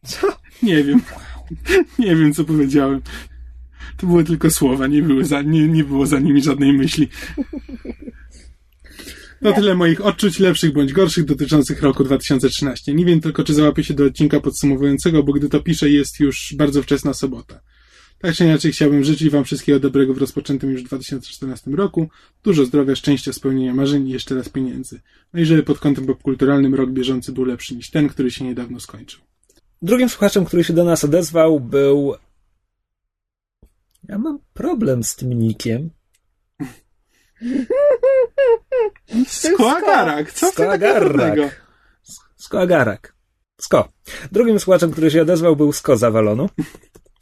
Co? 0.05 0.27
Nie 0.63 0.83
wiem. 0.83 1.01
Nie 1.99 2.15
wiem, 2.15 2.33
co 2.33 2.43
powiedziałem. 2.43 3.01
To 3.97 4.07
były 4.07 4.23
tylko 4.23 4.49
słowa, 4.49 4.87
nie, 4.87 5.01
były 5.01 5.25
za, 5.25 5.41
nie, 5.41 5.67
nie 5.67 5.83
było 5.83 6.05
za 6.05 6.19
nimi 6.19 6.41
żadnej 6.41 6.73
myśli. 6.73 7.07
To 9.45 9.53
tyle 9.53 9.75
moich 9.75 10.05
odczuć 10.05 10.39
lepszych 10.39 10.73
bądź 10.73 10.93
gorszych 10.93 11.25
dotyczących 11.25 11.81
roku 11.81 12.03
2013. 12.03 12.93
Nie 12.93 13.05
wiem 13.05 13.21
tylko, 13.21 13.43
czy 13.43 13.53
załapię 13.53 13.83
się 13.83 13.93
do 13.93 14.05
odcinka 14.05 14.39
podsumowującego, 14.39 15.23
bo 15.23 15.33
gdy 15.33 15.49
to 15.49 15.59
piszę, 15.59 15.89
jest 15.89 16.19
już 16.19 16.53
bardzo 16.57 16.83
wczesna 16.83 17.13
sobota. 17.13 17.61
Tak 18.19 18.35
czy 18.35 18.45
inaczej 18.45 18.71
chciałbym 18.71 19.03
życzyć 19.03 19.29
Wam 19.29 19.43
wszystkiego 19.43 19.79
dobrego 19.79 20.13
w 20.13 20.17
rozpoczętym 20.17 20.71
już 20.71 20.83
2014 20.83 21.71
roku. 21.71 22.09
Dużo 22.43 22.65
zdrowia, 22.65 22.95
szczęścia, 22.95 23.33
spełnienia 23.33 23.73
marzeń 23.73 24.07
i 24.07 24.11
jeszcze 24.11 24.35
raz 24.35 24.49
pieniędzy. 24.49 25.01
No 25.33 25.39
i 25.39 25.45
żeby 25.45 25.63
pod 25.63 25.79
kątem 25.79 26.05
popkulturalnym 26.05 26.75
rok 26.75 26.91
bieżący 26.91 27.31
był 27.31 27.45
lepszy 27.45 27.75
niż 27.75 27.89
ten, 27.89 28.09
który 28.09 28.31
się 28.31 28.45
niedawno 28.45 28.79
skończył. 28.79 29.21
Drugim 29.81 30.09
słuchaczem, 30.09 30.45
który 30.45 30.63
się 30.63 30.73
do 30.73 30.83
nas 30.83 31.03
odezwał, 31.03 31.59
był. 31.59 32.13
Ja 34.09 34.17
mam 34.17 34.39
problem 34.53 35.03
z 35.03 35.15
tym 35.15 35.33
nikiem. 35.33 35.89
Skoagarak, 39.27 40.31
co 40.31 40.51
Skoagarak. 40.51 41.61
Skoagarak. 42.37 43.15
Sko. 43.61 43.89
Drugim 44.31 44.59
słuchaczem, 44.59 44.91
który 44.91 45.11
się 45.11 45.21
odezwał, 45.21 45.55
był 45.55 45.73
Sko 45.73 45.97
z 45.97 46.03
Avalonu. 46.03 46.49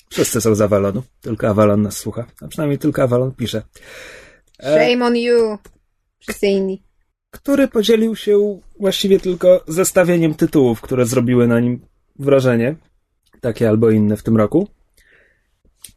Wszyscy 0.09 0.41
są 0.41 0.55
z 0.55 0.61
Avalonu, 0.61 1.03
tylko 1.21 1.49
Avalon 1.49 1.81
nas 1.81 1.97
słucha. 1.97 2.25
A 2.41 2.47
przynajmniej 2.47 2.79
tylko 2.79 3.03
Avalon 3.03 3.31
pisze. 3.31 3.61
E, 4.59 4.89
Shame 4.89 5.05
on 5.05 5.15
you. 5.15 5.57
Wszyscy 6.19 6.47
inni. 6.47 6.83
który 7.31 7.67
podzielił 7.67 8.15
się 8.15 8.59
właściwie 8.79 9.19
tylko 9.19 9.63
zestawieniem 9.67 10.35
tytułów, 10.35 10.81
które 10.81 11.05
zrobiły 11.05 11.47
na 11.47 11.59
nim 11.59 11.85
wrażenie, 12.19 12.75
takie 13.41 13.69
albo 13.69 13.89
inne 13.89 14.17
w 14.17 14.23
tym 14.23 14.37
roku. 14.37 14.67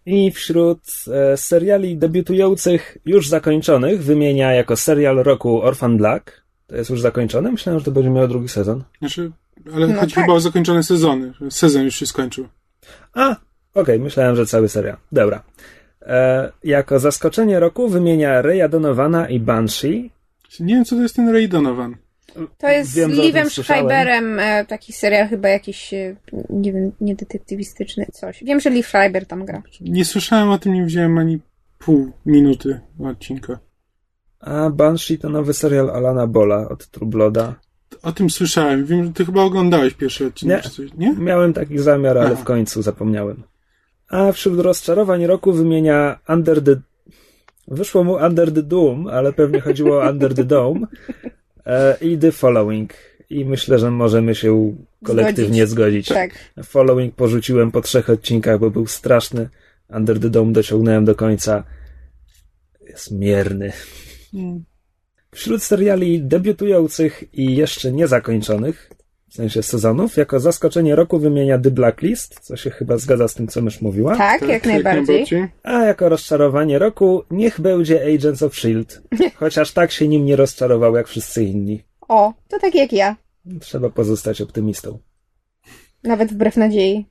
I 0.07 0.31
wśród 0.31 0.79
e, 1.13 1.37
seriali 1.37 1.97
debiutujących 1.97 2.99
już 3.05 3.29
zakończonych 3.29 4.03
wymienia 4.05 4.53
jako 4.53 4.77
serial 4.77 5.17
roku 5.17 5.63
Orphan 5.63 5.97
Black. 5.97 6.43
To 6.67 6.77
jest 6.77 6.91
już 6.91 7.01
zakończone? 7.01 7.53
Myślałem, 7.53 7.79
że 7.79 7.85
to 7.85 7.91
będzie 7.91 8.11
miało 8.11 8.29
drugi 8.29 8.49
sezon. 8.49 8.85
Znaczy, 8.99 9.31
ale 9.75 9.87
No 9.87 10.01
chodzi 10.01 10.15
tak. 10.15 10.25
chyba 10.25 10.35
o 10.35 10.41
zakończone 10.41 10.83
sezony. 10.83 11.33
Sezon 11.51 11.85
już 11.85 11.97
się 11.97 12.07
skończył. 12.07 12.49
A, 13.15 13.37
okej, 13.75 13.99
myślałem, 14.01 14.37
że 14.37 14.47
cały 14.47 14.69
serial. 14.69 14.97
Dobra. 15.13 15.43
E, 16.03 16.53
jako 16.65 16.99
zaskoczenie 16.99 17.61
roku 17.61 17.89
wymienia 17.89 18.43
Donovana 18.69 19.29
i 19.29 19.41
Banshee. 19.41 20.11
Nie 20.61 20.75
wiem, 20.75 20.85
co 20.85 20.97
to 20.97 21.03
jest 21.03 21.17
ten 21.17 21.29
Ray 21.29 21.49
Donovan. 21.49 21.97
To 22.59 22.69
jest 22.69 22.95
Wiem, 22.95 23.11
z 23.11 23.15
słyszałem. 23.15 23.51
Schreiberem, 23.51 24.39
e, 24.41 24.65
taki 24.65 24.93
serial 24.93 25.29
chyba 25.29 25.49
jakiś, 25.49 25.95
e, 25.95 26.17
nie 26.51 26.73
wiem, 26.73 26.93
nie 27.01 27.15
detektywistyczny, 27.15 28.07
coś. 28.13 28.45
Wiem, 28.45 28.61
że 28.61 28.71
Liv 28.71 28.89
Schreiber 28.89 29.27
tam 29.27 29.45
gra. 29.45 29.63
Nie 29.81 30.05
słyszałem 30.05 30.51
o 30.51 30.59
tym, 30.59 30.75
nie 30.75 30.85
wziąłem 30.85 31.19
ani 31.19 31.39
pół 31.79 32.13
minuty 32.27 32.81
odcinka. 33.05 33.59
A 34.41 34.71
Banshee 34.71 35.19
to 35.19 35.29
nowy 35.29 35.55
serial 35.55 35.91
Alana 35.91 36.27
Bola 36.27 36.69
od 36.69 36.87
True 36.87 37.07
Blooda. 37.07 37.55
O 38.03 38.13
tym 38.13 38.31
słyszałem. 38.31 38.85
Wiem, 38.85 39.05
że 39.05 39.13
ty 39.13 39.25
chyba 39.25 39.43
oglądałeś 39.43 39.95
pierwszy 39.95 40.27
odcinek 40.27 40.57
Nie. 40.57 40.63
czy 40.63 40.71
coś, 40.71 40.95
nie? 40.95 41.15
Miałem 41.19 41.53
taki 41.53 41.79
zamiar, 41.79 42.19
ale 42.19 42.27
Aha. 42.33 42.37
w 42.37 42.45
końcu 42.45 42.83
zapomniałem. 42.83 43.43
A 44.09 44.33
wśród 44.33 44.61
rozczarowań 44.61 45.27
roku 45.27 45.53
wymienia 45.53 46.19
Under 46.29 46.65
the... 46.65 46.77
Wyszło 47.69 48.05
mu 48.05 48.15
Under 48.15 48.53
the 48.53 48.63
Doom, 48.63 49.07
ale 49.07 49.33
pewnie 49.33 49.61
chodziło 49.61 50.03
o 50.03 50.11
Under 50.11 50.35
the 50.35 50.45
Dome 50.45 50.81
i 52.01 52.19
The 52.19 52.33
Following. 52.33 52.95
I 53.31 53.45
myślę, 53.45 53.79
że 53.79 53.91
możemy 53.91 54.35
się 54.35 54.77
kolektywnie 55.05 55.67
zgodzić. 55.67 56.09
Tak. 56.09 56.31
Following 56.65 57.15
porzuciłem 57.15 57.71
po 57.71 57.81
trzech 57.81 58.11
odcinkach, 58.11 58.61
bo 58.61 58.71
był 58.71 58.87
straszny. 58.87 59.49
Under 59.91 60.21
the 60.21 60.31
Dome 60.31 60.53
dociągnąłem 60.53 61.05
do 61.05 61.15
końca. 61.15 61.65
Jest 62.89 63.11
mierny. 63.11 63.73
Wśród 65.31 65.63
seriali 65.63 66.23
debiutujących 66.23 67.25
i 67.33 67.57
jeszcze 67.57 67.93
niezakończonych, 67.93 68.91
w 69.29 69.35
sensie 69.35 69.63
sezonów, 69.63 70.17
jako 70.17 70.41
zaskoczenie 70.41 70.97
roku 70.97 71.19
wymienia 71.19 71.59
The 71.59 71.71
Blacklist, 71.71 72.41
co 72.41 72.57
się 72.57 72.71
chyba 72.71 72.99
zgadza 72.99 73.29
z 73.29 73.35
tym, 73.35 73.49
co 73.49 73.63
mysz 73.63 73.81
mówiła. 73.81 74.17
Tak, 74.17 74.43
jak 74.43 74.67
najbardziej. 74.67 75.27
A 75.63 75.85
jako 75.85 76.09
rozczarowanie 76.09 76.79
roku 76.79 77.25
niech 77.31 77.61
będzie 77.61 78.15
Agents 78.15 78.43
of 78.43 78.53
S.H.I.E.L.D. 78.53 79.01
Chociaż 79.41 79.73
tak 79.73 79.93
się 79.93 80.09
nim 80.09 80.25
nie 80.25 80.37
rozczarował 80.37 80.97
jak 80.97 81.09
wszyscy 81.09 81.45
inni. 81.45 81.83
O, 82.09 82.33
to 82.49 82.59
tak 82.59 82.75
jak 82.75 82.93
ja. 82.93 83.17
Trzeba 83.61 83.91
pozostać 83.91 84.41
optymistą. 84.41 84.99
Nawet 86.03 86.33
wbrew 86.33 86.57
nadziei. 86.57 87.07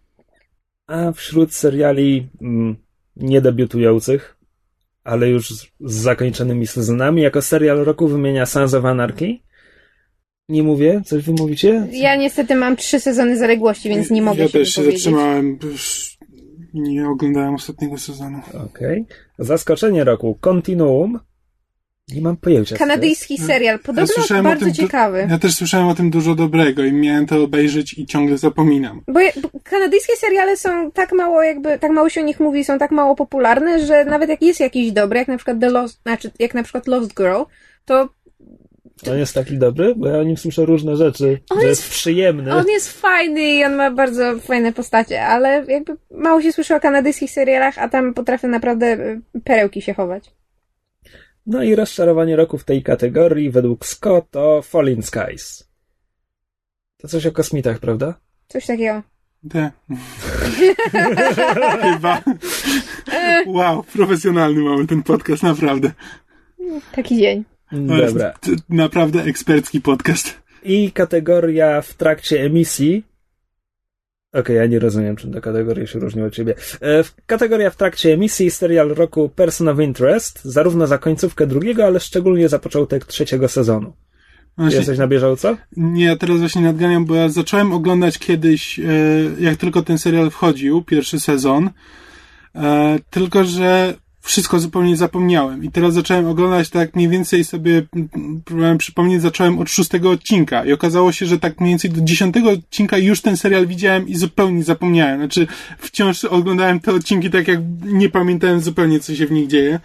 A 0.87 1.11
wśród 1.11 1.53
seriali 1.53 2.29
mm, 2.41 2.75
niedebiutujących, 3.15 4.37
ale 5.03 5.29
już 5.29 5.49
z, 5.49 5.67
z 5.79 5.93
zakończonymi 5.93 6.67
sezonami, 6.67 7.21
jako 7.21 7.41
serial 7.41 7.77
roku 7.77 8.07
wymienia 8.07 8.45
Sons 8.45 8.73
of 8.73 8.85
Anarchy. 8.85 9.37
Nie 10.49 10.63
mówię? 10.63 11.01
Coś 11.05 11.23
wy 11.23 11.33
mówicie? 11.39 11.87
Ja 11.91 12.15
niestety 12.15 12.55
mam 12.55 12.75
trzy 12.75 12.99
sezony 12.99 13.37
zaległości, 13.37 13.89
więc 13.89 14.09
nie 14.09 14.21
mogę 14.21 14.41
ja 14.41 14.47
się 14.47 14.59
też 14.59 14.69
się 14.73 14.83
zatrzymałem. 14.83 15.57
bo 15.57 15.67
już 15.67 16.15
Nie 16.73 17.09
oglądałem 17.09 17.55
ostatniego 17.55 17.97
sezonu. 17.97 18.39
Okej. 18.65 19.05
Zaskoczenie 19.39 20.03
roku. 20.03 20.37
Continuum. 20.41 21.19
Nie 22.15 22.21
mam 22.21 22.37
pojęcia. 22.37 22.77
Kanadyjski 22.77 23.37
serial, 23.37 23.79
podobno 23.79 24.39
o 24.39 24.43
bardzo 24.43 24.65
tym 24.65 24.73
ciekawy. 24.73 25.27
Ja 25.29 25.39
też 25.39 25.55
słyszałem 25.55 25.87
o 25.87 25.95
tym 25.95 26.09
dużo 26.09 26.35
dobrego 26.35 26.83
i 26.85 26.93
miałem 26.93 27.25
to 27.27 27.43
obejrzeć 27.43 27.93
i 27.93 28.05
ciągle 28.05 28.37
zapominam. 28.37 29.01
Bo, 29.07 29.19
je- 29.19 29.31
bo 29.41 29.49
kanadyjskie 29.63 30.15
seriale 30.15 30.57
są 30.57 30.91
tak 30.91 31.11
mało 31.13 31.43
jakby, 31.43 31.79
tak 31.79 31.91
mało 31.91 32.09
się 32.09 32.21
o 32.21 32.23
nich 32.23 32.39
mówi, 32.39 32.63
są 32.63 32.77
tak 32.79 32.91
mało 32.91 33.15
popularne, 33.15 33.85
że 33.85 34.05
nawet 34.05 34.29
jak 34.29 34.41
jest 34.41 34.59
jakiś 34.59 34.91
dobry, 34.91 35.19
jak 35.19 35.27
na 35.27 35.37
przykład 35.37 35.59
The 35.59 35.69
Lost, 35.69 36.01
znaczy 36.01 36.31
jak 36.39 36.53
na 36.53 36.63
przykład 36.63 36.87
Lost 36.87 37.15
Girl, 37.17 37.41
to 37.85 38.09
On 39.11 39.17
jest 39.17 39.33
taki 39.33 39.57
dobry? 39.57 39.95
Bo 39.95 40.07
ja 40.07 40.17
o 40.17 40.23
nim 40.23 40.37
słyszę 40.37 40.65
różne 40.65 40.95
rzeczy. 40.95 41.39
On 41.49 41.61
że 41.61 41.67
jest- 41.67 41.81
jest 41.81 41.91
przyjemny. 41.93 42.55
on 42.55 42.67
jest 42.67 42.91
fajny 43.01 43.41
i 43.41 43.63
on 43.65 43.75
ma 43.75 43.91
bardzo 43.91 44.39
fajne 44.39 44.73
postacie, 44.73 45.25
ale 45.25 45.65
jakby 45.67 45.97
mało 46.11 46.41
się 46.41 46.51
słyszy 46.53 46.75
o 46.75 46.79
kanadyjskich 46.79 47.31
serialach, 47.31 47.77
a 47.77 47.89
tam 47.89 48.13
potrafią 48.13 48.47
naprawdę 48.47 48.85
y, 48.93 49.21
perełki 49.43 49.81
się 49.81 49.93
chować. 49.93 50.31
No 51.45 51.63
i 51.63 51.75
rozczarowanie 51.75 52.35
roku 52.35 52.57
w 52.57 52.63
tej 52.63 52.83
kategorii 52.83 53.49
według 53.51 53.85
Scott 53.85 54.25
to 54.31 54.61
Falling 54.61 55.05
Skies. 55.05 55.69
To 56.97 57.07
coś 57.07 57.25
o 57.25 57.31
kosmitach, 57.31 57.79
prawda? 57.79 58.13
Coś 58.47 58.65
takiego. 58.65 59.01
Te. 59.49 59.71
Chyba. 61.81 62.21
Wow, 63.45 63.83
profesjonalny 63.83 64.61
mamy 64.61 64.87
ten 64.87 65.03
podcast, 65.03 65.43
naprawdę. 65.43 65.91
Taki 66.95 67.17
dzień. 67.17 67.43
To 67.69 67.97
jest 67.97 68.13
Dobra. 68.13 68.33
naprawdę 68.69 69.23
ekspercki 69.23 69.81
podcast. 69.81 70.41
I 70.63 70.91
kategoria 70.91 71.81
w 71.81 71.93
trakcie 71.93 72.41
emisji. 72.41 73.03
Okej, 74.33 74.55
ja 74.55 74.65
nie 74.65 74.79
rozumiem, 74.79 75.15
czym 75.15 75.33
te 75.33 75.41
kategorie 75.41 75.87
się 75.87 75.99
różnią 75.99 76.25
od 76.25 76.33
ciebie. 76.33 76.55
E, 76.81 77.03
kategoria 77.25 77.69
w 77.69 77.75
trakcie 77.75 78.13
emisji 78.13 78.51
serial 78.51 78.89
roku 78.89 79.29
Person 79.29 79.67
of 79.67 79.79
Interest, 79.79 80.41
zarówno 80.43 80.87
za 80.87 80.97
końcówkę 80.97 81.47
drugiego, 81.47 81.85
ale 81.85 81.99
szczególnie 81.99 82.49
za 82.49 82.59
początek 82.59 83.05
trzeciego 83.05 83.47
sezonu. 83.47 83.93
Właśnie, 84.57 84.77
Jesteś 84.77 84.97
na 84.97 85.07
bieżąco? 85.07 85.57
Nie, 85.77 86.05
ja 86.05 86.15
teraz 86.15 86.39
właśnie 86.39 86.61
nadganiam, 86.61 87.05
bo 87.05 87.15
ja 87.15 87.29
zacząłem 87.29 87.73
oglądać 87.73 88.19
kiedyś, 88.19 88.79
e, 88.79 88.83
jak 89.39 89.57
tylko 89.57 89.81
ten 89.81 89.97
serial 89.97 90.29
wchodził, 90.29 90.83
pierwszy 90.83 91.19
sezon. 91.19 91.69
E, 92.55 92.99
tylko, 93.09 93.43
że 93.43 93.93
wszystko 94.25 94.59
zupełnie 94.59 94.97
zapomniałem. 94.97 95.63
I 95.63 95.71
teraz 95.71 95.93
zacząłem 95.93 96.27
oglądać 96.27 96.69
tak 96.69 96.95
mniej 96.95 97.09
więcej 97.09 97.43
sobie, 97.43 97.83
próbowałem 98.45 98.77
przypomnieć, 98.77 99.21
zacząłem 99.21 99.59
od 99.59 99.69
szóstego 99.69 100.09
odcinka 100.09 100.65
i 100.65 100.73
okazało 100.73 101.11
się, 101.11 101.25
że 101.25 101.39
tak 101.39 101.59
mniej 101.59 101.71
więcej 101.71 101.91
do 101.91 102.01
dziesiątego 102.01 102.49
odcinka 102.49 102.97
już 102.97 103.21
ten 103.21 103.37
serial 103.37 103.67
widziałem 103.67 104.07
i 104.07 104.15
zupełnie 104.15 104.63
zapomniałem. 104.63 105.19
Znaczy, 105.19 105.47
wciąż 105.77 106.25
oglądałem 106.25 106.79
te 106.79 106.93
odcinki 106.93 107.29
tak 107.29 107.47
jak 107.47 107.59
nie 107.85 108.09
pamiętałem 108.09 108.59
zupełnie, 108.59 108.99
co 108.99 109.15
się 109.15 109.25
w 109.25 109.31
nich 109.31 109.47
dzieje. 109.47 109.79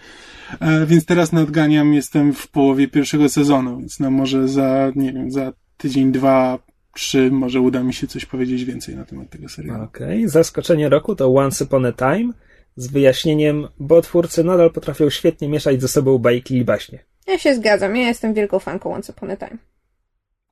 E, 0.59 0.85
więc 0.85 1.05
teraz 1.05 1.31
nadganiam, 1.31 1.93
jestem 1.93 2.33
w 2.33 2.47
połowie 2.47 2.87
pierwszego 2.87 3.29
sezonu, 3.29 3.79
więc 3.79 3.99
no 3.99 4.11
może 4.11 4.47
za, 4.47 4.91
nie 4.95 5.13
wiem, 5.13 5.31
za 5.31 5.53
tydzień, 5.77 6.11
dwa, 6.11 6.59
trzy, 6.93 7.31
może 7.31 7.61
uda 7.61 7.83
mi 7.83 7.93
się 7.93 8.07
coś 8.07 8.25
powiedzieć 8.25 8.65
więcej 8.65 8.95
na 8.95 9.05
temat 9.05 9.29
tego 9.29 9.49
serialu. 9.49 9.83
Okej, 9.83 10.29
zaskoczenie 10.29 10.89
roku 10.89 11.15
to 11.15 11.33
Once 11.33 11.65
Upon 11.65 11.85
a 11.85 11.91
Time 11.91 12.33
z 12.81 12.87
wyjaśnieniem, 12.87 13.67
bo 13.79 14.01
twórcy 14.01 14.43
nadal 14.43 14.71
potrafią 14.71 15.09
świetnie 15.09 15.49
mieszać 15.49 15.81
ze 15.81 15.87
sobą 15.87 16.17
bajki 16.17 16.57
i 16.57 16.65
baśnie. 16.65 16.99
Ja 17.27 17.37
się 17.37 17.55
zgadzam, 17.55 17.95
ja 17.95 18.07
jestem 18.07 18.33
wielką 18.33 18.59
fanką 18.59 18.93
Once 18.93 19.13
Upon 19.13 19.31
a 19.31 19.37
Time. 19.37 19.57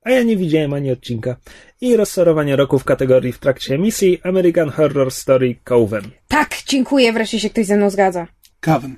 A 0.02 0.10
ja 0.10 0.22
nie 0.22 0.36
widziałem 0.36 0.72
ani 0.72 0.90
odcinka. 0.90 1.36
I 1.80 1.96
rozsorowanie 1.96 2.56
roku 2.56 2.78
w 2.78 2.84
kategorii 2.84 3.32
w 3.32 3.38
trakcie 3.38 3.74
emisji 3.74 4.20
American 4.22 4.70
Horror 4.70 5.10
Story 5.10 5.56
Coven. 5.64 6.10
Tak, 6.28 6.56
dziękuję, 6.66 7.12
wreszcie 7.12 7.40
się 7.40 7.50
ktoś 7.50 7.66
ze 7.66 7.76
mną 7.76 7.90
zgadza. 7.90 8.26
Coven. 8.60 8.96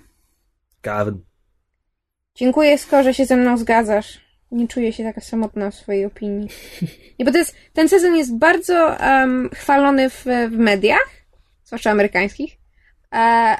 Coven. 0.83 1.21
Dziękuję, 2.35 2.79
Sko, 2.79 3.03
że 3.03 3.15
się 3.15 3.27
ze 3.27 3.37
mną 3.37 3.59
zgadzasz. 3.59 4.21
Nie 4.53 4.69
czuję 4.69 4.93
się 4.93 5.05
taka 5.05 5.21
samotna 5.21 5.71
w 5.71 5.75
swojej 5.75 6.05
opinii. 6.05 6.49
Nie, 7.19 7.25
bo 7.25 7.33
to 7.33 7.39
jest, 7.39 7.55
ten 7.73 7.89
sezon 7.89 8.17
jest 8.17 8.37
bardzo 8.37 9.01
em, 9.01 9.51
chwalony 9.55 10.11
w, 10.11 10.25
w 10.51 10.57
mediach, 10.59 11.09
zwłaszcza 11.65 11.91
amerykańskich. 11.91 12.62
E, 13.13 13.57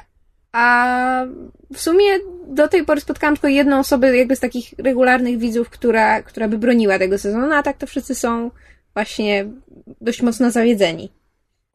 a 0.51 1.25
w 1.73 1.79
sumie 1.79 2.05
do 2.47 2.67
tej 2.67 2.85
pory 2.85 3.01
spotkałam 3.01 3.35
tylko 3.35 3.47
jedną 3.47 3.79
osobę 3.79 4.17
jakby 4.17 4.35
z 4.35 4.39
takich 4.39 4.73
regularnych 4.77 5.37
widzów, 5.37 5.69
która, 5.69 6.21
która 6.21 6.47
by 6.47 6.57
broniła 6.57 6.99
tego 6.99 7.17
sezonu, 7.17 7.53
a 7.53 7.63
tak 7.63 7.77
to 7.77 7.87
wszyscy 7.87 8.15
są 8.15 8.51
właśnie 8.93 9.45
dość 10.01 10.21
mocno 10.21 10.51
zawiedzeni. 10.51 11.11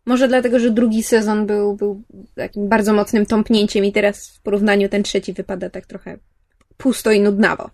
Może 0.06 0.28
dlatego, 0.28 0.58
że 0.58 0.70
drugi 0.70 1.02
sezon 1.02 1.46
był, 1.46 1.74
był 1.74 2.02
takim 2.34 2.68
bardzo 2.68 2.92
mocnym 2.92 3.26
tąpnięciem 3.26 3.84
i 3.84 3.92
teraz 3.92 4.28
w 4.28 4.40
porównaniu 4.40 4.88
ten 4.88 5.02
trzeci 5.02 5.32
wypada 5.32 5.70
tak 5.70 5.86
trochę 5.86 6.18
pusto 6.76 7.10
i 7.12 7.20
nudnawo. 7.20 7.70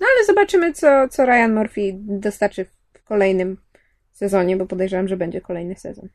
No 0.00 0.06
ale 0.16 0.26
zobaczymy, 0.26 0.72
co, 0.72 1.08
co 1.08 1.26
Ryan 1.26 1.54
Murphy 1.54 1.96
dostarczy 1.98 2.64
w 2.92 3.02
kolejnym 3.04 3.56
sezonie, 4.12 4.56
bo 4.56 4.66
podejrzewam, 4.66 5.08
że 5.08 5.16
będzie 5.16 5.40
kolejny 5.40 5.76
sezon. 5.76 6.08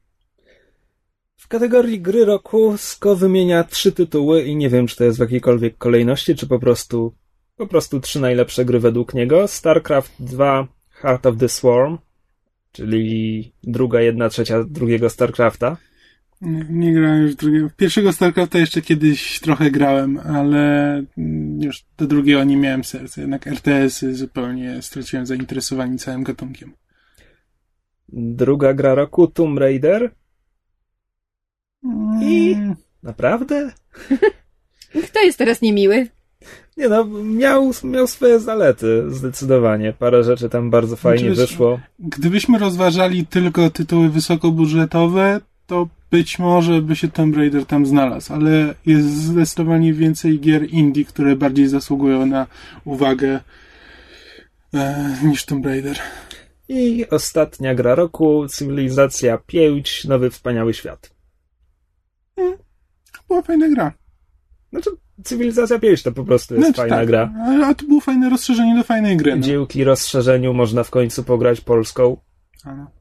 W 1.38 1.48
kategorii 1.48 2.02
gry 2.02 2.26
roku 2.26 2.78
Sko 2.78 3.16
wymienia 3.16 3.64
trzy 3.64 3.92
tytuły 3.92 4.44
i 4.44 4.56
nie 4.56 4.70
wiem, 4.70 4.88
czy 4.88 4.96
to 4.96 5.04
jest 5.04 5.18
w 5.18 5.22
jakiejkolwiek 5.22 5.78
kolejności, 5.78 6.36
czy 6.36 6.48
po 6.48 6.60
prostu 6.60 7.14
po 7.58 7.68
prostu 7.68 8.00
trzy 8.00 8.20
najlepsze 8.20 8.66
gry 8.66 8.80
według 8.80 9.14
niego. 9.14 9.48
StarCraft 9.48 10.12
2 10.20 10.68
Heart 10.90 11.26
of 11.26 11.38
the 11.38 11.50
Swarm, 11.50 11.98
czyli 12.72 13.54
druga, 13.64 14.02
jedna 14.02 14.30
trzecia 14.30 14.64
drugiego 14.64 15.10
StarCrafta. 15.10 15.78
Nie, 16.42 16.66
nie 16.70 16.94
grałem 16.94 17.22
już 17.22 17.36
drugiego. 17.36 17.70
Pierwszego 17.78 18.14
StarCrafta 18.14 18.60
jeszcze 18.60 18.82
kiedyś 18.82 19.40
trochę 19.40 19.72
grałem, 19.72 20.18
ale 20.18 21.04
już 21.60 21.86
do 21.98 22.08
drugiego 22.08 22.44
nie 22.44 22.58
miałem 22.58 22.84
serca. 22.84 23.22
Jednak 23.22 23.48
RTS-y 23.48 24.16
zupełnie 24.16 24.82
straciłem 24.82 25.26
zainteresowanie 25.26 25.98
całym 25.98 26.24
gatunkiem. 26.24 26.74
Druga 28.10 28.74
gra 28.74 28.96
roku 28.96 29.28
Tomb 29.28 29.60
Raider. 29.60 30.12
I- 32.22 32.54
Mm, 32.56 32.76
Naprawdę? 33.04 33.72
Kto 35.08 35.20
jest 35.24 35.38
teraz 35.38 35.62
niemiły? 35.62 36.08
Nie 36.78 36.90
no, 36.90 37.06
miał, 37.24 37.72
miał 37.84 38.08
swoje 38.08 38.40
zalety, 38.40 39.04
zdecydowanie. 39.10 39.94
Parę 39.94 40.24
rzeczy 40.24 40.50
tam 40.50 40.70
bardzo 40.70 40.96
fajnie 40.96 41.32
wyszło. 41.32 41.80
Gdybyśmy 42.00 42.60
rozważali 42.60 43.26
tylko 43.26 43.70
tytuły 43.70 44.10
wysokobudżetowe, 44.10 45.42
to 45.68 45.88
być 46.12 46.40
może 46.40 46.82
by 46.82 46.96
się 46.96 47.08
Tomb 47.08 47.38
Raider 47.38 47.66
tam 47.66 47.86
znalazł, 47.86 48.34
ale 48.34 48.74
jest 48.86 49.08
zdecydowanie 49.08 49.94
więcej 49.94 50.40
gier 50.40 50.70
indie, 50.70 51.06
które 51.06 51.36
bardziej 51.36 51.68
zasługują 51.68 52.26
na 52.26 52.48
uwagę 52.86 53.40
e, 54.74 55.16
niż 55.24 55.46
Tomb 55.46 55.66
Raider. 55.66 55.98
I 56.70 57.06
ostatnia 57.10 57.76
gra 57.76 57.96
roku, 57.96 58.48
Cywilizacja 58.48 59.38
5, 59.38 60.06
Nowy 60.06 60.30
Wspaniały 60.30 60.74
Świat. 60.74 61.15
Była 63.36 63.44
fajna 63.44 63.70
gra. 63.70 63.92
Znaczy, 64.70 64.90
Cywilizacja 65.24 65.80
5 65.80 66.04
to 66.04 66.12
po 66.12 66.24
prostu 66.24 66.56
jest 66.56 66.66
Znaczy, 66.66 66.82
fajna 66.82 66.96
tak, 66.96 67.08
gra. 67.08 67.34
A, 67.66 67.74
to 67.74 67.86
było 67.86 68.02
fajne 68.02 68.30
rozszerzenie 68.30 68.76
do 68.76 68.84
fajnej 68.84 69.18
gry. 69.18 69.36
No. 69.36 69.42
Dzięki 69.42 69.84
rozszerzeniu 69.84 70.54
można 70.54 70.84
w 70.84 70.90
końcu 70.90 71.24
pograć 71.24 71.62
polską. 71.62 72.18
A, 72.64 72.76
no. 72.76 72.92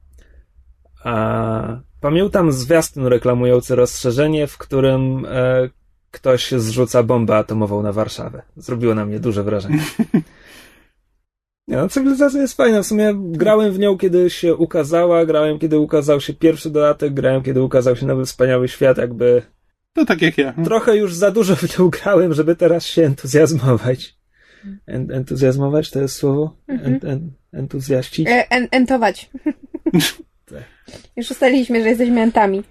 A 1.03 1.79
pamiętam 2.01 2.51
zwiastun 2.51 3.05
reklamujący 3.05 3.75
rozszerzenie, 3.75 4.47
w 4.47 4.57
którym 4.57 5.25
e, 5.29 5.69
ktoś 6.11 6.51
zrzuca 6.51 7.03
bombę 7.03 7.37
atomową 7.37 7.83
na 7.83 7.91
Warszawę. 7.91 8.41
Zrobiło 8.57 8.95
na 8.95 9.05
mnie 9.05 9.19
duże 9.19 9.43
wrażenie. 9.43 9.79
Nie, 11.67 11.77
no, 11.77 11.89
cywilizacja 11.89 12.41
jest 12.41 12.57
fajna. 12.57 12.81
W 12.81 12.85
sumie 12.85 13.13
grałem 13.15 13.71
w 13.71 13.79
nią, 13.79 13.97
kiedy 13.97 14.29
się 14.29 14.55
ukazała, 14.55 15.25
grałem, 15.25 15.59
kiedy 15.59 15.79
ukazał 15.79 16.21
się 16.21 16.33
pierwszy 16.33 16.69
dodatek, 16.69 17.13
grałem, 17.13 17.43
kiedy 17.43 17.61
ukazał 17.61 17.95
się 17.95 18.05
nowy 18.05 18.25
wspaniały 18.25 18.67
świat, 18.67 18.97
jakby 18.97 19.41
To 19.95 20.05
tak 20.05 20.21
jak 20.21 20.37
ja. 20.37 20.53
trochę 20.63 20.97
już 20.97 21.13
za 21.13 21.31
dużo 21.31 21.55
w 21.55 21.79
nią 21.79 21.89
grałem, 21.89 22.33
żeby 22.33 22.55
teraz 22.55 22.85
się 22.85 23.03
entuzjazmować. 23.03 24.15
En, 24.87 25.11
entuzjazmować 25.11 25.91
to 25.91 26.01
jest 26.01 26.15
słowo? 26.15 26.57
En, 26.67 26.99
en, 27.03 27.31
entuzjaścić? 27.53 28.27
E, 28.27 28.51
en, 28.51 28.67
entować. 28.71 29.29
Już 31.17 31.31
ustaliliśmy, 31.31 31.83
że 31.83 31.89
jesteśmy 31.89 32.21
entami. 32.21 32.63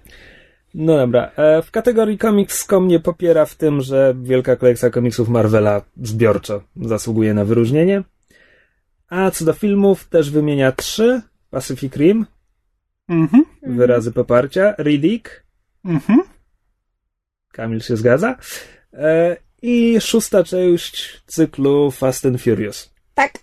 No 0.73 0.97
dobra. 0.97 1.31
E, 1.35 1.61
w 1.61 1.71
kategorii 1.71 2.17
Comics.com 2.17 2.85
mnie 2.85 2.99
popiera 2.99 3.45
w 3.45 3.55
tym, 3.55 3.81
że 3.81 4.15
wielka 4.21 4.55
kolekcja 4.55 4.89
komiksów 4.89 5.29
Marvela 5.29 5.81
zbiorczo 6.01 6.61
zasługuje 6.75 7.33
na 7.33 7.45
wyróżnienie. 7.45 8.03
A 9.09 9.31
co 9.31 9.45
do 9.45 9.53
filmów, 9.53 10.07
też 10.09 10.31
wymienia 10.31 10.71
trzy. 10.71 11.21
Pacific 11.49 11.95
Rim, 11.95 12.25
Mhm, 13.09 13.45
wyrazy 13.61 14.11
poparcia, 14.11 14.75
Riddick, 14.77 15.43
mhm. 15.85 16.19
Kamil 17.55 17.79
się 17.79 17.97
zgadza, 17.97 18.35
e, 18.93 19.37
i 19.61 20.01
szósta 20.01 20.43
część 20.43 21.23
cyklu 21.27 21.91
Fast 21.91 22.25
and 22.25 22.41
Furious. 22.41 22.93
Tak. 23.13 23.33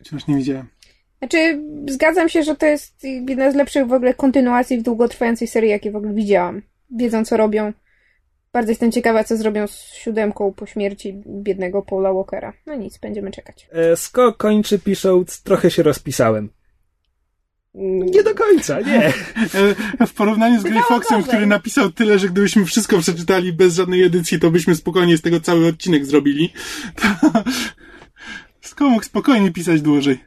Wciąż 0.00 0.26
nie 0.26 0.36
widziałem. 0.36 0.66
Znaczy, 1.18 1.62
zgadzam 1.88 2.28
się, 2.28 2.42
że 2.42 2.54
to 2.56 2.66
jest 2.66 3.04
jedna 3.28 3.52
z 3.52 3.54
lepszych 3.54 3.86
w 3.86 3.92
ogóle 3.92 4.14
kontynuacji 4.14 4.78
w 4.78 4.82
długotrwającej 4.82 5.48
serii, 5.48 5.70
jakie 5.70 5.90
w 5.90 5.96
ogóle 5.96 6.12
widziałam. 6.14 6.62
Wiedzą, 6.90 7.24
co 7.24 7.36
robią. 7.36 7.72
Bardzo 8.52 8.70
jestem 8.70 8.92
ciekawa, 8.92 9.24
co 9.24 9.36
zrobią 9.36 9.66
z 9.66 9.94
siódemką 9.94 10.52
po 10.52 10.66
śmierci 10.66 11.22
biednego 11.26 11.82
Paula 11.82 12.12
Walkera. 12.12 12.52
No 12.66 12.74
nic, 12.74 12.98
będziemy 12.98 13.30
czekać. 13.30 13.68
E, 13.72 13.96
Sko 13.96 14.32
kończy 14.32 14.78
pisząc, 14.78 15.42
trochę 15.42 15.70
się 15.70 15.82
rozpisałem. 15.82 16.48
Nie 17.74 18.22
do 18.22 18.34
końca, 18.34 18.80
nie. 18.80 19.12
W 20.06 20.14
porównaniu 20.14 20.60
z 20.60 20.62
Grey 20.62 20.74
Bywało 20.74 20.88
Foxem, 20.88 21.22
który 21.22 21.46
napisał 21.46 21.92
tyle, 21.92 22.18
że 22.18 22.28
gdybyśmy 22.28 22.64
wszystko 22.64 22.98
przeczytali 22.98 23.52
bez 23.52 23.74
żadnej 23.74 24.02
edycji, 24.02 24.40
to 24.40 24.50
byśmy 24.50 24.74
spokojnie 24.74 25.16
z 25.16 25.22
tego 25.22 25.40
cały 25.40 25.66
odcinek 25.66 26.06
zrobili. 26.06 26.52
To... 27.00 27.32
Skoro 28.60 28.90
mógł 28.90 29.04
spokojnie 29.04 29.52
pisać 29.52 29.82
dłużej. 29.82 30.18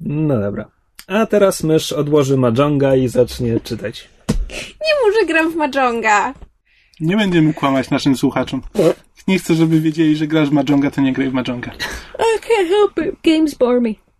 No 0.00 0.40
dobra. 0.40 0.70
A 1.06 1.26
teraz 1.26 1.62
mysz 1.62 1.92
odłoży 1.92 2.36
Majonga 2.36 2.96
i 2.96 3.08
zacznie 3.08 3.60
czytać. 3.60 4.08
Nie 4.58 5.06
może 5.06 5.26
gram 5.26 5.52
w 5.52 5.56
Majonga. 5.56 6.34
Nie 7.00 7.16
będziemy 7.16 7.54
kłamać 7.54 7.90
naszym 7.90 8.16
słuchaczom. 8.16 8.62
Nie 9.28 9.38
chcę, 9.38 9.54
żeby 9.54 9.80
wiedzieli, 9.80 10.16
że 10.16 10.26
grasz 10.26 10.48
w 10.48 10.52
Majonga, 10.52 10.90
to 10.90 11.00
nie 11.00 11.12
graj 11.12 11.30
w 11.30 11.32
Majonga. 11.32 11.70
I 12.18 12.40
can't 12.40 12.68
help 12.68 13.08
it. 13.08 13.20
Games 13.24 13.54
bore 13.54 13.80
me. 13.80 14.11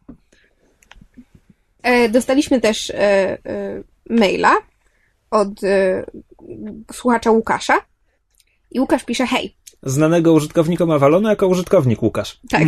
E, 1.83 2.09
dostaliśmy 2.09 2.61
też 2.61 2.91
e, 2.91 2.95
e, 2.99 3.39
maila 4.11 4.57
od 5.31 5.61
słuchacza 6.93 7.31
Łukasza. 7.31 7.81
I 8.71 8.81
Łukasz 8.81 9.05
pisze, 9.05 9.27
hej, 9.27 9.57
Znanego 9.83 10.33
użytkownikom 10.33 10.91
Avalonu 10.91 11.29
jako 11.29 11.47
użytkownik 11.47 12.03
Łukasz. 12.03 12.41
Tak. 12.51 12.63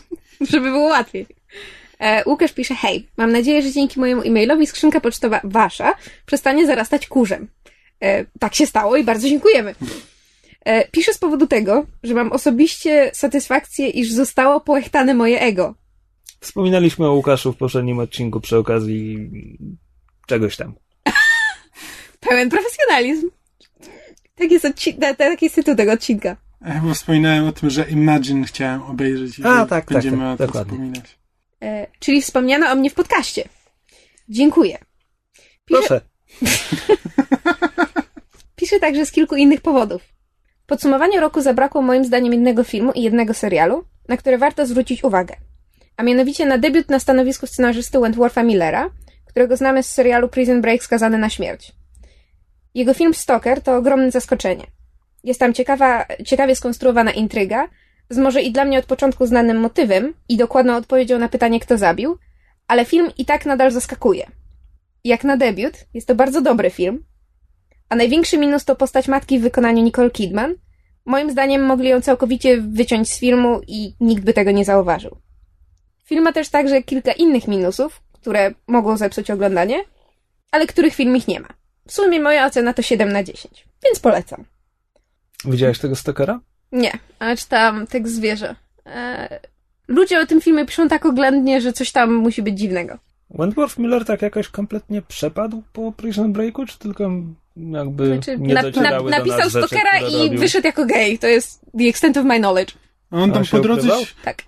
Żeby 0.50 0.70
było 0.70 0.88
łatwiej. 0.88 1.26
Łukasz 2.26 2.52
pisze, 2.52 2.74
hej, 2.74 3.08
mam 3.16 3.32
nadzieję, 3.32 3.62
że 3.62 3.72
dzięki 3.72 4.00
mojemu 4.00 4.22
e-mailowi 4.22 4.66
skrzynka 4.66 5.00
pocztowa 5.00 5.40
wasza 5.44 5.94
przestanie 6.26 6.66
zarastać 6.66 7.06
kurzem. 7.06 7.48
Tak 8.40 8.54
się 8.54 8.66
stało 8.66 8.96
i 8.96 9.04
bardzo 9.04 9.28
dziękujemy. 9.28 9.74
Piszę 10.90 11.14
z 11.14 11.18
powodu 11.18 11.46
tego, 11.46 11.86
że 12.02 12.14
mam 12.14 12.32
osobiście 12.32 13.10
satysfakcję, 13.14 13.88
iż 13.88 14.12
zostało 14.12 14.60
połechtane 14.60 15.14
moje 15.14 15.40
ego. 15.40 15.74
Wspominaliśmy 16.44 17.06
o 17.06 17.12
Łukaszu 17.14 17.52
w 17.52 17.56
poprzednim 17.56 17.98
odcinku 17.98 18.40
przy 18.40 18.58
okazji 18.58 19.30
czegoś 20.26 20.56
tam. 20.56 20.74
Pełen 22.20 22.50
profesjonalizm. 22.50 23.30
Tak 24.34 24.50
jest, 24.50 24.64
odci- 24.64 25.00
ta- 25.00 25.14
ta- 25.14 25.30
taki 25.30 25.46
jest 25.46 25.54
tytuł 25.54 25.74
tego 25.74 25.92
odcinka. 25.92 26.36
Ja 26.66 26.80
chyba 26.80 26.94
wspominałem 26.94 27.44
o 27.46 27.52
tym, 27.52 27.70
że 27.70 27.90
Imagine 27.90 28.46
chciałem 28.46 28.82
obejrzeć. 28.82 29.38
i 29.38 29.42
A, 29.44 29.66
tak, 29.66 29.68
tak, 29.68 29.84
Będziemy 29.92 30.16
tak, 30.16 30.34
o 30.34 30.36
tym 30.36 30.46
dokładnie. 30.46 30.72
wspominać. 30.72 31.18
E, 31.62 31.86
czyli 31.98 32.22
wspomniano 32.22 32.70
o 32.70 32.74
mnie 32.74 32.90
w 32.90 32.94
podcaście. 32.94 33.48
Dziękuję. 34.28 34.78
Piszę, 35.64 35.80
Proszę. 35.88 36.00
piszę 38.56 38.80
także 38.80 39.06
z 39.06 39.12
kilku 39.12 39.36
innych 39.36 39.60
powodów. 39.60 40.02
W 40.62 40.66
podsumowaniu 40.66 41.20
roku 41.20 41.40
zabrakło 41.40 41.82
moim 41.82 42.04
zdaniem 42.04 42.32
jednego 42.32 42.64
filmu 42.64 42.92
i 42.92 43.02
jednego 43.02 43.34
serialu, 43.34 43.84
na 44.08 44.16
które 44.16 44.38
warto 44.38 44.66
zwrócić 44.66 45.04
uwagę. 45.04 45.36
A 45.96 46.02
mianowicie 46.02 46.46
na 46.46 46.58
debiut 46.58 46.88
na 46.88 46.98
stanowisku 46.98 47.46
scenarzysty 47.46 48.00
Wentwortha 48.00 48.42
Millera, 48.42 48.90
którego 49.24 49.56
znamy 49.56 49.82
z 49.82 49.90
serialu 49.90 50.28
Prison 50.28 50.60
Break 50.60 50.82
skazany 50.82 51.18
na 51.18 51.30
śmierć. 51.30 51.72
Jego 52.74 52.94
film 52.94 53.14
Stalker 53.14 53.62
to 53.62 53.76
ogromne 53.76 54.10
zaskoczenie. 54.10 54.66
Jest 55.24 55.40
tam 55.40 55.54
ciekawa, 55.54 56.06
ciekawie 56.24 56.56
skonstruowana 56.56 57.10
intryga, 57.10 57.68
z 58.10 58.18
może 58.18 58.42
i 58.42 58.52
dla 58.52 58.64
mnie 58.64 58.78
od 58.78 58.86
początku 58.86 59.26
znanym 59.26 59.60
motywem 59.60 60.14
i 60.28 60.36
dokładną 60.36 60.76
odpowiedzią 60.76 61.18
na 61.18 61.28
pytanie, 61.28 61.60
kto 61.60 61.78
zabił, 61.78 62.18
ale 62.68 62.84
film 62.84 63.10
i 63.18 63.24
tak 63.24 63.46
nadal 63.46 63.70
zaskakuje. 63.70 64.26
Jak 65.04 65.24
na 65.24 65.36
debiut, 65.36 65.74
jest 65.94 66.08
to 66.08 66.14
bardzo 66.14 66.40
dobry 66.40 66.70
film, 66.70 67.04
a 67.88 67.96
największy 67.96 68.38
minus 68.38 68.64
to 68.64 68.76
postać 68.76 69.08
matki 69.08 69.38
w 69.38 69.42
wykonaniu 69.42 69.82
Nicole 69.82 70.10
Kidman. 70.10 70.54
Moim 71.04 71.30
zdaniem 71.30 71.62
mogli 71.62 71.88
ją 71.88 72.00
całkowicie 72.00 72.60
wyciąć 72.60 73.10
z 73.10 73.18
filmu 73.18 73.60
i 73.66 73.94
nikt 74.00 74.24
by 74.24 74.32
tego 74.32 74.50
nie 74.50 74.64
zauważył. 74.64 75.16
Film 76.04 76.24
ma 76.24 76.32
też 76.32 76.48
także 76.48 76.82
kilka 76.82 77.12
innych 77.12 77.48
minusów, 77.48 78.00
które 78.12 78.50
mogą 78.66 78.96
zepsuć 78.96 79.30
oglądanie, 79.30 79.84
ale 80.50 80.66
których 80.66 80.94
film 80.94 81.16
ich 81.16 81.28
nie 81.28 81.40
ma. 81.40 81.48
W 81.88 81.92
sumie 81.92 82.20
moja 82.20 82.46
ocena 82.46 82.72
to 82.74 82.82
7 82.82 83.12
na 83.12 83.22
10, 83.22 83.66
więc 83.84 83.98
polecam. 84.00 84.44
Widziałeś 85.44 85.78
tego 85.78 85.96
Stokera? 85.96 86.40
Nie, 86.72 86.92
ale 87.18 87.36
czytałam 87.36 87.86
tekst 87.86 88.14
zwierzę. 88.14 88.54
Eee, 88.84 89.28
ludzie 89.88 90.20
o 90.20 90.26
tym 90.26 90.40
filmie 90.40 90.66
piszą 90.66 90.88
tak 90.88 91.06
oględnie, 91.06 91.60
że 91.60 91.72
coś 91.72 91.92
tam 91.92 92.14
musi 92.14 92.42
być 92.42 92.58
dziwnego. 92.58 92.98
Wentworth 93.30 93.78
Miller 93.78 94.04
tak 94.04 94.22
jakoś 94.22 94.48
kompletnie 94.48 95.02
przepadł 95.02 95.62
po 95.72 95.92
Prison 95.92 96.32
Breaku, 96.32 96.66
czy 96.66 96.78
tylko 96.78 97.10
jakby 97.56 98.06
Znaczy, 98.06 98.38
nie 98.38 98.54
na, 98.54 98.62
na, 98.62 98.98
do 98.98 99.02
napisał 99.02 99.38
nas 99.38 99.52
rzeczy, 99.52 99.66
Stokera 99.66 99.90
które 99.96 100.10
i 100.10 100.24
robił? 100.24 100.40
wyszedł 100.40 100.66
jako 100.66 100.86
gej. 100.86 101.18
To 101.18 101.26
jest 101.26 101.60
the 101.78 101.84
extent 101.84 102.16
of 102.16 102.24
my 102.24 102.38
knowledge. 102.38 102.74
A 103.10 103.16
on 103.16 103.30
A 103.30 103.34
tam 103.34 103.44
się 103.44 103.50
po 103.50 103.62
drodze? 103.62 103.88
Tak. 104.24 104.42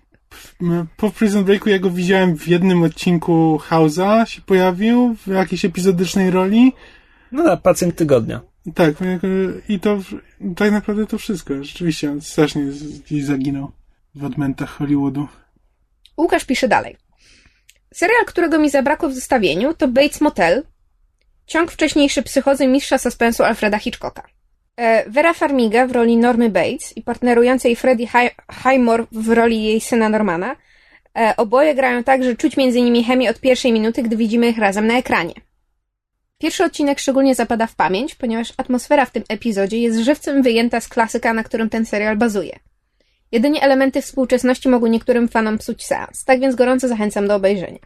Po 0.96 1.10
Prison 1.10 1.44
Breaku 1.44 1.68
ja 1.68 1.78
go 1.78 1.90
widziałem 1.90 2.36
w 2.36 2.48
jednym 2.48 2.82
odcinku 2.82 3.60
House'a, 3.70 4.24
się 4.24 4.42
pojawił 4.42 5.14
w 5.14 5.26
jakiejś 5.26 5.64
epizodycznej 5.64 6.30
roli. 6.30 6.72
No 7.32 7.42
na 7.42 7.56
pacjent 7.56 7.96
tygodnia. 7.96 8.40
Tak, 8.74 8.94
i 9.68 9.80
to 9.80 9.98
tak 10.56 10.72
naprawdę 10.72 11.06
to 11.06 11.18
wszystko. 11.18 11.64
Rzeczywiście, 11.64 12.10
on 12.10 12.20
strasznie 12.20 12.62
gdzieś 13.06 13.24
zaginął 13.24 13.72
w 14.14 14.24
odmętach 14.24 14.70
Hollywoodu. 14.70 15.28
Łukasz 16.16 16.44
pisze 16.44 16.68
dalej. 16.68 16.96
Serial, 17.94 18.24
którego 18.26 18.58
mi 18.58 18.70
zabrakło 18.70 19.08
w 19.08 19.14
zestawieniu, 19.14 19.74
to 19.74 19.88
Bates 19.88 20.20
Motel, 20.20 20.62
ciąg 21.46 21.70
wcześniejszy 21.70 22.22
psychozy 22.22 22.66
mistrza 22.66 22.98
suspensu 22.98 23.42
Alfreda 23.42 23.78
Hitchcocka. 23.78 24.35
E, 24.76 25.10
Vera 25.10 25.32
Farmiga 25.32 25.86
w 25.86 25.92
roli 25.92 26.16
Normy 26.16 26.50
Bates 26.50 26.96
i 26.96 27.02
partnerującej 27.02 27.76
Freddie 27.76 28.06
Hi- 28.06 28.62
Highmore 28.62 29.06
w 29.12 29.28
roli 29.28 29.64
jej 29.64 29.80
syna 29.80 30.08
Normana. 30.08 30.56
E, 31.18 31.34
oboje 31.36 31.74
grają 31.74 32.04
tak, 32.04 32.24
że 32.24 32.36
czuć 32.36 32.56
między 32.56 32.80
nimi 32.82 33.04
chemię 33.04 33.30
od 33.30 33.40
pierwszej 33.40 33.72
minuty, 33.72 34.02
gdy 34.02 34.16
widzimy 34.16 34.48
ich 34.48 34.58
razem 34.58 34.86
na 34.86 34.98
ekranie. 34.98 35.34
Pierwszy 36.38 36.64
odcinek 36.64 36.98
szczególnie 36.98 37.34
zapada 37.34 37.66
w 37.66 37.74
pamięć, 37.74 38.14
ponieważ 38.14 38.52
atmosfera 38.56 39.04
w 39.04 39.10
tym 39.10 39.22
epizodzie 39.28 39.80
jest 39.80 39.98
żywcem 39.98 40.42
wyjęta 40.42 40.80
z 40.80 40.88
klasyka, 40.88 41.32
na 41.32 41.42
którym 41.44 41.70
ten 41.70 41.86
serial 41.86 42.16
bazuje. 42.16 42.58
Jedynie 43.32 43.62
elementy 43.62 44.02
współczesności 44.02 44.68
mogły 44.68 44.90
niektórym 44.90 45.28
fanom 45.28 45.58
psuć 45.58 45.84
seans, 45.84 46.24
tak 46.24 46.40
więc 46.40 46.54
gorąco 46.54 46.88
zachęcam 46.88 47.28
do 47.28 47.34
obejrzenia. 47.34 47.78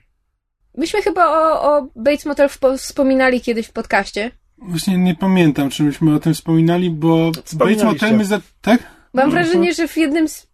Myśmy 0.77 1.03
chyba 1.03 1.27
o, 1.27 1.63
o 1.63 1.89
Bates 1.97 2.27
Motel 2.27 2.49
wspominali 2.79 3.41
kiedyś 3.41 3.67
w 3.67 3.73
podcaście. 3.73 4.31
Właśnie 4.61 4.99
nie 4.99 5.15
pamiętam, 5.15 5.71
czy 5.71 5.83
myśmy 5.83 6.15
o 6.15 6.21
tym 6.21 6.35
wspominali, 6.35 6.91
bo 6.91 7.31
Bates. 7.55 7.85
Motel 7.85 8.17
my 8.17 8.25
za... 8.25 8.41
Tak? 8.61 8.83
Mam 9.15 9.25
Mhm. 9.27 9.31
wrażenie, 9.45 9.75
że 9.75 9.89
w 9.89 9.97
jednym 9.97 10.29
z 10.29 10.47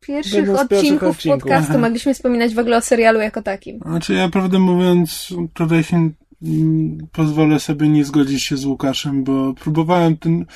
pierwszych 0.00 0.34
jednym 0.34 0.56
z 0.56 0.58
pierwszych 0.58 0.78
odcinków 0.82 1.08
odcinków. 1.08 1.42
podcastu 1.42 1.72
Aha. 1.72 1.78
mogliśmy 1.80 2.14
wspominać 2.14 2.54
w 2.54 2.58
ogóle 2.58 2.76
o 2.76 2.80
serialu 2.80 3.20
jako 3.20 3.42
takim. 3.42 3.78
Znaczy 3.78 4.14
ja 4.14 4.28
prawdę 4.28 4.58
mówiąc 4.58 5.28
tutaj 5.54 5.84
się 5.84 6.10
mm, 6.42 6.98
pozwolę 7.12 7.60
sobie 7.60 7.88
nie 7.88 8.04
zgodzić 8.04 8.42
się 8.42 8.56
z 8.56 8.64
Łukaszem, 8.64 9.24
bo 9.24 9.54
próbowałem 9.54 10.16
ten... 10.16 10.46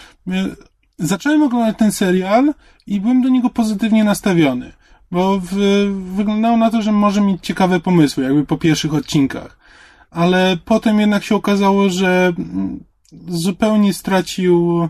Zacząłem 0.99 1.43
oglądać 1.43 1.79
ten 1.79 1.93
serial 1.93 2.55
i 2.87 3.01
byłem 3.01 3.23
do 3.23 3.29
niego 3.29 3.51
pozytywnie 3.51 4.05
nastawiony, 4.05 4.73
bo 5.11 5.41
w, 5.41 5.55
wyglądało 6.17 6.57
na 6.57 6.71
to, 6.71 6.83
że 6.83 6.93
może 6.93 7.21
mieć 7.21 7.47
ciekawe 7.47 7.81
pomysły, 7.81 8.25
jakby 8.25 8.47
po 8.47 8.57
pierwszych 8.59 8.95
odcinkach. 8.95 9.59
Ale 10.11 10.57
potem 10.65 11.01
jednak 11.01 11.25
się 11.25 11.35
okazało, 11.35 11.89
że 11.91 12.33
mm, 12.39 12.85
zupełnie 13.29 13.95
stracił 13.95 14.89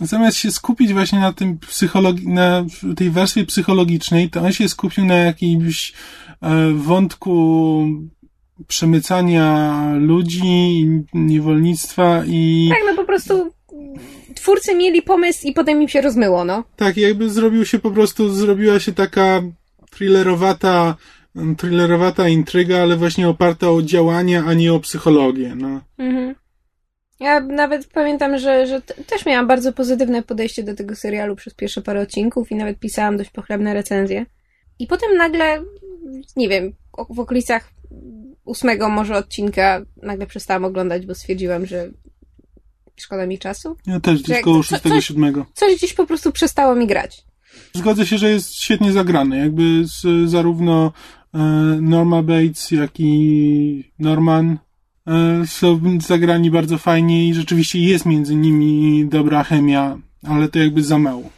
zamiast 0.00 0.36
się 0.36 0.50
skupić 0.50 0.92
właśnie 0.92 1.18
na 1.20 1.32
tym 1.32 1.58
psychologi- 1.58 2.26
na 2.28 2.64
tej 2.96 3.10
warstwie 3.10 3.46
psychologicznej, 3.46 4.30
to 4.30 4.40
on 4.40 4.52
się 4.52 4.68
skupił 4.68 5.04
na 5.04 5.14
jakimś 5.14 5.92
e, 6.42 6.72
wątku 6.74 7.86
przemycania 8.66 9.76
ludzi, 9.98 10.86
niewolnictwa 11.14 12.22
i 12.26 12.68
Tak, 12.70 12.82
no 12.86 12.96
po 12.96 13.04
prostu 13.04 13.52
twórcy 14.34 14.74
mieli 14.74 15.02
pomysł 15.02 15.46
i 15.46 15.52
potem 15.52 15.82
im 15.82 15.88
się 15.88 16.00
rozmyło, 16.00 16.44
no. 16.44 16.64
tak, 16.76 16.96
jakby 16.96 17.30
zrobił 17.30 17.64
się 17.64 17.78
po 17.78 17.90
prostu, 17.90 18.28
zrobiła 18.28 18.80
się 18.80 18.92
taka 18.92 19.42
thrillerowata, 19.90 20.96
thrillerowata 21.58 22.28
intryga, 22.28 22.82
ale 22.82 22.96
właśnie 22.96 23.28
oparta 23.28 23.70
o 23.70 23.82
działania, 23.82 24.44
a 24.46 24.54
nie 24.54 24.72
o 24.72 24.80
psychologię, 24.80 25.54
no. 25.54 25.80
Mhm. 25.98 26.34
Ja 27.20 27.40
nawet 27.40 27.86
pamiętam, 27.86 28.38
że, 28.38 28.66
że 28.66 28.80
też 29.06 29.26
miałam 29.26 29.46
bardzo 29.46 29.72
pozytywne 29.72 30.22
podejście 30.22 30.62
do 30.62 30.74
tego 30.74 30.96
serialu 30.96 31.36
przez 31.36 31.54
pierwsze 31.54 31.82
parę 31.82 32.00
odcinków 32.00 32.50
i 32.50 32.54
nawet 32.54 32.78
pisałam 32.78 33.16
dość 33.16 33.30
pochlebne 33.30 33.74
recenzje. 33.74 34.26
I 34.78 34.86
potem 34.86 35.16
nagle, 35.16 35.62
nie 36.36 36.48
wiem, 36.48 36.72
w 37.10 37.20
okolicach 37.20 37.70
ósmego 38.44 38.88
może 38.88 39.16
odcinka 39.16 39.82
nagle 40.02 40.26
przestałam 40.26 40.64
oglądać, 40.64 41.06
bo 41.06 41.14
stwierdziłam, 41.14 41.66
że 41.66 41.90
szkoda 42.96 43.26
mi 43.26 43.38
czasu. 43.38 43.76
Ja 43.86 44.00
też 44.00 44.22
gdzieś 44.22 44.40
koło 44.40 44.62
co- 44.62 44.76
6-7. 44.76 45.44
Coś 45.54 45.76
gdzieś 45.76 45.94
po 45.94 46.06
prostu 46.06 46.32
przestało 46.32 46.74
mi 46.74 46.86
grać. 46.86 47.24
Zgodzę 47.74 48.06
się, 48.06 48.18
że 48.18 48.30
jest 48.30 48.54
świetnie 48.54 48.92
zagrany. 48.92 49.38
Jakby 49.38 49.82
z, 49.84 50.30
zarówno 50.30 50.92
Norma 51.80 52.22
Bates, 52.22 52.70
jak 52.70 52.90
i 53.00 53.92
Norman 53.98 54.58
e, 55.06 55.46
są 55.46 55.80
zagrani 56.00 56.50
bardzo 56.50 56.78
fajnie 56.78 57.28
i 57.28 57.34
rzeczywiście 57.34 57.78
jest 57.78 58.06
między 58.06 58.34
nimi 58.34 59.06
dobra 59.06 59.44
chemia, 59.44 59.98
ale 60.28 60.48
to 60.48 60.58
jakby 60.58 60.82
za 60.82 60.98
mało. 60.98 61.30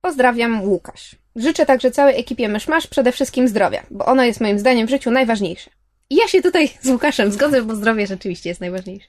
Pozdrawiam, 0.00 0.62
Łukasz. 0.62 1.16
Życzę 1.36 1.66
także 1.66 1.90
całej 1.90 2.20
ekipie 2.20 2.48
Myszmasz 2.48 2.86
przede 2.86 3.12
wszystkim 3.12 3.48
zdrowia, 3.48 3.82
bo 3.90 4.04
ono 4.04 4.24
jest 4.24 4.40
moim 4.40 4.58
zdaniem 4.58 4.86
w 4.86 4.90
życiu 4.90 5.10
najważniejsze. 5.10 5.70
I 6.10 6.16
ja 6.16 6.28
się 6.28 6.42
tutaj 6.42 6.68
z 6.80 6.88
Łukaszem 6.88 7.32
zgodzę, 7.32 7.62
bo 7.62 7.74
zdrowie 7.74 8.06
rzeczywiście 8.06 8.48
jest 8.48 8.60
najważniejsze. 8.60 9.08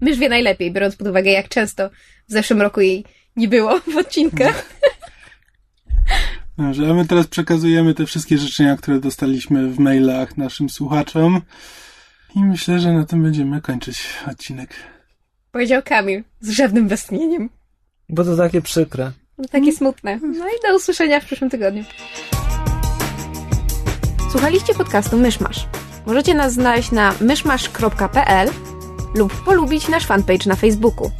Mysz 0.00 0.18
wie 0.18 0.28
najlepiej, 0.28 0.72
biorąc 0.72 0.96
pod 0.96 1.08
uwagę, 1.08 1.30
jak 1.30 1.48
często 1.48 1.88
w 2.28 2.32
zeszłym 2.32 2.62
roku 2.62 2.80
jej 2.80 3.04
nie 3.36 3.48
było 3.48 3.80
w 3.80 3.96
odcinkach. 3.96 4.64
Dobrze, 6.58 6.90
a 6.90 6.94
my 6.94 7.06
teraz 7.06 7.26
przekazujemy 7.26 7.94
te 7.94 8.06
wszystkie 8.06 8.38
życzenia, 8.38 8.76
które 8.76 9.00
dostaliśmy 9.00 9.68
w 9.68 9.78
mailach 9.78 10.36
naszym 10.36 10.70
słuchaczom. 10.70 11.40
I 12.34 12.44
myślę, 12.44 12.80
że 12.80 12.92
na 12.92 13.04
tym 13.04 13.22
będziemy 13.22 13.60
kończyć 13.60 14.08
odcinek. 14.30 14.74
Powiedział 15.52 15.82
Kamil 15.84 16.24
z 16.40 16.50
żadnym 16.50 16.88
westchnieniem. 16.88 17.50
Bo 18.08 18.24
to 18.24 18.36
takie 18.36 18.62
przykre. 18.62 19.12
No, 19.38 19.44
takie 19.50 19.72
smutne. 19.72 20.18
No 20.22 20.48
i 20.48 20.52
do 20.66 20.76
usłyszenia 20.76 21.20
w 21.20 21.24
przyszłym 21.24 21.50
tygodniu. 21.50 21.84
Słuchaliście 24.30 24.74
podcastu 24.74 25.18
Myszmasz. 25.18 25.66
Możecie 26.06 26.34
nas 26.34 26.52
znaleźć 26.52 26.92
na 26.92 27.14
myszmasz.pl 27.20 28.48
lub 29.14 29.44
polubić 29.44 29.88
nasz 29.88 30.06
fanpage 30.06 30.46
na 30.46 30.56
Facebooku. 30.56 31.10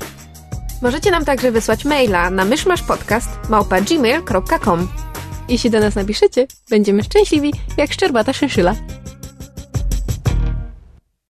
Możecie 0.82 1.10
nam 1.10 1.24
także 1.24 1.52
wysłać 1.52 1.84
maila 1.84 2.30
na 2.30 2.44
myszmaszpodcast.gmail.com 2.44 4.88
Jeśli 5.48 5.70
do 5.70 5.80
nas 5.80 5.94
napiszecie, 5.94 6.46
będziemy 6.70 7.02
szczęśliwi 7.02 7.52
jak 7.76 7.92
szczerbata 7.92 8.32
szyszyla. 8.32 8.74